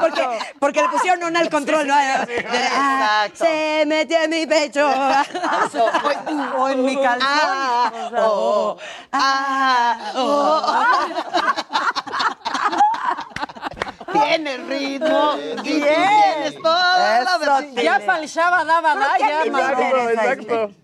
porque, 0.00 0.28
porque 0.58 0.82
le 0.82 0.88
pusieron 0.88 1.22
una 1.24 1.40
al 1.40 1.50
control, 1.50 1.86
¿no? 1.86 1.94
Ah, 1.94 3.24
Exacto. 3.26 3.44
Se 3.44 3.84
metió 3.86 4.18
en 4.22 4.30
mi 4.30 4.46
pecho. 4.46 4.88
Uh, 4.88 6.60
O 6.60 6.68
en 6.68 6.84
mi 6.84 6.96
calzón. 6.96 7.18
ah, 7.22 7.92
O 7.92 8.10
sea, 8.10 8.22
oh, 8.26 8.76
ah, 9.12 9.98
Tiene 14.12 14.56
ritmo 14.58 15.32
tú 15.56 15.62
tienes 15.62 16.54
toda 16.62 17.20
la 17.22 17.60
Eso. 17.60 17.80
Ya 17.82 18.00
falchaba, 18.00 18.64
daba, 18.64 18.94
da, 18.94 19.18
ya 19.18 19.44
exacto. 19.44 20.64
este. 20.64 20.74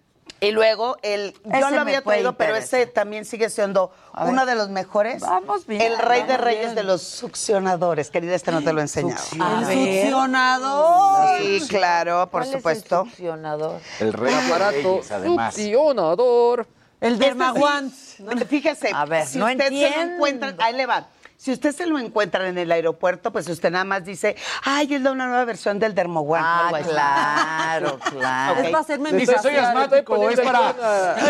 Y 0.40 0.50
luego 0.50 0.96
el, 1.02 1.32
yo 1.44 1.50
Ese 1.52 1.70
lo 1.70 1.80
había 1.80 2.02
traído, 2.02 2.36
pero 2.36 2.54
ese 2.54 2.86
también 2.86 3.24
sigue 3.24 3.48
siendo 3.48 3.92
uno 4.26 4.44
de 4.44 4.54
los 4.54 4.68
mejores. 4.68 5.22
Vamos 5.22 5.66
bien, 5.66 5.80
El 5.80 5.96
rey 5.98 6.24
de 6.24 6.36
reyes 6.36 6.64
bien. 6.64 6.74
de 6.74 6.82
los 6.82 7.00
succionadores. 7.02 8.10
Querida, 8.10 8.34
este 8.34 8.52
no 8.52 8.62
te 8.62 8.72
lo 8.74 8.80
he 8.80 8.82
enseñado. 8.82 9.22
El 9.32 9.64
succionador. 9.64 11.38
Sí, 11.40 11.64
claro, 11.68 12.28
por 12.30 12.30
¿Cuál 12.30 12.42
es 12.42 12.48
el 12.50 12.56
supuesto. 12.58 13.04
succionador? 13.04 13.80
El 14.00 14.12
rey 14.12 14.34
de 14.34 14.40
aparato 14.40 14.72
reyes, 14.96 15.10
además. 15.12 15.54
succionador. 15.54 16.66
El 17.04 17.12
Este 17.14 17.24
dermaguant. 17.26 17.92
sí, 17.92 18.24
Fíjese, 18.48 18.90
A 18.94 19.04
ver, 19.04 19.26
si 19.26 19.38
no 19.38 19.46
usted 19.46 19.64
se 19.68 19.70
lo 19.70 19.76
entiendo. 19.86 20.14
encuentra, 20.14 20.54
ahí 20.58 20.72
le 20.74 20.86
va. 20.86 21.06
Si 21.36 21.52
usted 21.52 21.72
se 21.74 21.84
lo 21.84 21.98
encuentra 21.98 22.48
en 22.48 22.56
el 22.56 22.72
aeropuerto, 22.72 23.30
pues 23.30 23.46
usted 23.48 23.70
nada 23.70 23.84
más 23.84 24.04
dice, 24.04 24.34
ay, 24.62 24.94
es 24.94 25.02
la 25.02 25.12
una 25.12 25.26
nueva 25.26 25.44
versión 25.44 25.78
del 25.78 25.94
Dermoguan. 25.94 26.42
Ah, 26.42 26.70
claro, 26.82 27.98
claro. 28.10 28.52
Ok. 28.54 28.58
Es 28.64 28.70
para 28.70 28.78
hacerme 28.78 29.12
mi 29.12 29.26
Soy- 29.26 29.56
asmático, 29.56 30.30
es 30.30 30.40
para... 30.40 30.70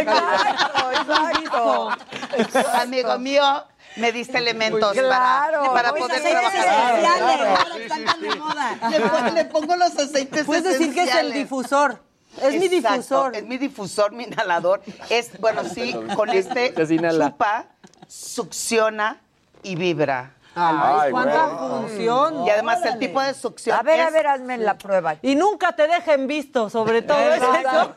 Exacto, 0.01 1.91
exacto. 2.37 2.71
Amigo 2.81 3.19
mío, 3.19 3.65
me 3.97 4.13
diste 4.13 4.39
elementos 4.39 4.93
Claro, 4.93 5.61
para, 5.63 5.73
para 5.73 5.91
pues 5.91 6.03
poder 6.05 6.23
trabajar. 6.23 6.55
esenciales, 6.55 7.01
claro, 7.01 7.49
ahora 7.49 7.65
sí, 7.75 7.83
sí, 7.83 8.05
tan 8.05 8.21
de 8.21 8.31
sí. 8.33 8.39
moda. 8.39 8.79
Le, 8.91 9.01
pon- 9.01 9.35
le 9.35 9.45
pongo 9.47 9.77
los 9.77 9.99
aceites 9.99 10.45
Puedes 10.45 10.65
decir 10.65 10.95
que 10.95 11.01
es 11.03 11.09
el 11.09 11.09
esenciales. 11.09 11.35
difusor. 11.35 12.03
Es 12.43 12.55
mi 12.61 12.69
difusor. 12.69 13.37
Es 13.37 13.45
mi 13.45 13.59
difusor, 13.59 14.13
mi 14.13 14.25
inhalador. 14.25 14.83
Es, 15.11 15.39
bueno, 15.41 15.65
sí, 15.65 15.95
con 16.17 16.29
este 16.31 16.75
chupa, 17.31 17.67
succiona 18.09 19.19
y 19.63 19.77
vibra. 19.77 20.33
Ay, 20.57 20.77
Ay, 21.07 21.11
cuánta 21.11 21.49
función. 21.49 22.47
Y 22.47 22.51
además 22.51 22.85
el 22.85 22.99
tipo 23.01 23.21
de 23.21 23.35
succión 23.35 23.77
A 23.77 23.83
ver, 23.83 23.99
es- 24.01 24.07
a 24.07 24.11
ver, 24.11 24.27
hazme 24.29 24.57
la 24.59 24.79
prueba. 24.79 25.17
Y 25.21 25.35
nunca 25.35 25.75
te 25.75 25.89
dejen 25.89 26.29
visto, 26.29 26.71
sobre 26.71 27.03
todo 27.03 27.19
eso. 27.35 27.95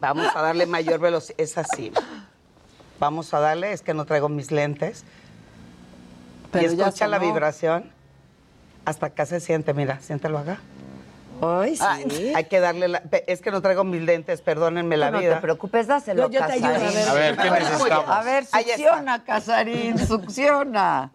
Vamos 0.00 0.26
a 0.34 0.42
darle 0.42 0.66
mayor 0.66 1.00
velocidad. 1.00 1.40
Es 1.40 1.56
así. 1.56 1.92
Vamos 2.98 3.32
a 3.32 3.40
darle, 3.40 3.72
es 3.72 3.80
que 3.82 3.94
no 3.94 4.04
traigo 4.04 4.28
mis 4.28 4.50
lentes. 4.50 5.04
Pero 6.50 6.72
y 6.72 6.76
ya 6.76 6.86
escucha 6.88 7.08
la 7.08 7.18
vibración. 7.18 7.90
Hasta 8.84 9.06
acá 9.06 9.24
se 9.26 9.40
siente, 9.40 9.72
mira, 9.74 9.98
siéntelo 10.00 10.38
acá. 10.38 10.58
Ay, 11.44 11.76
sí. 11.76 11.82
Ay, 11.84 12.32
hay 12.36 12.44
que 12.44 12.60
darle 12.60 12.86
la... 12.86 13.02
Es 13.26 13.40
que 13.42 13.50
no 13.50 13.60
traigo 13.60 13.82
mis 13.82 14.00
lentes, 14.02 14.40
perdónenme 14.42 14.96
la 14.96 15.10
no 15.10 15.18
vida. 15.18 15.34
te 15.34 15.40
preocupes, 15.40 15.88
dáselo 15.88 16.30
Yo- 16.30 16.40
yo 16.40 16.46
te 16.46 16.52
ayudo, 16.52 16.68
a 16.68 16.78
ver. 16.78 17.08
A 17.08 17.12
ver, 17.14 17.36
¿qué 17.36 17.50
necesitamos? 17.50 18.08
A 18.08 18.22
ver, 18.22 18.44
succiona, 18.46 19.24
Casarín, 19.24 19.98
succiona. 20.06 21.10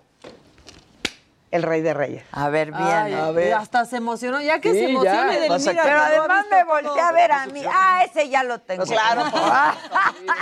El 1.50 1.64
rey 1.64 1.82
de 1.82 1.94
reyes. 1.94 2.24
A 2.34 2.50
ver, 2.50 2.72
bien. 2.72 2.84
Ay, 2.84 3.14
a 3.14 3.32
ver. 3.32 3.54
Hasta 3.54 3.86
se 3.86 3.98
emocionó. 3.98 4.42
Ya 4.42 4.60
que 4.60 4.74
Sí, 4.74 4.80
se 4.80 4.90
emocione 4.90 5.34
ya, 5.36 5.40
del 5.40 5.50
vas 5.50 5.66
a- 5.66 5.70
mira. 5.72 5.84
Pero 5.84 6.00
además 6.00 6.46
me 6.52 6.62
todo. 6.62 6.68
volteé 6.74 7.02
a 7.02 7.12
ver 7.14 7.32
a 7.32 7.46
mí. 7.48 7.62
Ah, 7.66 8.04
ese 8.04 8.28
ya 8.28 8.44
lo 8.44 8.60
tengo. 8.60 8.84
Claro, 8.84 9.22
por 9.32 9.40
Ah, 9.44 9.76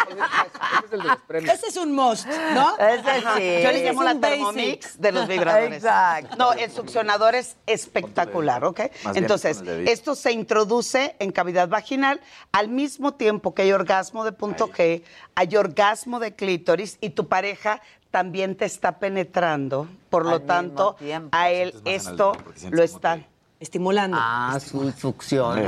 Ese 0.09 0.87
es 0.87 0.93
el 0.93 0.99
de 1.01 1.07
los 1.07 1.17
premios. 1.27 1.53
Ese 1.53 1.67
es 1.67 1.77
un 1.77 1.91
must, 1.93 2.25
¿no? 2.53 2.75
Ese 2.77 3.19
sí. 3.35 3.63
Yo 3.63 3.71
le 3.71 3.83
llamo 3.83 4.03
la. 4.03 4.15
Thermomix 4.19 4.99
de 4.99 5.11
los 5.11 5.27
vibradores. 5.27 5.73
Exacto. 5.83 6.35
No, 6.37 6.53
el 6.53 6.71
succionador 6.71 7.35
es 7.35 7.55
espectacular, 7.67 8.63
¿ok? 8.63 8.79
Más 9.03 9.13
bien 9.13 9.23
Entonces, 9.25 9.61
esto 9.85 10.15
se 10.15 10.31
introduce 10.31 11.15
en 11.19 11.31
cavidad 11.31 11.67
vaginal 11.67 12.19
al 12.51 12.67
mismo 12.69 13.13
tiempo 13.13 13.53
que 13.53 13.63
hay 13.63 13.71
orgasmo 13.73 14.23
de 14.25 14.31
punto 14.31 14.69
G, 14.71 15.03
hay 15.35 15.55
orgasmo 15.55 16.19
de 16.19 16.33
clítoris 16.35 16.97
y 17.01 17.11
tu 17.11 17.27
pareja 17.27 17.81
también 18.19 18.55
te 18.55 18.63
está 18.63 18.93
penetrando. 18.93 19.89
Por 20.09 20.23
lo 20.23 20.35
Al 20.35 20.45
tanto, 20.45 20.93
tiempo. 20.93 21.35
a 21.37 21.49
él 21.49 21.75
esto 21.83 22.31
lo 22.71 22.81
está... 22.81 23.17
que- 23.17 23.27
Estimulando. 23.59 24.17
Ah, 24.19 24.57
su 24.65 24.89
succión. 24.93 25.51
A 25.51 25.61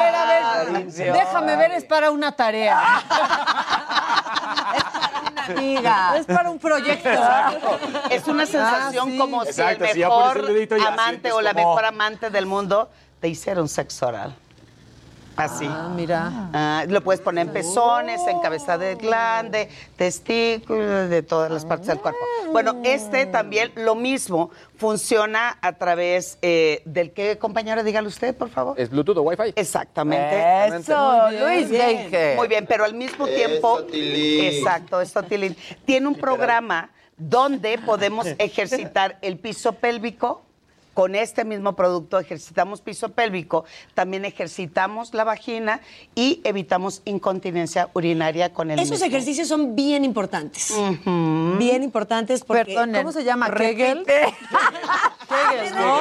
ver, 0.00 0.14
a 0.14 0.24
ver. 0.64 0.86
Déjame 0.92 1.54
ver, 1.56 1.70
es 1.72 1.84
para 1.84 2.10
una 2.10 2.32
tarea. 2.32 2.80
Amiga. 5.48 6.16
Es 6.16 6.26
para 6.26 6.50
un 6.50 6.58
proyecto. 6.58 7.08
Es 8.10 8.26
una 8.26 8.46
sensación 8.46 9.08
Ah, 9.08 9.12
sí. 9.12 9.18
como 9.18 9.44
Exacto, 9.44 9.84
si 9.92 10.02
el 10.02 10.08
mejor 10.08 10.36
el 10.38 10.46
dedito 10.46 10.76
ya 10.78 10.88
amante 10.88 11.30
o 11.32 11.40
la 11.40 11.52
como- 11.54 11.68
mejor 11.74 11.84
amante 11.84 12.30
del 12.30 12.46
mundo 12.46 12.90
te 13.20 13.28
hicieron 13.28 13.68
sexo 13.68 14.08
oral. 14.08 14.34
Así. 15.40 15.66
Ah, 15.68 15.90
mira. 15.94 16.50
Ah, 16.52 16.84
lo 16.86 17.00
puedes 17.00 17.20
poner 17.20 17.46
en 17.46 17.52
pezones, 17.52 18.20
en 18.28 18.40
cabeza 18.40 18.76
de 18.76 18.96
glande, 18.96 19.68
testículos, 19.96 21.08
de 21.08 21.22
todas 21.22 21.50
las 21.50 21.64
partes 21.64 21.86
del 21.86 21.98
cuerpo. 21.98 22.18
Bueno, 22.52 22.76
este 22.84 23.26
también 23.26 23.72
lo 23.74 23.94
mismo 23.94 24.50
funciona 24.76 25.56
a 25.62 25.72
través 25.72 26.38
eh, 26.42 26.82
del 26.84 27.12
que, 27.12 27.38
compañera, 27.38 27.82
dígale 27.82 28.08
usted, 28.08 28.36
por 28.36 28.50
favor. 28.50 28.78
¿Es 28.78 28.90
Bluetooth 28.90 29.16
o 29.16 29.22
Wi-Fi? 29.22 29.54
Exactamente. 29.56 30.66
Eso, 30.76 31.22
Muy 31.22 31.30
bien, 31.30 31.44
Luis 31.44 31.70
bien. 31.70 31.82
Geige. 31.82 32.34
Muy 32.36 32.48
bien, 32.48 32.66
pero 32.68 32.84
al 32.84 32.94
mismo 32.94 33.26
tiempo. 33.26 33.80
Exacto, 33.92 35.00
esto 35.00 35.22
Tilín. 35.22 35.56
Tiene 35.84 36.06
un 36.06 36.16
programa 36.16 36.90
donde 37.16 37.78
podemos 37.78 38.26
ejercitar 38.38 39.18
el 39.22 39.38
piso 39.38 39.72
pélvico. 39.72 40.42
Con 41.00 41.14
este 41.14 41.46
mismo 41.46 41.74
producto 41.76 42.18
ejercitamos 42.18 42.82
piso 42.82 43.08
pélvico, 43.08 43.64
también 43.94 44.26
ejercitamos 44.26 45.14
la 45.14 45.24
vagina 45.24 45.80
y 46.14 46.42
evitamos 46.44 47.00
incontinencia 47.06 47.88
urinaria 47.94 48.52
con 48.52 48.70
el 48.70 48.78
Esos 48.78 48.90
mismo. 48.90 49.06
ejercicios 49.06 49.48
son 49.48 49.74
bien 49.74 50.04
importantes. 50.04 50.74
Bien 51.56 51.82
importantes 51.82 52.44
porque... 52.44 52.64
Perdonen. 52.74 53.00
¿Cómo 53.00 53.12
se 53.12 53.24
llama? 53.24 53.48
¿Kegel? 53.56 54.04
Kegel, 54.04 55.74
¿no? 55.74 56.00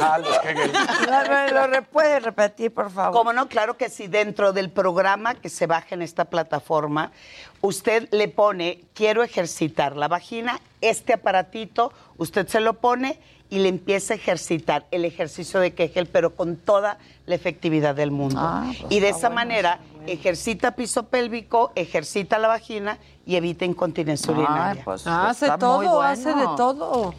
Ajá, 0.00 0.16
los 0.16 0.38
Kegel. 0.38 0.72
¿Lo, 0.72 1.54
lo 1.60 1.66
re- 1.66 1.82
puede 1.82 2.18
repetir, 2.20 2.72
por 2.72 2.90
favor? 2.90 3.12
Como 3.12 3.34
no, 3.34 3.48
claro 3.48 3.76
que 3.76 3.90
sí, 3.90 4.06
dentro 4.06 4.54
del 4.54 4.70
programa 4.70 5.34
que 5.34 5.50
se 5.50 5.66
baja 5.66 5.88
en 5.94 6.00
esta 6.00 6.24
plataforma, 6.24 7.12
usted 7.60 8.08
le 8.12 8.28
pone, 8.28 8.80
quiero 8.94 9.22
ejercitar 9.22 9.94
la 9.94 10.08
vagina, 10.08 10.58
este 10.80 11.12
aparatito, 11.12 11.92
usted 12.16 12.48
se 12.48 12.60
lo 12.60 12.72
pone 12.80 13.20
y 13.50 13.58
le 13.60 13.68
empieza 13.68 14.14
a 14.14 14.16
ejercitar 14.16 14.86
el 14.90 15.04
ejercicio 15.04 15.60
de 15.60 15.72
Kegel, 15.72 16.06
pero 16.06 16.34
con 16.34 16.56
toda 16.56 16.98
la 17.26 17.34
efectividad 17.34 17.94
del 17.94 18.10
mundo. 18.10 18.36
Ah, 18.38 18.64
pues 18.80 18.92
y 18.92 19.00
de 19.00 19.08
esa 19.08 19.28
bueno, 19.28 19.34
manera 19.36 19.80
ejercita 20.06 20.72
piso 20.72 21.04
pélvico, 21.04 21.72
ejercita 21.74 22.38
la 22.38 22.48
vagina 22.48 22.98
y 23.26 23.36
evita 23.36 23.64
incontinencia 23.64 24.32
urinaria. 24.32 24.84
pues, 24.84 25.06
Hace 25.06 25.46
está 25.46 25.56
muy 25.56 25.86
todo, 25.86 25.96
bueno. 25.96 26.02
hace 26.02 26.28
de 26.34 26.46
todo. 26.56 27.14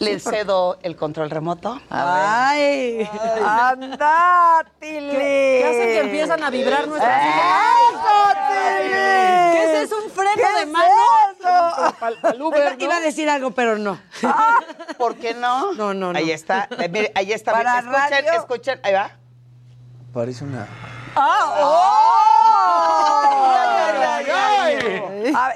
Le 0.00 0.18
cedo 0.18 0.78
el 0.82 0.96
control 0.96 1.30
remoto. 1.30 1.80
Ay, 1.90 3.08
anda, 3.46 4.64
Tili. 4.80 5.10
¿Qué 5.12 5.64
hace 5.68 5.84
que 5.92 5.98
empiezan 6.00 6.42
a 6.42 6.50
vibrar 6.50 6.88
nuestras 6.88 7.22
¡Eso, 7.22 8.38
Tili! 8.48 8.90
¿Qué 9.52 9.64
es 9.64 9.84
eso? 9.84 9.96
¿Un 10.04 10.10
freno 10.10 10.32
¿Qué 10.34 10.42
de 10.42 10.62
es 10.62 10.68
mano? 10.68 10.86
eso? 11.38 12.34
Iba, 12.34 12.74
iba 12.78 12.96
a 12.96 13.00
decir 13.00 13.28
algo, 13.28 13.50
pero 13.52 13.78
no. 13.78 14.00
¿Por 14.98 15.16
qué 15.16 15.34
no? 15.34 15.72
No, 15.74 15.94
no, 15.94 16.12
no. 16.12 16.18
Ahí 16.18 16.30
está, 16.30 16.68
eh, 16.78 16.88
mire, 16.88 17.12
ahí 17.14 17.32
está. 17.32 17.52
Para 17.52 17.78
escuchen, 17.78 17.92
radio. 17.92 18.32
escuchen, 18.32 18.80
ahí 18.82 18.92
va. 18.94 19.10
Parece 20.12 20.44
una... 20.44 20.66
Ah, 21.14 21.54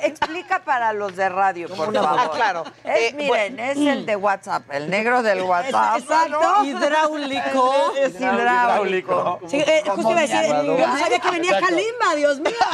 explica 0.02 0.60
para 0.64 0.92
los 0.92 1.16
de 1.16 1.28
radio, 1.28 1.68
por 1.68 1.88
una- 1.88 2.02
favor. 2.02 2.20
Ah, 2.20 2.30
claro. 2.34 2.64
Es, 2.84 3.12
Eh, 3.12 3.14
miren, 3.16 3.58
es 3.60 3.76
el 3.76 4.06
de 4.06 4.16
WhatsApp, 4.16 4.64
el 4.72 4.90
negro 4.90 5.22
del 5.22 5.42
WhatsApp. 5.42 5.98
Exacto. 5.98 6.40
¿no? 6.40 6.64
Hidráulico. 6.64 7.92
Es 7.98 8.14
hidráulico. 8.20 9.40
Sí, 9.48 9.58
eh, 9.60 9.82
justo 9.86 10.10
iba 10.10 10.20
a 10.20 10.22
decir, 10.22 10.46
yo 10.46 10.86
no 10.86 10.98
sabía 10.98 11.18
que 11.18 11.30
venía 11.30 11.60
Kalimba, 11.60 12.14
Dios 12.16 12.40
mío. 12.40 12.54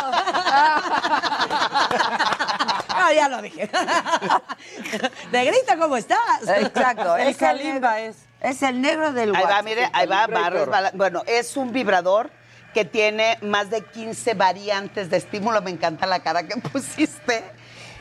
Ah, 3.03 3.13
ya 3.15 3.29
lo 3.29 3.41
dije. 3.41 3.71
Negrita, 5.33 5.77
¿cómo 5.79 5.97
estás? 5.97 6.19
Exacto. 6.47 7.17
El 7.17 7.29
es 7.29 7.37
Kalimba 7.39 7.95
negro- 7.95 8.11
es. 8.11 8.17
Es 8.41 8.63
el 8.63 8.81
negro 8.83 9.13
del 9.13 9.35
Ahí 9.35 9.43
WhatsApp. 9.43 9.59
va, 9.59 9.63
mire, 9.63 9.91
ahí 9.93 10.07
va. 10.07 10.91
Bueno, 10.95 11.23
es 11.27 11.57
un 11.57 11.73
vibrador 11.73 12.31
que 12.75 12.85
tiene 12.85 13.39
más 13.43 13.71
de 13.71 13.83
15 13.85 14.35
variantes 14.35 15.11
de 15.11 15.17
estímulo. 15.17 15.61
Me 15.63 15.71
encanta 15.71 16.07
la 16.07 16.21
cara 16.21 16.45
que 16.45 16.57
pusiste. 16.61 17.45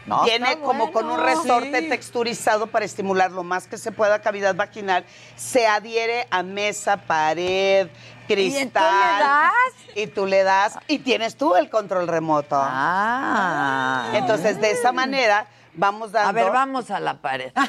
No, 0.05 0.23
Viene 0.23 0.57
como 0.59 0.91
con 0.91 1.07
un 1.09 1.19
resorte 1.19 1.81
Sí. 1.81 1.89
texturizado 1.89 2.67
para 2.67 2.83
estimular 2.85 3.31
lo 3.31 3.43
más 3.43 3.67
que 3.67 3.77
se 3.77 3.91
pueda 3.91 4.19
cavidad 4.21 4.55
vaginal. 4.55 5.05
Se 5.35 5.67
adhiere 5.67 6.25
a 6.31 6.41
mesa, 6.41 6.97
pared, 6.97 7.89
cristal. 8.27 8.61
entonces 8.63 8.93
le 9.17 9.19
das? 9.19 9.53
Y 9.95 10.07
tú 10.07 10.25
le 10.25 10.43
das. 10.43 10.79
Y 10.87 10.99
tienes 10.99 11.35
tú 11.35 11.55
el 11.55 11.69
control 11.69 12.07
remoto. 12.07 12.59
Ah. 12.59 14.09
Entonces, 14.13 14.59
de 14.59 14.71
esa 14.71 14.91
manera, 14.91 15.45
vamos 15.75 16.11
dando... 16.11 16.29
A 16.29 16.31
ver, 16.31 16.51
vamos 16.51 16.89
a 16.89 16.99
la 16.99 17.15
pared. 17.15 17.51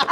Pero 0.00 0.09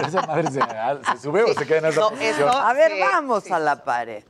esa 0.06 0.22
madre 0.22 0.50
se, 0.50 0.60
se 0.60 1.22
sube 1.22 1.42
o 1.44 1.54
se 1.54 1.66
queda 1.66 1.78
en 1.78 1.86
esa 1.86 2.00
No, 2.00 2.10
posición. 2.10 2.48
A 2.52 2.72
ver, 2.72 2.92
Sí, 2.92 3.00
vamos 3.00 3.44
sí. 3.44 3.52
a 3.52 3.58
la 3.58 3.82
pared. 3.84 4.24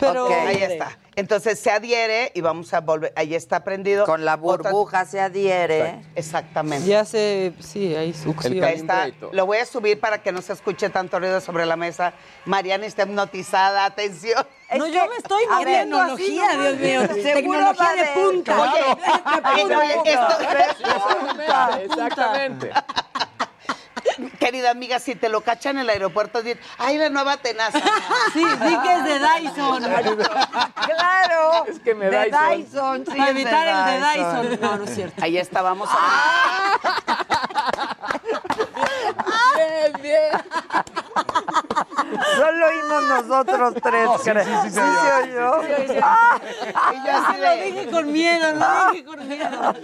Pero- 0.00 0.26
Ok. 0.26 0.32
Ahí 0.46 0.62
está. 0.62 0.98
Entonces 1.16 1.60
se 1.60 1.70
adhiere 1.70 2.32
y 2.34 2.40
vamos 2.40 2.72
a 2.74 2.80
volver. 2.80 3.12
Ahí 3.14 3.34
está 3.36 3.62
prendido. 3.62 4.04
Con 4.06 4.24
la 4.24 4.34
burbuja 4.36 5.04
se 5.04 5.20
adhiere. 5.20 6.00
Exactamente. 6.16 6.88
Ya 6.88 7.04
se, 7.04 7.52
sí, 7.60 7.94
ahí 7.94 8.12
succión. 8.12 8.64
Ahí 8.64 8.74
está. 8.74 9.08
Lo 9.30 9.46
voy 9.46 9.58
a 9.58 9.66
subir 9.66 10.00
para 10.00 10.22
que 10.22 10.32
no 10.32 10.42
se 10.42 10.54
escuche 10.54 10.88
tanto 10.90 11.20
ruido 11.20 11.40
sobre 11.40 11.66
la 11.66 11.76
mesa. 11.76 12.14
Mariana 12.46 12.86
está 12.86 13.02
hipnotizada, 13.04 13.84
atención. 13.84 14.44
No, 14.76 14.86
yo 14.88 15.06
me 15.06 15.16
estoy 15.18 15.44
así. 15.52 15.64
tecnología, 15.64 16.52
no 16.54 16.72
Dios 16.72 17.10
mío. 17.12 17.22
Tecnología 17.22 17.92
de 17.94 18.06
punta. 18.20 18.60
Oye, 18.60 19.76
oye, 19.76 20.00
esto- 20.04 20.38
Exactamente. 21.84 22.72
Querida 24.38 24.70
amiga, 24.70 24.98
si 24.98 25.14
te 25.14 25.28
lo 25.28 25.40
cachan 25.40 25.76
en 25.76 25.82
el 25.82 25.90
aeropuerto, 25.90 26.42
di, 26.42 26.54
ay, 26.78 26.98
la 26.98 27.10
nueva 27.10 27.36
tenaza. 27.36 27.80
Sí, 28.32 28.44
di 28.44 28.78
que 28.80 28.94
es 28.94 29.04
de 29.04 29.18
Dyson. 29.18 29.82
Claro. 29.82 31.64
Es 31.66 31.78
que 31.80 31.94
me 31.94 32.06
de 32.10 32.24
Dyson. 32.24 32.56
Dyson. 32.56 33.04
sí, 33.06 33.18
Para 33.18 33.30
evitar 33.30 33.66
el 33.68 33.84
de 33.84 34.08
Dyson. 34.08 34.60
No, 34.60 34.76
no 34.78 34.84
es 34.84 34.94
cierto. 34.94 35.22
Ahí 35.22 35.38
está, 35.38 35.62
vamos 35.62 35.88
a 35.92 36.80
Bien, 39.56 40.02
bien. 40.02 40.32
Solo 42.36 42.66
oímos 42.66 43.02
nosotros 43.04 43.74
tres, 43.82 44.04
No, 44.06 44.18
sí, 44.18 44.30
sí, 44.30 44.50
sí, 44.64 44.70
se 44.70 44.80
se 44.80 45.12
oyó. 45.22 45.62
Sí, 45.62 45.68
sí. 45.88 45.94
Y 45.94 47.06
yo 47.06 47.16
así 47.16 47.40
Lo 47.40 47.54
dije 47.64 47.90
con 47.90 48.12
miedo, 48.12 48.52
lo 48.52 48.92
dije 48.92 49.04
con 49.04 49.28
miedo. 49.28 49.74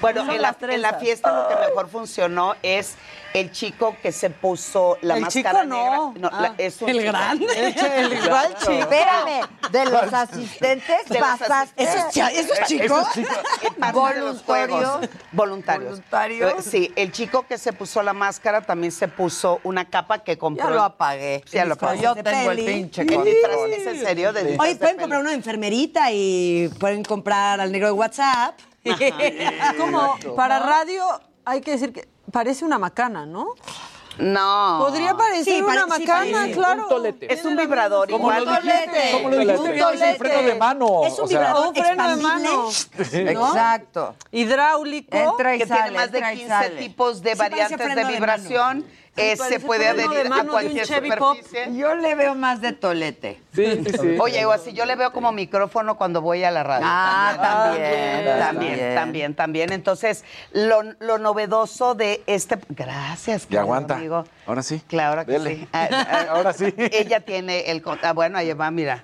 Bueno, 0.00 0.30
en 0.32 0.42
la, 0.42 0.56
en 0.60 1.00
fiesta 1.00 1.32
lo 1.32 1.48
que 1.48 1.66
mejor 1.66 1.88
funcionó 1.88 2.54
es 2.62 2.94
el 3.34 3.50
chico 3.52 3.96
que 4.02 4.12
se 4.12 4.30
puso 4.30 4.96
la 5.02 5.16
El 5.16 5.22
máscara 5.22 5.62
chico 5.62 5.74
no. 5.74 6.12
negra. 6.14 6.30
Ah, 6.32 6.40
la- 6.42 6.54
es 6.58 6.80
un 6.80 6.88
el 6.88 6.98
chico. 7.00 7.12
grande. 7.12 7.46
El, 7.54 8.12
el 8.12 8.24
igual 8.24 8.54
chico. 8.58 8.72
Espérame, 8.72 9.40
de 9.70 9.84
los 9.86 10.12
asistentes 10.12 11.04
De 11.08 11.20
los 11.20 11.28
pasaste. 11.28 11.82
¿Esos, 11.82 12.10
cha- 12.12 12.30
esos 12.30 12.58
chicos? 12.66 13.06
Voluntarios. 13.92 14.42
Voluntarios. 15.32 15.90
Voluntarios. 15.90 16.52
Eh, 16.52 16.62
Sí, 16.62 16.92
el 16.96 17.12
chico 17.12 17.46
que 17.46 17.58
se 17.58 17.72
puso 17.72 18.02
la 18.02 18.12
máscara 18.12 18.25
también 18.66 18.92
se 18.92 19.08
puso 19.08 19.60
una 19.64 19.88
capa 19.88 20.20
que 20.20 20.38
compró. 20.38 20.68
Ya 20.68 20.74
lo 20.74 20.82
apagué. 20.82 21.42
Sí, 21.46 21.56
ya 21.56 21.64
lo 21.64 21.74
apagué. 21.74 22.02
Yo 22.02 22.14
tengo 22.14 22.50
el 22.50 22.64
pinche. 22.64 23.02
¿Es 23.02 23.86
en 23.86 24.00
serio? 24.00 24.32
¿De 24.32 24.44
disfraz 24.44 24.60
Oye, 24.60 24.74
de 24.74 24.78
pueden 24.78 24.96
peli? 24.96 25.00
comprar 25.00 25.20
una 25.20 25.32
enfermerita 25.34 26.12
y 26.12 26.68
pueden 26.80 27.04
comprar 27.04 27.60
al 27.60 27.72
negro 27.72 27.88
de 27.88 27.92
WhatsApp. 27.92 28.58
Como 29.78 30.16
para 30.36 30.58
radio 30.60 31.04
hay 31.44 31.60
que 31.60 31.72
decir 31.72 31.92
que 31.92 32.08
parece 32.30 32.64
una 32.64 32.78
macana, 32.78 33.26
¿no? 33.26 33.54
No. 34.18 34.78
Podría 34.80 35.14
parecer 35.14 35.44
Sí, 35.44 35.60
una 35.60 35.66
pare- 35.66 35.80
sí, 35.82 36.00
macana, 36.06 36.32
parece. 36.38 36.52
claro. 36.52 36.82
Un 36.84 36.88
tolete. 36.88 37.32
Es 37.32 37.44
un 37.44 37.56
vibrador 37.56 38.10
Como 38.10 38.32
igual. 38.32 38.44
lo 38.44 38.50
dijiste, 38.52 39.10
como 39.12 39.28
lo 39.30 39.36
dijiste, 39.38 39.58
Un 39.60 39.66
es 39.70 39.74
un 39.74 39.78
tolete. 39.80 40.18
freno 40.18 40.42
de 40.42 40.54
mano. 40.54 41.00
Es 41.04 41.18
un 41.18 41.24
o 41.24 41.28
sea, 41.28 41.38
vibrador 41.38 41.68
un 41.68 41.74
freno 41.74 42.08
de 42.16 42.22
mano. 42.22 42.68
Exacto. 43.12 44.14
Hidráulico. 44.32 45.16
Entra 45.16 45.54
y 45.54 45.58
que 45.58 45.66
sale, 45.66 45.82
tiene 45.82 45.96
más 45.98 46.12
de 46.12 46.18
entra 46.18 46.32
y 46.34 46.36
15 46.38 46.48
sale. 46.52 46.76
tipos 46.78 47.22
de 47.22 47.32
Sí, 47.32 47.38
variantes 47.38 47.94
de 47.94 48.04
vibración. 48.04 48.86
Eh, 49.16 49.36
se 49.36 49.60
puede 49.60 49.88
adherir 49.88 50.30
a 50.32 50.44
cualquier 50.44 50.86
superficie. 50.86 51.74
Yo 51.74 51.94
le 51.94 52.14
veo 52.14 52.34
más 52.34 52.60
de 52.60 52.72
tolete. 52.72 53.40
Sí, 53.54 53.82
sí, 53.86 53.92
sí. 53.98 54.16
Oye, 54.20 54.44
o 54.44 54.52
así 54.52 54.72
yo 54.72 54.84
le 54.84 54.94
veo 54.94 55.12
como 55.12 55.32
micrófono 55.32 55.96
cuando 55.96 56.20
voy 56.20 56.44
a 56.44 56.50
la 56.50 56.62
radio. 56.62 56.86
Ah, 56.88 57.36
también, 57.40 58.38
también, 58.38 58.38
también. 58.38 58.94
también, 58.94 59.34
también. 59.34 59.72
Entonces, 59.72 60.24
lo, 60.52 60.82
lo 61.00 61.18
novedoso 61.18 61.94
de 61.94 62.22
este... 62.26 62.58
Gracias, 62.68 63.44
querido 63.46 63.62
aguanta. 63.62 63.94
amigo. 63.96 64.24
Ahora 64.46 64.62
sí. 64.62 64.82
Claro 64.86 65.24
que 65.24 65.32
Dele. 65.32 65.56
sí. 65.56 65.68
Ah, 65.72 65.88
ah, 65.92 66.26
Ahora 66.30 66.52
sí. 66.52 66.74
Ella 66.76 67.20
tiene 67.20 67.70
el... 67.70 67.82
Ah, 68.02 68.12
bueno, 68.12 68.38
ahí 68.38 68.52
va, 68.52 68.70
mira. 68.70 69.02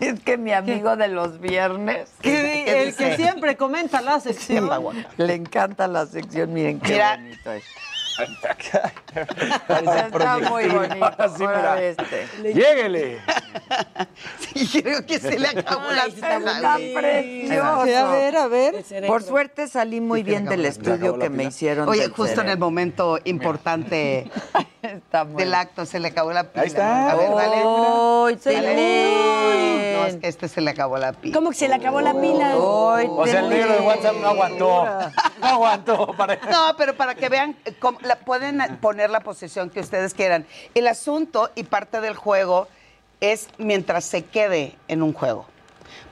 Es 0.00 0.20
que 0.20 0.36
mi 0.36 0.52
amigo 0.52 0.94
de 0.96 1.08
los 1.08 1.40
viernes. 1.40 2.08
Que- 2.20 2.30
¿Qué 2.30 2.82
el 2.84 2.94
que 2.94 3.16
siempre 3.16 3.56
comenta 3.56 4.00
la 4.00 4.20
sección. 4.20 4.70
Le 5.16 5.34
encanta 5.34 5.88
la 5.88 6.06
sección, 6.06 6.52
miren 6.52 6.78
qué 6.78 6.92
Mira. 6.92 7.16
bonito 7.16 7.52
es. 7.52 7.64
Está 8.18 8.92
muy 10.50 10.68
bonito. 10.68 11.08
Sí, 11.38 11.44
este. 11.80 12.26
Lléguele. 12.54 13.18
Sí, 14.38 14.82
creo 14.82 15.04
que 15.06 15.18
se 15.18 15.38
le 15.38 15.48
acabó 15.48 15.90
la 15.90 16.06
Está 16.06 16.38
pena. 16.38 16.76
precioso. 16.94 17.84
Sí, 17.84 17.92
a 17.94 18.04
ver, 18.06 18.36
a 18.36 18.46
ver. 18.48 18.84
Por 19.06 19.22
suerte 19.22 19.68
salí 19.68 20.00
muy 20.00 20.22
bien 20.22 20.46
del 20.46 20.64
estudio 20.64 21.18
que 21.18 21.28
me 21.30 21.44
hicieron. 21.44 21.88
Oye, 21.88 22.08
justo 22.08 22.40
en 22.40 22.48
el 22.48 22.58
momento 22.58 23.18
importante 23.24 24.30
del 25.36 25.54
acto 25.54 25.86
se 25.86 25.98
le 26.00 26.08
acabó 26.08 26.32
la 26.32 26.44
pila. 26.44 26.62
Ahí 26.62 26.68
está. 26.68 27.10
A 27.10 27.14
ver, 27.16 27.30
dale. 27.34 27.62
¡Ay, 27.64 28.36
te 28.36 28.52
Dale. 28.52 28.74
leen! 28.74 29.94
No, 30.00 30.06
es 30.06 30.16
que 30.16 30.28
este 30.28 30.48
se 30.48 30.60
le 30.60 30.70
acabó 30.70 30.96
la 30.98 31.12
pila. 31.12 31.34
¿Cómo 31.34 31.50
que 31.50 31.56
se 31.56 31.68
le 31.68 31.74
acabó 31.74 32.00
la 32.00 32.14
pila? 32.14 32.52
¡Ay, 32.52 33.06
O 33.10 33.26
sea, 33.26 33.40
el 33.40 33.48
negro 33.48 33.72
de! 33.74 33.80
WhatsApp 33.80 34.16
no 34.20 34.28
aguantó. 34.28 34.84
No 35.40 35.46
aguantó. 35.46 36.14
Para... 36.16 36.34
No, 36.50 36.74
pero 36.76 36.96
para 36.96 37.14
que 37.14 37.28
vean, 37.28 37.56
cómo- 37.78 37.98
la- 38.08 38.16
pueden 38.16 38.60
poner 38.80 39.10
la 39.10 39.20
posición 39.20 39.70
que 39.70 39.80
ustedes 39.80 40.14
quieran. 40.14 40.46
El 40.74 40.88
asunto 40.88 41.50
y 41.54 41.62
parte 41.64 42.00
del 42.00 42.16
juego 42.16 42.66
es 43.20 43.48
mientras 43.58 44.04
se 44.04 44.24
quede 44.24 44.74
en 44.88 45.02
un 45.02 45.12
juego. 45.12 45.46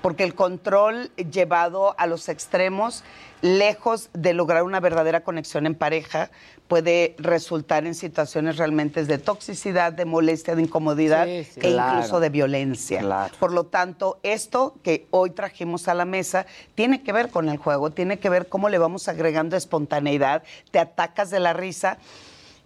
Porque 0.03 0.25
el 0.25 0.35
control 0.35 1.11
llevado 1.17 1.95
a 1.99 2.07
los 2.07 2.29
extremos, 2.29 3.03
lejos 3.43 4.09
de 4.13 4.33
lograr 4.35 4.63
una 4.63 4.81
verdadera 4.81 5.21
conexión 5.23 5.67
en 5.67 5.75
pareja, 5.75 6.31
puede 6.69 7.15
resultar 7.19 7.87
en 7.87 7.95
situaciones 7.95 8.57
realmente 8.57 9.05
de 9.05 9.19
toxicidad, 9.19 9.93
de 9.93 10.05
molestia, 10.05 10.55
de 10.57 10.63
incomodidad 10.63 11.25
Sí, 11.27 11.45
sí. 11.45 11.61
e 11.63 11.73
Claro. 11.73 11.97
incluso 11.99 12.21
de 12.21 12.29
violencia. 12.31 13.01
Claro. 13.01 13.35
Por 13.39 13.53
lo 13.53 13.65
tanto, 13.65 14.19
esto 14.23 14.75
que 14.83 15.07
hoy 15.11 15.31
trajimos 15.31 15.89
a 15.89 15.95
la 15.95 16.05
mesa 16.05 16.47
tiene 16.75 17.03
que 17.03 17.13
ver 17.13 17.31
con 17.31 17.49
el 17.49 17.57
juego, 17.59 17.91
tiene 17.91 18.19
que 18.19 18.29
ver 18.29 18.49
cómo 18.49 18.69
le 18.69 18.79
vamos 18.79 19.09
agregando 19.09 19.57
espontaneidad, 19.57 20.43
te 20.71 20.79
atacas 20.79 21.31
de 21.31 21.41
la 21.41 21.53
risa 21.53 21.99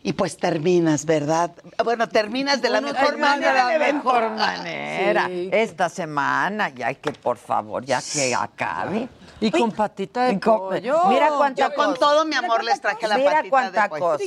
y 0.02 0.14
pues 0.14 0.38
terminas, 0.38 1.04
¿verdad? 1.04 1.52
Bueno, 1.84 2.08
terminas 2.08 2.62
de 2.62 2.70
la 2.70 2.78
Uno 2.78 2.90
mejor 2.94 3.18
manera. 3.18 3.66
de 3.68 3.78
la 3.78 3.92
mejor 3.92 4.30
manera. 4.36 5.26
Sí. 5.26 5.50
Esta 5.52 5.90
semana 5.90 6.70
ya 6.70 6.94
que 6.94 7.12
por 7.12 7.36
favor, 7.36 7.84
ya 7.84 8.00
que 8.00 8.34
acabe. 8.34 9.08
Y 9.40 9.50
con 9.50 9.72
patita 9.72 10.24
de 10.24 10.38
pollo. 10.38 11.04
Mira 11.08 11.28
cuánta 11.36 11.68
Yo 11.68 11.74
con 11.74 11.94
todo 11.94 12.24
mi 12.26 12.34
amor 12.36 12.62
les 12.62 12.80
traje 12.80 13.08
la 13.08 13.16
Mira 13.16 13.30
patita 13.36 13.50
cuánta 13.50 13.82
de 13.84 13.88
pollo. 13.88 14.00
cosa. 14.02 14.24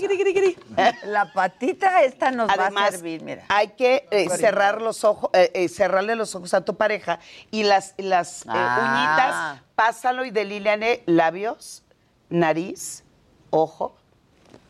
La 1.05 1.31
patita 1.31 2.01
esta 2.01 2.31
nos 2.31 2.49
va 2.49 2.53
a 2.53 2.55
Además, 2.67 2.91
servir, 2.91 3.21
mira. 3.23 3.43
hay 3.49 3.69
que 3.69 4.07
eh, 4.11 4.27
cerrar 4.29 4.81
los 4.81 5.03
ojos, 5.03 5.29
eh, 5.33 5.51
eh, 5.53 5.69
cerrarle 5.69 6.15
los 6.15 6.33
ojos 6.35 6.53
a 6.53 6.61
tu 6.65 6.75
pareja 6.75 7.19
y 7.51 7.63
las, 7.63 7.93
las 7.97 8.41
eh, 8.43 8.49
Ah. 8.49 9.55
uñitas, 9.55 9.61
pásalo 9.75 10.25
y 10.25 10.31
delíneale 10.31 11.03
labios, 11.05 11.83
nariz, 12.29 13.03
ojo, 13.51 13.95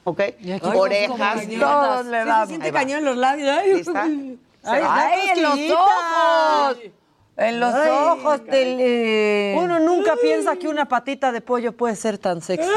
¿ok? 0.03 0.20
Orejas. 0.76 1.48
Todos 1.60 2.06
le 2.06 2.18
Sí, 2.20 2.24
se 2.24 2.30
damos. 2.30 2.48
siente 2.49 2.65
Ahí 2.68 2.72
va. 2.72 2.80
cañón 2.80 2.99
en 2.99 3.06
los 3.06 3.18
labios. 3.18 3.49
Ay, 3.57 3.74
¿Lista? 3.76 4.03
Ay, 4.03 4.40
¡Ay, 4.65 5.30
en 5.36 5.44
los 5.44 5.60
ojos! 5.80 6.78
En 7.35 7.60
los 7.60 7.73
Ay. 7.73 7.89
ojos 7.89 8.45
te 8.45 8.64
leen. 8.64 9.57
Uno 9.57 9.80
nunca 9.80 10.14
piensa 10.22 10.55
que 10.55 10.68
una 10.68 10.85
patita 10.85 11.31
de 11.31 11.41
pollo 11.41 11.72
puede 11.76 11.95
ser 11.95 12.19
tan 12.19 12.41
sexy. 12.41 12.69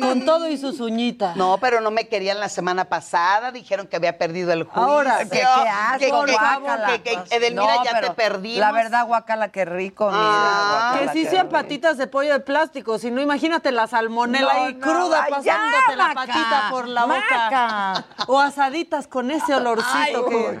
Con 0.00 0.24
todo 0.24 0.48
y 0.48 0.56
sus 0.56 0.78
uñitas. 0.80 1.36
No, 1.36 1.58
pero 1.60 1.80
no 1.80 1.90
me 1.90 2.06
querían 2.08 2.38
la 2.38 2.48
semana 2.48 2.84
pasada, 2.86 3.50
dijeron 3.50 3.88
que 3.88 3.96
había 3.96 4.16
perdido 4.18 4.52
el 4.52 4.62
juicio. 4.64 4.82
Ahora, 4.82 5.18
¿Qué, 5.30 5.42
asco, 5.42 6.24
que, 6.24 6.32
que- 6.32 7.02
que- 7.02 7.24
que- 7.24 7.36
Edelmira, 7.36 7.74
No, 7.76 7.84
ya 7.84 8.00
te 8.00 8.10
perdimos. 8.12 8.58
La 8.60 8.70
verdad, 8.72 9.04
guacala, 9.06 9.48
qué 9.48 9.64
rico, 9.64 10.06
mira. 10.06 10.20
Ah, 10.22 10.96
Que 11.00 11.08
sí 11.10 11.24
sean 11.26 11.46
rico. 11.46 11.52
patitas 11.52 11.98
de 11.98 12.06
pollo 12.06 12.32
de 12.32 12.40
plástico, 12.40 12.98
si 12.98 13.10
no 13.10 13.20
imagínate 13.20 13.72
la 13.72 13.86
salmonela 13.88 14.52
No, 14.54 14.60
ahí 14.66 14.74
no, 14.74 14.80
cruda 14.80 15.24
ay, 15.24 15.30
pasándote 15.32 15.46
ya, 15.88 15.96
la 15.96 16.06
Maca, 16.08 16.14
patita 16.26 16.66
por 16.70 16.88
la 16.88 17.04
boca. 17.04 17.20
Maca. 17.28 18.04
O 18.28 18.38
asaditas 18.40 19.06
con 19.08 19.30
ese 19.32 19.54
olorcito 19.54 20.26
Ay, 20.28 20.58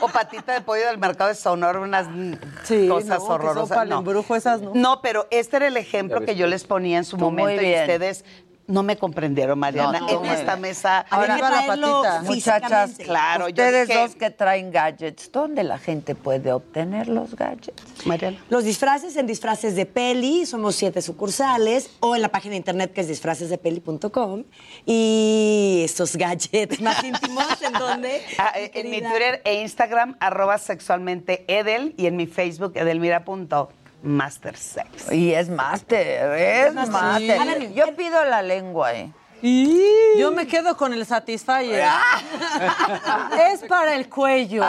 O 0.00 0.08
patita 0.08 0.52
de 0.52 0.60
pollo 0.62 0.86
del 0.86 0.98
mercado 0.98 1.28
de 1.28 1.36
Sonora, 1.36 1.59
unas 1.68 2.06
Sí, 2.64 2.88
cosas 2.88 3.08
no, 3.08 3.14
que 3.14 3.20
son 3.20 3.32
horrorosas. 3.32 3.76
pa'l 3.76 3.92
embrujo, 3.92 4.36
esas 4.36 4.60
no. 4.62 4.72
No, 4.74 5.00
pero 5.02 5.26
este 5.30 5.56
era 5.56 5.68
el 5.68 5.76
ejemplo 5.76 6.20
que 6.22 6.36
yo 6.36 6.46
les 6.46 6.64
ponía 6.64 6.98
en 6.98 7.04
su 7.04 7.16
Tú 7.16 7.24
momento 7.30 7.62
y 7.62 7.72
ustedes 7.74 8.24
no 8.70 8.82
me 8.82 8.96
comprendieron, 8.96 9.58
Mariana. 9.58 10.00
No, 10.00 10.24
en 10.24 10.30
esta 10.30 10.56
mesa. 10.56 11.04
Ahora, 11.10 11.36
la 11.36 11.66
patita. 11.66 12.22
Muchachas. 12.22 12.92
Claro, 12.98 13.48
yo 13.48 13.64
ustedes 13.64 13.88
dije- 13.88 14.00
dos 14.00 14.14
que 14.14 14.30
traen 14.30 14.70
gadgets, 14.70 15.30
¿dónde 15.32 15.62
la 15.64 15.78
gente 15.78 16.14
puede 16.14 16.52
obtener 16.52 17.08
los 17.08 17.34
gadgets? 17.34 17.82
Mariana. 18.06 18.38
Los 18.48 18.64
disfraces 18.64 19.16
en 19.16 19.26
disfraces 19.26 19.76
de 19.76 19.86
peli, 19.86 20.46
somos 20.46 20.76
siete 20.76 21.02
sucursales, 21.02 21.90
o 22.00 22.14
en 22.16 22.22
la 22.22 22.28
página 22.28 22.52
de 22.52 22.58
internet 22.58 22.92
que 22.92 23.02
es 23.02 23.08
disfracesdepeli.com. 23.08 24.44
Y 24.86 25.82
estos 25.84 26.16
gadgets 26.16 26.80
más 26.80 27.02
íntimos, 27.04 27.60
¿en 27.62 27.72
dónde? 27.72 28.22
Ah, 28.38 28.52
eh, 28.56 28.70
en 28.74 28.90
mi? 28.90 29.00
Twitter 29.00 29.42
e 29.44 29.60
Instagram, 29.62 30.16
arroba 30.20 30.58
sexualmente 30.58 31.44
Edel, 31.48 31.94
y 31.96 32.06
en 32.06 32.16
mi 32.16 32.26
Facebook, 32.26 32.72
edelmira.mastersex. 34.02 35.12
Y 35.12 35.32
es 35.34 35.48
máster, 35.48 36.32
es 36.34 36.74
ver, 36.74 37.72
Yo 37.72 37.94
pido 37.96 38.24
la 38.24 38.42
lengua, 38.42 38.94
¿eh? 38.94 39.12
Yo 40.18 40.32
me 40.32 40.46
quedo 40.46 40.76
con 40.76 40.92
el 40.92 41.06
Satisfyer. 41.06 41.88
es 43.50 43.60
para 43.66 43.94
el 43.94 44.06
cuello. 44.10 44.60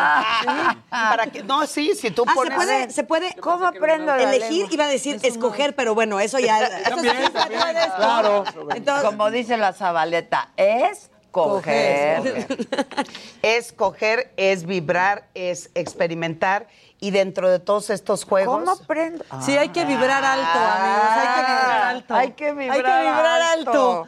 Para 0.90 1.28
que, 1.28 1.44
no, 1.44 1.68
sí, 1.68 1.91
si 1.94 2.10
tú 2.12 2.24
Ah, 2.26 2.30
se 2.32 2.36
pones... 2.36 2.56
puede, 2.56 2.90
se 2.90 3.03
puede 3.03 3.36
¿Cómo 3.36 3.66
aprendo 3.68 4.16
elegir, 4.16 4.68
iba 4.72 4.86
a 4.86 4.88
decir 4.88 5.20
escoger, 5.24 5.76
pero 5.76 5.94
bueno, 5.94 6.22
eso 6.22 6.40
ya. 6.40 6.66
eso 6.66 6.99
sí 6.99 7.10
se 7.10 7.30
puede. 7.32 7.74
Claro. 7.98 8.45
Entonces- 8.74 9.03
Como 9.10 9.30
dice 9.30 9.58
la 9.58 9.74
Zabaleta, 9.74 10.52
es 10.56 11.12
coger. 11.32 12.48
Es 13.41 13.74
coger, 13.74 14.32
es 14.38 14.66
vibrar, 14.66 15.28
es 15.34 15.70
experimentar. 15.76 16.68
Y 17.03 17.10
dentro 17.11 17.49
de 17.49 17.60
todos 17.60 17.90
estos 17.90 18.23
juegos... 18.23 18.60
¿Cómo 18.60 18.72
aprendo? 18.72 19.26
Sí, 19.41 19.57
hay 19.57 19.69
que 19.69 19.86
vibrar 19.86 20.23
alto, 20.23 20.60
amigos. 20.60 21.10
Hay 21.18 21.28
que 21.36 21.52
vibrar 21.52 21.82
alto. 21.82 22.14
Hay 22.14 22.32
que 22.34 22.53
vibrar, 22.53 22.78
Hay 22.78 22.84
que 22.84 23.10
vibrar 23.10 23.41
alto. 23.41 24.07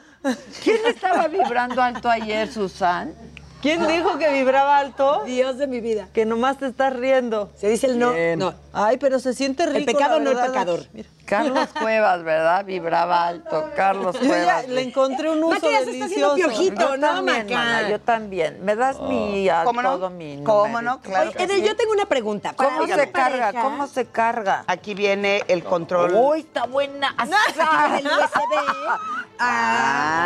¿Quién 0.63 0.85
estaba 0.85 1.27
vibrando 1.27 1.81
alto 1.81 2.07
ayer, 2.07 2.51
Susan? 2.51 3.15
¿Quién 3.63 3.87
dijo 3.87 4.17
que 4.17 4.29
vibraba 4.31 4.77
alto? 4.77 5.23
Dios 5.25 5.57
de 5.57 5.67
mi 5.67 5.79
vida. 5.79 6.07
Que 6.13 6.25
nomás 6.25 6.57
te 6.57 6.67
estás 6.67 6.93
riendo. 6.93 7.49
Se 7.55 7.69
dice 7.69 7.87
el 7.87 7.97
no. 7.97 8.11
Bien. 8.11 8.37
no. 8.37 8.53
Ay, 8.73 8.97
pero 8.97 9.19
se 9.19 9.33
siente 9.33 9.65
rico. 9.65 9.77
El 9.77 9.85
pecado 9.85 10.19
la 10.19 10.25
no 10.25 10.31
el 10.31 10.45
pecador. 10.47 10.81
Mira. 10.91 11.07
Carlos 11.25 11.69
Cuevas, 11.79 12.23
¿verdad? 12.23 12.65
Vibraba 12.65 13.25
alto. 13.27 13.69
Carlos 13.75 14.15
Yo 14.19 14.23
ya 14.23 14.27
Cuevas. 14.27 14.67
le 14.67 14.81
encontré 14.81 15.29
un 15.29 15.41
uso 15.41 15.55
Maca, 15.55 15.69
ya 15.71 15.83
se 15.85 15.91
está 15.91 16.05
haciendo 16.05 16.35
delicioso. 16.35 16.57
piojito. 16.57 16.81
Yo 16.81 16.97
no, 16.97 17.07
también, 17.07 17.43
Maca. 17.45 17.55
mana, 17.55 17.89
yo 17.89 18.01
también. 18.01 18.65
¿Me 18.65 18.75
das 18.75 18.99
mi 18.99 19.47
a 19.47 19.63
¿Cómo 19.63 19.81
no? 19.81 19.91
todo 19.95 20.09
mi 20.09 20.43
¿Cómo 20.43 20.81
no? 20.81 20.99
Claro 20.99 21.29
Oye, 21.29 21.37
que 21.37 21.43
Edel, 21.43 21.61
sí. 21.61 21.67
yo 21.67 21.75
tengo 21.77 21.93
una 21.93 22.05
pregunta. 22.05 22.53
¿Cómo 22.57 22.85
se 22.85 23.11
carga? 23.11 23.53
¿Cómo 23.53 23.87
se 23.87 24.05
carga? 24.07 24.65
Aquí 24.67 24.93
viene 24.93 25.41
el 25.47 25.63
control. 25.63 26.13
Uy, 26.13 26.41
está 26.41 26.65
buena. 26.65 27.15
El 27.97 28.07
USB. 28.07 29.22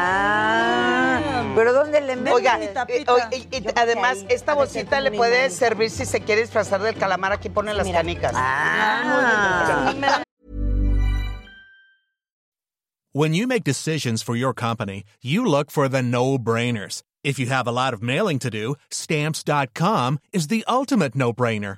Ah, 0.10 1.44
pero 1.56 1.74
¿dónde 1.74 2.02
le 2.02 2.16
metes? 2.16 2.34
Oiga, 2.34 2.58
mi 2.58 2.66
eh, 2.66 2.70
tapita. 2.74 3.30
y- 3.32 3.48
y 3.52 3.64
además, 3.76 4.18
ahí 4.20 4.28
esta 4.30 4.54
bolsita 4.54 5.00
le 5.02 5.12
puede 5.12 5.46
imán. 5.48 5.52
servir 5.58 5.90
si 5.90 6.06
se 6.06 6.22
quiere 6.22 6.42
disfrazar 6.42 6.82
del 6.82 6.96
calamar. 6.96 7.32
Aquí 7.34 7.50
pone 7.50 7.74
las 7.74 7.86
mira. 7.88 8.00
canicas. 8.00 8.34
Ah, 8.36 10.24
When 13.14 13.34
you 13.34 13.48
make 13.48 13.64
decisions 13.64 14.22
for 14.22 14.36
your 14.36 14.54
company, 14.54 15.04
you 15.24 15.44
look 15.44 15.72
for 15.72 15.90
the 15.90 16.04
no-brainers. 16.04 17.02
If 17.24 17.40
you 17.40 17.48
have 17.48 17.68
a 17.68 17.72
lot 17.72 17.94
of 17.96 18.02
mailing 18.04 18.38
to 18.40 18.52
do, 18.52 18.76
stamps.com 18.92 20.20
is 20.32 20.48
the 20.50 20.64
ultimate 20.68 21.16
no-brainer. 21.16 21.78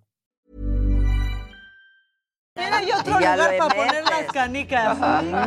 Mira, 2.57 2.77
hay 2.79 2.91
otro 2.91 3.13
lugar 3.13 3.57
para 3.57 3.73
poner 3.73 4.03
las 4.03 4.25
canicas. 4.33 4.97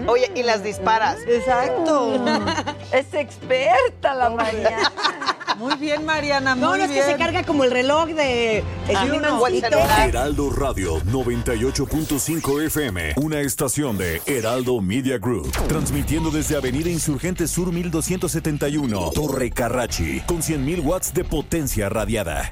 Oye, 0.06 0.30
y 0.34 0.42
las 0.42 0.64
disparas. 0.64 1.18
Exacto. 1.28 2.24
es 2.92 3.12
experta 3.12 4.14
la 4.14 4.30
María. 4.30 4.90
Muy 5.58 5.74
bien, 5.76 6.06
Mariana, 6.06 6.54
muy 6.54 6.62
No, 6.62 6.76
no 6.76 6.82
es 6.82 6.90
que 6.90 7.02
se 7.02 7.16
carga 7.16 7.44
como 7.44 7.64
el 7.64 7.70
reloj 7.70 8.08
de 8.08 8.64
Ah, 8.94 9.04
el. 9.04 10.08
Heraldo 10.08 10.50
Radio 10.50 10.98
98.5 11.02 12.62
FM, 12.66 13.12
una 13.16 13.40
estación 13.40 13.98
de 13.98 14.22
Heraldo 14.26 14.80
Media 14.80 15.18
Group, 15.18 15.52
transmitiendo 15.68 16.30
desde 16.30 16.56
Avenida 16.56 16.88
Insurgente 16.88 17.46
Sur 17.46 17.70
1271, 17.70 19.10
Torre 19.14 19.50
Carrachi, 19.50 20.20
con 20.22 20.38
100.000 20.38 20.82
watts 20.84 21.12
de 21.12 21.24
potencia 21.24 21.88
radiada. 21.88 22.50